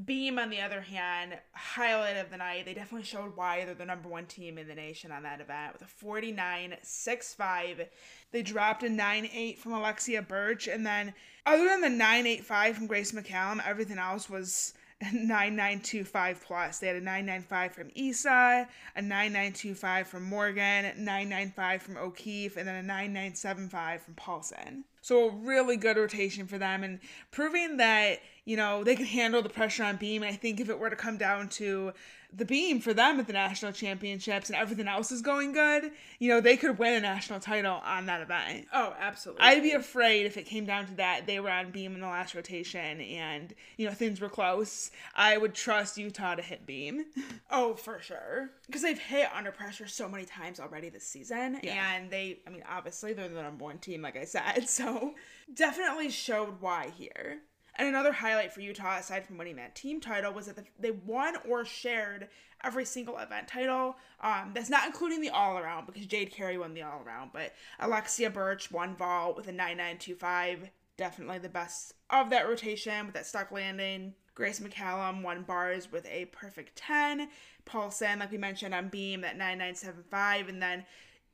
Beam, 0.05 0.39
on 0.39 0.49
the 0.49 0.61
other 0.61 0.81
hand, 0.81 1.37
highlight 1.51 2.15
of 2.15 2.29
the 2.29 2.37
night. 2.37 2.65
They 2.65 2.73
definitely 2.73 3.05
showed 3.05 3.35
why 3.35 3.65
they're 3.65 3.73
the 3.73 3.85
number 3.85 4.07
one 4.07 4.27
team 4.27 4.57
in 4.57 4.67
the 4.67 4.75
nation 4.75 5.11
on 5.11 5.23
that 5.23 5.41
event 5.41 5.73
with 5.73 5.81
a 5.81 5.87
49 5.87 6.75
6 6.81 7.33
5. 7.33 7.87
They 8.31 8.41
dropped 8.41 8.83
a 8.83 8.89
9 8.89 9.29
8 9.33 9.59
from 9.59 9.73
Alexia 9.73 10.21
Burch, 10.21 10.67
and 10.67 10.85
then 10.85 11.13
other 11.45 11.65
than 11.65 11.81
the 11.81 11.89
9 11.89 12.27
8 12.27 12.45
5 12.45 12.75
from 12.77 12.87
Grace 12.87 13.11
McCallum, 13.11 13.61
everything 13.65 13.97
else 13.97 14.29
was 14.29 14.73
9925 15.01 16.43
plus. 16.45 16.79
They 16.79 16.87
had 16.87 16.97
a 16.97 17.01
995 17.01 17.73
from 17.73 17.91
Isa, 17.95 18.67
a 18.95 19.01
9925 19.01 20.07
from 20.07 20.23
Morgan, 20.23 20.85
995 20.97 21.81
from 21.81 21.97
O'Keefe, 21.97 22.57
and 22.57 22.67
then 22.67 22.75
a 22.75 22.83
9975 22.83 24.01
from 24.01 24.13
Paulson. 24.15 24.83
So 25.01 25.29
a 25.29 25.31
really 25.31 25.77
good 25.77 25.95
rotation 25.95 26.45
for 26.45 26.57
them 26.57 26.83
and 26.83 26.99
proving 27.31 27.77
that, 27.77 28.19
you 28.43 28.57
know, 28.57 28.83
they 28.83 28.95
can 28.95 29.05
handle 29.05 29.41
the 29.41 29.49
pressure 29.49 29.83
on 29.83 29.95
beam. 29.95 30.21
I 30.21 30.33
think 30.33 30.59
if 30.59 30.69
it 30.69 30.77
were 30.77 30.89
to 30.89 30.95
come 30.97 31.17
down 31.17 31.47
to 31.49 31.93
the 32.31 32.45
beam 32.45 32.79
for 32.79 32.93
them 32.93 33.19
at 33.19 33.25
the 33.25 33.33
national 33.33 33.71
championships 33.71 34.49
and 34.49 34.57
everything 34.57 34.87
else 34.87 35.11
is 35.11 35.21
going 35.21 35.51
good, 35.51 35.91
you 36.19 36.29
know, 36.29 36.39
they 36.39 36.57
could 36.57 36.77
win 36.77 36.93
a 36.93 36.99
national 36.99 37.39
title 37.39 37.81
on 37.83 38.05
that 38.05 38.21
event. 38.21 38.67
Oh, 38.71 38.95
absolutely. 38.99 39.43
I'd 39.43 39.63
be 39.63 39.71
afraid 39.71 40.27
if 40.27 40.37
it 40.37 40.45
came 40.45 40.65
down 40.65 40.85
to 40.87 40.93
that. 40.95 41.25
They 41.25 41.39
were 41.39 41.49
on 41.49 41.71
beam 41.71 41.95
in 41.95 42.01
the 42.01 42.07
last 42.07 42.35
rotation 42.35 43.01
and, 43.01 43.53
you 43.77 43.87
know, 43.87 43.93
things 43.93 44.21
were 44.21 44.29
close. 44.29 44.91
I 45.15 45.37
would 45.37 45.55
trust 45.55 45.97
Utah 45.97 46.35
to 46.35 46.41
hit 46.41 46.65
beam. 46.65 47.05
Oh, 47.51 47.73
for 47.73 47.99
sure. 47.99 48.51
Because 48.67 48.83
they've 48.83 48.99
hit 48.99 49.27
under 49.35 49.51
pressure 49.51 49.87
so 49.87 50.07
many 50.07 50.23
times 50.23 50.59
already 50.59 50.89
this 50.89 51.03
season. 51.03 51.59
Yeah. 51.63 51.95
And 51.95 52.11
they, 52.11 52.39
I 52.45 52.51
mean, 52.51 52.63
obviously 52.69 53.13
they're 53.13 53.27
the 53.27 53.41
number 53.41 53.63
one 53.63 53.79
team, 53.79 54.03
like 54.03 54.15
I 54.15 54.25
said. 54.25 54.69
So 54.79 55.15
definitely 55.51 56.11
showed 56.11 56.61
why 56.61 56.91
here. 56.95 57.39
And 57.79 57.87
another 57.87 58.11
highlight 58.11 58.51
for 58.51 58.59
Utah, 58.59 58.97
aside 58.97 59.25
from 59.25 59.37
winning 59.37 59.55
that 59.55 59.73
team 59.73 60.01
title, 60.01 60.33
was 60.33 60.47
that 60.47 60.59
they 60.77 60.91
won 60.91 61.37
or 61.47 61.63
shared 61.63 62.27
every 62.61 62.83
single 62.83 63.17
event 63.17 63.47
title. 63.47 63.95
Um, 64.19 64.51
that's 64.53 64.69
not 64.69 64.85
including 64.85 65.21
the 65.21 65.29
all 65.29 65.57
around 65.57 65.85
because 65.85 66.05
Jade 66.05 66.29
Carey 66.29 66.57
won 66.57 66.73
the 66.73 66.81
all 66.81 67.01
around, 67.01 67.31
but 67.31 67.53
Alexia 67.79 68.29
Burch 68.29 68.69
won 68.69 68.97
vault 68.97 69.37
with 69.37 69.47
a 69.47 69.53
9925. 69.53 70.69
Definitely 70.97 71.37
the 71.37 71.47
best 71.47 71.93
of 72.09 72.29
that 72.31 72.49
rotation 72.49 73.05
with 73.05 73.15
that 73.15 73.25
stuck 73.25 73.49
landing. 73.49 74.13
Grace 74.35 74.59
McCallum 74.59 75.21
won 75.21 75.43
bars 75.43 75.89
with 75.89 76.05
a 76.05 76.25
perfect 76.25 76.75
10. 76.75 77.29
Paulson, 77.63 78.19
like 78.19 78.31
we 78.31 78.37
mentioned 78.37 78.75
on 78.75 78.89
Beam, 78.89 79.21
that 79.21 79.37
9975. 79.37 80.49
And 80.49 80.61
then 80.61 80.83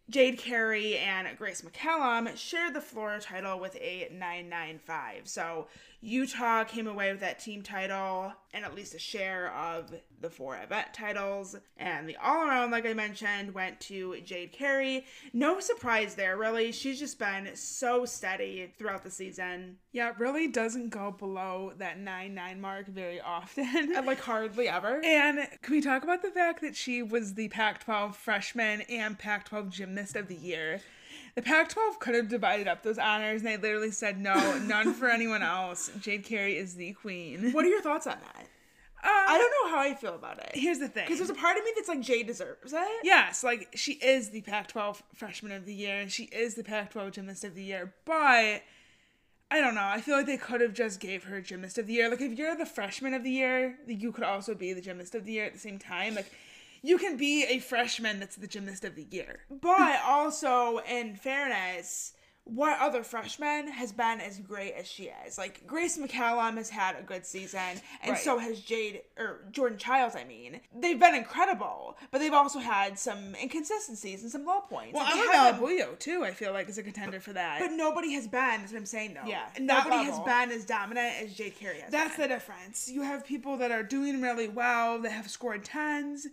Jade 0.09 0.37
Carey 0.37 0.97
and 0.97 1.27
Grace 1.37 1.61
McCallum 1.63 2.35
shared 2.37 2.75
the 2.75 2.81
floor 2.81 3.17
title 3.19 3.59
with 3.59 3.75
a 3.77 4.07
995. 4.11 5.27
So 5.27 5.67
Utah 6.05 6.63
came 6.63 6.87
away 6.87 7.11
with 7.11 7.21
that 7.21 7.39
team 7.39 7.63
title 7.63 8.31
and 8.53 8.63
at 8.63 8.75
least 8.75 8.93
a 8.93 8.99
share 8.99 9.51
of 9.53 9.91
the 10.21 10.29
four 10.29 10.55
event 10.55 10.93
titles. 10.93 11.55
And 11.77 12.07
the 12.07 12.15
all 12.17 12.47
around, 12.47 12.71
like 12.71 12.85
I 12.85 12.93
mentioned, 12.93 13.53
went 13.53 13.79
to 13.81 14.21
Jade 14.21 14.51
Carey. 14.51 15.05
No 15.33 15.59
surprise 15.59 16.13
there, 16.13 16.37
really. 16.37 16.71
She's 16.71 16.99
just 16.99 17.17
been 17.17 17.49
so 17.55 18.05
steady 18.05 18.71
throughout 18.77 19.03
the 19.03 19.09
season. 19.09 19.77
Yeah, 19.91 20.09
it 20.09 20.19
really 20.19 20.47
doesn't 20.47 20.89
go 20.89 21.11
below 21.11 21.73
that 21.79 21.99
9 21.99 22.33
9 22.33 22.61
mark 22.61 22.87
very 22.87 23.19
often. 23.19 23.65
And 23.95 24.05
like 24.05 24.19
hardly 24.19 24.69
ever. 24.69 25.01
And 25.03 25.39
can 25.63 25.73
we 25.73 25.81
talk 25.81 26.03
about 26.03 26.21
the 26.21 26.31
fact 26.31 26.61
that 26.61 26.75
she 26.75 27.01
was 27.01 27.33
the 27.33 27.49
Pac 27.49 27.83
12 27.83 28.15
freshman 28.15 28.81
and 28.81 29.17
Pac 29.17 29.45
12 29.45 29.69
gymnast 29.69 30.15
of 30.15 30.27
the 30.27 30.35
year? 30.35 30.81
The 31.35 31.41
Pac 31.41 31.69
12 31.69 31.99
could 31.99 32.15
have 32.15 32.29
divided 32.29 32.67
up 32.67 32.81
those 32.81 32.97
honors, 32.97 33.41
and 33.41 33.47
they 33.49 33.57
literally 33.57 33.91
said, 33.91 34.19
no, 34.19 34.57
none 34.59 34.93
for 34.93 35.09
anyone 35.09 35.43
else. 35.43 35.91
Jade 35.99 36.23
Carey 36.23 36.57
is 36.57 36.75
the 36.75 36.93
queen. 36.93 37.51
What 37.51 37.65
are 37.65 37.69
your 37.69 37.81
thoughts 37.81 38.07
on 38.07 38.17
that? 38.21 38.47
Uh, 39.03 39.09
I 39.09 39.37
don't 39.37 39.51
know 39.51 39.75
how 39.77 39.83
I 39.83 39.93
feel 39.93 40.15
about 40.15 40.39
it. 40.39 40.51
Here's 40.53 40.79
the 40.79 40.87
thing. 40.87 41.03
Because 41.05 41.19
there's 41.19 41.29
a 41.29 41.35
part 41.35 41.57
of 41.57 41.63
me 41.63 41.71
that's 41.75 41.89
like 41.89 42.01
Jade 42.01 42.25
deserves 42.25 42.73
it. 42.73 42.99
Yes, 43.03 43.43
like 43.43 43.69
she 43.75 43.93
is 43.93 44.31
the 44.31 44.41
Pac 44.41 44.69
12 44.69 45.03
freshman 45.13 45.51
of 45.51 45.65
the 45.65 45.75
year 45.75 45.99
and 45.99 46.11
she 46.11 46.23
is 46.23 46.55
the 46.55 46.63
Pac 46.63 46.91
12 46.93 47.11
gymnast 47.11 47.43
of 47.43 47.53
the 47.53 47.61
year, 47.61 47.93
but 48.05 48.63
I 49.51 49.61
don't 49.61 49.75
know. 49.75 49.85
I 49.85 50.01
feel 50.01 50.17
like 50.17 50.25
they 50.25 50.37
could 50.37 50.59
have 50.59 50.73
just 50.73 50.99
gave 50.99 51.25
her 51.25 51.39
gymnast 51.39 51.77
of 51.77 51.85
the 51.85 51.93
year. 51.93 52.09
Like 52.09 52.21
if 52.21 52.35
you're 52.35 52.57
the 52.57 52.65
freshman 52.65 53.13
of 53.13 53.23
the 53.23 53.29
year, 53.29 53.77
you 53.85 54.11
could 54.11 54.23
also 54.23 54.55
be 54.55 54.73
the 54.73 54.81
gymnast 54.81 55.13
of 55.13 55.25
the 55.25 55.33
year 55.33 55.45
at 55.45 55.53
the 55.53 55.59
same 55.59 55.77
time. 55.77 56.15
Like 56.15 56.31
you 56.85 56.97
can 56.97 57.17
be 57.17 57.43
a 57.45 57.59
freshman 57.59 58.19
that's 58.19 58.35
the 58.35 58.47
gymnast 58.47 58.85
of 58.85 58.95
the 58.95 59.07
year. 59.09 59.39
But 59.49 59.99
also, 60.05 60.79
in 60.89 61.15
fairness, 61.15 62.13
what 62.47 62.79
other 62.79 63.01
freshman 63.01 63.67
has 63.69 63.91
been 63.91 64.21
as 64.21 64.37
great 64.37 64.75
as 64.75 64.85
she 64.87 65.09
is? 65.25 65.35
Like 65.35 65.65
Grace 65.65 65.97
McCallum 65.97 66.57
has 66.57 66.69
had 66.69 66.95
a 66.95 67.01
good 67.01 67.25
season, 67.25 67.59
and 68.03 68.11
Right. 68.11 68.19
so 68.21 68.37
has 68.37 68.59
Jade 68.59 69.01
or 69.17 69.39
Jordan 69.49 69.79
Childs. 69.79 70.15
I 70.15 70.25
mean, 70.25 70.61
they've 70.79 70.99
been 70.99 71.15
incredible, 71.15 71.97
but 72.11 72.19
they've 72.19 72.31
also 72.33 72.59
had 72.59 72.99
some 72.99 73.33
inconsistencies 73.41 74.21
and 74.21 74.31
some 74.31 74.45
low 74.45 74.61
points. 74.61 74.93
Well, 74.93 75.03
Like, 75.05 75.33
haven't- 75.33 75.59
Bullo 75.65 75.97
too, 75.97 76.23
I 76.23 76.29
feel 76.31 76.53
like 76.53 76.69
is 76.69 76.77
a 76.77 76.83
contender 76.83 77.19
for 77.19 77.33
that. 77.33 77.61
but 77.61 77.71
nobody 77.71 78.13
has 78.13 78.27
been. 78.27 78.59
That's 78.61 78.71
what 78.71 78.77
I'm 78.77 78.85
saying. 78.85 79.15
though. 79.15 79.27
Yeah, 79.27 79.45
nobody 79.59 80.03
has 80.03 80.19
been 80.19 80.51
as 80.55 80.65
dominant 80.65 81.15
as 81.23 81.33
Jade 81.33 81.57
Carey 81.57 81.79
has. 81.79 81.91
That's 81.91 82.15
been. 82.15 82.29
the 82.29 82.35
difference. 82.35 82.87
You 82.91 83.01
have 83.01 83.25
people 83.25 83.57
that 83.57 83.71
are 83.71 83.81
doing 83.81 84.21
really 84.21 84.49
well, 84.49 84.99
that 84.99 85.11
have 85.13 85.31
scored 85.31 85.65
tens, 85.65 86.27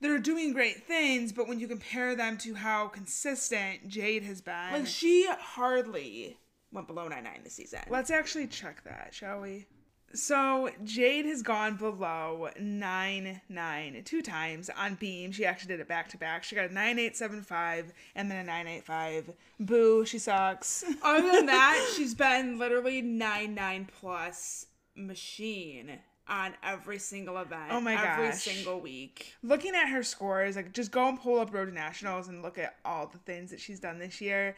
that 0.00 0.10
are 0.10 0.18
doing 0.18 0.52
great 0.52 0.84
things, 0.86 1.32
but 1.32 1.48
when 1.48 1.58
you 1.58 1.68
compare 1.68 2.14
them 2.14 2.36
to 2.38 2.54
how 2.54 2.88
consistent 2.88 3.88
Jade 3.88 4.24
has 4.24 4.40
been, 4.40 4.72
like 4.72 4.86
she 4.86 5.26
hardly 5.38 6.38
went 6.72 6.86
below 6.86 7.08
99 7.08 7.40
this 7.44 7.54
season. 7.54 7.80
let's 7.88 8.10
actually 8.10 8.46
check 8.46 8.84
that, 8.84 9.08
shall 9.12 9.40
we? 9.40 9.66
So 10.14 10.70
Jade 10.84 11.26
has 11.26 11.42
gone 11.42 11.76
below 11.76 12.48
nine 12.60 13.40
nine 13.48 14.02
two 14.04 14.22
times 14.22 14.70
on 14.70 14.94
Beam. 14.94 15.32
She 15.32 15.44
actually 15.44 15.68
did 15.68 15.80
it 15.80 15.88
back 15.88 16.08
to 16.10 16.16
back. 16.16 16.44
She 16.44 16.54
got 16.54 16.70
a 16.70 16.72
nine 16.72 16.98
eight 16.98 17.16
seven 17.16 17.42
five 17.42 17.92
and 18.14 18.30
then 18.30 18.38
a 18.38 18.44
nine 18.44 18.66
eight 18.66 18.84
five. 18.84 19.30
Boo, 19.58 20.06
she 20.06 20.18
sucks. 20.18 20.84
Other 21.02 21.32
than 21.32 21.46
that, 21.46 21.92
she's 21.96 22.14
been 22.14 22.58
literally 22.58 23.02
nine 23.02 23.54
nine 23.54 23.88
plus 24.00 24.66
machine 24.94 25.98
on 26.28 26.54
every 26.62 26.98
single 26.98 27.38
event. 27.38 27.70
Oh 27.70 27.80
my 27.80 27.94
gosh. 27.94 28.18
every 28.18 28.32
single 28.32 28.80
week. 28.80 29.34
looking 29.42 29.74
at 29.74 29.88
her 29.88 30.02
scores, 30.02 30.56
like 30.56 30.72
just 30.72 30.90
go 30.90 31.08
and 31.08 31.20
pull 31.20 31.38
up 31.38 31.52
Road 31.52 31.66
to 31.66 31.72
Nationals 31.72 32.28
and 32.28 32.42
look 32.42 32.58
at 32.58 32.76
all 32.84 33.06
the 33.06 33.18
things 33.18 33.50
that 33.50 33.60
she's 33.60 33.80
done 33.80 33.98
this 33.98 34.20
year. 34.20 34.56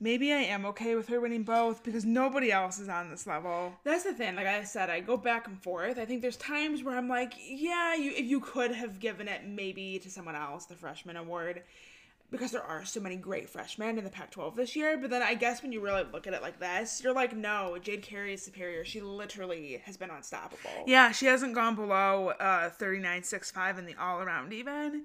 maybe 0.00 0.32
I 0.32 0.38
am 0.38 0.64
okay 0.66 0.94
with 0.94 1.08
her 1.08 1.20
winning 1.20 1.42
both 1.42 1.84
because 1.84 2.06
nobody 2.06 2.50
else 2.50 2.78
is 2.78 2.88
on 2.88 3.10
this 3.10 3.26
level. 3.26 3.74
That's 3.84 4.04
the 4.04 4.14
thing. 4.14 4.34
Like 4.34 4.46
I 4.46 4.64
said, 4.64 4.88
I 4.88 5.00
go 5.00 5.16
back 5.18 5.46
and 5.46 5.62
forth. 5.62 5.98
I 5.98 6.06
think 6.06 6.22
there's 6.22 6.38
times 6.38 6.82
where 6.82 6.96
I'm 6.96 7.08
like, 7.08 7.34
yeah, 7.46 7.94
you 7.94 8.12
if 8.12 8.24
you 8.24 8.40
could 8.40 8.72
have 8.72 8.98
given 8.98 9.28
it 9.28 9.46
maybe 9.46 9.98
to 9.98 10.10
someone 10.10 10.36
else 10.36 10.64
the 10.64 10.74
freshman 10.74 11.16
award 11.16 11.62
because 12.30 12.52
there 12.52 12.62
are 12.62 12.84
so 12.84 13.00
many 13.00 13.16
great 13.16 13.48
freshmen 13.48 13.98
in 13.98 14.04
the 14.04 14.10
Pac-12 14.10 14.56
this 14.56 14.76
year. 14.76 14.96
But 14.96 15.10
then 15.10 15.22
I 15.22 15.34
guess 15.34 15.62
when 15.62 15.72
you 15.72 15.80
really 15.80 16.04
look 16.12 16.26
at 16.26 16.34
it 16.34 16.42
like 16.42 16.58
this, 16.58 17.02
you're 17.02 17.14
like, 17.14 17.34
no, 17.36 17.76
Jade 17.80 18.02
Carey 18.02 18.34
is 18.34 18.42
superior. 18.42 18.84
She 18.84 19.00
literally 19.00 19.82
has 19.84 19.96
been 19.96 20.10
unstoppable. 20.10 20.70
Yeah, 20.86 21.10
she 21.12 21.26
hasn't 21.26 21.54
gone 21.54 21.74
below 21.74 22.30
uh 22.40 22.70
39.65 22.70 23.78
in 23.78 23.86
the 23.86 23.94
all 23.94 24.20
around 24.20 24.52
even. 24.52 25.04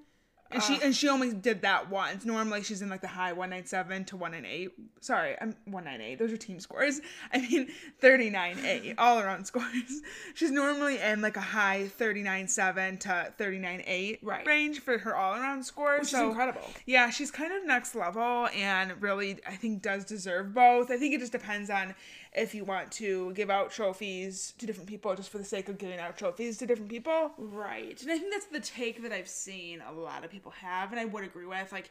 And 0.50 0.62
she 0.62 0.74
uh. 0.74 0.80
and 0.84 0.94
she 0.96 1.08
only 1.08 1.32
did 1.32 1.62
that 1.62 1.90
once. 1.90 2.24
Normally 2.24 2.62
she's 2.62 2.82
in 2.82 2.88
like 2.88 3.00
the 3.00 3.08
high 3.08 3.32
197 3.32 4.04
to 4.06 4.16
198. 4.16 4.70
Sorry, 5.00 5.36
I'm 5.40 5.54
198. 5.64 6.18
Those 6.18 6.32
are 6.32 6.36
team 6.36 6.60
scores. 6.60 7.00
I 7.32 7.38
mean 7.40 7.68
39.8 8.02 8.94
all 8.98 9.18
around 9.18 9.44
scores. 9.46 10.02
She's 10.34 10.50
normally 10.50 10.98
in 10.98 11.20
like 11.20 11.36
a 11.36 11.40
high 11.40 11.90
39.7 11.98 13.00
to 13.00 13.32
39.8 13.38 14.18
Right. 14.22 14.46
range 14.46 14.80
for 14.80 14.98
her 14.98 15.16
all 15.16 15.34
around 15.34 15.64
score. 15.64 15.94
Which 15.94 16.04
is 16.04 16.10
so 16.10 16.28
incredible. 16.30 16.62
Yeah, 16.86 17.10
she's 17.10 17.30
kind 17.30 17.52
of 17.52 17.66
next 17.66 17.94
level 17.94 18.48
and 18.54 19.00
really 19.00 19.38
I 19.46 19.56
think 19.56 19.82
does 19.82 20.04
deserve 20.04 20.54
both. 20.54 20.90
I 20.90 20.96
think 20.96 21.14
it 21.14 21.20
just 21.20 21.32
depends 21.32 21.70
on 21.70 21.94
if 22.36 22.54
you 22.54 22.64
want 22.64 22.92
to 22.92 23.32
give 23.32 23.50
out 23.50 23.70
trophies 23.70 24.52
to 24.58 24.66
different 24.66 24.88
people 24.88 25.14
just 25.14 25.30
for 25.30 25.38
the 25.38 25.44
sake 25.44 25.68
of 25.68 25.78
giving 25.78 25.98
out 25.98 26.16
trophies 26.18 26.58
to 26.58 26.66
different 26.66 26.90
people. 26.90 27.32
Right. 27.38 28.00
And 28.02 28.12
I 28.12 28.18
think 28.18 28.32
that's 28.32 28.46
the 28.46 28.60
take 28.60 29.02
that 29.02 29.12
I've 29.12 29.28
seen 29.28 29.82
a 29.88 29.92
lot 29.92 30.24
of 30.24 30.30
people 30.30 30.52
have, 30.52 30.92
and 30.92 31.00
I 31.00 31.06
would 31.06 31.24
agree 31.24 31.46
with. 31.46 31.72
Like, 31.72 31.90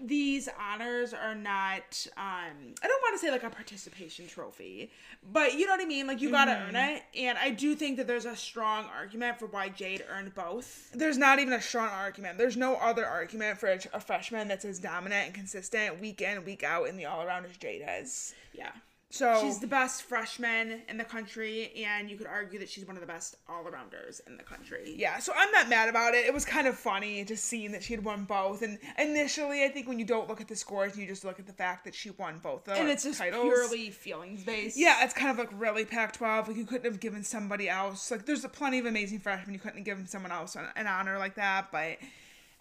these 0.00 0.48
honors 0.60 1.12
are 1.12 1.34
not, 1.34 2.06
um, 2.16 2.74
I 2.82 2.86
don't 2.86 3.02
want 3.02 3.14
to 3.14 3.18
say 3.18 3.30
like 3.32 3.42
a 3.42 3.50
participation 3.50 4.28
trophy, 4.28 4.92
but 5.32 5.54
you 5.54 5.66
know 5.66 5.72
what 5.72 5.80
I 5.80 5.86
mean? 5.86 6.06
Like, 6.06 6.20
you 6.20 6.30
gotta 6.30 6.52
earn 6.52 6.76
it. 6.76 7.02
And 7.16 7.36
I 7.36 7.50
do 7.50 7.74
think 7.74 7.96
that 7.96 8.06
there's 8.06 8.26
a 8.26 8.36
strong 8.36 8.84
argument 8.94 9.38
for 9.38 9.46
why 9.46 9.70
Jade 9.70 10.04
earned 10.08 10.34
both. 10.34 10.92
There's 10.92 11.18
not 11.18 11.40
even 11.40 11.52
a 11.52 11.60
strong 11.60 11.88
argument. 11.88 12.38
There's 12.38 12.56
no 12.56 12.76
other 12.76 13.06
argument 13.06 13.58
for 13.58 13.70
a, 13.70 13.80
a 13.92 14.00
freshman 14.00 14.46
that's 14.46 14.64
as 14.64 14.78
dominant 14.78 15.26
and 15.26 15.34
consistent 15.34 16.00
week 16.00 16.20
in, 16.20 16.44
week 16.44 16.62
out 16.62 16.84
in 16.84 16.96
the 16.96 17.06
all 17.06 17.22
around 17.22 17.46
as 17.46 17.56
Jade 17.56 17.82
is. 18.00 18.34
Yeah. 18.52 18.70
So 19.10 19.40
She's 19.40 19.58
the 19.58 19.66
best 19.66 20.02
freshman 20.02 20.82
in 20.86 20.98
the 20.98 21.04
country, 21.04 21.72
and 21.86 22.10
you 22.10 22.18
could 22.18 22.26
argue 22.26 22.58
that 22.58 22.68
she's 22.68 22.84
one 22.86 22.94
of 22.94 23.00
the 23.00 23.06
best 23.06 23.36
all 23.48 23.64
arounders 23.64 24.20
in 24.26 24.36
the 24.36 24.42
country. 24.42 24.94
yeah, 24.98 25.18
so 25.18 25.32
I'm 25.34 25.50
not 25.50 25.70
mad 25.70 25.88
about 25.88 26.12
it. 26.12 26.26
It 26.26 26.34
was 26.34 26.44
kind 26.44 26.66
of 26.66 26.76
funny 26.76 27.24
just 27.24 27.46
seeing 27.46 27.72
that 27.72 27.82
she 27.82 27.94
had 27.94 28.04
won 28.04 28.24
both. 28.24 28.60
And 28.60 28.78
initially, 28.98 29.64
I 29.64 29.68
think 29.70 29.88
when 29.88 29.98
you 29.98 30.04
don't 30.04 30.28
look 30.28 30.42
at 30.42 30.48
the 30.48 30.56
scores, 30.56 30.98
you 30.98 31.06
just 31.06 31.24
look 31.24 31.38
at 31.40 31.46
the 31.46 31.54
fact 31.54 31.84
that 31.86 31.94
she 31.94 32.10
won 32.10 32.38
both 32.42 32.64
the 32.64 32.74
And 32.74 32.90
it's 32.90 33.04
just 33.04 33.18
titles. 33.18 33.44
purely 33.44 33.90
feelings 33.90 34.44
based. 34.44 34.76
Yeah, 34.76 35.02
it's 35.02 35.14
kind 35.14 35.30
of 35.30 35.38
like 35.38 35.48
really 35.58 35.86
Pac-12. 35.86 36.48
Like 36.48 36.56
you 36.58 36.66
couldn't 36.66 36.84
have 36.84 37.00
given 37.00 37.24
somebody 37.24 37.66
else. 37.66 38.10
Like 38.10 38.26
there's 38.26 38.44
plenty 38.48 38.78
of 38.78 38.84
amazing 38.84 39.20
freshmen. 39.20 39.54
You 39.54 39.60
couldn't 39.60 39.78
have 39.78 39.86
given 39.86 40.06
someone 40.06 40.32
else 40.32 40.54
an, 40.54 40.66
an 40.76 40.86
honor 40.86 41.16
like 41.18 41.36
that. 41.36 41.72
But 41.72 41.96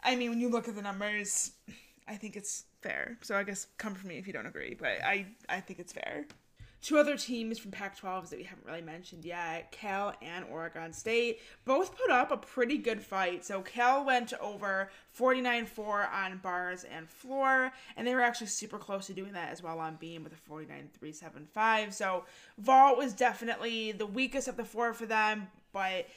I 0.02 0.16
mean, 0.16 0.30
when 0.30 0.39
you 0.39 0.48
look 0.50 0.70
at 0.70 0.76
the 0.76 0.82
numbers, 0.82 1.52
I 2.08 2.16
think 2.16 2.38
it's 2.38 2.64
fair. 2.88 3.17
So 3.21 3.35
I 3.35 3.43
guess 3.43 3.67
come 3.77 3.95
for 3.95 4.07
me 4.07 4.17
if 4.17 4.27
you 4.27 4.33
don't 4.33 4.45
agree. 4.45 4.75
But 4.77 5.03
I 5.03 5.27
I 5.49 5.59
think 5.59 5.79
it's 5.79 5.93
fair. 5.93 6.25
Two 6.79 6.99
other 6.99 7.17
teams 7.17 7.57
from 7.57 7.71
Pac 7.71 7.99
12s 7.99 8.29
that 8.29 8.38
we 8.38 8.45
haven't 8.45 8.67
really 8.67 8.83
mentioned 8.83 9.25
yet 9.25 9.71
Cal 9.71 10.13
and 10.21 10.45
Oregon 10.45 10.93
State 10.93 11.41
both 11.65 11.97
put 11.97 12.11
up 12.11 12.31
a 12.31 12.38
pretty 12.38 12.77
good 12.77 13.01
fight. 13.01 13.43
So 13.43 13.61
Cal 13.61 14.05
went 14.05 14.31
over 14.39 14.91
49 15.11 15.65
4 15.65 16.07
on 16.07 16.38
bars 16.38 16.83
and 16.83 17.09
floor, 17.09 17.71
and 17.97 18.05
they 18.05 18.13
were 18.13 18.21
actually 18.21 18.47
super 18.47 18.77
close 18.77 19.07
to 19.07 19.13
doing 19.13 19.33
that 19.33 19.51
as 19.51 19.63
well 19.63 19.79
on 19.79 19.95
beam 19.95 20.23
with 20.23 20.33
a 20.33 20.38
49 20.38 20.89
3 20.97 21.11
7 21.11 21.47
5. 21.51 21.93
So 21.93 22.25
vault 22.59 22.97
was 22.97 23.13
definitely 23.13 23.91
the 23.91 24.05
weakest 24.05 24.47
of 24.47 24.55
the 24.55 24.65
four 24.65 24.93
for 24.93 25.07
them, 25.07 25.47
but 25.73 26.07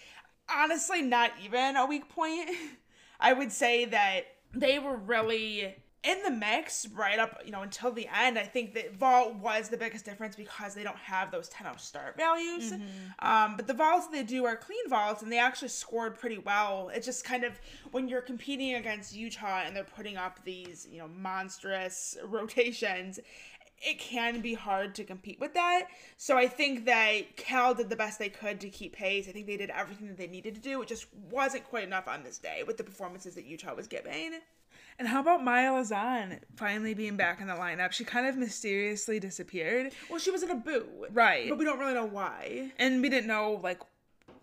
honestly, 0.54 1.00
not 1.00 1.32
even 1.42 1.76
a 1.76 1.86
weak 1.86 2.08
point. 2.10 2.50
I 3.20 3.32
would 3.32 3.50
say 3.50 3.86
that 3.86 4.22
they 4.54 4.78
were 4.78 4.96
really 4.96 5.74
in 6.02 6.22
the 6.22 6.30
mix 6.30 6.86
right 6.94 7.18
up, 7.18 7.42
you 7.44 7.52
know, 7.52 7.60
until 7.60 7.92
the 7.92 8.08
end. 8.14 8.38
I 8.38 8.44
think 8.44 8.72
that 8.74 8.94
vault 8.94 9.34
was 9.34 9.68
the 9.68 9.76
biggest 9.76 10.04
difference 10.04 10.34
because 10.34 10.74
they 10.74 10.82
don't 10.82 10.96
have 10.96 11.30
those 11.30 11.48
10 11.50 11.66
start 11.78 12.16
values. 12.16 12.72
Um, 13.18 13.56
but 13.56 13.66
the 13.66 13.74
vaults 13.74 14.06
they 14.06 14.22
do 14.22 14.46
are 14.46 14.56
clean 14.56 14.88
vaults 14.88 15.22
and 15.22 15.30
they 15.30 15.38
actually 15.38 15.68
scored 15.68 16.18
pretty 16.18 16.38
well. 16.38 16.90
It's 16.94 17.04
just 17.04 17.24
kind 17.24 17.44
of 17.44 17.60
when 17.90 18.08
you're 18.08 18.22
competing 18.22 18.74
against 18.74 19.14
Utah 19.14 19.62
and 19.66 19.76
they're 19.76 19.84
putting 19.84 20.16
up 20.16 20.40
these, 20.44 20.88
you 20.90 20.98
know, 20.98 21.08
monstrous 21.08 22.16
rotations, 22.24 23.20
it 23.82 23.98
can 23.98 24.40
be 24.40 24.54
hard 24.54 24.94
to 24.94 25.04
compete 25.04 25.38
with 25.38 25.54
that. 25.54 25.88
So 26.16 26.36
I 26.36 26.48
think 26.48 26.86
that 26.86 27.36
Cal 27.36 27.74
did 27.74 27.90
the 27.90 27.96
best 27.96 28.18
they 28.18 28.28
could 28.28 28.60
to 28.60 28.70
keep 28.70 28.94
pace. 28.94 29.28
I 29.28 29.32
think 29.32 29.46
they 29.46 29.56
did 29.56 29.70
everything 29.70 30.08
that 30.08 30.16
they 30.16 30.26
needed 30.26 30.54
to 30.54 30.60
do. 30.60 30.80
It 30.82 30.88
just 30.88 31.06
wasn't 31.30 31.64
quite 31.64 31.84
enough 31.84 32.08
on 32.08 32.22
this 32.22 32.38
day 32.38 32.62
with 32.66 32.76
the 32.76 32.84
performances 32.84 33.34
that 33.34 33.44
Utah 33.44 33.74
was 33.74 33.86
giving. 33.86 34.34
And 35.00 35.08
how 35.08 35.20
about 35.22 35.42
Maya 35.42 35.70
Lazan 35.72 36.40
finally 36.56 36.92
being 36.92 37.16
back 37.16 37.40
in 37.40 37.46
the 37.46 37.54
lineup? 37.54 37.90
She 37.90 38.04
kind 38.04 38.26
of 38.26 38.36
mysteriously 38.36 39.18
disappeared. 39.18 39.94
Well, 40.10 40.18
she 40.18 40.30
was 40.30 40.42
in 40.42 40.50
a 40.50 40.54
boo. 40.54 40.86
Right. 41.10 41.48
But 41.48 41.56
we 41.56 41.64
don't 41.64 41.78
really 41.78 41.94
know 41.94 42.04
why. 42.04 42.70
and 42.78 43.00
we 43.00 43.08
didn't 43.08 43.26
know 43.26 43.58
like 43.62 43.80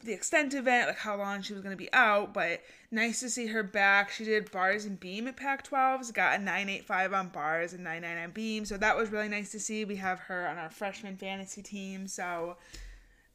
the 0.04 0.14
extent 0.14 0.56
of 0.56 0.68
it, 0.68 0.88
like 0.88 0.98
how 0.98 1.16
long 1.16 1.44
she 1.44 1.54
was 1.54 1.62
going 1.62 1.74
to 1.74 1.78
be 1.78 1.94
out, 1.94 2.34
but 2.34 2.62
nice 2.90 3.20
to 3.20 3.30
see 3.30 3.46
her 3.46 3.62
back. 3.62 4.10
She 4.10 4.24
did 4.24 4.50
bars 4.50 4.86
and 4.86 5.00
beam 5.00 5.28
at 5.28 5.38
Pac 5.38 5.70
12s, 5.70 6.12
got 6.12 6.40
a 6.40 6.44
985 6.44 7.14
on 7.14 7.30
bars 7.30 7.74
and 7.74 7.84
99 7.84 8.18
on 8.18 8.32
beam, 8.32 8.66
so 8.66 8.78
that 8.78 8.98
was 8.98 9.12
really 9.12 9.30
nice 9.30 9.52
to 9.52 9.60
see. 9.60 9.86
We 9.86 9.98
have 9.98 10.22
her 10.22 10.48
on 10.48 10.58
our 10.58 10.72
freshman 10.72 11.18
fantasy 11.18 11.62
team, 11.62 12.08
so 12.08 12.58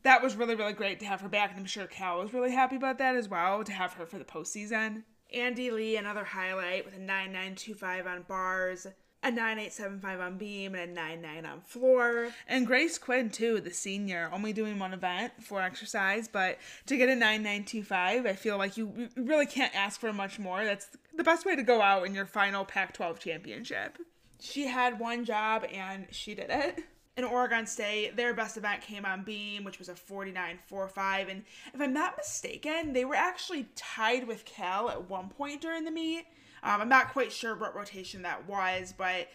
that 0.03 0.23
was 0.25 0.35
really, 0.35 0.57
really 0.57 0.73
great 0.73 0.99
to 1.01 1.07
have 1.07 1.21
her 1.21 1.29
back, 1.29 1.51
and 1.51 1.61
I'm 1.61 1.67
sure 1.67 1.87
Cal 1.87 2.21
was 2.21 2.35
really 2.35 2.53
happy 2.53 2.75
about 2.75 2.99
that 2.99 3.15
as 3.15 3.29
well, 3.29 3.63
to 3.63 3.73
have 3.73 3.93
her 3.93 4.07
for 4.07 4.19
the 4.19 4.25
postseason. 4.25 5.05
Andi 5.35 5.73
Li, 5.73 5.97
another 5.97 6.25
highlight 6.25 6.85
with 6.85 6.97
a 6.97 7.01
9925 7.01 8.07
on 8.07 8.23
bars, 8.23 8.87
a 9.23 9.31
9875 9.31 10.21
on 10.21 10.39
beam, 10.39 10.75
and 10.75 10.93
a 10.93 10.95
99 10.95 11.47
on 11.47 11.61
floor. 11.61 12.29
And 12.49 12.67
Grace 12.67 12.99
Quinn 12.99 13.31
too, 13.31 13.61
the 13.61 13.73
senior, 13.73 14.31
only 14.33 14.53
doing 14.53 14.79
one 14.79 14.93
event 14.93 15.33
for 15.43 15.61
exercise, 15.63 16.29
but 16.29 16.59
to 16.87 16.97
get 16.97 17.09
a 17.09 17.15
9925, 17.15 18.27
I 18.27 18.33
feel 18.35 18.59
like 18.59 18.77
you 18.77 18.93
you 19.17 19.25
really 19.25 19.47
can't 19.47 19.75
ask 19.75 20.01
for 20.01 20.13
much 20.13 20.39
more. 20.39 20.65
That's 20.65 20.89
the 21.17 21.25
best 21.25 21.47
way 21.47 21.57
to 21.57 21.63
go 21.63 21.81
out 21.81 22.07
in 22.07 22.15
your 22.15 22.27
final 22.27 22.65
Pac-12 22.65 23.19
championship. 23.19 23.99
She 24.41 24.67
had 24.67 24.99
one 24.99 25.25
job 25.25 25.65
and 25.73 26.07
she 26.11 26.35
did 26.35 26.51
it. 26.51 26.85
In 27.17 27.25
Oregon 27.25 27.67
State, 27.67 28.17
their 28.17 28.33
best 28.33 28.57
event 28.57 28.81
came 28.81 29.05
on 29.05 29.23
beam, 29.23 29.65
which 29.65 29.79
was 29.79 29.91
a 29.91 29.95
49.45. 29.95 31.31
And 31.31 31.45
if 31.75 31.81
I'm 31.81 31.93
not 31.93 32.17
mistaken, 32.17 32.95
they 32.95 33.05
were 33.05 33.15
actually 33.15 33.67
tied 33.75 34.27
with 34.27 34.47
Cal 34.47 34.89
at 34.89 35.11
one 35.11 35.29
point 35.29 35.61
during 35.61 35.85
the 35.85 35.91
meet. 35.91 36.25
Um, 36.63 36.81
I'm 36.81 36.89
not 36.89 37.13
quite 37.13 37.31
sure 37.31 37.55
what 37.55 37.75
rotation 37.75 38.23
that 38.23 38.49
was, 38.49 38.95
but 38.97 39.29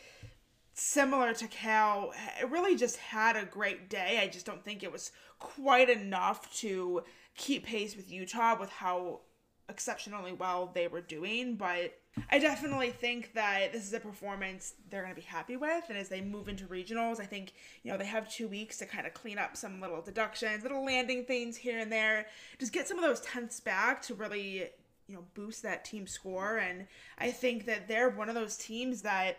similar 0.74 1.34
to 1.34 1.48
Cal, 1.48 2.14
it 2.40 2.50
really 2.50 2.76
just 2.76 2.98
had 2.98 3.36
a 3.36 3.46
great 3.46 3.90
day. 3.90 4.20
I 4.22 4.28
just 4.28 4.46
don't 4.46 4.64
think 4.64 4.82
it 4.82 4.92
was 4.92 5.12
quite 5.38 5.90
enough 5.90 6.52
to 6.60 7.04
keep 7.36 7.66
pace 7.66 7.96
with 7.96 8.12
Utah 8.12 8.58
with 8.60 8.70
how 8.70 9.22
exceptionally 9.70 10.34
well 10.34 10.72
they 10.74 10.88
were 10.88 11.02
doing, 11.02 11.56
but 11.56 11.94
I 12.30 12.40
definitely 12.40 12.90
think 12.90 13.34
that 13.34 13.72
this 13.72 13.86
is 13.86 13.94
a 13.94 14.00
performance 14.00 14.74
they're 14.90 15.04
going 15.04 15.14
to 15.14 15.20
be 15.20 15.26
happy 15.26 15.56
with. 15.56 15.86
And 15.90 15.98
as 15.98 16.10
they 16.10 16.22
move 16.22 16.50
into 16.50 16.66
regionals, 16.66 17.20
I 17.20 17.26
think, 17.26 17.54
you 17.84 17.92
know, 17.92 17.98
they 17.98 18.06
have 18.06 18.32
two 18.32 18.48
weeks 18.48 18.78
to 18.80 18.86
kind 18.86 19.08
of 19.08 19.14
clean 19.14 19.38
up 19.38 19.56
some 19.56 19.80
little 19.80 20.02
deductions, 20.02 20.64
little 20.64 20.86
landing 20.86 21.26
things 21.26 21.58
here 21.58 21.80
and 21.80 21.92
there, 21.92 22.28
just 22.60 22.74
get 22.74 22.88
some 22.88 22.98
of 22.98 23.04
those 23.04 23.22
tenths 23.22 23.60
back 23.60 24.02
to 24.04 24.14
really, 24.14 24.70
you 25.08 25.16
know, 25.16 25.24
boost 25.34 25.64
that 25.64 25.86
team 25.86 26.08
score. 26.08 26.58
And 26.58 26.88
I 27.18 27.32
think 27.32 27.66
that 27.66 27.88
they're 27.88 28.10
one 28.10 28.30
of 28.30 28.36
those 28.36 28.58
teams 28.58 29.02
that 29.04 29.38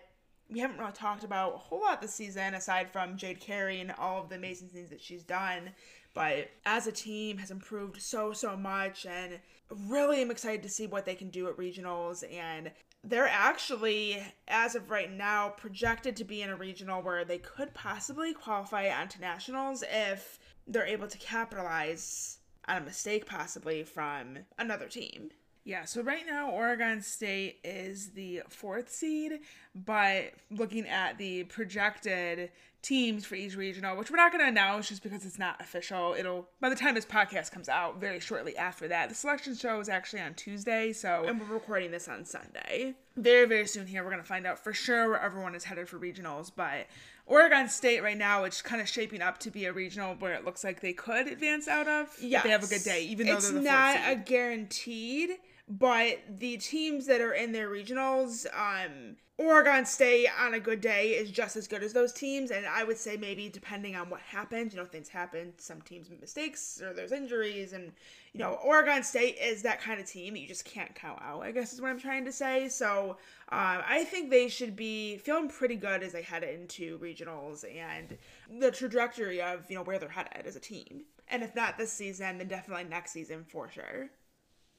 we 0.50 0.60
haven't 0.60 0.78
really 0.78 0.92
talked 0.92 1.24
about 1.24 1.54
a 1.54 1.58
whole 1.58 1.80
lot 1.80 2.00
this 2.00 2.14
season 2.14 2.54
aside 2.54 2.90
from 2.90 3.16
Jade 3.16 3.40
Carey 3.40 3.80
and 3.80 3.92
all 3.98 4.22
of 4.22 4.30
the 4.30 4.36
amazing 4.36 4.68
things 4.68 4.88
that 4.90 5.00
she's 5.00 5.22
done. 5.22 5.70
But 6.18 6.50
as 6.66 6.88
a 6.88 6.92
team 6.92 7.38
has 7.38 7.52
improved 7.52 8.02
so 8.02 8.32
so 8.32 8.56
much 8.56 9.06
and 9.06 9.38
really 9.70 10.20
am 10.20 10.32
excited 10.32 10.64
to 10.64 10.68
see 10.68 10.88
what 10.88 11.04
they 11.04 11.14
can 11.14 11.30
do 11.30 11.46
at 11.46 11.56
regionals 11.56 12.24
and 12.28 12.72
they're 13.04 13.28
actually 13.28 14.20
as 14.48 14.74
of 14.74 14.90
right 14.90 15.12
now 15.12 15.50
projected 15.50 16.16
to 16.16 16.24
be 16.24 16.42
in 16.42 16.50
a 16.50 16.56
regional 16.56 17.02
where 17.02 17.24
they 17.24 17.38
could 17.38 17.72
possibly 17.72 18.34
qualify 18.34 18.88
onto 18.88 19.20
nationals 19.20 19.84
if 19.88 20.40
they're 20.66 20.84
able 20.84 21.06
to 21.06 21.18
capitalize 21.18 22.38
on 22.66 22.78
a 22.78 22.84
mistake 22.84 23.24
possibly 23.24 23.84
from 23.84 24.38
another 24.58 24.88
team. 24.88 25.30
Yeah, 25.64 25.84
so 25.84 26.02
right 26.02 26.24
now 26.26 26.50
Oregon 26.50 27.02
State 27.02 27.60
is 27.62 28.10
the 28.10 28.42
fourth 28.48 28.90
seed, 28.90 29.40
but 29.74 30.32
looking 30.50 30.88
at 30.88 31.18
the 31.18 31.44
projected 31.44 32.50
teams 32.82 33.24
for 33.24 33.34
each 33.34 33.56
regional, 33.56 33.96
which 33.96 34.10
we're 34.10 34.16
not 34.16 34.30
going 34.30 34.44
to 34.44 34.48
announce 34.48 34.88
just 34.88 35.02
because 35.02 35.24
it's 35.24 35.38
not 35.38 35.60
official. 35.60 36.14
It'll 36.16 36.48
by 36.60 36.68
the 36.68 36.76
time 36.76 36.94
this 36.94 37.04
podcast 37.04 37.50
comes 37.50 37.68
out, 37.68 38.00
very 38.00 38.20
shortly 38.20 38.56
after 38.56 38.88
that. 38.88 39.08
The 39.08 39.14
selection 39.14 39.56
show 39.56 39.80
is 39.80 39.88
actually 39.88 40.22
on 40.22 40.34
Tuesday, 40.34 40.92
so 40.92 41.24
and 41.26 41.40
we're 41.40 41.54
recording 41.54 41.90
this 41.90 42.08
on 42.08 42.24
Sunday. 42.24 42.94
Very 43.16 43.46
very 43.46 43.66
soon 43.66 43.86
here, 43.86 44.04
we're 44.04 44.10
going 44.10 44.22
to 44.22 44.28
find 44.28 44.46
out 44.46 44.58
for 44.58 44.72
sure 44.72 45.08
where 45.08 45.20
everyone 45.20 45.54
is 45.54 45.64
headed 45.64 45.88
for 45.88 45.98
regionals. 45.98 46.50
But 46.54 46.86
Oregon 47.26 47.68
State 47.68 48.02
right 48.02 48.16
now, 48.16 48.44
it's 48.44 48.62
kind 48.62 48.80
of 48.80 48.88
shaping 48.88 49.22
up 49.22 49.38
to 49.38 49.50
be 49.50 49.64
a 49.66 49.72
regional 49.72 50.14
where 50.14 50.34
it 50.34 50.44
looks 50.44 50.62
like 50.64 50.80
they 50.80 50.92
could 50.92 51.26
advance 51.26 51.68
out 51.68 51.88
of. 51.88 52.08
Yeah, 52.20 52.42
they 52.42 52.50
have 52.50 52.64
a 52.64 52.68
good 52.68 52.84
day, 52.84 53.04
even 53.04 53.26
though 53.26 53.34
it's 53.34 53.50
the 53.50 53.60
not 53.60 53.96
a 54.06 54.16
guaranteed. 54.16 55.30
But 55.70 56.20
the 56.38 56.56
teams 56.56 57.04
that 57.06 57.20
are 57.20 57.34
in 57.34 57.52
their 57.52 57.68
regionals, 57.68 58.46
um, 58.54 59.16
Oregon 59.38 59.86
State 59.86 60.26
on 60.36 60.54
a 60.54 60.58
good 60.60 60.80
day 60.80 61.10
is 61.10 61.30
just 61.30 61.54
as 61.54 61.68
good 61.68 61.84
as 61.84 61.92
those 61.92 62.12
teams, 62.12 62.50
and 62.50 62.66
I 62.66 62.82
would 62.82 62.98
say 62.98 63.16
maybe 63.16 63.48
depending 63.48 63.94
on 63.94 64.10
what 64.10 64.20
happens, 64.20 64.74
you 64.74 64.80
know, 64.80 64.84
things 64.84 65.08
happen. 65.08 65.52
Some 65.58 65.80
teams 65.82 66.10
make 66.10 66.20
mistakes 66.20 66.82
or 66.82 66.92
there's 66.92 67.12
injuries, 67.12 67.72
and 67.72 67.92
you 68.32 68.40
know, 68.40 68.58
Oregon 68.64 69.04
State 69.04 69.36
is 69.40 69.62
that 69.62 69.80
kind 69.80 70.00
of 70.00 70.06
team 70.06 70.34
that 70.34 70.40
you 70.40 70.48
just 70.48 70.64
can't 70.64 70.92
count 70.96 71.20
out. 71.22 71.44
I 71.44 71.52
guess 71.52 71.72
is 71.72 71.80
what 71.80 71.90
I'm 71.90 72.00
trying 72.00 72.24
to 72.24 72.32
say. 72.32 72.68
So 72.68 73.16
uh, 73.52 73.80
I 73.86 74.02
think 74.10 74.30
they 74.30 74.48
should 74.48 74.74
be 74.74 75.18
feeling 75.18 75.48
pretty 75.48 75.76
good 75.76 76.02
as 76.02 76.12
they 76.12 76.22
head 76.22 76.42
into 76.42 76.98
regionals 76.98 77.64
and 77.64 78.18
the 78.60 78.72
trajectory 78.72 79.40
of 79.40 79.70
you 79.70 79.76
know 79.76 79.84
where 79.84 80.00
they're 80.00 80.08
headed 80.08 80.46
as 80.46 80.56
a 80.56 80.60
team. 80.60 81.04
And 81.28 81.44
if 81.44 81.54
not 81.54 81.78
this 81.78 81.92
season, 81.92 82.38
then 82.38 82.48
definitely 82.48 82.84
next 82.84 83.12
season 83.12 83.44
for 83.48 83.70
sure 83.70 84.10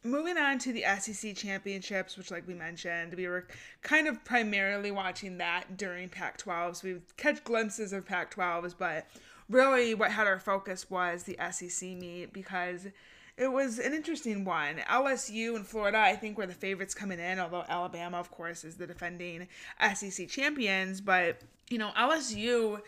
moving 0.03 0.37
on 0.37 0.59
to 0.59 0.73
the 0.73 0.83
SEC 0.99 1.35
championships, 1.35 2.17
which, 2.17 2.31
like 2.31 2.47
we 2.47 2.53
mentioned, 2.53 3.13
we 3.13 3.27
were 3.27 3.47
kind 3.81 4.07
of 4.07 4.23
primarily 4.23 4.91
watching 4.91 5.37
that 5.39 5.77
during 5.77 6.09
Pac 6.09 6.37
12. 6.37 6.77
So 6.77 6.87
we 6.87 6.93
would 6.93 7.17
catch 7.17 7.43
glimpses 7.43 7.93
of 7.93 8.05
Pac 8.05 8.33
12s, 8.33 8.75
but 8.77 9.07
really 9.49 9.93
what 9.93 10.11
had 10.11 10.27
our 10.27 10.39
focus 10.39 10.89
was 10.89 11.23
the 11.23 11.37
SEC 11.51 11.89
meet 11.89 12.31
because 12.31 12.87
it 13.37 13.51
was 13.51 13.79
an 13.79 13.93
interesting 13.93 14.43
one. 14.45 14.77
LSU 14.89 15.55
and 15.55 15.65
Florida, 15.65 15.97
I 15.97 16.15
think, 16.15 16.37
were 16.37 16.45
the 16.45 16.53
favorites 16.53 16.93
coming 16.93 17.19
in, 17.19 17.39
although 17.39 17.63
Alabama, 17.67 18.17
of 18.17 18.29
course, 18.31 18.63
is 18.63 18.75
the 18.75 18.85
defending 18.85 19.47
SEC 19.95 20.27
champions. 20.27 20.99
But, 20.99 21.41
you 21.69 21.77
know, 21.77 21.91
LSU 21.97 22.81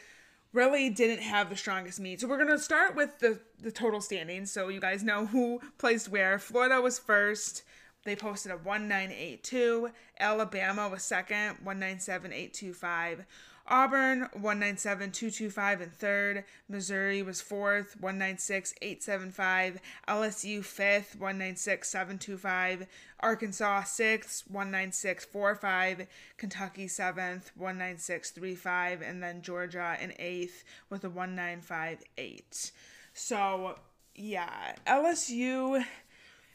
really 0.53 0.89
didn't 0.89 1.21
have 1.21 1.49
the 1.49 1.55
strongest 1.55 1.99
meet. 1.99 2.21
So 2.21 2.27
we're 2.27 2.37
gonna 2.37 2.59
start 2.59 2.95
with 2.95 3.19
the 3.19 3.39
the 3.59 3.71
total 3.71 4.01
standings, 4.01 4.51
so 4.51 4.67
you 4.69 4.79
guys 4.79 5.03
know 5.03 5.25
who 5.25 5.61
placed 5.77 6.09
where. 6.09 6.39
Florida 6.39 6.81
was 6.81 6.99
first. 6.99 7.63
They 8.03 8.15
posted 8.15 8.51
a 8.51 8.55
1982. 8.55 9.91
Alabama 10.19 10.89
was 10.89 11.03
second, 11.03 11.57
197825. 11.63 13.25
Auburn 13.71 14.27
197225 14.33 15.79
and 15.79 15.93
third. 15.93 16.43
Missouri 16.67 17.21
was 17.21 17.39
fourth, 17.39 17.95
196875. 18.01 19.79
LSU 20.09 20.61
fifth, 20.61 21.15
196725. 21.17 22.85
Arkansas 23.21 23.83
sixth, 23.83 24.43
19645. 24.51 26.05
Kentucky 26.35 26.89
seventh, 26.89 27.51
19635. 27.57 29.01
And 29.01 29.23
then 29.23 29.41
Georgia 29.41 29.95
in 30.01 30.13
eighth 30.19 30.65
with 30.89 31.05
a 31.05 31.09
1958. 31.09 32.73
So, 33.13 33.79
yeah, 34.15 34.75
LSU 34.85 35.85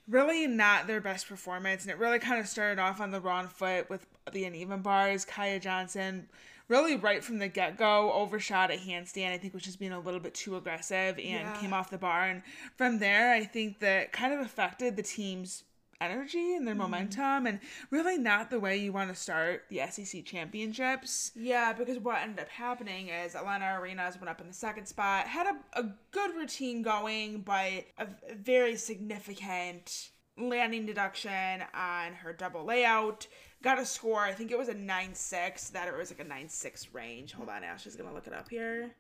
really 0.07 0.47
not 0.47 0.87
their 0.87 1.01
best 1.01 1.27
performance, 1.29 1.83
and 1.83 1.91
it 1.91 1.99
really 1.99 2.19
kind 2.19 2.39
of 2.39 2.47
started 2.47 2.79
off 2.79 3.01
on 3.01 3.11
the 3.11 3.21
wrong 3.21 3.49
foot 3.49 3.89
with 3.91 4.07
the 4.33 4.45
uneven 4.45 4.83
bars. 4.83 5.25
Kiya 5.25 5.61
Johnson 5.61 6.29
really 6.69 6.97
right 6.97 7.23
from 7.23 7.39
the 7.39 7.49
get 7.49 7.77
go 7.77 8.13
overshot 8.13 8.71
a 8.71 8.77
handstand. 8.77 9.33
I 9.33 9.39
think 9.39 9.55
was 9.55 9.63
just 9.63 9.79
being 9.79 9.93
a 9.93 10.01
little 10.01 10.21
bit 10.21 10.35
too 10.35 10.57
aggressive 10.57 11.17
and 11.17 11.25
yeah. 11.25 11.57
came 11.61 11.73
off 11.73 11.91
the 11.91 11.99
bar. 11.99 12.25
And 12.25 12.43
from 12.77 12.99
there, 12.99 13.33
I 13.33 13.45
think 13.45 13.81
that 13.81 14.13
kind 14.13 14.33
of 14.33 14.41
affected 14.41 14.97
the 14.97 15.03
team's 15.03 15.65
energy 16.01 16.55
and 16.55 16.67
their 16.67 16.75
mm 16.75 16.87
momentum 16.87 17.47
and 17.47 17.59
really 17.91 18.19
not 18.19 18.51
the 18.51 18.61
way 18.61 18.77
you 18.77 18.93
want 18.93 19.09
to 19.09 19.15
start 19.15 19.65
the 19.71 19.81
SEC 19.91 20.25
championships. 20.25 21.33
Yeah, 21.35 21.73
because 21.73 21.99
what 21.99 22.21
ended 22.21 22.41
up 22.41 22.49
happening 22.49 23.09
is 23.09 23.35
Elena 23.35 23.79
Arenas 23.81 24.17
went 24.17 24.29
up 24.29 24.41
in 24.41 24.47
the 24.47 24.53
second 24.53 24.87
spot, 24.87 25.27
had 25.27 25.47
a, 25.47 25.81
a 25.81 25.85
good 26.11 26.35
routine 26.37 26.83
going, 26.83 27.41
but 27.41 27.87
a 27.99 28.07
very 28.39 28.77
significant 28.77 30.11
landing 30.39 30.85
deduction 30.85 31.63
on 31.75 32.13
her 32.13 32.33
double 32.33 32.65
layout 32.65 33.27
got 33.67 33.81
a 33.81 33.85
score. 33.85 34.21
I 34.21 34.33
think 34.33 34.53
it 34.53 34.59
was 34.59 34.69
a 34.69 34.75
nine 34.75 35.15
six. 35.15 35.71
That 35.71 35.89
it 35.89 35.97
was 35.97 36.11
like 36.11 36.21
a 36.21 36.29
nine 36.29 36.49
six 36.49 36.89
range. 36.93 37.33
Hold 37.33 37.49
on, 37.49 37.65
Ashley's 37.65 37.97
gonna 37.97 38.15
look 38.15 38.27
it 38.27 38.33
up 38.33 38.49
here. 38.49 38.91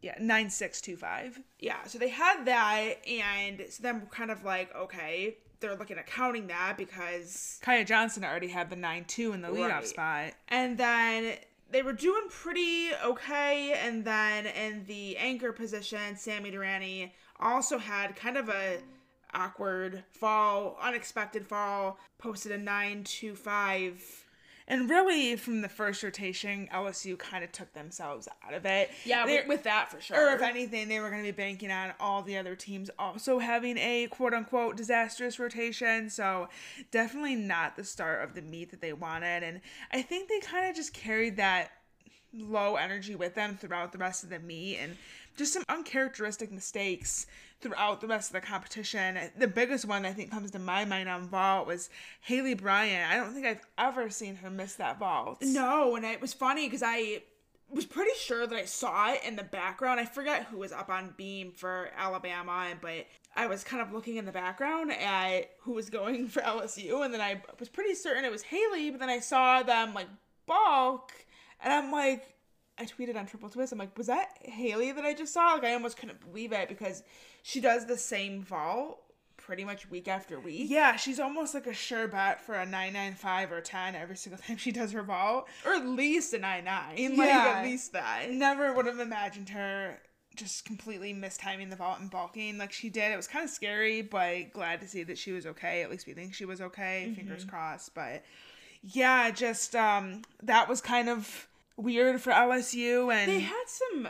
Yeah, 0.00 0.16
nine 0.18 0.48
six 0.50 0.80
two 0.80 0.96
five. 0.96 1.38
Yeah, 1.60 1.84
so 1.84 1.98
they 1.98 2.08
had 2.08 2.44
that, 2.46 3.06
and 3.06 3.62
so 3.68 3.82
then 3.82 4.02
kind 4.10 4.30
of 4.30 4.44
like 4.44 4.74
okay, 4.74 5.36
they're 5.60 5.76
looking 5.76 5.98
at 5.98 6.06
counting 6.06 6.46
that 6.46 6.76
because 6.78 7.60
Kiya 7.62 7.86
Johnson 7.86 8.24
already 8.24 8.48
had 8.48 8.70
the 8.70 8.76
nine 8.76 9.04
two 9.04 9.34
in 9.34 9.42
the 9.42 9.50
lead 9.50 9.70
right. 9.70 9.86
spot, 9.86 10.32
and 10.48 10.78
then 10.78 11.34
they 11.70 11.82
were 11.82 11.92
doing 11.92 12.24
pretty 12.30 12.88
okay, 13.04 13.74
and 13.74 14.04
then 14.06 14.46
in 14.46 14.86
the 14.86 15.18
anchor 15.18 15.52
position, 15.52 16.16
Sami 16.16 16.50
Durante 16.50 17.12
also 17.38 17.76
had 17.76 18.16
kind 18.16 18.38
of 18.38 18.48
a 18.48 18.78
awkward 19.34 20.04
fall, 20.10 20.78
unexpected 20.80 21.46
fall, 21.46 21.98
posted 22.18 22.52
a 22.52 22.58
925. 22.58 24.26
And 24.68 24.88
really, 24.88 25.36
from 25.36 25.60
the 25.60 25.68
first 25.68 26.02
rotation, 26.02 26.68
LSU 26.72 27.18
kind 27.18 27.42
of 27.42 27.50
took 27.50 27.72
themselves 27.72 28.28
out 28.46 28.54
of 28.54 28.64
it. 28.64 28.90
Yeah, 29.04 29.24
with, 29.24 29.48
with 29.48 29.62
that 29.64 29.90
for 29.90 30.00
sure. 30.00 30.30
Or 30.30 30.34
if 30.34 30.40
anything, 30.40 30.88
they 30.88 31.00
were 31.00 31.10
going 31.10 31.22
to 31.22 31.32
be 31.32 31.36
banking 31.36 31.70
on 31.70 31.92
all 31.98 32.22
the 32.22 32.36
other 32.36 32.54
teams 32.54 32.88
also 32.98 33.38
having 33.38 33.76
a 33.78 34.06
quote 34.06 34.32
unquote 34.32 34.76
disastrous 34.76 35.38
rotation. 35.38 36.08
So, 36.08 36.48
definitely 36.90 37.34
not 37.34 37.76
the 37.76 37.84
start 37.84 38.22
of 38.22 38.34
the 38.34 38.42
meet 38.42 38.70
that 38.70 38.80
they 38.80 38.92
wanted. 38.92 39.42
And 39.42 39.60
I 39.92 40.00
think 40.02 40.28
they 40.28 40.38
kind 40.40 40.70
of 40.70 40.76
just 40.76 40.94
carried 40.94 41.36
that 41.38 41.72
low 42.32 42.76
energy 42.76 43.14
with 43.14 43.34
them 43.34 43.56
throughout 43.56 43.92
the 43.92 43.98
rest 43.98 44.24
of 44.24 44.30
the 44.30 44.38
meet 44.38 44.78
and 44.78 44.96
just 45.36 45.52
some 45.52 45.64
uncharacteristic 45.68 46.52
mistakes 46.52 47.26
throughout 47.60 48.00
the 48.00 48.06
rest 48.06 48.30
of 48.30 48.34
the 48.34 48.40
competition. 48.40 49.18
The 49.38 49.46
biggest 49.46 49.84
one 49.84 50.04
I 50.04 50.12
think 50.12 50.30
comes 50.30 50.50
to 50.50 50.58
my 50.58 50.84
mind 50.84 51.08
on 51.08 51.28
vault 51.28 51.66
was 51.66 51.90
Haleigh 52.28 52.54
Bryant. 52.54 53.10
I 53.10 53.16
don't 53.16 53.32
think 53.32 53.46
I've 53.46 53.64
ever 53.78 54.10
seen 54.10 54.36
her 54.36 54.50
miss 54.50 54.74
that 54.74 54.98
vault. 54.98 55.38
No, 55.42 55.96
and 55.96 56.04
it 56.04 56.20
was 56.20 56.32
funny 56.32 56.66
because 56.66 56.82
I 56.84 57.22
was 57.72 57.86
pretty 57.86 58.12
sure 58.18 58.46
that 58.46 58.56
I 58.56 58.64
saw 58.66 59.12
it 59.12 59.20
in 59.26 59.36
the 59.36 59.42
background. 59.42 59.98
I 59.98 60.04
forget 60.04 60.44
who 60.44 60.58
was 60.58 60.72
up 60.72 60.90
on 60.90 61.14
beam 61.16 61.52
for 61.52 61.90
Alabama, 61.96 62.74
but 62.80 63.06
I 63.34 63.46
was 63.46 63.64
kind 63.64 63.80
of 63.80 63.92
looking 63.92 64.16
in 64.16 64.26
the 64.26 64.32
background 64.32 64.92
at 64.92 65.50
who 65.60 65.72
was 65.72 65.88
going 65.88 66.28
for 66.28 66.42
LSU, 66.42 67.04
and 67.04 67.14
then 67.14 67.20
I 67.20 67.42
was 67.58 67.68
pretty 67.68 67.94
certain 67.94 68.24
it 68.24 68.32
was 68.32 68.42
Haleigh, 68.42 68.90
but 68.90 69.00
then 69.00 69.08
I 69.08 69.20
saw 69.20 69.62
them 69.62 69.94
like 69.94 70.08
balk, 70.46 71.12
and 71.62 71.72
I'm 71.72 71.90
like, 71.90 72.34
I 72.78 72.84
tweeted 72.84 73.16
on 73.16 73.26
Triple 73.26 73.50
Twist. 73.50 73.72
I'm 73.72 73.78
like, 73.78 73.96
was 73.96 74.06
that 74.06 74.38
Haleigh 74.44 74.94
that 74.94 75.04
I 75.04 75.14
just 75.14 75.32
saw? 75.32 75.54
Like, 75.54 75.64
I 75.64 75.74
almost 75.74 75.96
couldn't 75.96 76.20
believe 76.20 76.52
it 76.52 76.68
because 76.68 77.02
she 77.42 77.60
does 77.60 77.86
the 77.86 77.96
same 77.96 78.42
vault 78.42 78.98
pretty 79.36 79.64
much 79.64 79.90
week 79.90 80.08
after 80.08 80.40
week. 80.40 80.70
Yeah, 80.70 80.96
she's 80.96 81.20
almost 81.20 81.52
like 81.52 81.66
a 81.66 81.74
sure 81.74 82.08
bet 82.08 82.40
for 82.40 82.54
a 82.54 82.64
995 82.64 83.52
or 83.52 83.60
10 83.60 83.94
every 83.94 84.16
single 84.16 84.40
time 84.46 84.56
she 84.56 84.72
does 84.72 84.92
her 84.92 85.02
vault. 85.02 85.48
Or 85.66 85.74
at 85.74 85.86
least 85.86 86.32
a 86.32 86.38
99. 86.38 87.16
Like, 87.16 87.28
yeah. 87.28 87.54
at 87.56 87.64
least 87.64 87.92
that. 87.92 88.30
Never 88.30 88.72
would 88.72 88.86
have 88.86 89.00
imagined 89.00 89.50
her 89.50 89.98
just 90.34 90.64
completely 90.64 91.12
mistiming 91.12 91.68
the 91.68 91.76
vault 91.76 92.00
and 92.00 92.10
balking 92.10 92.58
like 92.58 92.72
she 92.72 92.88
did. 92.88 93.12
It 93.12 93.16
was 93.16 93.26
kind 93.26 93.44
of 93.44 93.50
scary, 93.50 94.02
but 94.02 94.52
glad 94.52 94.80
to 94.80 94.88
see 94.88 95.02
that 95.04 95.18
she 95.18 95.32
was 95.32 95.46
okay. 95.46 95.82
At 95.82 95.90
least 95.90 96.06
we 96.06 96.14
think 96.14 96.34
she 96.34 96.44
was 96.44 96.60
okay. 96.60 97.04
Mm-hmm. 97.06 97.14
Fingers 97.14 97.44
crossed. 97.44 97.94
But 97.94 98.24
yeah, 98.82 99.30
just 99.30 99.74
um 99.76 100.22
that 100.42 100.68
was 100.68 100.80
kind 100.80 101.08
of 101.08 101.48
weird 101.76 102.20
for 102.20 102.32
LSU 102.32 103.12
and 103.12 103.30
they 103.30 103.40
had 103.40 103.64
some 103.66 104.08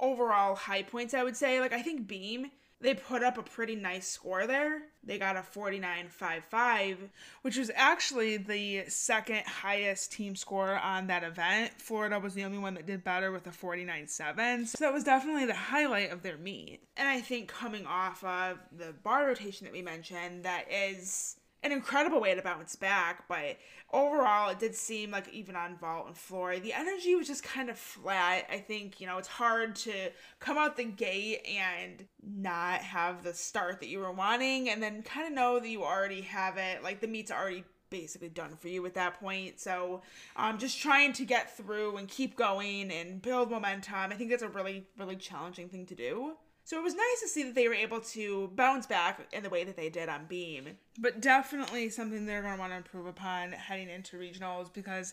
overall 0.00 0.54
high 0.54 0.82
points 0.82 1.14
I 1.14 1.22
would 1.22 1.36
say. 1.36 1.60
Like 1.60 1.72
I 1.72 1.82
think 1.82 2.06
Beam 2.06 2.50
they 2.84 2.92
put 2.92 3.22
up 3.22 3.38
a 3.38 3.42
pretty 3.42 3.76
nice 3.76 4.06
score 4.06 4.46
there. 4.46 4.82
They 5.02 5.18
got 5.18 5.36
a 5.36 5.40
49.55, 5.40 6.96
which 7.40 7.56
was 7.56 7.70
actually 7.74 8.36
the 8.36 8.84
second 8.88 9.42
highest 9.46 10.12
team 10.12 10.36
score 10.36 10.76
on 10.76 11.06
that 11.06 11.24
event. 11.24 11.72
Florida 11.78 12.18
was 12.18 12.34
the 12.34 12.44
only 12.44 12.58
one 12.58 12.74
that 12.74 12.86
did 12.86 13.02
better 13.02 13.32
with 13.32 13.46
a 13.46 13.50
49-7. 13.50 14.66
So 14.66 14.76
that 14.80 14.92
was 14.92 15.02
definitely 15.02 15.46
the 15.46 15.54
highlight 15.54 16.10
of 16.10 16.22
their 16.22 16.36
meet. 16.36 16.80
And 16.98 17.08
I 17.08 17.22
think 17.22 17.48
coming 17.48 17.86
off 17.86 18.22
of 18.22 18.58
the 18.70 18.92
bar 19.02 19.26
rotation 19.26 19.64
that 19.64 19.72
we 19.72 19.80
mentioned, 19.80 20.44
that 20.44 20.66
is 20.70 21.36
an 21.64 21.72
incredible 21.72 22.20
way 22.20 22.34
to 22.34 22.42
bounce 22.42 22.76
back, 22.76 23.26
but 23.26 23.56
overall, 23.92 24.50
it 24.50 24.58
did 24.58 24.74
seem 24.74 25.10
like 25.10 25.32
even 25.32 25.56
on 25.56 25.76
vault 25.76 26.06
and 26.06 26.16
floor, 26.16 26.58
the 26.58 26.74
energy 26.74 27.14
was 27.14 27.26
just 27.26 27.42
kind 27.42 27.70
of 27.70 27.78
flat. 27.78 28.46
I 28.52 28.58
think, 28.58 29.00
you 29.00 29.06
know, 29.06 29.16
it's 29.16 29.28
hard 29.28 29.74
to 29.76 29.92
come 30.40 30.58
out 30.58 30.76
the 30.76 30.84
gate 30.84 31.46
and 31.48 32.06
not 32.22 32.80
have 32.80 33.22
the 33.22 33.32
start 33.32 33.80
that 33.80 33.88
you 33.88 34.00
were 34.00 34.12
wanting 34.12 34.68
and 34.68 34.82
then 34.82 35.02
kind 35.02 35.26
of 35.26 35.32
know 35.32 35.58
that 35.58 35.68
you 35.68 35.82
already 35.82 36.20
have 36.20 36.58
it, 36.58 36.82
like 36.82 37.00
the 37.00 37.08
meet's 37.08 37.30
already 37.30 37.64
basically 37.88 38.28
done 38.28 38.56
for 38.56 38.68
you 38.68 38.84
at 38.84 38.94
that 38.94 39.18
point. 39.18 39.58
So, 39.58 40.02
um, 40.36 40.58
just 40.58 40.78
trying 40.80 41.12
to 41.14 41.24
get 41.24 41.56
through 41.56 41.96
and 41.96 42.08
keep 42.08 42.36
going 42.36 42.90
and 42.90 43.22
build 43.22 43.50
momentum. 43.50 44.12
I 44.12 44.14
think 44.16 44.30
that's 44.30 44.42
a 44.42 44.48
really, 44.48 44.86
really 44.98 45.16
challenging 45.16 45.68
thing 45.68 45.86
to 45.86 45.94
do. 45.94 46.36
So 46.64 46.78
it 46.78 46.82
was 46.82 46.94
nice 46.94 47.20
to 47.20 47.28
see 47.28 47.42
that 47.42 47.54
they 47.54 47.68
were 47.68 47.74
able 47.74 48.00
to 48.00 48.50
bounce 48.54 48.86
back 48.86 49.20
in 49.32 49.42
the 49.42 49.50
way 49.50 49.64
that 49.64 49.76
they 49.76 49.90
did 49.90 50.08
on 50.08 50.24
Beam. 50.26 50.70
But 50.98 51.20
definitely 51.20 51.90
something 51.90 52.24
they're 52.24 52.40
going 52.40 52.54
to 52.54 52.60
want 52.60 52.72
to 52.72 52.78
improve 52.78 53.06
upon 53.06 53.52
heading 53.52 53.90
into 53.90 54.16
regionals 54.16 54.72
because 54.72 55.12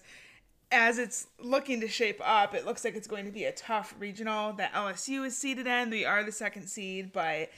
as 0.71 0.97
it's 0.97 1.27
looking 1.39 1.81
to 1.81 1.89
shape 1.89 2.21
up, 2.23 2.55
it 2.55 2.65
looks 2.65 2.85
like 2.85 2.95
it's 2.95 3.07
going 3.07 3.25
to 3.25 3.31
be 3.31 3.43
a 3.43 3.51
tough 3.51 3.93
regional 3.99 4.53
that 4.53 4.71
LSU 4.73 5.25
is 5.25 5.37
seeded 5.37 5.67
in. 5.67 5.89
We 5.89 6.05
are 6.05 6.23
the 6.23 6.31
second 6.31 6.67
seed, 6.67 7.11
but 7.11 7.49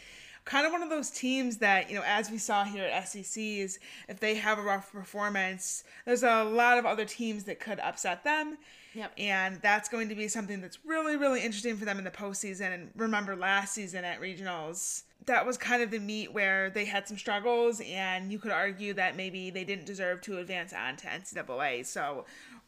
kind 0.45 0.65
of 0.65 0.72
one 0.72 0.82
of 0.82 0.90
those 0.90 1.11
teams 1.11 1.57
that, 1.57 1.90
you 1.90 1.95
know, 1.95 2.03
as 2.06 2.32
we 2.32 2.40
saw 2.40 2.64
here 2.64 2.84
at 2.84 3.07
SECs, 3.07 3.78
if 4.10 4.20
they 4.20 4.36
have 4.36 4.57
a 4.57 4.64
rough 4.64 4.91
performance, 4.91 5.84
there's 6.06 6.24
a 6.24 6.44
lot 6.44 6.80
of 6.80 6.86
other 6.88 7.06
teams 7.06 7.44
that 7.44 7.60
could 7.60 7.80
upset 7.80 8.24
them. 8.24 8.57
Yep. 8.94 9.14
And 9.18 9.60
that's 9.61 9.90
going 9.90 10.10
to 10.10 10.15
be 10.15 10.28
something 10.28 10.61
that's 10.61 10.80
really, 10.86 11.15
really 11.15 11.41
interesting 11.41 11.78
for 11.78 11.86
them 11.86 11.98
in 11.98 12.03
the 12.03 12.11
postseason. 12.11 12.74
And 12.74 12.91
remember 12.95 13.36
last 13.36 13.74
season 13.74 14.06
at 14.06 14.22
regionals, 14.22 15.03
that 15.26 15.45
was 15.45 15.57
kind 15.57 15.82
of 15.82 15.91
the 15.91 15.99
meet 15.99 16.34
where 16.34 16.70
they 16.70 16.86
had 16.86 17.07
some 17.07 17.18
struggles, 17.18 17.82
and 17.86 18.32
you 18.32 18.40
could 18.40 18.52
argue 18.52 18.94
that 18.94 19.15
maybe 19.15 19.49
they 19.49 19.64
didn't 19.64 19.86
deserve 19.86 20.22
to 20.22 20.38
advance 20.38 20.74
on 20.74 20.95
to 20.98 21.07
NCAA. 21.07 21.86
So 21.86 22.26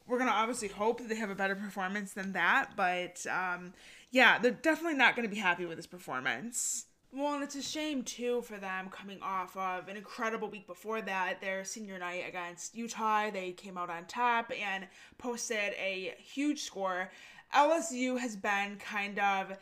we're 0.08 0.18
gonna 0.18 0.32
obviously 0.32 0.70
hope 0.70 1.00
that 1.00 1.10
they 1.10 1.16
have 1.16 1.30
a 1.30 1.36
better 1.36 1.56
performance 1.56 2.14
than 2.14 2.34
that, 2.34 2.72
but 2.76 3.26
um, 3.28 3.74
yeah, 4.12 4.40
they're 4.40 4.52
definitely 4.52 4.98
not 4.98 5.16
gonna 5.16 5.28
be 5.28 5.36
happy 5.38 5.66
with 5.66 5.78
this 5.78 5.88
performance. 5.88 6.86
Well, 7.18 7.36
and 7.36 7.44
it's 7.44 7.56
a 7.56 7.62
shame 7.62 8.04
too 8.04 8.42
for 8.42 8.58
them 8.58 8.90
coming 8.90 9.22
off 9.22 9.56
of 9.56 9.88
an 9.88 9.96
incredible 9.96 10.50
week 10.50 10.68
before 10.68 11.02
that, 11.02 11.40
their 11.40 11.64
senior 11.64 11.98
night 11.98 12.26
against 12.28 12.76
Utah. 12.76 13.32
They 13.32 13.54
came 13.54 13.78
out 13.78 13.90
on 13.90 14.04
top 14.04 14.52
and 14.52 14.86
posted 15.18 15.74
a 15.78 16.14
huge 16.18 16.64
score. 16.64 17.10
LSU 17.56 18.20
has 18.20 18.36
been 18.36 18.76
kind 18.80 19.18
of 19.18 19.54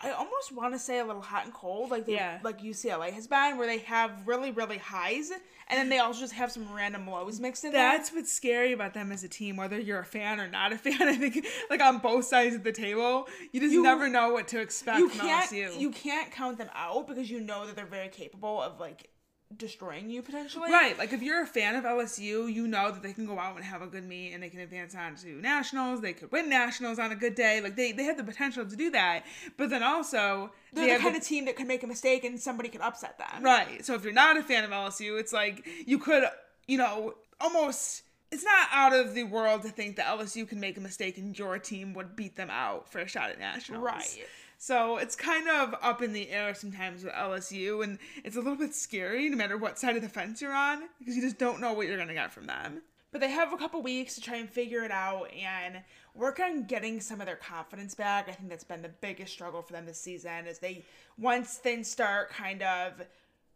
I 0.00 0.10
almost 0.12 0.52
want 0.54 0.74
to 0.74 0.78
say 0.78 0.98
a 1.00 1.04
little 1.04 1.22
hot 1.22 1.44
and 1.44 1.52
cold, 1.52 1.90
like 1.90 2.06
they, 2.06 2.14
Yeah. 2.14 2.38
like 2.44 2.60
UCLA 2.62 3.12
has 3.12 3.26
been, 3.26 3.58
where 3.58 3.66
they 3.66 3.78
have 3.78 4.12
really, 4.26 4.52
really 4.52 4.78
highs, 4.78 5.30
and 5.30 5.76
then 5.78 5.88
they 5.88 5.98
also 5.98 6.20
just 6.20 6.34
have 6.34 6.52
some 6.52 6.72
random 6.72 7.08
lows 7.08 7.40
mixed 7.40 7.64
in 7.64 7.72
there. 7.72 7.82
That's 7.96 8.12
what's 8.12 8.32
scary 8.32 8.72
about 8.72 8.94
them 8.94 9.10
as 9.10 9.24
a 9.24 9.28
team, 9.28 9.56
whether 9.56 9.78
you're 9.78 9.98
a 9.98 10.04
fan 10.04 10.38
or 10.40 10.48
not 10.48 10.72
a 10.72 10.78
fan. 10.78 11.02
I 11.08 11.16
think, 11.16 11.44
like 11.68 11.80
on 11.82 11.98
both 11.98 12.26
sides 12.26 12.54
of 12.54 12.62
the 12.62 12.70
table, 12.72 13.26
you 13.52 13.60
just 13.60 13.72
You- 13.72 13.82
never 13.82 14.08
know 14.08 14.32
what 14.32 14.46
to 14.48 14.60
expect 14.60 14.98
You 15.00 15.08
from 15.08 15.26
can't 15.26 15.50
LSU. 15.50 15.80
you 15.80 15.90
can't 15.90 16.30
count 16.30 16.58
them 16.58 16.70
out 16.74 17.08
because 17.08 17.28
you 17.30 17.40
know 17.40 17.66
that 17.66 17.74
they're 17.74 17.84
very 17.86 18.08
capable 18.08 18.62
of 18.62 18.78
like 18.78 19.10
destroying 19.56 20.10
you 20.10 20.22
potentially. 20.22 20.70
Right, 20.70 20.96
like 20.98 21.12
if 21.12 21.22
you're 21.22 21.42
a 21.42 21.46
fan 21.46 21.74
of 21.74 21.84
LSU, 21.84 22.52
you 22.52 22.66
know 22.68 22.90
that 22.90 23.02
they 23.02 23.12
can 23.12 23.26
go 23.26 23.38
out 23.38 23.56
and 23.56 23.64
have 23.64 23.82
a 23.82 23.86
good 23.86 24.06
meet 24.06 24.32
and 24.32 24.42
they 24.42 24.50
can 24.50 24.60
advance 24.60 24.94
on 24.94 25.16
to 25.16 25.40
nationals. 25.40 26.00
They 26.00 26.12
could 26.12 26.30
win 26.30 26.48
nationals 26.48 26.98
on 26.98 27.12
a 27.12 27.16
good 27.16 27.34
day. 27.34 27.60
Like 27.60 27.76
they, 27.76 27.92
they 27.92 28.04
have 28.04 28.16
the 28.16 28.24
potential 28.24 28.66
to 28.66 28.76
do 28.76 28.90
that. 28.90 29.24
But 29.56 29.70
then 29.70 29.82
also 29.82 30.50
They're 30.72 30.84
they 30.84 30.88
the 30.88 30.92
have 30.94 31.02
kind 31.02 31.16
of 31.16 31.22
team 31.22 31.46
that 31.46 31.56
can 31.56 31.66
make 31.66 31.82
a 31.82 31.86
mistake 31.86 32.24
and 32.24 32.38
somebody 32.38 32.68
could 32.68 32.82
upset 32.82 33.18
them. 33.18 33.42
Right. 33.42 33.84
So 33.84 33.94
if 33.94 34.04
you're 34.04 34.12
not 34.12 34.36
a 34.36 34.42
fan 34.42 34.64
of 34.64 34.70
LSU, 34.70 35.18
it's 35.18 35.32
like 35.32 35.66
you 35.86 35.98
could, 35.98 36.24
you 36.66 36.78
know, 36.78 37.14
almost. 37.40 38.02
It's 38.30 38.44
not 38.44 38.68
out 38.72 38.92
of 38.92 39.14
the 39.14 39.24
world 39.24 39.62
to 39.62 39.70
think 39.70 39.96
that 39.96 40.04
LSU 40.04 40.46
can 40.46 40.60
make 40.60 40.76
a 40.76 40.82
mistake 40.82 41.16
and 41.16 41.38
your 41.38 41.58
team 41.58 41.94
would 41.94 42.14
beat 42.14 42.36
them 42.36 42.50
out 42.50 42.92
for 42.92 42.98
a 42.98 43.08
shot 43.08 43.30
at 43.30 43.38
nationals. 43.38 43.82
Right. 43.82 44.26
So 44.60 44.96
it's 44.96 45.14
kind 45.14 45.48
of 45.48 45.74
up 45.80 46.02
in 46.02 46.12
the 46.12 46.30
air 46.30 46.52
sometimes 46.52 47.04
with 47.04 47.12
LSU, 47.14 47.84
and 47.84 47.98
it's 48.24 48.34
a 48.34 48.40
little 48.40 48.56
bit 48.56 48.74
scary 48.74 49.28
no 49.28 49.36
matter 49.36 49.56
what 49.56 49.78
side 49.78 49.94
of 49.94 50.02
the 50.02 50.08
fence 50.08 50.42
you're 50.42 50.52
on 50.52 50.82
because 50.98 51.14
you 51.14 51.22
just 51.22 51.38
don't 51.38 51.60
know 51.60 51.72
what 51.72 51.86
you're 51.86 51.96
going 51.96 52.08
to 52.08 52.14
get 52.14 52.32
from 52.32 52.46
them. 52.46 52.82
But 53.12 53.20
they 53.20 53.30
have 53.30 53.52
a 53.52 53.56
couple 53.56 53.80
weeks 53.82 54.16
to 54.16 54.20
try 54.20 54.36
and 54.36 54.50
figure 54.50 54.84
it 54.84 54.90
out 54.90 55.32
and 55.32 55.82
work 56.14 56.40
on 56.40 56.64
getting 56.64 57.00
some 57.00 57.20
of 57.20 57.26
their 57.26 57.36
confidence 57.36 57.94
back. 57.94 58.28
I 58.28 58.32
think 58.32 58.50
that's 58.50 58.64
been 58.64 58.82
the 58.82 58.88
biggest 58.88 59.32
struggle 59.32 59.62
for 59.62 59.72
them 59.72 59.86
this 59.86 60.00
season 60.00 60.46
is 60.46 60.58
they 60.58 60.84
once 61.16 61.54
things 61.54 61.88
start 61.88 62.30
kind 62.30 62.62
of 62.62 63.00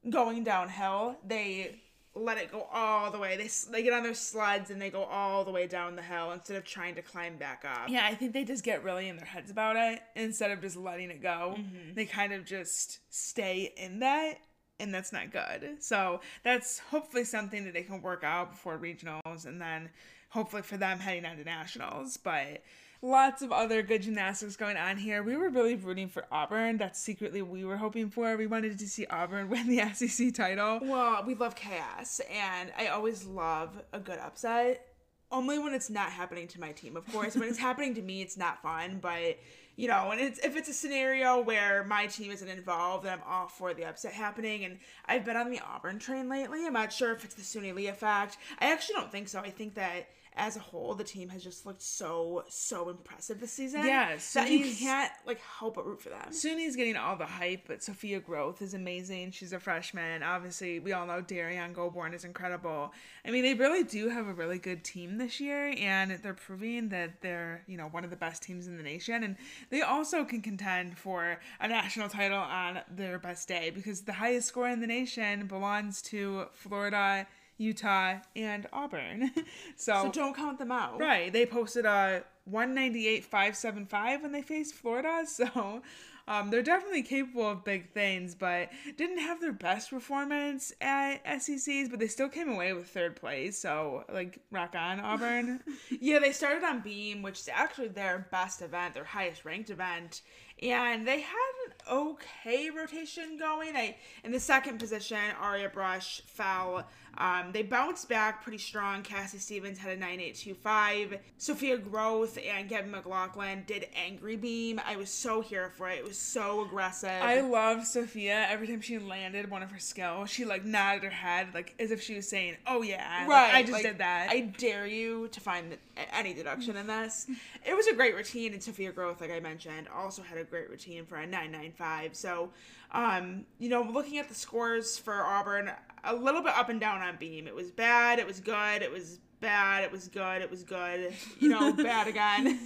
going 0.08 0.44
downhill, 0.44 1.16
they 1.26 1.82
let 2.14 2.36
it 2.38 2.52
go 2.52 2.66
all 2.72 3.10
the 3.10 3.18
way. 3.18 3.36
They 3.36 3.48
they 3.70 3.82
get 3.82 3.92
on 3.92 4.02
their 4.02 4.14
sleds 4.14 4.70
and 4.70 4.80
they 4.80 4.90
go 4.90 5.04
all 5.04 5.44
the 5.44 5.50
way 5.50 5.66
down 5.66 5.96
the 5.96 6.02
hill 6.02 6.30
instead 6.32 6.56
of 6.56 6.64
trying 6.64 6.94
to 6.96 7.02
climb 7.02 7.36
back 7.36 7.64
up. 7.64 7.88
Yeah, 7.88 8.06
I 8.06 8.14
think 8.14 8.32
they 8.32 8.44
just 8.44 8.64
get 8.64 8.84
really 8.84 9.08
in 9.08 9.16
their 9.16 9.26
heads 9.26 9.50
about 9.50 9.76
it 9.76 10.00
instead 10.14 10.50
of 10.50 10.60
just 10.60 10.76
letting 10.76 11.10
it 11.10 11.22
go. 11.22 11.56
Mm-hmm. 11.58 11.94
They 11.94 12.04
kind 12.04 12.32
of 12.32 12.44
just 12.44 12.98
stay 13.08 13.72
in 13.76 14.00
that 14.00 14.38
and 14.78 14.92
that's 14.92 15.12
not 15.12 15.30
good. 15.30 15.76
So 15.80 16.20
that's 16.42 16.80
hopefully 16.80 17.24
something 17.24 17.64
that 17.64 17.72
they 17.72 17.82
can 17.82 18.02
work 18.02 18.24
out 18.24 18.50
before 18.50 18.78
regionals 18.78 19.46
and 19.46 19.60
then 19.60 19.90
hopefully 20.30 20.62
for 20.62 20.76
them 20.76 20.98
heading 20.98 21.24
on 21.24 21.36
to 21.36 21.44
nationals. 21.44 22.16
But 22.16 22.62
lots 23.02 23.42
of 23.42 23.50
other 23.50 23.82
good 23.82 24.02
gymnastics 24.02 24.56
going 24.56 24.76
on 24.76 24.96
here. 24.96 25.22
We 25.22 25.36
were 25.36 25.50
really 25.50 25.74
rooting 25.74 26.08
for 26.08 26.24
Auburn. 26.30 26.78
That's 26.78 27.00
secretly 27.00 27.42
what 27.42 27.50
we 27.50 27.64
were 27.64 27.76
hoping 27.76 28.08
for. 28.08 28.36
We 28.36 28.46
wanted 28.46 28.78
to 28.78 28.88
see 28.88 29.04
Auburn 29.06 29.48
win 29.50 29.68
the 29.68 29.92
SEC 29.92 30.32
title. 30.32 30.78
Well, 30.80 31.24
we 31.26 31.34
love 31.34 31.56
chaos, 31.56 32.20
and 32.30 32.72
I 32.78 32.86
always 32.86 33.24
love 33.26 33.82
a 33.92 33.98
good 33.98 34.18
upset. 34.18 34.86
Only 35.30 35.58
when 35.58 35.74
it's 35.74 35.90
not 35.90 36.10
happening 36.12 36.46
to 36.48 36.60
my 36.60 36.72
team, 36.72 36.96
of 36.96 37.10
course. 37.10 37.34
when 37.34 37.48
it's 37.48 37.58
happening 37.68 37.94
to 37.94 38.02
me, 38.02 38.22
it's 38.22 38.36
not 38.36 38.62
fun. 38.62 38.98
But 39.00 39.38
you 39.76 39.88
know, 39.88 40.10
and 40.10 40.20
it's 40.20 40.38
if 40.40 40.56
it's 40.56 40.68
a 40.68 40.74
scenario 40.74 41.40
where 41.40 41.84
my 41.84 42.06
team 42.06 42.30
isn't 42.30 42.48
involved, 42.48 43.06
then 43.06 43.14
I'm 43.14 43.24
all 43.26 43.48
for 43.48 43.72
the 43.74 43.86
upset 43.86 44.12
happening. 44.12 44.64
And 44.64 44.78
I've 45.06 45.24
been 45.24 45.36
on 45.36 45.50
the 45.50 45.60
Auburn 45.60 45.98
train 45.98 46.28
lately. 46.28 46.66
I'm 46.66 46.74
not 46.74 46.92
sure 46.92 47.12
if 47.12 47.24
it's 47.24 47.34
the 47.34 47.42
Suni 47.42 47.74
Lee 47.74 47.86
effect. 47.88 48.36
I 48.58 48.70
actually 48.70 48.96
don't 48.96 49.10
think 49.10 49.28
so. 49.28 49.40
I 49.40 49.50
think 49.50 49.74
that 49.74 50.08
as 50.36 50.56
a 50.56 50.60
whole, 50.60 50.94
the 50.94 51.04
team 51.04 51.28
has 51.28 51.42
just 51.44 51.66
looked 51.66 51.82
so 51.82 52.44
so 52.48 52.88
impressive 52.88 53.40
this 53.40 53.52
season. 53.52 53.84
Yeah, 53.84 54.16
that 54.34 54.50
you 54.50 54.74
can't 54.74 55.12
like 55.26 55.40
help 55.40 55.74
but 55.74 55.86
root 55.86 56.00
for 56.00 56.08
them. 56.08 56.32
Suni's 56.32 56.76
getting 56.76 56.96
all 56.96 57.16
the 57.16 57.26
hype, 57.26 57.64
but 57.66 57.82
Sophia 57.82 58.20
Groth 58.20 58.62
is 58.62 58.74
amazing. 58.74 59.32
She's 59.32 59.52
a 59.52 59.60
freshman. 59.60 60.22
Obviously, 60.22 60.78
we 60.80 60.92
all 60.92 61.06
know 61.06 61.22
Derrian 61.22 61.74
Gobourne 61.74 62.14
is 62.14 62.24
incredible. 62.24 62.92
I 63.26 63.30
mean, 63.30 63.42
they 63.42 63.54
really 63.54 63.84
do 63.84 64.08
have 64.08 64.26
a 64.26 64.32
really 64.32 64.58
good 64.58 64.84
team 64.84 65.18
this 65.18 65.40
year, 65.40 65.74
and 65.78 66.12
they're 66.22 66.34
proving 66.34 66.88
that 66.88 67.20
they're, 67.20 67.62
you 67.66 67.76
know, 67.76 67.86
one 67.86 68.04
of 68.04 68.10
the 68.10 68.16
best 68.16 68.42
teams 68.42 68.66
in 68.66 68.76
the 68.76 68.82
nation. 68.82 69.22
And 69.22 69.36
they 69.70 69.82
also 69.82 70.24
can 70.24 70.40
contend 70.40 70.98
for 70.98 71.38
a 71.60 71.68
national 71.68 72.08
title 72.08 72.38
on 72.38 72.80
their 72.90 73.18
best 73.18 73.48
day 73.48 73.70
because 73.70 74.02
the 74.02 74.14
highest 74.14 74.48
score 74.48 74.68
in 74.68 74.80
the 74.80 74.86
nation 74.86 75.46
belongs 75.46 76.00
to 76.02 76.46
Florida, 76.52 77.26
Utah, 77.58 78.16
and 78.34 78.66
Auburn. 78.72 79.30
So 79.76 80.04
so 80.04 80.10
don't 80.12 80.36
count 80.36 80.58
them 80.58 80.70
out. 80.72 81.00
Right. 81.00 81.32
They 81.32 81.46
posted 81.46 81.84
a 81.86 82.24
198.575 82.50 84.22
when 84.22 84.32
they 84.32 84.42
faced 84.42 84.74
Florida. 84.74 85.24
So 85.32 85.82
um, 86.28 86.50
they're 86.50 86.62
definitely 86.62 87.02
capable 87.02 87.48
of 87.48 87.64
big 87.64 87.90
things, 87.92 88.34
but 88.34 88.70
didn't 88.96 89.18
have 89.18 89.40
their 89.40 89.52
best 89.52 89.90
performance 89.90 90.72
at 90.80 91.16
SECs, 91.42 91.90
but 91.90 91.98
they 91.98 92.06
still 92.06 92.28
came 92.28 92.48
away 92.48 92.72
with 92.72 92.88
third 92.88 93.16
place. 93.16 93.58
So, 93.58 94.04
like, 94.12 94.38
rock 94.50 94.74
on, 94.76 95.00
Auburn. 95.00 95.60
Yeah, 96.00 96.18
they 96.20 96.32
started 96.32 96.64
on 96.64 96.80
Beam, 96.80 97.22
which 97.22 97.40
is 97.40 97.48
actually 97.52 97.88
their 97.88 98.26
best 98.30 98.62
event, 98.62 98.94
their 98.94 99.04
highest 99.04 99.44
ranked 99.44 99.70
event, 99.70 100.22
and 100.62 101.06
they 101.06 101.20
had 101.20 101.52
an 101.66 101.72
okay 101.90 102.70
rotation 102.70 103.36
going. 103.38 103.76
I 103.76 103.96
in 104.24 104.32
the 104.32 104.40
second 104.40 104.78
position, 104.78 105.18
Aria 105.40 105.68
Brusch 105.68 106.22
fell. 106.22 106.86
Um, 107.18 107.52
they 107.52 107.62
bounced 107.62 108.08
back 108.08 108.42
pretty 108.42 108.58
strong. 108.58 109.02
Cassie 109.02 109.38
Stevens 109.38 109.78
had 109.78 109.92
a 109.92 110.00
9825. 110.00 111.18
Sophia 111.38 111.76
Groth 111.76 112.38
and 112.38 112.68
Gabby 112.68 112.88
McLaughlin 112.88 113.64
did 113.66 113.86
Angry 113.94 114.36
Beam. 114.36 114.80
I 114.86 114.96
was 114.96 115.10
so 115.10 115.40
here 115.40 115.70
for 115.76 115.88
it. 115.90 115.98
It 115.98 116.04
was 116.04 116.18
so 116.18 116.62
aggressive. 116.62 117.10
I 117.10 117.40
love 117.40 117.84
Sophia. 117.86 118.46
Every 118.48 118.66
time 118.66 118.80
she 118.80 118.98
landed 118.98 119.50
one 119.50 119.62
of 119.62 119.70
her 119.70 119.78
skills, 119.78 120.30
she 120.30 120.44
like 120.44 120.64
nodded 120.64 121.04
her 121.04 121.10
head, 121.10 121.48
like 121.52 121.74
as 121.78 121.90
if 121.90 122.02
she 122.02 122.14
was 122.16 122.28
saying, 122.28 122.56
"Oh 122.66 122.82
yeah, 122.82 123.20
like, 123.20 123.28
Right, 123.28 123.54
I 123.54 123.62
just 123.62 123.72
like, 123.72 123.82
did 123.82 123.98
that." 123.98 124.28
I 124.30 124.40
dare 124.40 124.86
you 124.86 125.28
to 125.28 125.40
find 125.40 125.76
any 126.12 126.32
deduction 126.32 126.76
in 126.76 126.86
this. 126.86 127.26
It 127.64 127.76
was 127.76 127.86
a 127.86 127.94
great 127.94 128.16
routine, 128.16 128.52
and 128.54 128.62
Sophia 128.62 128.90
Groth, 128.90 129.20
like 129.20 129.30
I 129.30 129.40
mentioned, 129.40 129.88
also 129.94 130.22
had 130.22 130.38
a 130.38 130.44
great 130.44 130.70
routine 130.70 131.04
for 131.04 131.16
a 131.16 131.26
995. 131.26 132.16
So, 132.16 132.50
um, 132.92 133.46
you 133.58 133.68
know, 133.68 133.82
looking 133.82 134.18
at 134.18 134.28
the 134.28 134.34
scores 134.34 134.98
for 134.98 135.24
Auburn, 135.24 135.70
a 136.04 136.14
little 136.14 136.42
bit 136.42 136.56
up 136.56 136.68
and 136.68 136.80
down 136.80 137.00
on 137.00 137.16
Beam. 137.16 137.46
It 137.46 137.54
was 137.54 137.70
bad, 137.70 138.18
it 138.18 138.26
was 138.26 138.40
good, 138.40 138.82
it 138.82 138.92
was 138.92 139.18
bad, 139.40 139.84
it 139.84 139.90
was 139.90 140.08
good, 140.08 140.42
it 140.42 140.50
was 140.50 140.62
good, 140.62 141.12
you 141.40 141.48
know, 141.48 141.72
bad 141.72 142.06
again. 142.06 142.58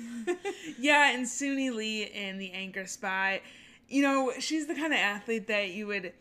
Yeah, 0.79 1.13
and 1.13 1.25
Suni 1.25 1.75
Lee 1.75 2.05
in 2.05 2.39
the 2.39 2.53
anchor 2.53 2.87
spot. 2.87 3.41
You 3.89 4.03
know, 4.03 4.33
she's 4.41 4.67
the 4.67 4.75
kind 4.75 4.93
of 4.93 4.99
athlete 4.99 5.47
that 5.47 5.71
you 5.71 5.87
would 5.87 6.13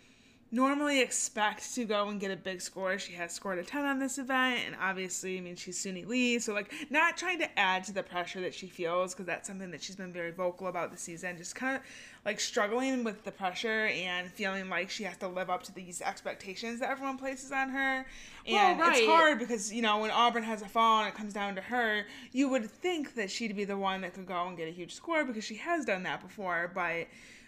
normally 0.56 1.02
expect 1.02 1.76
to 1.76 1.84
go 1.84 2.07
and 2.07 2.19
get 2.19 2.32
a 2.32 2.36
big 2.36 2.61
score. 2.61 2.98
She 2.98 3.14
has 3.14 3.34
scored 3.34 3.60
a 3.60 3.64
ton 3.64 3.86
on 3.86 3.99
this 3.99 4.18
event, 4.18 4.61
and 4.65 4.76
obviously, 4.82 5.38
I 5.38 5.41
mean, 5.41 5.57
she's 5.57 5.77
Suni 5.77 6.07
Lee, 6.07 6.40
so 6.40 6.53
like 6.53 6.72
not 6.90 7.18
trying 7.18 7.40
to 7.40 7.60
add 7.60 7.84
to 7.84 7.94
the 7.94 8.02
pressure 8.02 8.40
that 8.41 8.53
she 8.53 8.68
feels 8.68 9.14
because 9.14 9.26
that's 9.26 9.48
something 9.48 9.69
that 9.72 9.84
she's 9.84 9.98
been 9.98 10.14
very 10.14 10.32
vocal 10.32 10.68
about 10.68 10.91
this 10.91 11.02
season. 11.02 11.38
Just 11.38 11.56
kind 11.56 11.76
of 11.76 11.82
like 12.23 12.40
struggling 12.40 13.03
with 13.03 13.23
the 13.26 13.32
pressure 13.32 13.88
and 13.88 14.32
feeling 14.32 14.69
like 14.69 14.90
she 14.90 15.03
has 15.03 15.18
to 15.18 15.27
live 15.27 15.49
up 15.49 15.61
to 15.64 15.76
these 15.76 16.02
expectations 16.02 16.80
that 16.80 16.90
everyone 16.90 17.18
places 17.18 17.52
on 17.52 17.69
her. 17.69 18.06
And 18.48 18.80
well, 18.80 18.90
right. 18.90 18.98
it's 18.98 19.06
hard 19.06 19.38
because, 19.38 19.73
you 19.73 19.82
know, 19.82 19.99
when 19.99 20.10
Auburn 20.10 20.44
has 20.44 20.61
a 20.61 20.68
fall 20.68 21.02
and 21.02 21.10
it 21.10 21.15
comes 21.15 21.34
down 21.34 21.56
to 21.56 21.61
her, 21.61 22.06
you 22.32 22.49
would 22.49 22.72
think 22.72 23.14
that 23.15 23.30
she'd 23.30 23.56
be 23.56 23.65
the 23.65 23.77
one 23.77 24.02
that 24.02 24.14
could 24.14 24.26
go 24.26 24.48
and 24.48 24.57
get 24.57 24.68
a 24.68 24.72
huge 24.72 24.94
score 24.94 25.26
because 25.26 25.44
she 25.44 25.56
has 25.56 25.86
done 25.86 26.03
that 26.03 26.22
before, 26.22 26.72
but 26.73 27.07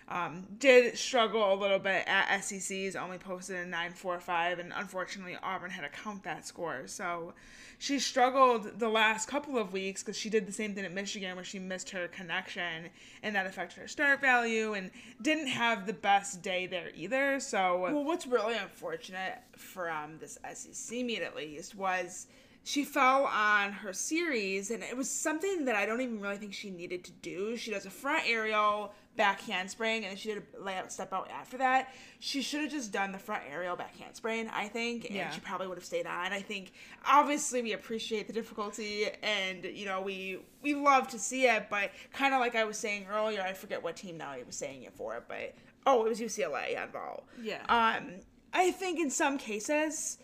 um, 0.10 0.46
did 0.58 0.98
struggle 0.98 1.54
a 1.54 1.56
little 1.56 1.80
bit 1.80 2.06
at 2.08 2.42
SECs, 2.42 2.96
only 2.96 3.18
posted 3.18 3.58
a 3.58 3.64
945, 3.64 4.60
and 4.60 4.72
unfortunately 4.76 5.38
Auburn 5.44 5.70
had 5.70 5.82
to 5.82 5.90
count 5.90 6.24
that 6.24 6.48
score. 6.48 6.84
So 6.86 7.34
she 7.78 8.00
struggled 8.00 8.80
the 8.80 8.88
last 8.88 9.28
couple 9.28 9.58
of 9.58 9.74
weeks 9.74 10.02
because 10.02 10.18
she 10.18 10.30
did 10.30 10.48
the 10.48 10.52
same 10.54 10.74
thing 10.74 10.86
at 10.86 10.94
Michigan 10.94 11.36
where 11.36 11.44
she 11.44 11.60
missed 11.60 11.90
her 11.90 12.08
connection 12.08 12.90
and 13.22 13.36
that 13.36 13.46
affected 13.46 13.82
her 13.82 13.88
start 13.88 14.22
value 14.22 14.74
and 14.74 14.92
didn't 15.22 15.48
have 15.48 15.86
the 15.86 15.94
best 15.94 16.42
day 16.42 16.68
there 16.68 16.90
either. 16.96 17.42
So, 17.42 17.78
well, 17.80 18.04
what's 18.06 18.26
really 18.26 18.56
unfortunate 18.56 19.40
from 19.58 20.18
this 20.20 20.38
SEC 20.54 21.00
meet 21.04 21.22
at 21.22 21.36
least 21.36 21.76
was 21.76 22.28
she 22.64 22.84
fell 22.84 23.26
on 23.26 23.72
her 23.72 23.94
series 23.94 24.72
and 24.72 24.84
it 24.84 24.96
was 24.96 25.10
something 25.10 25.66
that 25.66 25.76
I 25.76 25.86
don't 25.86 26.02
even 26.02 26.20
really 26.20 26.38
think 26.38 26.54
she 26.54 26.70
needed 26.70 27.04
to 27.06 27.12
do. 27.12 27.58
She 27.58 27.72
does 27.72 27.86
a 27.86 27.90
front 27.90 28.24
aerial 28.28 28.94
back 29.18 29.42
handspring, 29.42 30.04
and 30.04 30.12
then 30.12 30.16
she 30.16 30.30
did 30.30 30.44
a 30.58 30.64
layout 30.64 30.92
step 30.92 31.12
out 31.12 31.30
after 31.30 31.58
that. 31.58 31.94
She 32.20 32.42
should 32.42 32.62
have 32.62 32.72
just 32.72 32.92
done 32.92 33.12
the 33.12 33.18
front 33.18 33.44
aerial 33.52 33.76
back 33.76 33.98
handspring, 33.98 34.48
I 34.50 34.68
think, 34.68 35.06
and 35.06 35.16
yeah. 35.16 35.32
she 35.32 35.42
probably 35.42 35.68
would 35.68 35.78
have 35.78 35.86
stayed 35.86 36.06
on. 36.06 36.32
I 36.32 36.42
think 36.42 36.72
obviously 37.06 37.62
we 37.62 37.74
appreciate 37.74 38.28
the 38.28 38.34
difficulty, 38.34 39.08
and 39.24 39.66
you 39.66 39.86
know 39.86 40.02
we 40.02 40.40
we 40.62 40.76
love 40.76 41.08
to 41.10 41.20
see 41.20 41.48
it, 41.48 41.68
but 41.70 41.92
kind 42.14 42.34
of 42.34 42.40
like 42.40 42.56
I 42.56 42.64
was 42.64 42.78
saying 42.78 43.08
earlier, 43.12 43.42
I 43.42 43.54
forget 43.54 43.84
what 43.84 43.98
team 43.98 44.18
now 44.18 44.30
I 44.30 44.44
was 44.46 44.56
saying 44.56 44.84
it 44.84 44.94
for, 44.94 45.24
but 45.28 45.56
oh, 45.86 46.06
it 46.06 46.10
was 46.10 46.22
UCLA 46.22 46.82
on 46.82 46.92
ball. 46.92 47.26
Yeah. 47.42 47.62
Um, 47.68 48.12
I 48.54 48.72
think 48.72 49.00
in 49.00 49.10
some 49.10 49.38
cases 49.38 50.20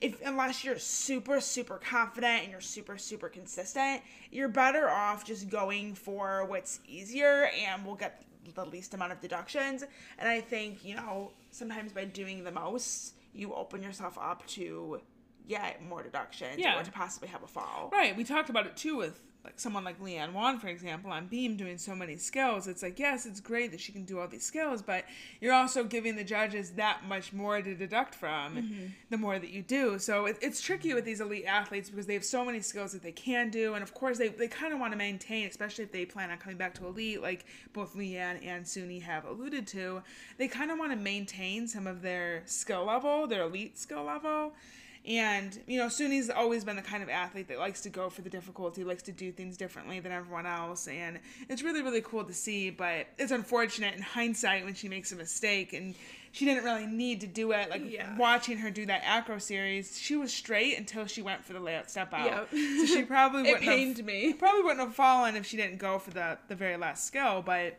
if 0.00 0.20
unless 0.24 0.64
you're 0.64 0.78
super 0.78 1.40
super 1.40 1.78
confident 1.78 2.42
and 2.42 2.50
you're 2.52 2.60
super 2.60 2.98
super 2.98 3.28
consistent 3.28 4.02
you're 4.30 4.48
better 4.48 4.90
off 4.90 5.24
just 5.24 5.48
going 5.48 5.94
for 5.94 6.44
what's 6.46 6.80
easier 6.86 7.50
and 7.66 7.84
we'll 7.84 7.94
get 7.94 8.22
the 8.54 8.64
least 8.64 8.94
amount 8.94 9.12
of 9.12 9.20
deductions. 9.20 9.84
And 10.18 10.28
I 10.28 10.40
think, 10.40 10.84
you 10.84 10.96
know, 10.96 11.30
sometimes 11.50 11.92
by 11.92 12.04
doing 12.04 12.44
the 12.44 12.52
most, 12.52 13.14
you 13.34 13.54
open 13.54 13.82
yourself 13.82 14.18
up 14.20 14.46
to 14.48 15.00
get 15.48 15.82
more 15.82 16.02
deductions 16.02 16.58
yeah. 16.58 16.78
or 16.78 16.84
to 16.84 16.90
possibly 16.90 17.28
have 17.28 17.42
a 17.42 17.46
fall. 17.46 17.90
Right. 17.92 18.16
We 18.16 18.24
talked 18.24 18.50
about 18.50 18.66
it 18.66 18.76
too 18.76 18.96
with 18.96 19.20
like 19.46 19.60
someone 19.60 19.84
like 19.84 20.00
Leanne 20.00 20.32
Wong, 20.32 20.58
for 20.58 20.66
example, 20.66 21.12
on 21.12 21.28
Beam 21.28 21.56
doing 21.56 21.78
so 21.78 21.94
many 21.94 22.16
skills, 22.16 22.66
it's 22.66 22.82
like, 22.82 22.98
yes, 22.98 23.26
it's 23.26 23.38
great 23.38 23.70
that 23.70 23.80
she 23.80 23.92
can 23.92 24.04
do 24.04 24.18
all 24.18 24.26
these 24.26 24.44
skills, 24.44 24.82
but 24.82 25.04
you're 25.40 25.54
also 25.54 25.84
giving 25.84 26.16
the 26.16 26.24
judges 26.24 26.72
that 26.72 27.06
much 27.06 27.32
more 27.32 27.62
to 27.62 27.74
deduct 27.76 28.14
from 28.16 28.56
mm-hmm. 28.56 28.86
the 29.08 29.16
more 29.16 29.38
that 29.38 29.50
you 29.50 29.62
do. 29.62 30.00
So 30.00 30.26
it, 30.26 30.36
it's 30.42 30.60
tricky 30.60 30.94
with 30.94 31.04
these 31.04 31.20
elite 31.20 31.44
athletes 31.46 31.88
because 31.88 32.06
they 32.06 32.14
have 32.14 32.24
so 32.24 32.44
many 32.44 32.60
skills 32.60 32.92
that 32.92 33.04
they 33.04 33.12
can 33.12 33.50
do. 33.50 33.74
And 33.74 33.84
of 33.84 33.94
course, 33.94 34.18
they, 34.18 34.28
they 34.28 34.48
kind 34.48 34.74
of 34.74 34.80
want 34.80 34.92
to 34.92 34.98
maintain, 34.98 35.46
especially 35.48 35.84
if 35.84 35.92
they 35.92 36.04
plan 36.04 36.32
on 36.32 36.38
coming 36.38 36.58
back 36.58 36.74
to 36.74 36.86
elite, 36.86 37.22
like 37.22 37.46
both 37.72 37.94
Leanne 37.94 38.44
and 38.44 38.64
Suni 38.64 39.00
have 39.00 39.24
alluded 39.24 39.68
to, 39.68 40.02
they 40.38 40.48
kind 40.48 40.72
of 40.72 40.78
want 40.78 40.90
to 40.90 40.98
maintain 40.98 41.68
some 41.68 41.86
of 41.86 42.02
their 42.02 42.42
skill 42.46 42.84
level, 42.84 43.28
their 43.28 43.42
elite 43.42 43.78
skill 43.78 44.02
level. 44.02 44.54
And, 45.06 45.56
you 45.68 45.78
know, 45.78 45.88
Suni's 45.88 46.30
always 46.30 46.64
been 46.64 46.74
the 46.74 46.82
kind 46.82 47.02
of 47.02 47.08
athlete 47.08 47.46
that 47.48 47.60
likes 47.60 47.80
to 47.82 47.88
go 47.88 48.10
for 48.10 48.22
the 48.22 48.30
difficulty, 48.30 48.82
likes 48.82 49.04
to 49.04 49.12
do 49.12 49.30
things 49.30 49.56
differently 49.56 50.00
than 50.00 50.10
everyone 50.10 50.46
else. 50.46 50.88
And 50.88 51.20
it's 51.48 51.62
really, 51.62 51.80
really 51.80 52.00
cool 52.00 52.24
to 52.24 52.34
see. 52.34 52.70
But 52.70 53.06
it's 53.16 53.30
unfortunate 53.30 53.94
in 53.94 54.02
hindsight 54.02 54.64
when 54.64 54.74
she 54.74 54.88
makes 54.88 55.12
a 55.12 55.16
mistake 55.16 55.72
and 55.72 55.94
she 56.32 56.44
didn't 56.44 56.64
really 56.64 56.86
need 56.86 57.20
to 57.20 57.28
do 57.28 57.52
it. 57.52 57.70
Like 57.70 57.88
yeah. 57.88 58.16
watching 58.18 58.58
her 58.58 58.70
do 58.70 58.84
that 58.86 59.02
acro 59.04 59.38
series, 59.38 59.96
she 59.98 60.16
was 60.16 60.32
straight 60.32 60.76
until 60.76 61.06
she 61.06 61.22
went 61.22 61.44
for 61.44 61.52
the 61.52 61.60
layout 61.60 61.88
step 61.88 62.12
out. 62.12 62.26
Yep. 62.26 62.48
So 62.50 62.86
she 62.86 63.02
probably 63.04 63.42
wouldn't 63.52 63.62
it 63.62 63.66
pained 63.66 63.98
have, 63.98 64.06
me. 64.06 64.32
Probably 64.32 64.62
wouldn't 64.62 64.80
have 64.80 64.94
fallen 64.94 65.36
if 65.36 65.46
she 65.46 65.56
didn't 65.56 65.78
go 65.78 66.00
for 66.00 66.10
the 66.10 66.36
the 66.48 66.56
very 66.56 66.76
last 66.76 67.06
skill. 67.06 67.42
But 67.46 67.78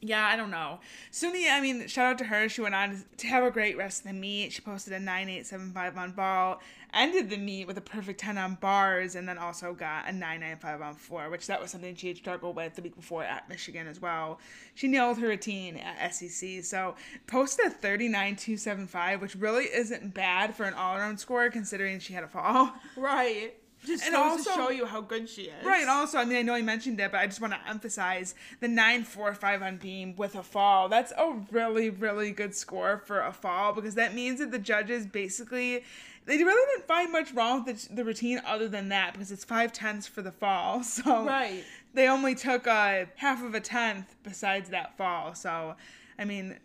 yeah, 0.00 0.26
I 0.26 0.36
don't 0.36 0.50
know. 0.50 0.78
Suni, 1.12 1.50
I 1.50 1.60
mean, 1.60 1.88
shout 1.88 2.06
out 2.06 2.18
to 2.18 2.24
her. 2.24 2.48
She 2.48 2.60
went 2.60 2.74
on 2.74 3.04
to 3.16 3.26
have 3.26 3.42
a 3.42 3.50
great 3.50 3.76
rest 3.76 4.02
of 4.02 4.08
the 4.08 4.12
meet. 4.12 4.52
She 4.52 4.60
posted 4.60 4.92
a 4.92 5.00
9875 5.00 5.98
on 5.98 6.12
ball, 6.12 6.60
ended 6.94 7.30
the 7.30 7.36
meet 7.36 7.66
with 7.66 7.76
a 7.78 7.80
perfect 7.80 8.20
10 8.20 8.38
on 8.38 8.54
bars, 8.60 9.16
and 9.16 9.28
then 9.28 9.38
also 9.38 9.74
got 9.74 10.08
a 10.08 10.12
995 10.12 10.82
on 10.82 10.94
floor, 10.94 11.30
which 11.30 11.48
that 11.48 11.60
was 11.60 11.72
something 11.72 11.96
she 11.96 12.08
had 12.08 12.16
struggled 12.16 12.54
with 12.54 12.76
the 12.76 12.82
week 12.82 12.94
before 12.94 13.24
at 13.24 13.48
Michigan 13.48 13.88
as 13.88 14.00
well. 14.00 14.38
She 14.74 14.86
nailed 14.86 15.18
her 15.18 15.26
routine 15.26 15.76
at 15.76 16.14
SEC. 16.14 16.62
So 16.62 16.94
posted 17.26 17.66
a 17.66 17.70
39275, 17.70 19.20
which 19.20 19.34
really 19.34 19.64
isn't 19.64 20.14
bad 20.14 20.54
for 20.54 20.64
an 20.64 20.74
all 20.74 20.96
around 20.96 21.18
score 21.18 21.50
considering 21.50 21.98
she 21.98 22.12
had 22.12 22.22
a 22.24 22.28
fall. 22.28 22.72
Right. 22.96 23.54
Just 23.88 24.04
and 24.04 24.14
also, 24.14 24.50
to 24.50 24.56
show 24.56 24.70
you 24.70 24.84
how 24.84 25.00
good 25.00 25.28
she 25.28 25.42
is. 25.42 25.64
Right. 25.64 25.88
Also, 25.88 26.18
I 26.18 26.24
mean, 26.24 26.36
I 26.36 26.42
know 26.42 26.54
I 26.54 26.62
mentioned 26.62 27.00
it, 27.00 27.10
but 27.10 27.18
I 27.18 27.26
just 27.26 27.40
want 27.40 27.54
to 27.54 27.60
emphasize 27.68 28.34
the 28.60 28.68
nine 28.68 29.02
four 29.02 29.34
five 29.34 29.62
on 29.62 29.78
beam 29.78 30.14
with 30.16 30.34
a 30.34 30.42
fall. 30.42 30.88
That's 30.88 31.12
a 31.12 31.40
really 31.50 31.90
really 31.90 32.30
good 32.30 32.54
score 32.54 33.02
for 33.06 33.20
a 33.20 33.32
fall 33.32 33.72
because 33.72 33.94
that 33.94 34.14
means 34.14 34.40
that 34.40 34.50
the 34.50 34.58
judges 34.58 35.06
basically 35.06 35.84
they 36.28 36.36
really 36.36 36.66
didn't 36.74 36.86
find 36.86 37.10
much 37.10 37.32
wrong 37.32 37.64
with 37.64 37.88
the, 37.88 37.94
the 37.94 38.04
routine 38.04 38.42
other 38.44 38.68
than 38.68 38.90
that 38.90 39.14
because 39.14 39.32
it's 39.32 39.44
five 39.44 39.72
tenths 39.72 40.06
for 40.06 40.20
the 40.22 40.32
fall. 40.32 40.82
So 40.98 41.24
right. 41.24 41.64
They 41.94 42.06
only 42.06 42.34
took 42.34 42.66
a 42.66 43.08
half 43.16 43.42
of 43.42 43.54
a 43.54 43.60
tenth 43.60 44.14
besides 44.22 44.68
that 44.70 44.96
fall. 44.98 45.34
So, 45.34 45.74
I 46.18 46.24
mean, 46.26 46.58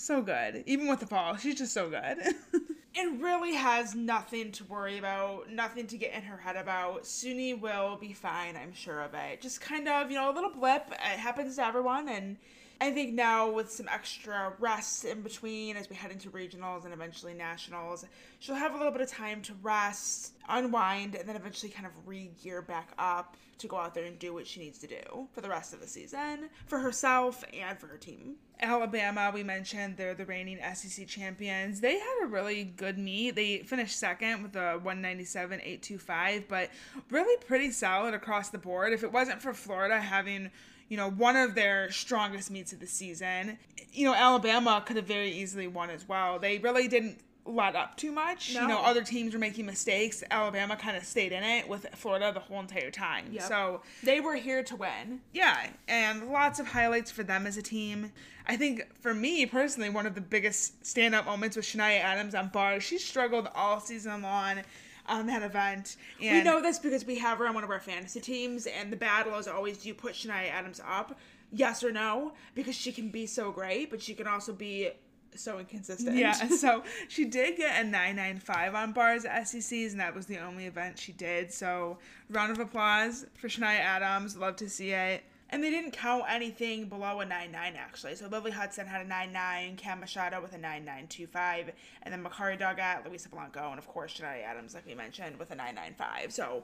so 0.00 0.22
good. 0.22 0.64
Even 0.66 0.88
with 0.88 1.00
the 1.00 1.06
fall, 1.06 1.36
she's 1.36 1.56
just 1.56 1.72
so 1.72 1.90
good. 1.90 2.18
and 2.96 3.22
really 3.22 3.54
has 3.54 3.94
nothing 3.94 4.52
to 4.52 4.64
worry 4.64 4.98
about, 4.98 5.50
nothing 5.50 5.86
to 5.88 5.96
get 5.96 6.14
in 6.14 6.22
her 6.22 6.36
head 6.36 6.56
about. 6.56 7.04
Suni 7.04 7.58
will 7.58 7.96
be 7.96 8.12
fine, 8.12 8.56
I'm 8.56 8.72
sure 8.72 9.00
of 9.00 9.14
it. 9.14 9.40
Just 9.40 9.60
kind 9.60 9.88
of, 9.88 10.10
you 10.10 10.16
know, 10.16 10.30
a 10.30 10.34
little 10.34 10.50
blip. 10.50 10.90
It 10.90 11.18
happens 11.18 11.56
to 11.56 11.66
everyone, 11.66 12.08
and 12.08 12.36
I 12.82 12.90
think 12.90 13.12
now 13.12 13.50
with 13.50 13.70
some 13.70 13.88
extra 13.88 14.54
rest 14.58 15.04
in 15.04 15.20
between 15.20 15.76
as 15.76 15.90
we 15.90 15.96
head 15.96 16.10
into 16.10 16.30
regionals 16.30 16.84
and 16.84 16.94
eventually 16.94 17.34
nationals, 17.34 18.06
she'll 18.38 18.54
have 18.54 18.74
a 18.74 18.78
little 18.78 18.92
bit 18.92 19.02
of 19.02 19.10
time 19.10 19.42
to 19.42 19.54
rest, 19.62 20.32
unwind, 20.48 21.14
and 21.14 21.28
then 21.28 21.36
eventually 21.36 21.70
kind 21.70 21.86
of 21.86 21.92
re 22.06 22.30
gear 22.42 22.62
back 22.62 22.92
up 22.98 23.36
to 23.58 23.68
go 23.68 23.76
out 23.76 23.94
there 23.94 24.06
and 24.06 24.18
do 24.18 24.32
what 24.32 24.46
she 24.46 24.60
needs 24.60 24.78
to 24.78 24.86
do 24.86 25.28
for 25.32 25.42
the 25.42 25.48
rest 25.48 25.74
of 25.74 25.80
the 25.80 25.86
season 25.86 26.48
for 26.66 26.78
herself 26.78 27.44
and 27.52 27.78
for 27.78 27.86
her 27.86 27.98
team. 27.98 28.36
Alabama, 28.62 29.30
we 29.32 29.42
mentioned 29.42 29.98
they're 29.98 30.14
the 30.14 30.24
reigning 30.24 30.58
SEC 30.74 31.06
champions. 31.06 31.80
They 31.80 31.98
had 31.98 32.24
a 32.24 32.26
really 32.26 32.64
good 32.64 32.98
meet. 32.98 33.34
They 33.34 33.58
finished 33.58 33.98
second 33.98 34.42
with 34.42 34.56
a 34.56 34.80
197.825, 34.82 36.44
but 36.48 36.70
really 37.10 37.36
pretty 37.44 37.70
solid 37.70 38.14
across 38.14 38.48
the 38.48 38.58
board. 38.58 38.94
If 38.94 39.02
it 39.02 39.12
wasn't 39.12 39.42
for 39.42 39.52
Florida 39.52 40.00
having 40.00 40.50
you 40.90 40.98
know, 40.98 41.08
one 41.08 41.36
of 41.36 41.54
their 41.54 41.90
strongest 41.90 42.50
meets 42.50 42.74
of 42.74 42.80
the 42.80 42.86
season. 42.86 43.58
You 43.92 44.04
know, 44.04 44.14
Alabama 44.14 44.82
could 44.84 44.96
have 44.96 45.06
very 45.06 45.30
easily 45.30 45.68
won 45.68 45.88
as 45.88 46.06
well. 46.06 46.38
They 46.38 46.58
really 46.58 46.88
didn't 46.88 47.18
let 47.46 47.74
up 47.74 47.96
too 47.96 48.12
much. 48.12 48.54
No. 48.54 48.62
You 48.62 48.68
know, 48.68 48.80
other 48.80 49.02
teams 49.02 49.32
were 49.32 49.38
making 49.38 49.66
mistakes. 49.66 50.22
Alabama 50.30 50.76
kind 50.76 50.96
of 50.96 51.04
stayed 51.04 51.32
in 51.32 51.42
it 51.42 51.68
with 51.68 51.86
Florida 51.94 52.32
the 52.32 52.40
whole 52.40 52.60
entire 52.60 52.90
time. 52.90 53.26
Yep. 53.30 53.42
So 53.44 53.82
they 54.02 54.20
were 54.20 54.34
here 54.34 54.62
to 54.64 54.76
win. 54.76 55.20
Yeah, 55.32 55.68
and 55.88 56.30
lots 56.30 56.58
of 56.58 56.66
highlights 56.66 57.10
for 57.10 57.22
them 57.22 57.46
as 57.46 57.56
a 57.56 57.62
team. 57.62 58.12
I 58.46 58.56
think 58.56 58.86
for 59.00 59.14
me 59.14 59.46
personally, 59.46 59.90
one 59.90 60.06
of 60.06 60.16
the 60.16 60.20
biggest 60.20 60.84
stand-up 60.84 61.24
moments 61.24 61.56
was 61.56 61.66
Shania 61.66 62.00
Adams 62.00 62.34
on 62.34 62.48
bars. 62.48 62.82
She 62.82 62.98
struggled 62.98 63.48
all 63.54 63.78
season 63.78 64.22
long 64.22 64.62
on 65.10 65.26
that 65.26 65.42
event. 65.42 65.96
And 66.22 66.38
we 66.38 66.44
know 66.44 66.62
this 66.62 66.78
because 66.78 67.04
we 67.04 67.18
have 67.18 67.38
her 67.38 67.46
on 67.46 67.54
one 67.54 67.64
of 67.64 67.70
our 67.70 67.80
fantasy 67.80 68.20
teams, 68.20 68.66
and 68.66 68.92
the 68.92 68.96
battle 68.96 69.36
is 69.38 69.48
always 69.48 69.78
do 69.78 69.88
you 69.88 69.94
put 69.94 70.14
Shania 70.14 70.50
Adams 70.50 70.80
up? 70.86 71.18
Yes 71.52 71.82
or 71.82 71.90
no? 71.90 72.32
Because 72.54 72.76
she 72.76 72.92
can 72.92 73.10
be 73.10 73.26
so 73.26 73.50
great, 73.50 73.90
but 73.90 74.00
she 74.00 74.14
can 74.14 74.28
also 74.28 74.52
be 74.52 74.90
so 75.34 75.58
inconsistent. 75.58 76.16
Yeah, 76.16 76.32
so 76.48 76.84
she 77.08 77.24
did 77.24 77.56
get 77.56 77.80
a 77.80 77.84
995 77.84 78.74
on 78.74 78.92
bars 78.92 79.24
at 79.24 79.48
SECs, 79.48 79.92
and 79.92 80.00
that 80.00 80.14
was 80.14 80.26
the 80.26 80.38
only 80.38 80.66
event 80.66 80.98
she 80.98 81.12
did. 81.12 81.52
So, 81.52 81.98
round 82.28 82.52
of 82.52 82.58
applause 82.58 83.26
for 83.34 83.48
Shania 83.48 83.80
Adams. 83.80 84.36
Love 84.36 84.56
to 84.56 84.68
see 84.68 84.92
it. 84.92 85.24
And 85.52 85.62
they 85.64 85.70
didn't 85.70 85.90
count 85.90 86.24
anything 86.28 86.86
below 86.86 87.20
a 87.20 87.24
9-9 87.24 87.54
actually. 87.76 88.14
So 88.14 88.28
Lily 88.28 88.52
Hudson 88.52 88.86
had 88.86 89.04
a 89.04 89.08
9-9, 89.08 89.76
Cam 89.76 89.98
Machado 89.98 90.40
with 90.40 90.54
a 90.54 90.58
9-9-2-5, 90.58 91.72
and 92.02 92.14
then 92.14 92.24
Makarri 92.24 92.58
Doggette, 92.58 93.06
Luisa 93.08 93.28
Blanco, 93.28 93.70
and 93.70 93.78
of 93.78 93.88
course 93.88 94.14
Shania 94.16 94.44
Adams, 94.44 94.74
like 94.74 94.86
we 94.86 94.94
mentioned, 94.94 95.38
with 95.38 95.50
a 95.50 95.56
9-9-5. 95.56 96.30
So 96.30 96.62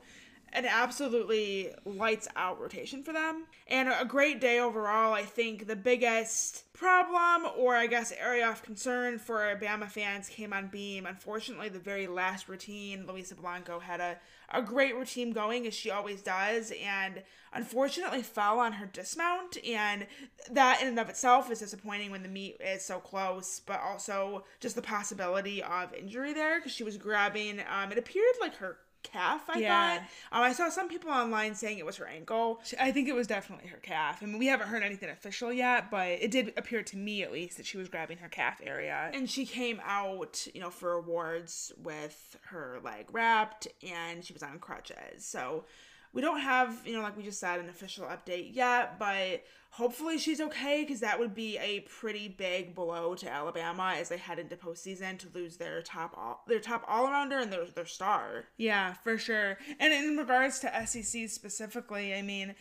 an 0.52 0.64
absolutely 0.64 1.70
lights 1.84 2.28
out 2.36 2.60
rotation 2.60 3.02
for 3.02 3.12
them 3.12 3.44
and 3.68 3.88
a 3.88 4.04
great 4.04 4.40
day 4.40 4.58
overall. 4.58 5.12
I 5.12 5.22
think 5.22 5.66
the 5.66 5.76
biggest 5.76 6.72
problem, 6.72 7.50
or 7.56 7.74
I 7.74 7.86
guess 7.86 8.12
area 8.12 8.48
of 8.48 8.62
concern 8.62 9.18
for 9.18 9.38
Bama 9.60 9.90
fans, 9.90 10.28
came 10.28 10.52
on 10.52 10.68
Beam. 10.68 11.06
Unfortunately, 11.06 11.68
the 11.68 11.78
very 11.78 12.06
last 12.06 12.48
routine, 12.48 13.06
Luisa 13.06 13.34
Blanco 13.34 13.80
had 13.80 14.00
a, 14.00 14.18
a 14.50 14.62
great 14.62 14.94
routine 14.94 15.32
going, 15.32 15.66
as 15.66 15.74
she 15.74 15.90
always 15.90 16.22
does, 16.22 16.72
and 16.82 17.22
unfortunately 17.52 18.22
fell 18.22 18.58
on 18.58 18.74
her 18.74 18.86
dismount. 18.86 19.56
And 19.66 20.06
that, 20.50 20.80
in 20.80 20.88
and 20.88 20.98
of 20.98 21.08
itself, 21.08 21.50
is 21.50 21.58
disappointing 21.58 22.10
when 22.10 22.22
the 22.22 22.28
meet 22.28 22.60
is 22.60 22.84
so 22.84 22.98
close, 22.98 23.60
but 23.60 23.80
also 23.80 24.44
just 24.60 24.76
the 24.76 24.82
possibility 24.82 25.62
of 25.62 25.92
injury 25.94 26.32
there 26.32 26.58
because 26.58 26.72
she 26.72 26.84
was 26.84 26.98
grabbing, 26.98 27.60
um, 27.70 27.90
it 27.90 27.98
appeared 27.98 28.34
like 28.40 28.56
her 28.56 28.78
calf. 29.12 29.42
I 29.48 29.58
yeah. 29.58 29.94
thought. 29.94 30.00
Um, 30.32 30.42
I 30.42 30.52
saw 30.52 30.68
some 30.68 30.88
people 30.88 31.10
online 31.10 31.54
saying 31.54 31.78
it 31.78 31.86
was 31.86 31.96
her 31.96 32.06
ankle. 32.06 32.60
I 32.80 32.92
think 32.92 33.08
it 33.08 33.14
was 33.14 33.26
definitely 33.26 33.68
her 33.68 33.78
calf. 33.78 34.22
I 34.22 34.26
mean, 34.26 34.38
we 34.38 34.46
haven't 34.46 34.68
heard 34.68 34.82
anything 34.82 35.10
official 35.10 35.52
yet, 35.52 35.90
but 35.90 36.08
it 36.08 36.30
did 36.30 36.52
appear 36.56 36.82
to 36.82 36.96
me, 36.96 37.22
at 37.22 37.32
least, 37.32 37.56
that 37.56 37.66
she 37.66 37.78
was 37.78 37.88
grabbing 37.88 38.18
her 38.18 38.28
calf 38.28 38.60
area. 38.64 39.10
And 39.14 39.28
she 39.28 39.46
came 39.46 39.80
out, 39.84 40.46
you 40.54 40.60
know, 40.60 40.70
for 40.70 40.92
awards 40.92 41.72
with 41.82 42.36
her 42.46 42.78
leg 42.84 43.06
wrapped, 43.12 43.68
and 43.82 44.24
she 44.24 44.32
was 44.32 44.42
on 44.42 44.58
crutches. 44.58 45.24
So 45.24 45.64
we 46.12 46.22
don't 46.22 46.40
have, 46.40 46.80
you 46.86 46.94
know, 46.94 47.02
like 47.02 47.16
we 47.16 47.22
just 47.22 47.40
said, 47.40 47.60
an 47.60 47.68
official 47.68 48.06
update 48.06 48.54
yet, 48.54 48.98
but 48.98 49.42
hopefully 49.76 50.16
she's 50.16 50.40
okay 50.40 50.82
because 50.82 51.00
that 51.00 51.18
would 51.18 51.34
be 51.34 51.58
a 51.58 51.80
pretty 51.80 52.28
big 52.28 52.74
blow 52.74 53.14
to 53.14 53.30
Alabama 53.30 53.94
as 53.96 54.08
they 54.08 54.16
head 54.16 54.38
into 54.38 54.56
postseason 54.56 55.18
to 55.18 55.28
lose 55.34 55.58
their 55.58 55.82
top 55.82 56.14
all 56.16 56.42
their 56.48 56.60
top 56.60 56.82
all 56.88 57.06
arounder 57.06 57.40
and 57.40 57.52
their 57.52 57.66
their 57.66 57.86
star. 57.86 58.44
Yeah, 58.56 58.94
for 58.94 59.18
sure. 59.18 59.58
And 59.78 59.92
in 59.92 60.16
regards 60.16 60.60
to 60.60 60.86
SEC 60.86 61.28
specifically, 61.28 62.14
I 62.14 62.22
mean. 62.22 62.54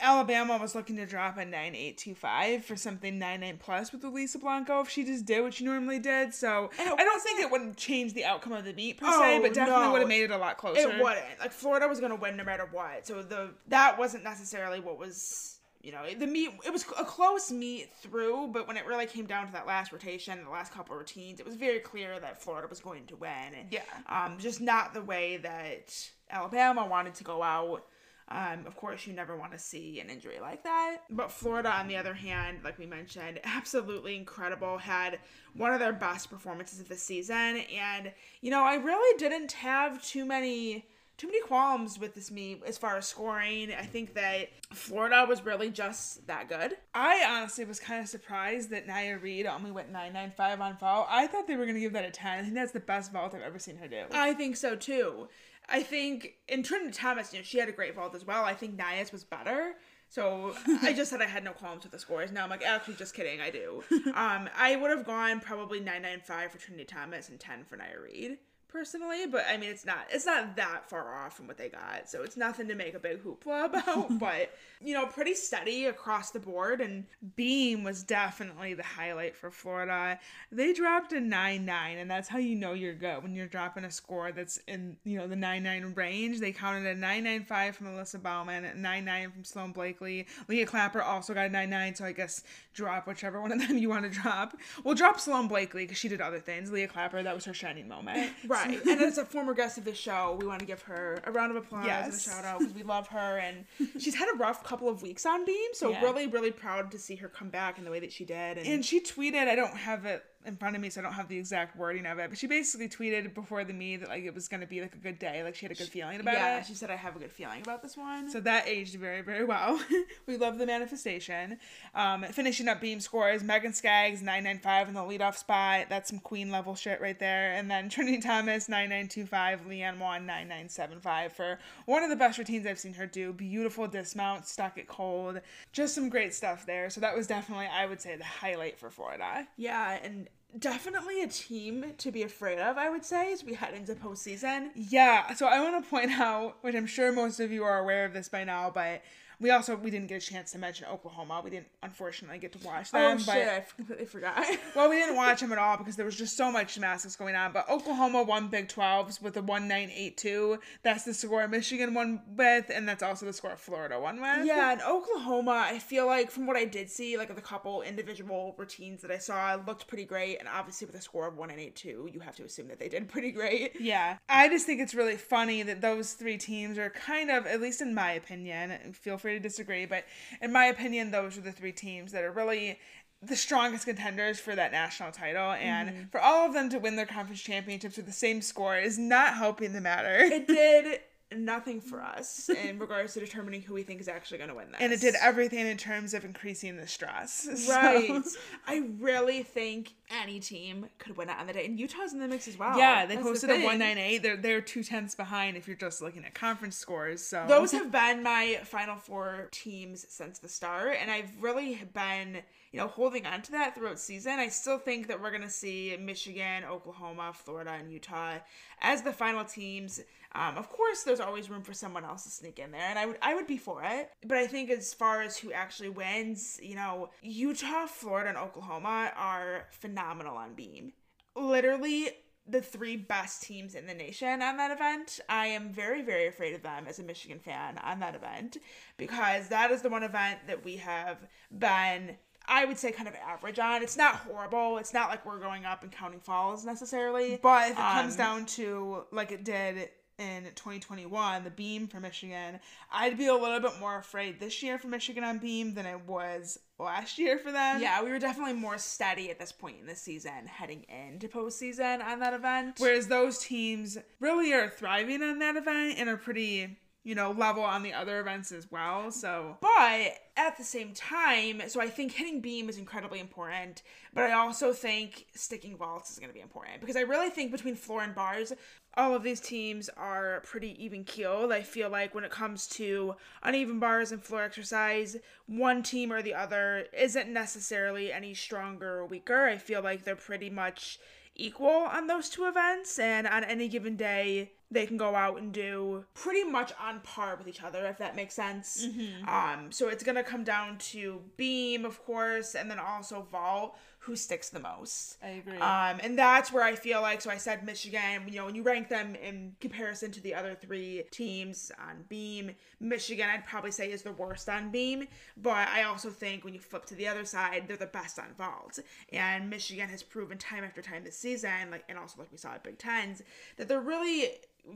Alabama 0.00 0.56
was 0.58 0.76
looking 0.76 0.94
to 0.94 1.06
drop 1.06 1.38
a 1.38 1.44
9825 1.44 2.64
for 2.64 2.76
something 2.76 3.18
99 3.18 3.58
plus 3.58 3.90
with 3.90 4.04
Luisa 4.04 4.38
Blanco 4.38 4.80
if 4.80 4.88
she 4.88 5.02
just 5.02 5.24
did 5.24 5.42
what 5.42 5.54
she 5.54 5.64
normally 5.64 5.98
did. 5.98 6.32
So 6.32 6.70
I 6.78 7.02
don't 7.02 7.20
think 7.20 7.40
it 7.40 7.50
would 7.50 7.76
change 7.76 8.14
the 8.14 8.24
outcome 8.24 8.52
of 8.52 8.64
the 8.64 8.72
beat 8.72 8.98
per 8.98 9.06
oh, 9.08 9.20
se, 9.20 9.40
but 9.40 9.54
definitely 9.54 9.86
no, 9.86 9.90
would 9.90 10.02
have 10.02 10.08
made 10.08 10.22
it 10.22 10.30
a 10.30 10.38
lot 10.38 10.56
closer. 10.56 10.88
It 10.88 11.02
wouldn't. 11.02 11.40
Like 11.40 11.50
Florida 11.50 11.88
was 11.88 11.98
going 11.98 12.12
to 12.12 12.16
win 12.16 12.36
no 12.36 12.44
matter 12.44 12.68
what. 12.70 13.08
So 13.08 13.22
the 13.22 13.50
that 13.70 13.98
wasn't 13.98 14.22
necessarily 14.22 14.78
what 14.78 15.00
was 15.00 15.57
you 15.88 15.94
know, 15.94 16.04
the 16.18 16.26
meet 16.26 16.50
it 16.66 16.70
was 16.70 16.84
a 16.98 17.04
close 17.04 17.50
meet 17.50 17.94
through, 17.96 18.48
but 18.48 18.68
when 18.68 18.76
it 18.76 18.84
really 18.84 19.06
came 19.06 19.24
down 19.24 19.46
to 19.46 19.52
that 19.54 19.66
last 19.66 19.90
rotation, 19.90 20.44
the 20.44 20.50
last 20.50 20.70
couple 20.70 20.92
of 20.92 20.98
routines, 20.98 21.40
it 21.40 21.46
was 21.46 21.54
very 21.54 21.78
clear 21.78 22.20
that 22.20 22.42
Florida 22.42 22.68
was 22.68 22.78
going 22.78 23.06
to 23.06 23.16
win. 23.16 23.54
And, 23.58 23.72
yeah. 23.72 23.80
Um, 24.06 24.36
just 24.38 24.60
not 24.60 24.92
the 24.92 25.00
way 25.00 25.38
that 25.38 26.10
Alabama 26.30 26.86
wanted 26.86 27.14
to 27.14 27.24
go 27.24 27.42
out. 27.42 27.86
Um, 28.30 28.66
of 28.66 28.76
course, 28.76 29.06
you 29.06 29.14
never 29.14 29.34
want 29.34 29.52
to 29.52 29.58
see 29.58 29.98
an 30.00 30.10
injury 30.10 30.40
like 30.42 30.62
that. 30.64 30.98
But 31.08 31.32
Florida, 31.32 31.70
on 31.70 31.88
the 31.88 31.96
other 31.96 32.12
hand, 32.12 32.58
like 32.62 32.78
we 32.78 32.84
mentioned, 32.84 33.40
absolutely 33.44 34.14
incredible. 34.14 34.76
Had 34.76 35.20
one 35.54 35.72
of 35.72 35.80
their 35.80 35.94
best 35.94 36.28
performances 36.28 36.80
of 36.80 36.88
the 36.90 36.96
season. 36.96 37.62
And, 37.74 38.12
you 38.42 38.50
know, 38.50 38.62
I 38.62 38.74
really 38.74 39.18
didn't 39.18 39.52
have 39.52 40.04
too 40.04 40.26
many 40.26 40.84
too 41.18 41.26
many 41.26 41.40
qualms 41.42 41.98
with 41.98 42.14
this 42.14 42.30
meet 42.30 42.62
as 42.64 42.78
far 42.78 42.96
as 42.96 43.06
scoring. 43.06 43.72
I 43.76 43.84
think 43.84 44.14
that 44.14 44.50
Florida 44.72 45.26
was 45.28 45.44
really 45.44 45.68
just 45.68 46.24
that 46.28 46.48
good. 46.48 46.76
I 46.94 47.24
honestly 47.28 47.64
was 47.64 47.80
kind 47.80 48.00
of 48.00 48.08
surprised 48.08 48.70
that 48.70 48.86
Nya 48.86 49.20
Reed 49.20 49.44
only 49.44 49.72
went 49.72 49.90
995 49.90 50.60
on 50.60 50.78
vault. 50.78 51.08
I 51.10 51.26
thought 51.26 51.48
they 51.48 51.56
were 51.56 51.64
going 51.64 51.74
to 51.74 51.80
give 51.80 51.92
that 51.94 52.04
a 52.04 52.10
10. 52.10 52.38
I 52.38 52.42
think 52.42 52.54
that's 52.54 52.70
the 52.70 52.80
best 52.80 53.12
vault 53.12 53.34
I've 53.34 53.42
ever 53.42 53.58
seen 53.58 53.76
her 53.78 53.88
do. 53.88 54.04
I 54.12 54.32
think 54.32 54.56
so 54.56 54.76
too. 54.76 55.28
I 55.68 55.82
think 55.82 56.34
in 56.46 56.62
Trinity 56.62 56.92
Thomas, 56.92 57.32
you 57.32 57.40
know, 57.40 57.44
she 57.44 57.58
had 57.58 57.68
a 57.68 57.72
great 57.72 57.96
vault 57.96 58.14
as 58.14 58.24
well. 58.24 58.44
I 58.44 58.54
think 58.54 58.78
Nya's 58.78 59.10
was 59.10 59.24
better. 59.24 59.74
So 60.08 60.54
I 60.82 60.92
just 60.92 61.10
said 61.10 61.20
I 61.20 61.26
had 61.26 61.42
no 61.42 61.50
qualms 61.50 61.82
with 61.82 61.90
the 61.92 61.98
scores. 61.98 62.30
Now 62.30 62.44
I'm 62.44 62.50
like, 62.50 62.64
actually, 62.64 62.94
just 62.94 63.14
kidding, 63.14 63.40
I 63.40 63.50
do. 63.50 63.82
Um, 64.14 64.48
I 64.56 64.76
would 64.76 64.90
have 64.90 65.04
gone 65.04 65.40
probably 65.40 65.80
995 65.80 66.52
for 66.52 66.58
Trinity 66.58 66.84
Thomas 66.84 67.28
and 67.28 67.38
10 67.38 67.64
for 67.64 67.76
Nya 67.76 68.02
Reed 68.02 68.38
personally, 68.68 69.26
but 69.26 69.44
I 69.48 69.56
mean 69.56 69.70
it's 69.70 69.86
not 69.86 70.06
it's 70.10 70.26
not 70.26 70.56
that 70.56 70.88
far 70.88 71.24
off 71.24 71.36
from 71.36 71.46
what 71.46 71.58
they 71.58 71.68
got. 71.68 72.08
So 72.08 72.22
it's 72.22 72.36
nothing 72.36 72.68
to 72.68 72.74
make 72.74 72.94
a 72.94 72.98
big 72.98 73.22
hoopla 73.24 73.64
about, 73.66 74.18
but 74.20 74.54
you 74.80 74.94
know, 74.94 75.06
pretty 75.06 75.34
steady 75.34 75.86
across 75.86 76.30
the 76.30 76.38
board 76.38 76.80
and 76.80 77.04
Beam 77.36 77.82
was 77.82 78.02
definitely 78.02 78.74
the 78.74 78.82
highlight 78.82 79.36
for 79.36 79.50
Florida. 79.50 80.18
They 80.52 80.72
dropped 80.72 81.12
a 81.12 81.16
9-9 81.16 81.68
and 81.68 82.10
that's 82.10 82.28
how 82.28 82.38
you 82.38 82.54
know 82.54 82.74
you're 82.74 82.94
good 82.94 83.22
when 83.22 83.34
you're 83.34 83.46
dropping 83.46 83.84
a 83.84 83.90
score 83.90 84.30
that's 84.30 84.58
in, 84.68 84.96
you 85.04 85.18
know, 85.18 85.26
the 85.26 85.34
9-9 85.34 85.96
range. 85.96 86.38
They 86.38 86.52
counted 86.52 86.86
a 86.86 86.94
9-9-5 86.94 87.74
from 87.74 87.88
Alyssa 87.88 88.22
Baumann, 88.22 88.64
a 88.64 88.72
9-9 88.72 89.32
from 89.32 89.44
Sloan 89.44 89.72
Blakely. 89.72 90.26
Leah 90.46 90.66
Clapper 90.66 91.02
also 91.02 91.34
got 91.34 91.46
a 91.46 91.50
9-9, 91.50 91.96
so 91.96 92.04
I 92.04 92.12
guess 92.12 92.44
drop 92.72 93.06
whichever 93.06 93.40
one 93.40 93.50
of 93.52 93.66
them 93.66 93.78
you 93.78 93.88
want 93.88 94.04
to 94.04 94.10
drop. 94.10 94.56
We'll 94.84 94.94
drop 94.94 95.18
Sloan 95.18 95.48
Blakely 95.48 95.84
because 95.84 95.98
she 95.98 96.08
did 96.08 96.20
other 96.20 96.38
things. 96.38 96.70
Leah 96.70 96.88
Clapper, 96.88 97.22
that 97.22 97.34
was 97.34 97.44
her 97.46 97.54
shining 97.54 97.88
moment. 97.88 98.32
Right. 98.46 98.57
Right. 98.66 98.84
and 98.86 99.00
as 99.00 99.18
a 99.18 99.24
former 99.24 99.54
guest 99.54 99.78
of 99.78 99.84
the 99.84 99.94
show, 99.94 100.36
we 100.40 100.46
want 100.46 100.60
to 100.60 100.66
give 100.66 100.82
her 100.82 101.20
a 101.24 101.32
round 101.32 101.50
of 101.50 101.56
applause 101.56 101.86
yes. 101.86 102.04
and 102.04 102.14
a 102.14 102.18
shout 102.18 102.44
out 102.44 102.58
because 102.60 102.74
we 102.74 102.82
love 102.82 103.08
her. 103.08 103.38
And 103.38 103.64
she's 103.98 104.14
had 104.14 104.28
a 104.32 104.36
rough 104.36 104.64
couple 104.64 104.88
of 104.88 105.02
weeks 105.02 105.26
on 105.26 105.44
Beam. 105.44 105.70
So, 105.72 105.90
yeah. 105.90 106.02
really, 106.02 106.26
really 106.26 106.50
proud 106.50 106.90
to 106.92 106.98
see 106.98 107.16
her 107.16 107.28
come 107.28 107.48
back 107.48 107.78
in 107.78 107.84
the 107.84 107.90
way 107.90 108.00
that 108.00 108.12
she 108.12 108.24
did. 108.24 108.58
And, 108.58 108.66
and 108.66 108.84
she 108.84 109.00
tweeted, 109.00 109.48
I 109.48 109.54
don't 109.54 109.76
have 109.76 110.04
it 110.06 110.24
in 110.44 110.56
front 110.56 110.76
of 110.76 110.82
me, 110.82 110.88
so 110.88 111.00
I 111.00 111.04
don't 111.04 111.12
have 111.12 111.28
the 111.28 111.38
exact 111.38 111.76
wording 111.76 112.06
of 112.06 112.18
it. 112.18 112.30
But 112.30 112.38
she 112.38 112.46
basically 112.46 112.88
tweeted 112.88 113.34
before 113.34 113.64
the 113.64 113.72
meet 113.72 113.96
that 113.96 114.08
like 114.08 114.24
it 114.24 114.34
was 114.34 114.48
gonna 114.48 114.66
be 114.66 114.80
like 114.80 114.94
a 114.94 114.98
good 114.98 115.18
day, 115.18 115.42
like 115.42 115.54
she 115.54 115.66
had 115.66 115.72
a 115.72 115.74
good 115.74 115.88
feeling 115.88 116.20
about 116.20 116.34
yeah, 116.34 116.56
it. 116.56 116.58
Yeah, 116.58 116.62
she 116.62 116.74
said 116.74 116.90
I 116.90 116.96
have 116.96 117.16
a 117.16 117.18
good 117.18 117.32
feeling 117.32 117.60
about 117.60 117.82
this 117.82 117.96
one. 117.96 118.30
So 118.30 118.40
that 118.40 118.66
aged 118.66 118.94
very 118.96 119.20
very 119.20 119.44
well. 119.44 119.80
we 120.26 120.36
love 120.36 120.58
the 120.58 120.66
manifestation. 120.66 121.58
Um, 121.94 122.24
finishing 122.24 122.68
up 122.68 122.80
beam 122.80 123.00
scores, 123.00 123.42
Megan 123.42 123.72
Skaggs 123.72 124.22
nine 124.22 124.44
nine 124.44 124.58
five 124.58 124.88
in 124.88 124.94
the 124.94 125.00
leadoff 125.00 125.36
spot. 125.36 125.86
That's 125.88 126.08
some 126.08 126.20
queen 126.20 126.50
level 126.50 126.74
shit 126.74 127.00
right 127.00 127.18
there. 127.18 127.52
And 127.52 127.70
then 127.70 127.88
Trinity 127.98 128.18
Thomas 128.18 128.68
nine 128.68 128.88
nine 128.88 129.08
two 129.08 129.26
five, 129.26 129.66
Leanne 129.66 129.98
Wong 129.98 130.24
nine 130.24 130.48
nine 130.48 130.68
seven 130.68 131.00
five 131.00 131.32
for 131.32 131.58
one 131.86 132.02
of 132.02 132.10
the 132.10 132.16
best 132.16 132.38
routines 132.38 132.66
I've 132.66 132.78
seen 132.78 132.94
her 132.94 133.06
do. 133.06 133.32
Beautiful 133.32 133.86
dismount, 133.86 134.46
stuck 134.46 134.78
it 134.78 134.88
cold, 134.88 135.40
just 135.72 135.94
some 135.94 136.08
great 136.08 136.32
stuff 136.32 136.64
there. 136.64 136.90
So 136.90 137.00
that 137.00 137.16
was 137.16 137.26
definitely 137.26 137.66
I 137.66 137.86
would 137.86 138.00
say 138.00 138.16
the 138.16 138.24
highlight 138.24 138.78
for 138.78 138.88
Florida. 138.88 139.46
Yeah, 139.56 139.98
and 140.02 140.28
definitely 140.56 141.22
a 141.22 141.28
team 141.28 141.92
to 141.98 142.10
be 142.10 142.22
afraid 142.22 142.58
of, 142.58 142.78
I 142.78 142.90
would 142.90 143.04
say, 143.04 143.32
as 143.32 143.44
we 143.44 143.54
head 143.54 143.74
into 143.74 143.94
postseason. 143.94 144.70
Yeah, 144.74 145.34
so 145.34 145.46
I 145.46 145.60
want 145.60 145.82
to 145.82 145.90
point 145.90 146.10
out, 146.18 146.56
which 146.62 146.74
I'm 146.74 146.86
sure 146.86 147.12
most 147.12 147.40
of 147.40 147.50
you 147.50 147.64
are 147.64 147.78
aware 147.78 148.04
of 148.04 148.12
this 148.12 148.28
by 148.28 148.44
now, 148.44 148.70
but 148.70 149.02
we 149.40 149.50
also 149.50 149.76
we 149.76 149.90
didn't 149.90 150.08
get 150.08 150.22
a 150.22 150.26
chance 150.26 150.52
to 150.52 150.58
mention 150.58 150.86
Oklahoma. 150.88 151.40
We 151.44 151.50
didn't 151.50 151.68
unfortunately 151.82 152.38
get 152.38 152.52
to 152.52 152.66
watch 152.66 152.90
them. 152.90 153.18
Oh 153.18 153.18
shit! 153.18 153.48
I 153.48 153.64
completely 153.76 154.06
forgot. 154.06 154.44
well, 154.76 154.90
we 154.90 154.96
didn't 154.96 155.16
watch 155.16 155.40
them 155.40 155.52
at 155.52 155.58
all 155.58 155.76
because 155.76 155.96
there 155.96 156.04
was 156.04 156.16
just 156.16 156.36
so 156.36 156.50
much 156.50 156.74
gymnastics 156.74 157.14
going 157.14 157.36
on. 157.36 157.52
But 157.52 157.68
Oklahoma 157.68 158.24
won 158.24 158.48
Big 158.48 158.68
12s 158.68 159.22
with 159.22 159.36
a 159.36 159.42
one 159.42 159.68
nine 159.68 159.90
eight 159.94 160.16
two. 160.16 160.58
That's 160.82 161.04
the 161.04 161.14
score 161.14 161.46
Michigan 161.46 161.94
won 161.94 162.20
with, 162.36 162.70
and 162.74 162.88
that's 162.88 163.02
also 163.02 163.26
the 163.26 163.32
score 163.32 163.56
Florida 163.56 164.00
won 164.00 164.20
with. 164.20 164.46
Yeah, 164.46 164.72
and 164.72 164.82
Oklahoma, 164.82 165.66
I 165.66 165.78
feel 165.78 166.06
like 166.06 166.30
from 166.30 166.46
what 166.46 166.56
I 166.56 166.64
did 166.64 166.90
see, 166.90 167.16
like 167.16 167.34
the 167.34 167.40
couple 167.40 167.82
individual 167.82 168.54
routines 168.58 169.02
that 169.02 169.10
I 169.10 169.18
saw, 169.18 169.56
looked 169.66 169.86
pretty 169.86 170.04
great. 170.04 170.38
And 170.38 170.48
obviously 170.48 170.86
with 170.86 170.96
a 170.96 171.00
score 171.00 171.28
of 171.28 171.36
one 171.36 171.50
eight 171.50 171.76
two, 171.76 172.08
you 172.12 172.20
have 172.20 172.34
to 172.36 172.44
assume 172.44 172.68
that 172.68 172.80
they 172.80 172.88
did 172.88 173.08
pretty 173.08 173.30
great. 173.30 173.80
Yeah, 173.80 174.18
I 174.28 174.48
just 174.48 174.66
think 174.66 174.80
it's 174.80 174.94
really 174.94 175.16
funny 175.16 175.62
that 175.62 175.80
those 175.80 176.14
three 176.14 176.38
teams 176.38 176.76
are 176.76 176.90
kind 176.90 177.30
of, 177.30 177.46
at 177.46 177.60
least 177.60 177.80
in 177.80 177.94
my 177.94 178.12
opinion, 178.12 178.92
feel 178.92 179.16
free 179.16 179.27
free 179.28 179.34
to 179.34 179.40
disagree, 179.40 179.84
but 179.84 180.04
in 180.40 180.50
my 180.50 180.66
opinion, 180.66 181.10
those 181.10 181.36
are 181.36 181.42
the 181.42 181.52
three 181.52 181.72
teams 181.72 182.12
that 182.12 182.24
are 182.24 182.32
really 182.32 182.78
the 183.20 183.36
strongest 183.36 183.84
contenders 183.84 184.40
for 184.40 184.54
that 184.54 184.72
national 184.72 185.12
title 185.12 185.50
and 185.52 185.90
mm-hmm. 185.90 186.02
for 186.10 186.20
all 186.20 186.46
of 186.46 186.54
them 186.54 186.70
to 186.70 186.78
win 186.78 186.96
their 186.96 187.04
conference 187.04 187.42
championships 187.42 187.96
with 187.96 188.06
the 188.06 188.12
same 188.12 188.40
score 188.40 188.78
is 188.78 188.96
not 188.96 189.34
helping 189.34 189.74
the 189.74 189.80
matter. 189.80 190.16
It 190.16 190.46
did 190.46 191.00
nothing 191.36 191.80
for 191.80 192.02
us 192.02 192.48
in 192.68 192.78
regards 192.78 193.14
to 193.14 193.20
determining 193.20 193.62
who 193.62 193.74
we 193.74 193.82
think 193.82 194.00
is 194.00 194.08
actually 194.08 194.38
going 194.38 194.50
to 194.50 194.56
win 194.56 194.70
this. 194.70 194.80
And 194.80 194.92
it 194.92 195.00
did 195.00 195.14
everything 195.20 195.66
in 195.66 195.76
terms 195.76 196.14
of 196.14 196.24
increasing 196.24 196.76
the 196.76 196.86
stress. 196.86 197.46
Right. 197.68 198.24
So. 198.24 198.38
I 198.66 198.88
really 198.98 199.42
think 199.42 199.92
any 200.10 200.40
team 200.40 200.86
could 200.98 201.16
win 201.16 201.28
it 201.28 201.36
on 201.38 201.46
the 201.46 201.52
day. 201.52 201.66
And 201.66 201.78
Utah's 201.78 202.12
in 202.12 202.18
the 202.18 202.28
mix 202.28 202.48
as 202.48 202.58
well. 202.58 202.78
Yeah, 202.78 203.04
they 203.04 203.16
That's 203.16 203.26
posted 203.26 203.50
the 203.50 203.54
a 203.54 203.64
198. 203.64 204.22
They're 204.22 204.36
they're 204.36 204.60
two 204.60 204.82
tenths 204.82 205.14
behind 205.14 205.56
if 205.56 205.66
you're 205.66 205.76
just 205.76 206.00
looking 206.00 206.24
at 206.24 206.34
conference 206.34 206.76
scores. 206.76 207.22
So 207.22 207.44
those 207.46 207.72
have 207.72 207.92
been 207.92 208.22
my 208.22 208.60
final 208.64 208.96
four 208.96 209.48
teams 209.50 210.06
since 210.08 210.38
the 210.38 210.48
start. 210.48 210.96
And 211.00 211.10
I've 211.10 211.30
really 211.40 211.82
been 211.92 212.42
you 212.72 212.78
know, 212.78 212.86
holding 212.86 213.26
on 213.26 213.42
to 213.42 213.52
that 213.52 213.74
throughout 213.74 213.98
season. 213.98 214.38
I 214.38 214.48
still 214.48 214.78
think 214.78 215.08
that 215.08 215.20
we're 215.20 215.30
going 215.30 215.42
to 215.42 215.50
see 215.50 215.96
Michigan, 215.98 216.64
Oklahoma, 216.64 217.32
Florida, 217.34 217.72
and 217.78 217.92
Utah 217.92 218.38
as 218.80 219.02
the 219.02 219.12
final 219.12 219.44
teams. 219.44 220.00
Um, 220.32 220.58
of 220.58 220.68
course, 220.68 221.02
there's 221.02 221.20
always 221.20 221.48
room 221.48 221.62
for 221.62 221.72
someone 221.72 222.04
else 222.04 222.24
to 222.24 222.30
sneak 222.30 222.58
in 222.58 222.70
there, 222.70 222.82
and 222.82 222.98
I 222.98 223.06
would 223.06 223.18
I 223.22 223.34
would 223.34 223.46
be 223.46 223.56
for 223.56 223.82
it. 223.82 224.10
But 224.26 224.38
I 224.38 224.46
think 224.46 224.70
as 224.70 224.92
far 224.92 225.22
as 225.22 225.38
who 225.38 225.52
actually 225.52 225.88
wins, 225.88 226.60
you 226.62 226.74
know, 226.74 227.10
Utah, 227.22 227.86
Florida, 227.86 228.28
and 228.28 228.38
Oklahoma 228.38 229.12
are 229.16 229.66
phenomenal 229.70 230.36
on 230.36 230.54
beam. 230.54 230.92
Literally 231.34 232.10
the 232.48 232.62
three 232.62 232.96
best 232.96 233.42
teams 233.42 233.74
in 233.74 233.86
the 233.86 233.94
nation 233.94 234.42
on 234.42 234.56
that 234.56 234.70
event. 234.70 235.20
I 235.28 235.48
am 235.48 235.70
very, 235.70 236.02
very 236.02 236.26
afraid 236.26 236.54
of 236.54 236.62
them 236.62 236.86
as 236.88 236.98
a 236.98 237.02
Michigan 237.02 237.38
fan 237.38 237.78
on 237.78 238.00
that 238.00 238.14
event 238.14 238.56
because 238.96 239.48
that 239.48 239.70
is 239.70 239.82
the 239.82 239.90
one 239.90 240.02
event 240.02 240.40
that 240.46 240.64
we 240.64 240.76
have 240.76 241.18
been, 241.56 242.16
I 242.48 242.64
would 242.64 242.78
say, 242.78 242.90
kind 242.92 243.08
of 243.08 243.14
average 243.14 243.58
on. 243.58 243.82
It's 243.82 243.96
not 243.96 244.16
horrible. 244.16 244.78
It's 244.78 244.94
not 244.94 245.10
like 245.10 245.24
we're 245.26 245.38
going 245.38 245.64
up 245.64 245.82
and 245.82 245.92
counting 245.92 246.20
falls 246.20 246.64
necessarily. 246.64 247.38
But 247.42 247.66
if 247.66 247.72
it 247.72 247.76
comes 247.76 248.14
Um, 248.14 248.18
down 248.18 248.46
to 248.46 249.04
like 249.12 249.30
it 249.32 249.44
did 249.44 249.90
in 250.18 250.42
2021, 250.56 251.44
the 251.44 251.50
beam 251.50 251.86
for 251.86 252.00
Michigan, 252.00 252.58
I'd 252.90 253.16
be 253.16 253.26
a 253.26 253.34
little 253.34 253.60
bit 253.60 253.78
more 253.78 253.98
afraid 253.98 254.40
this 254.40 254.62
year 254.64 254.76
for 254.76 254.88
Michigan 254.88 255.22
on 255.22 255.38
beam 255.38 255.74
than 255.74 255.86
I 255.86 255.94
was 255.94 256.58
last 256.80 257.18
year 257.18 257.38
for 257.38 257.52
them. 257.52 257.80
Yeah, 257.80 258.02
we 258.02 258.10
were 258.10 258.18
definitely 258.18 258.54
more 258.54 258.78
steady 258.78 259.30
at 259.30 259.38
this 259.38 259.52
point 259.52 259.76
in 259.80 259.86
the 259.86 259.94
season, 259.94 260.46
heading 260.46 260.84
into 260.88 261.28
postseason 261.28 262.02
on 262.04 262.18
that 262.18 262.34
event. 262.34 262.76
Whereas 262.78 263.06
those 263.06 263.38
teams 263.38 263.96
really 264.18 264.52
are 264.52 264.68
thriving 264.68 265.22
on 265.22 265.38
that 265.38 265.54
event 265.54 265.98
and 265.98 266.08
are 266.08 266.16
pretty, 266.16 266.76
you 267.08 267.14
know, 267.14 267.30
level 267.30 267.62
on 267.62 267.82
the 267.82 267.94
other 267.94 268.20
events 268.20 268.52
as 268.52 268.70
well. 268.70 269.10
So 269.10 269.56
But 269.62 270.12
at 270.36 270.58
the 270.58 270.62
same 270.62 270.92
time, 270.92 271.62
so 271.68 271.80
I 271.80 271.88
think 271.88 272.12
hitting 272.12 272.42
beam 272.42 272.68
is 272.68 272.76
incredibly 272.76 273.18
important, 273.18 273.82
but 274.12 274.24
I 274.24 274.34
also 274.34 274.74
think 274.74 275.24
sticking 275.34 275.78
vaults 275.78 276.10
is 276.10 276.18
going 276.18 276.28
to 276.28 276.34
be 276.34 276.42
important 276.42 276.82
because 276.82 276.96
I 276.96 277.00
really 277.00 277.30
think 277.30 277.50
between 277.50 277.76
floor 277.76 278.02
and 278.02 278.14
bars, 278.14 278.52
all 278.94 279.14
of 279.14 279.22
these 279.22 279.40
teams 279.40 279.88
are 279.96 280.42
pretty 280.44 280.84
even 280.84 281.02
keeled. 281.02 281.50
I 281.50 281.62
feel 281.62 281.88
like 281.88 282.14
when 282.14 282.24
it 282.24 282.30
comes 282.30 282.66
to 282.68 283.14
uneven 283.42 283.80
bars 283.80 284.12
and 284.12 284.22
floor 284.22 284.42
exercise, 284.42 285.16
one 285.46 285.82
team 285.82 286.12
or 286.12 286.20
the 286.20 286.34
other 286.34 286.88
isn't 286.92 287.32
necessarily 287.32 288.12
any 288.12 288.34
stronger 288.34 288.98
or 288.98 289.06
weaker. 289.06 289.46
I 289.46 289.56
feel 289.56 289.82
like 289.82 290.04
they're 290.04 290.14
pretty 290.14 290.50
much 290.50 290.98
equal 291.38 291.70
on 291.70 292.06
those 292.08 292.28
two 292.28 292.44
events, 292.46 292.98
and 292.98 293.26
on 293.26 293.44
any 293.44 293.68
given 293.68 293.96
day, 293.96 294.52
they 294.70 294.84
can 294.86 294.98
go 294.98 295.14
out 295.14 295.38
and 295.40 295.50
do 295.52 296.04
pretty 296.12 296.44
much 296.44 296.72
on 296.78 297.00
par 297.00 297.36
with 297.36 297.48
each 297.48 297.62
other, 297.62 297.86
if 297.86 297.96
that 297.98 298.14
makes 298.14 298.34
sense. 298.34 298.86
Um, 299.26 299.72
so 299.72 299.88
it's 299.88 300.02
gonna 300.04 300.22
come 300.22 300.44
down 300.44 300.76
to 300.92 301.22
beam, 301.38 301.86
of 301.86 302.04
course, 302.04 302.54
and 302.54 302.70
then 302.70 302.78
also 302.78 303.26
vault, 303.32 303.78
who 304.08 304.16
sticks 304.16 304.48
the 304.48 304.58
most. 304.58 305.18
I 305.22 305.28
agree. 305.28 305.58
Um, 305.58 306.00
and 306.02 306.18
that's 306.18 306.50
where 306.50 306.64
I 306.64 306.74
feel 306.74 307.02
like, 307.02 307.20
so 307.20 307.30
I 307.30 307.36
said 307.36 307.62
Michigan, 307.62 308.22
you 308.26 308.36
know, 308.36 308.46
when 308.46 308.54
you 308.54 308.62
rank 308.62 308.88
them 308.88 309.14
in 309.14 309.54
comparison 309.60 310.10
to 310.12 310.20
the 310.22 310.34
other 310.34 310.54
three 310.54 311.02
teams 311.10 311.70
on 311.78 312.04
beam, 312.08 312.52
Michigan, 312.80 313.28
I'd 313.28 313.44
probably 313.44 313.70
say 313.70 313.92
is 313.92 314.00
the 314.00 314.12
worst 314.12 314.48
on 314.48 314.70
beam. 314.70 315.06
But 315.36 315.68
I 315.68 315.82
also 315.82 316.08
think 316.08 316.42
when 316.42 316.54
you 316.54 316.60
flip 316.60 316.86
to 316.86 316.94
the 316.94 317.06
other 317.06 317.26
side, 317.26 317.64
they're 317.68 317.76
the 317.76 317.84
best 317.84 318.18
on 318.18 318.32
vault. 318.38 318.78
And 319.12 319.50
Michigan 319.50 319.90
has 319.90 320.02
proven 320.02 320.38
time 320.38 320.64
after 320.64 320.80
time 320.80 321.04
this 321.04 321.18
season, 321.18 321.70
like, 321.70 321.84
and 321.90 321.98
also 321.98 322.18
like 322.18 322.32
we 322.32 322.38
saw 322.38 322.54
at 322.54 322.64
Big 322.64 322.78
Tens, 322.78 323.20
that 323.58 323.68
they're 323.68 323.78
really 323.78 324.30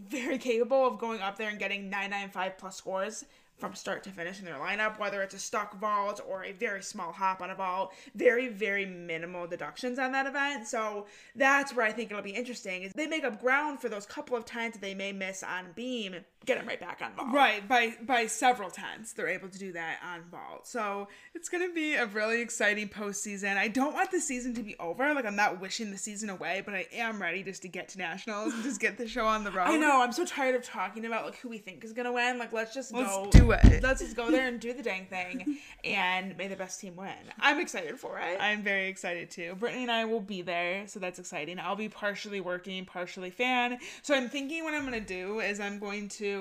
very 0.08 0.36
capable 0.38 0.86
of 0.86 0.98
going 0.98 1.20
up 1.20 1.38
there 1.38 1.48
and 1.48 1.58
getting 1.58 1.88
995 1.88 2.58
plus 2.58 2.76
scores 2.76 3.24
from 3.62 3.76
start 3.76 4.02
to 4.02 4.10
finish 4.10 4.40
in 4.40 4.44
their 4.44 4.56
lineup, 4.56 4.98
whether 4.98 5.22
it's 5.22 5.36
a 5.36 5.38
stuck 5.38 5.78
vault 5.78 6.20
or 6.28 6.42
a 6.42 6.50
very 6.50 6.82
small 6.82 7.12
hop 7.12 7.40
on 7.40 7.48
a 7.48 7.54
vault, 7.54 7.94
very, 8.16 8.48
very 8.48 8.84
minimal 8.84 9.46
deductions 9.46 10.00
on 10.00 10.10
that 10.10 10.26
event. 10.26 10.66
So 10.66 11.06
that's 11.36 11.72
where 11.72 11.86
I 11.86 11.92
think 11.92 12.10
it'll 12.10 12.24
be 12.24 12.30
interesting 12.30 12.82
is 12.82 12.92
they 12.92 13.06
make 13.06 13.22
up 13.22 13.40
ground 13.40 13.80
for 13.80 13.88
those 13.88 14.04
couple 14.04 14.36
of 14.36 14.44
times 14.44 14.72
that 14.74 14.80
they 14.80 14.94
may 14.94 15.12
miss 15.12 15.44
on 15.44 15.66
beam, 15.76 16.16
get 16.46 16.58
them 16.58 16.66
right 16.66 16.80
back 16.80 17.00
on 17.02 17.12
vault. 17.14 17.28
Right, 17.32 17.66
by 17.66 17.94
by 18.06 18.26
several 18.26 18.70
times 18.70 19.12
they're 19.12 19.28
able 19.28 19.48
to 19.48 19.58
do 19.58 19.72
that 19.72 19.98
on 20.04 20.22
vault. 20.30 20.66
So 20.66 21.08
it's 21.34 21.48
gonna 21.48 21.72
be 21.72 21.94
a 21.94 22.06
really 22.06 22.40
exciting 22.40 22.88
postseason. 22.88 23.56
I 23.56 23.68
don't 23.68 23.94
want 23.94 24.10
the 24.10 24.20
season 24.20 24.54
to 24.54 24.62
be 24.62 24.76
over. 24.78 25.14
Like 25.14 25.24
I'm 25.24 25.36
not 25.36 25.60
wishing 25.60 25.90
the 25.90 25.98
season 25.98 26.30
away, 26.30 26.62
but 26.64 26.74
I 26.74 26.86
am 26.92 27.20
ready 27.20 27.42
just 27.42 27.62
to 27.62 27.68
get 27.68 27.88
to 27.90 27.98
nationals 27.98 28.54
and 28.54 28.62
just 28.62 28.80
get 28.80 28.98
the 28.98 29.06
show 29.06 29.26
on 29.26 29.44
the 29.44 29.50
road. 29.50 29.68
I 29.68 29.76
know. 29.76 30.02
I'm 30.02 30.12
so 30.12 30.24
tired 30.24 30.54
of 30.54 30.64
talking 30.64 31.04
about 31.06 31.24
like 31.24 31.36
who 31.38 31.48
we 31.48 31.58
think 31.58 31.84
is 31.84 31.92
gonna 31.92 32.12
win. 32.12 32.38
Like, 32.38 32.52
let's 32.52 32.74
just 32.74 32.92
Let's 32.92 33.14
go. 33.14 33.28
do 33.30 33.50
it. 33.52 33.82
Let's 33.82 34.00
just 34.00 34.16
go 34.16 34.30
there 34.30 34.48
and 34.48 34.58
do 34.60 34.72
the 34.72 34.82
dang 34.82 35.06
thing, 35.06 35.58
and 35.84 36.36
may 36.36 36.48
the 36.48 36.56
best 36.56 36.80
team 36.80 36.96
win. 36.96 37.12
I'm 37.38 37.60
excited 37.60 37.98
for 37.98 38.18
it. 38.18 38.38
I'm 38.40 38.62
very 38.62 38.88
excited 38.88 39.30
too. 39.30 39.54
Brittany 39.58 39.82
and 39.82 39.90
I 39.90 40.04
will 40.04 40.20
be 40.20 40.42
there, 40.42 40.86
so 40.86 40.98
that's 40.98 41.18
exciting. 41.18 41.58
I'll 41.58 41.76
be 41.76 41.88
partially 41.88 42.40
working, 42.40 42.84
partially 42.84 43.30
fan. 43.30 43.78
So 44.02 44.14
I'm 44.14 44.28
thinking 44.28 44.64
what 44.64 44.74
I'm 44.74 44.84
gonna 44.84 45.00
do 45.00 45.40
is 45.40 45.60
I'm 45.60 45.78
going 45.78 46.08
to 46.10 46.31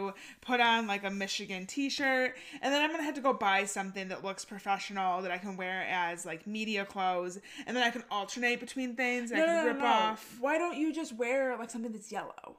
put 0.42 0.60
on 0.60 0.88
like 0.88 1.04
a 1.04 1.10
Michigan 1.10 1.66
t-shirt, 1.66 2.36
and 2.62 2.74
then 2.74 2.82
I'm 2.82 2.92
gonna 2.92 3.04
have 3.04 3.16
to 3.16 3.22
go 3.22 3.34
buy 3.34 3.66
something 3.66 4.08
that 4.10 4.24
looks 4.24 4.46
professional 4.46 5.22
that 5.22 5.32
I 5.32 5.38
can 5.38 5.58
wear 5.58 5.86
as 5.90 6.26
like 6.26 6.48
media 6.48 6.86
clothes, 6.86 7.40
and 7.66 7.76
then 7.76 7.84
I 7.84 7.90
can 7.90 8.04
alternate 8.12 8.60
between 8.60 8.96
things. 8.96 9.32
And 9.32 9.42
I 9.42 9.46
can 9.46 9.66
rip 9.66 9.82
off 9.84 10.38
Why 10.40 10.58
don't 10.58 10.78
you 10.78 10.94
just 10.94 11.16
wear 11.16 11.58
like 11.58 11.70
something 11.70 11.92
that's 11.92 12.12
yellow 12.12 12.58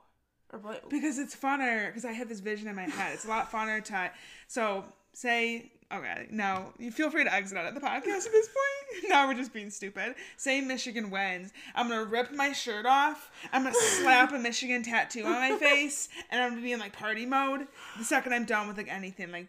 or 0.53 0.59
blue? 0.59 0.75
because 0.89 1.19
it's 1.19 1.35
funner 1.35 1.87
because 1.87 2.05
I 2.05 2.13
have 2.13 2.29
this 2.29 2.41
vision 2.41 2.69
in 2.69 2.77
my 2.77 2.89
head. 2.89 3.15
It's 3.15 3.25
a 3.25 3.29
lot 3.29 3.51
funner 3.51 3.83
to 3.85 4.11
so 4.47 4.85
say 5.13 5.73
okay, 5.95 6.27
now 6.31 6.73
you 6.79 6.91
feel 6.91 7.11
free 7.11 7.25
to 7.25 7.33
exit 7.33 7.59
out 7.59 7.67
of 7.67 7.75
the 7.75 7.81
podcast 7.81 8.27
at 8.27 8.33
this 8.33 8.49
point. 8.49 8.59
Now 9.09 9.27
we're 9.27 9.35
just 9.35 9.55
being 9.55 9.71
stupid. 9.71 10.15
Say 10.37 10.61
Michigan 10.61 11.11
wins. 11.11 11.51
I'm 11.75 11.89
gonna 11.89 12.05
rip 12.05 12.31
my 12.33 12.53
shirt 12.53 12.85
off. 12.85 13.31
I'm 13.53 13.63
gonna 13.63 13.75
slap 13.75 14.33
a 14.33 14.39
Michigan 14.39 14.83
tattoo 14.83 15.25
on 15.25 15.33
my 15.33 15.57
face, 15.61 16.11
and 16.31 16.43
I'm 16.43 16.51
gonna 16.51 16.63
be 16.63 16.73
in 16.73 16.79
like 16.81 16.93
party 16.93 17.25
mode. 17.25 17.67
The 17.99 18.05
second 18.05 18.35
I'm 18.35 18.45
done 18.45 18.69
with 18.69 18.77
like 18.77 18.93
anything 18.93 19.33
like 19.33 19.49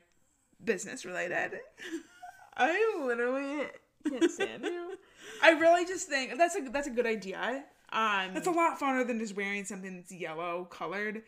business 0.64 1.04
related. 1.06 1.60
I 2.58 3.02
literally 3.06 3.68
can't 4.08 4.32
stand 4.32 4.64
you. 4.64 4.98
I 5.42 5.52
really 5.52 5.86
just 5.86 6.08
think 6.08 6.38
that's 6.38 6.56
a 6.56 6.62
that's 6.70 6.88
a 6.88 6.92
good 6.92 7.06
idea. 7.06 7.66
Um, 7.92 8.34
That's 8.34 8.48
a 8.48 8.52
lot 8.52 8.80
funner 8.80 9.06
than 9.06 9.20
just 9.20 9.36
wearing 9.36 9.66
something 9.66 9.98
that's 9.98 10.12
yellow 10.12 10.66
colored. 10.72 11.22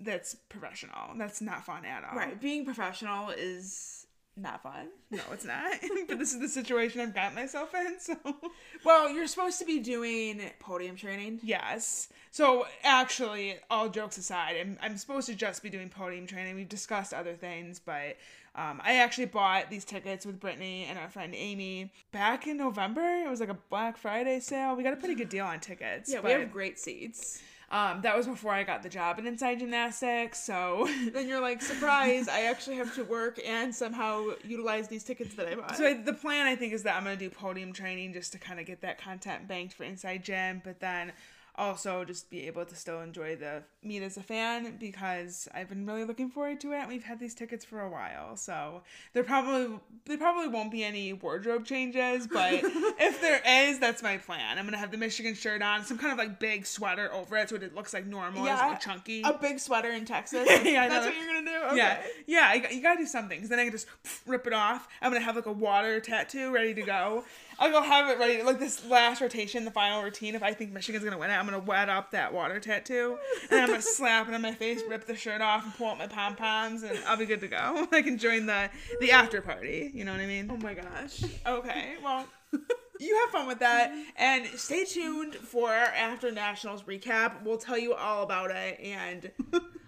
That's 0.00 0.34
professional. 0.34 1.14
That's 1.16 1.40
not 1.40 1.64
fun 1.64 1.84
at 1.84 2.02
all. 2.04 2.16
right. 2.16 2.40
Being 2.40 2.64
professional 2.64 3.30
is 3.30 3.99
not 4.40 4.62
fun. 4.62 4.88
No, 5.10 5.20
it's 5.32 5.44
not. 5.44 5.72
but 6.08 6.18
this 6.18 6.32
is 6.32 6.40
the 6.40 6.48
situation 6.48 7.00
I've 7.00 7.14
got 7.14 7.34
myself 7.34 7.74
in. 7.74 7.98
So, 7.98 8.16
Well, 8.84 9.10
you're 9.10 9.26
supposed 9.26 9.58
to 9.58 9.64
be 9.64 9.78
doing 9.80 10.40
podium 10.58 10.96
training. 10.96 11.40
yes. 11.42 12.08
So, 12.32 12.66
actually, 12.84 13.56
all 13.70 13.88
jokes 13.88 14.16
aside, 14.16 14.56
I'm, 14.60 14.78
I'm 14.80 14.96
supposed 14.96 15.26
to 15.28 15.34
just 15.34 15.62
be 15.64 15.68
doing 15.68 15.88
podium 15.88 16.26
training. 16.26 16.54
We've 16.54 16.68
discussed 16.68 17.12
other 17.12 17.34
things, 17.34 17.80
but 17.84 18.16
um, 18.54 18.80
I 18.84 18.96
actually 18.96 19.26
bought 19.26 19.68
these 19.68 19.84
tickets 19.84 20.24
with 20.24 20.38
Brittany 20.38 20.86
and 20.88 20.98
our 20.98 21.08
friend 21.08 21.34
Amy 21.34 21.92
back 22.12 22.46
in 22.46 22.56
November. 22.56 23.00
It 23.24 23.28
was 23.28 23.40
like 23.40 23.48
a 23.48 23.58
Black 23.68 23.96
Friday 23.96 24.38
sale. 24.40 24.76
We 24.76 24.82
got 24.84 24.92
a 24.92 24.96
pretty 24.96 25.16
good 25.16 25.28
deal 25.28 25.44
on 25.44 25.58
tickets. 25.60 26.12
Yeah, 26.12 26.20
we 26.20 26.30
have 26.30 26.52
great 26.52 26.78
seats. 26.78 27.40
Um, 27.70 28.00
that 28.02 28.16
was 28.16 28.26
before 28.26 28.52
I 28.52 28.64
got 28.64 28.82
the 28.82 28.88
job 28.88 29.18
in 29.18 29.26
Inside 29.26 29.60
Gymnastics. 29.60 30.38
So, 30.40 30.88
Then 31.12 31.28
you're 31.28 31.40
like, 31.40 31.62
surprise! 31.62 32.28
I 32.28 32.42
actually 32.42 32.76
have 32.76 32.94
to 32.96 33.04
work 33.04 33.40
and 33.46 33.74
somehow 33.74 34.30
utilize 34.44 34.88
these 34.88 35.04
tickets 35.04 35.34
that 35.36 35.48
I 35.48 35.54
bought. 35.54 35.76
So 35.76 35.94
the 35.94 36.12
plan 36.12 36.46
I 36.46 36.56
think 36.56 36.72
is 36.72 36.82
that 36.82 36.96
I'm 36.96 37.04
gonna 37.04 37.16
do 37.16 37.30
podium 37.30 37.72
training 37.72 38.12
just 38.12 38.32
to 38.32 38.38
kind 38.38 38.58
of 38.58 38.66
get 38.66 38.80
that 38.82 39.00
content 39.00 39.46
banked 39.46 39.74
for 39.74 39.84
Inside 39.84 40.24
Gym, 40.24 40.62
but 40.64 40.80
then 40.80 41.12
also 41.56 42.04
just 42.04 42.30
be 42.30 42.46
able 42.46 42.64
to 42.64 42.74
still 42.74 43.00
enjoy 43.00 43.36
the 43.36 43.62
meet 43.82 44.02
as 44.02 44.16
a 44.16 44.22
fan 44.22 44.76
because 44.78 45.48
I've 45.54 45.68
been 45.68 45.86
really 45.86 46.04
looking 46.04 46.30
forward 46.30 46.60
to 46.60 46.72
it. 46.72 46.78
And 46.80 46.88
we've 46.88 47.04
had 47.04 47.18
these 47.18 47.34
tickets 47.34 47.64
for 47.64 47.80
a 47.80 47.88
while, 47.90 48.36
so 48.36 48.82
there 49.12 49.24
probably 49.24 49.78
there 50.06 50.18
probably 50.18 50.48
won't 50.48 50.70
be 50.70 50.84
any 50.84 51.12
wardrobe 51.12 51.64
changes, 51.64 52.26
but 52.26 52.52
if 52.62 53.20
there 53.20 53.40
is, 53.68 53.78
that's 53.78 54.02
my 54.02 54.16
plan. 54.18 54.58
I'm 54.58 54.64
gonna 54.64 54.76
have 54.78 54.90
the 54.90 54.96
Michigan 54.98 55.34
shirt 55.34 55.62
on, 55.62 55.84
some 55.84 55.98
kind 55.98 56.12
of 56.12 56.18
like 56.18 56.38
big 56.38 56.66
sweater 56.66 57.12
over 57.12 57.36
it 57.36 57.48
so 57.48 57.56
it 57.56 57.74
looks 57.74 57.92
like 57.94 58.06
normal, 58.06 58.44
doesn't 58.44 58.66
Yeah, 58.66 58.70
look 58.72 58.80
chunky. 58.80 59.22
a 59.22 59.32
big 59.32 59.58
sweater 59.58 59.90
in 59.90 60.04
Texas. 60.04 60.48
Yeah, 60.70 60.88
That's 60.88 61.06
what 61.06 61.16
you're 61.16 61.26
gonna 61.26 61.46
do. 61.46 61.66
Okay. 61.68 61.76
Yeah, 61.76 62.02
yeah, 62.26 62.54
you, 62.54 62.76
you 62.76 62.82
gotta 62.82 62.98
do 63.00 63.06
something 63.06 63.38
because 63.38 63.50
then 63.50 63.58
I 63.58 63.64
can 63.64 63.72
just 63.72 63.86
rip 64.26 64.46
it 64.46 64.52
off. 64.52 64.88
I'm 65.02 65.10
gonna 65.12 65.24
have 65.24 65.36
like 65.36 65.46
a 65.46 65.52
water 65.52 66.00
tattoo 66.00 66.52
ready 66.52 66.74
to 66.74 66.82
go. 66.82 67.24
I'll 67.60 67.70
go 67.70 67.82
have 67.82 68.08
it 68.08 68.18
ready, 68.18 68.42
like 68.42 68.58
this 68.58 68.86
last 68.86 69.20
rotation, 69.20 69.66
the 69.66 69.70
final 69.70 70.02
routine. 70.02 70.34
If 70.34 70.42
I 70.42 70.54
think 70.54 70.72
Michigan's 70.72 71.04
gonna 71.04 71.18
win 71.18 71.30
it, 71.30 71.34
I'm 71.34 71.44
gonna 71.44 71.58
wet 71.58 71.90
up 71.90 72.10
that 72.12 72.32
water 72.32 72.58
tattoo, 72.58 73.18
and 73.50 73.60
I'm 73.60 73.68
gonna 73.68 73.82
slap 73.82 74.28
it 74.28 74.34
on 74.34 74.40
my 74.40 74.54
face, 74.54 74.80
rip 74.88 75.06
the 75.06 75.14
shirt 75.14 75.42
off, 75.42 75.64
and 75.64 75.74
pull 75.76 75.88
out 75.88 75.98
my 75.98 76.06
pom 76.06 76.36
poms, 76.36 76.82
and 76.82 76.98
I'll 77.06 77.18
be 77.18 77.26
good 77.26 77.40
to 77.40 77.48
go. 77.48 77.86
I 77.92 78.00
can 78.00 78.16
join 78.16 78.46
the 78.46 78.70
the 79.00 79.12
after 79.12 79.42
party. 79.42 79.90
You 79.92 80.04
know 80.06 80.12
what 80.12 80.22
I 80.22 80.26
mean? 80.26 80.50
Oh 80.50 80.56
my 80.56 80.72
gosh. 80.72 81.22
Okay, 81.46 81.96
well, 82.02 82.24
you 82.98 83.20
have 83.20 83.30
fun 83.30 83.46
with 83.46 83.58
that, 83.58 83.92
and 84.16 84.46
stay 84.58 84.86
tuned 84.86 85.34
for 85.34 85.68
our 85.68 85.88
after 85.88 86.32
nationals 86.32 86.84
recap. 86.84 87.42
We'll 87.44 87.58
tell 87.58 87.78
you 87.78 87.92
all 87.92 88.22
about 88.22 88.50
it 88.50 88.80
and 88.80 89.30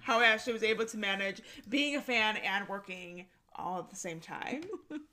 how 0.03 0.20
Ashley 0.20 0.53
was 0.53 0.62
able 0.62 0.85
to 0.85 0.99
manage 0.99 1.40
being 1.70 1.97
a 1.97 2.03
fan 2.03 2.36
and 2.36 2.69
working 2.69 3.27
all 3.57 3.78
at 3.78 3.89
the 3.89 3.97
same 3.97 4.20
time. 4.20 4.62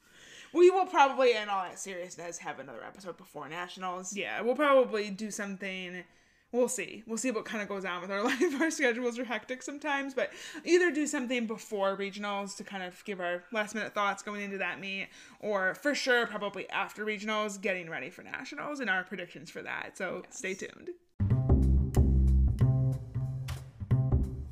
We 0.54 0.70
will 0.70 0.86
probably, 0.86 1.34
in 1.34 1.50
all 1.50 1.64
that 1.64 1.80
seriousness, 1.80 2.38
have 2.40 2.60
another 2.60 2.84
episode 2.84 3.18
before 3.18 3.48
nationals. 3.50 4.16
Yeah, 4.16 4.42
we'll 4.42 4.56
probably 4.56 5.10
do 5.10 5.32
something. 5.32 6.04
We'll 6.52 6.68
see. 6.68 7.04
We'll 7.06 7.20
see 7.20 7.30
what 7.30 7.46
kind 7.46 7.62
of 7.62 7.70
goes 7.70 7.86
on 7.86 8.02
with 8.02 8.10
our 8.10 8.24
life. 8.24 8.60
Our 8.60 8.72
schedules 8.72 9.20
are 9.20 9.24
hectic 9.24 9.62
sometimes, 9.62 10.16
but 10.16 10.32
either 10.66 10.90
do 10.90 11.06
something 11.06 11.46
before 11.46 11.96
regionals 11.96 12.58
to 12.58 12.64
kind 12.64 12.82
of 12.82 13.04
give 13.06 13.20
our 13.20 13.44
last 13.52 13.76
minute 13.76 13.94
thoughts 13.94 14.24
going 14.24 14.42
into 14.42 14.58
that 14.58 14.80
meet, 14.80 15.10
or 15.40 15.76
for 15.76 15.94
sure, 15.94 16.26
probably 16.26 16.68
after 16.70 17.06
regionals, 17.06 17.62
getting 17.62 17.90
ready 17.90 18.10
for 18.10 18.24
nationals 18.24 18.80
and 18.80 18.90
our 18.90 19.04
predictions 19.04 19.52
for 19.52 19.62
that. 19.62 19.98
So 19.98 20.24
stay 20.32 20.56
tuned. 20.56 20.90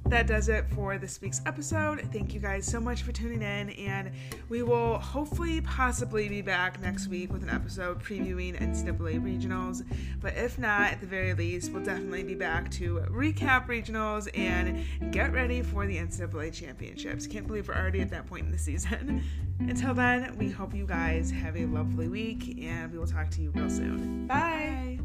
That 0.10 0.26
does 0.26 0.48
it 0.48 0.66
for 0.70 0.98
this 0.98 1.20
week's 1.20 1.42
episode. 1.46 2.02
Thank 2.14 2.34
you 2.34 2.40
guys 2.40 2.66
so 2.66 2.80
much 2.80 3.02
for 3.02 3.12
tuning 3.12 3.42
in, 3.42 3.72
and 3.72 4.12
we 4.48 4.64
will 4.64 4.98
hopefully, 5.00 5.60
possibly 5.62 6.30
be 6.30 6.42
back 6.42 6.82
next 6.82 7.08
week 7.08 7.32
with 7.32 7.44
an 7.44 7.50
episode 7.50 8.02
previewing 8.02 8.58
NCAA 8.58 9.22
regionals. 9.22 9.84
But 10.22 10.36
if 10.38 10.58
not, 10.58 10.94
at 10.94 11.02
the 11.02 11.08
very 11.08 11.34
least, 11.34 11.74
we'll 11.74 11.84
definitely 11.84 12.24
be 12.24 12.36
back 12.36 12.72
to 12.72 13.04
recap 13.10 13.68
regionals 13.68 14.30
and 14.38 15.12
get 15.12 15.34
ready 15.34 15.62
for 15.62 15.86
the 15.86 15.98
NCAA 15.98 16.54
championships. 16.54 17.28
Can't 17.28 17.46
believe 17.46 17.68
we're 17.68 17.76
already 17.76 18.00
at 18.00 18.10
that 18.12 18.28
point 18.28 18.46
in 18.46 18.52
the 18.52 18.58
season. 18.58 19.24
Until 19.60 19.94
then, 19.94 20.38
we 20.38 20.50
hope 20.50 20.74
you 20.74 20.86
guys 20.86 21.32
have 21.32 21.58
a 21.58 21.66
lovely 21.66 22.08
week, 22.08 22.64
and 22.64 22.92
we 22.94 22.98
will 22.98 23.08
talk 23.08 23.30
to 23.32 23.42
you 23.42 23.52
real 23.52 23.70
soon. 23.70 24.28
Bye. 24.28 24.97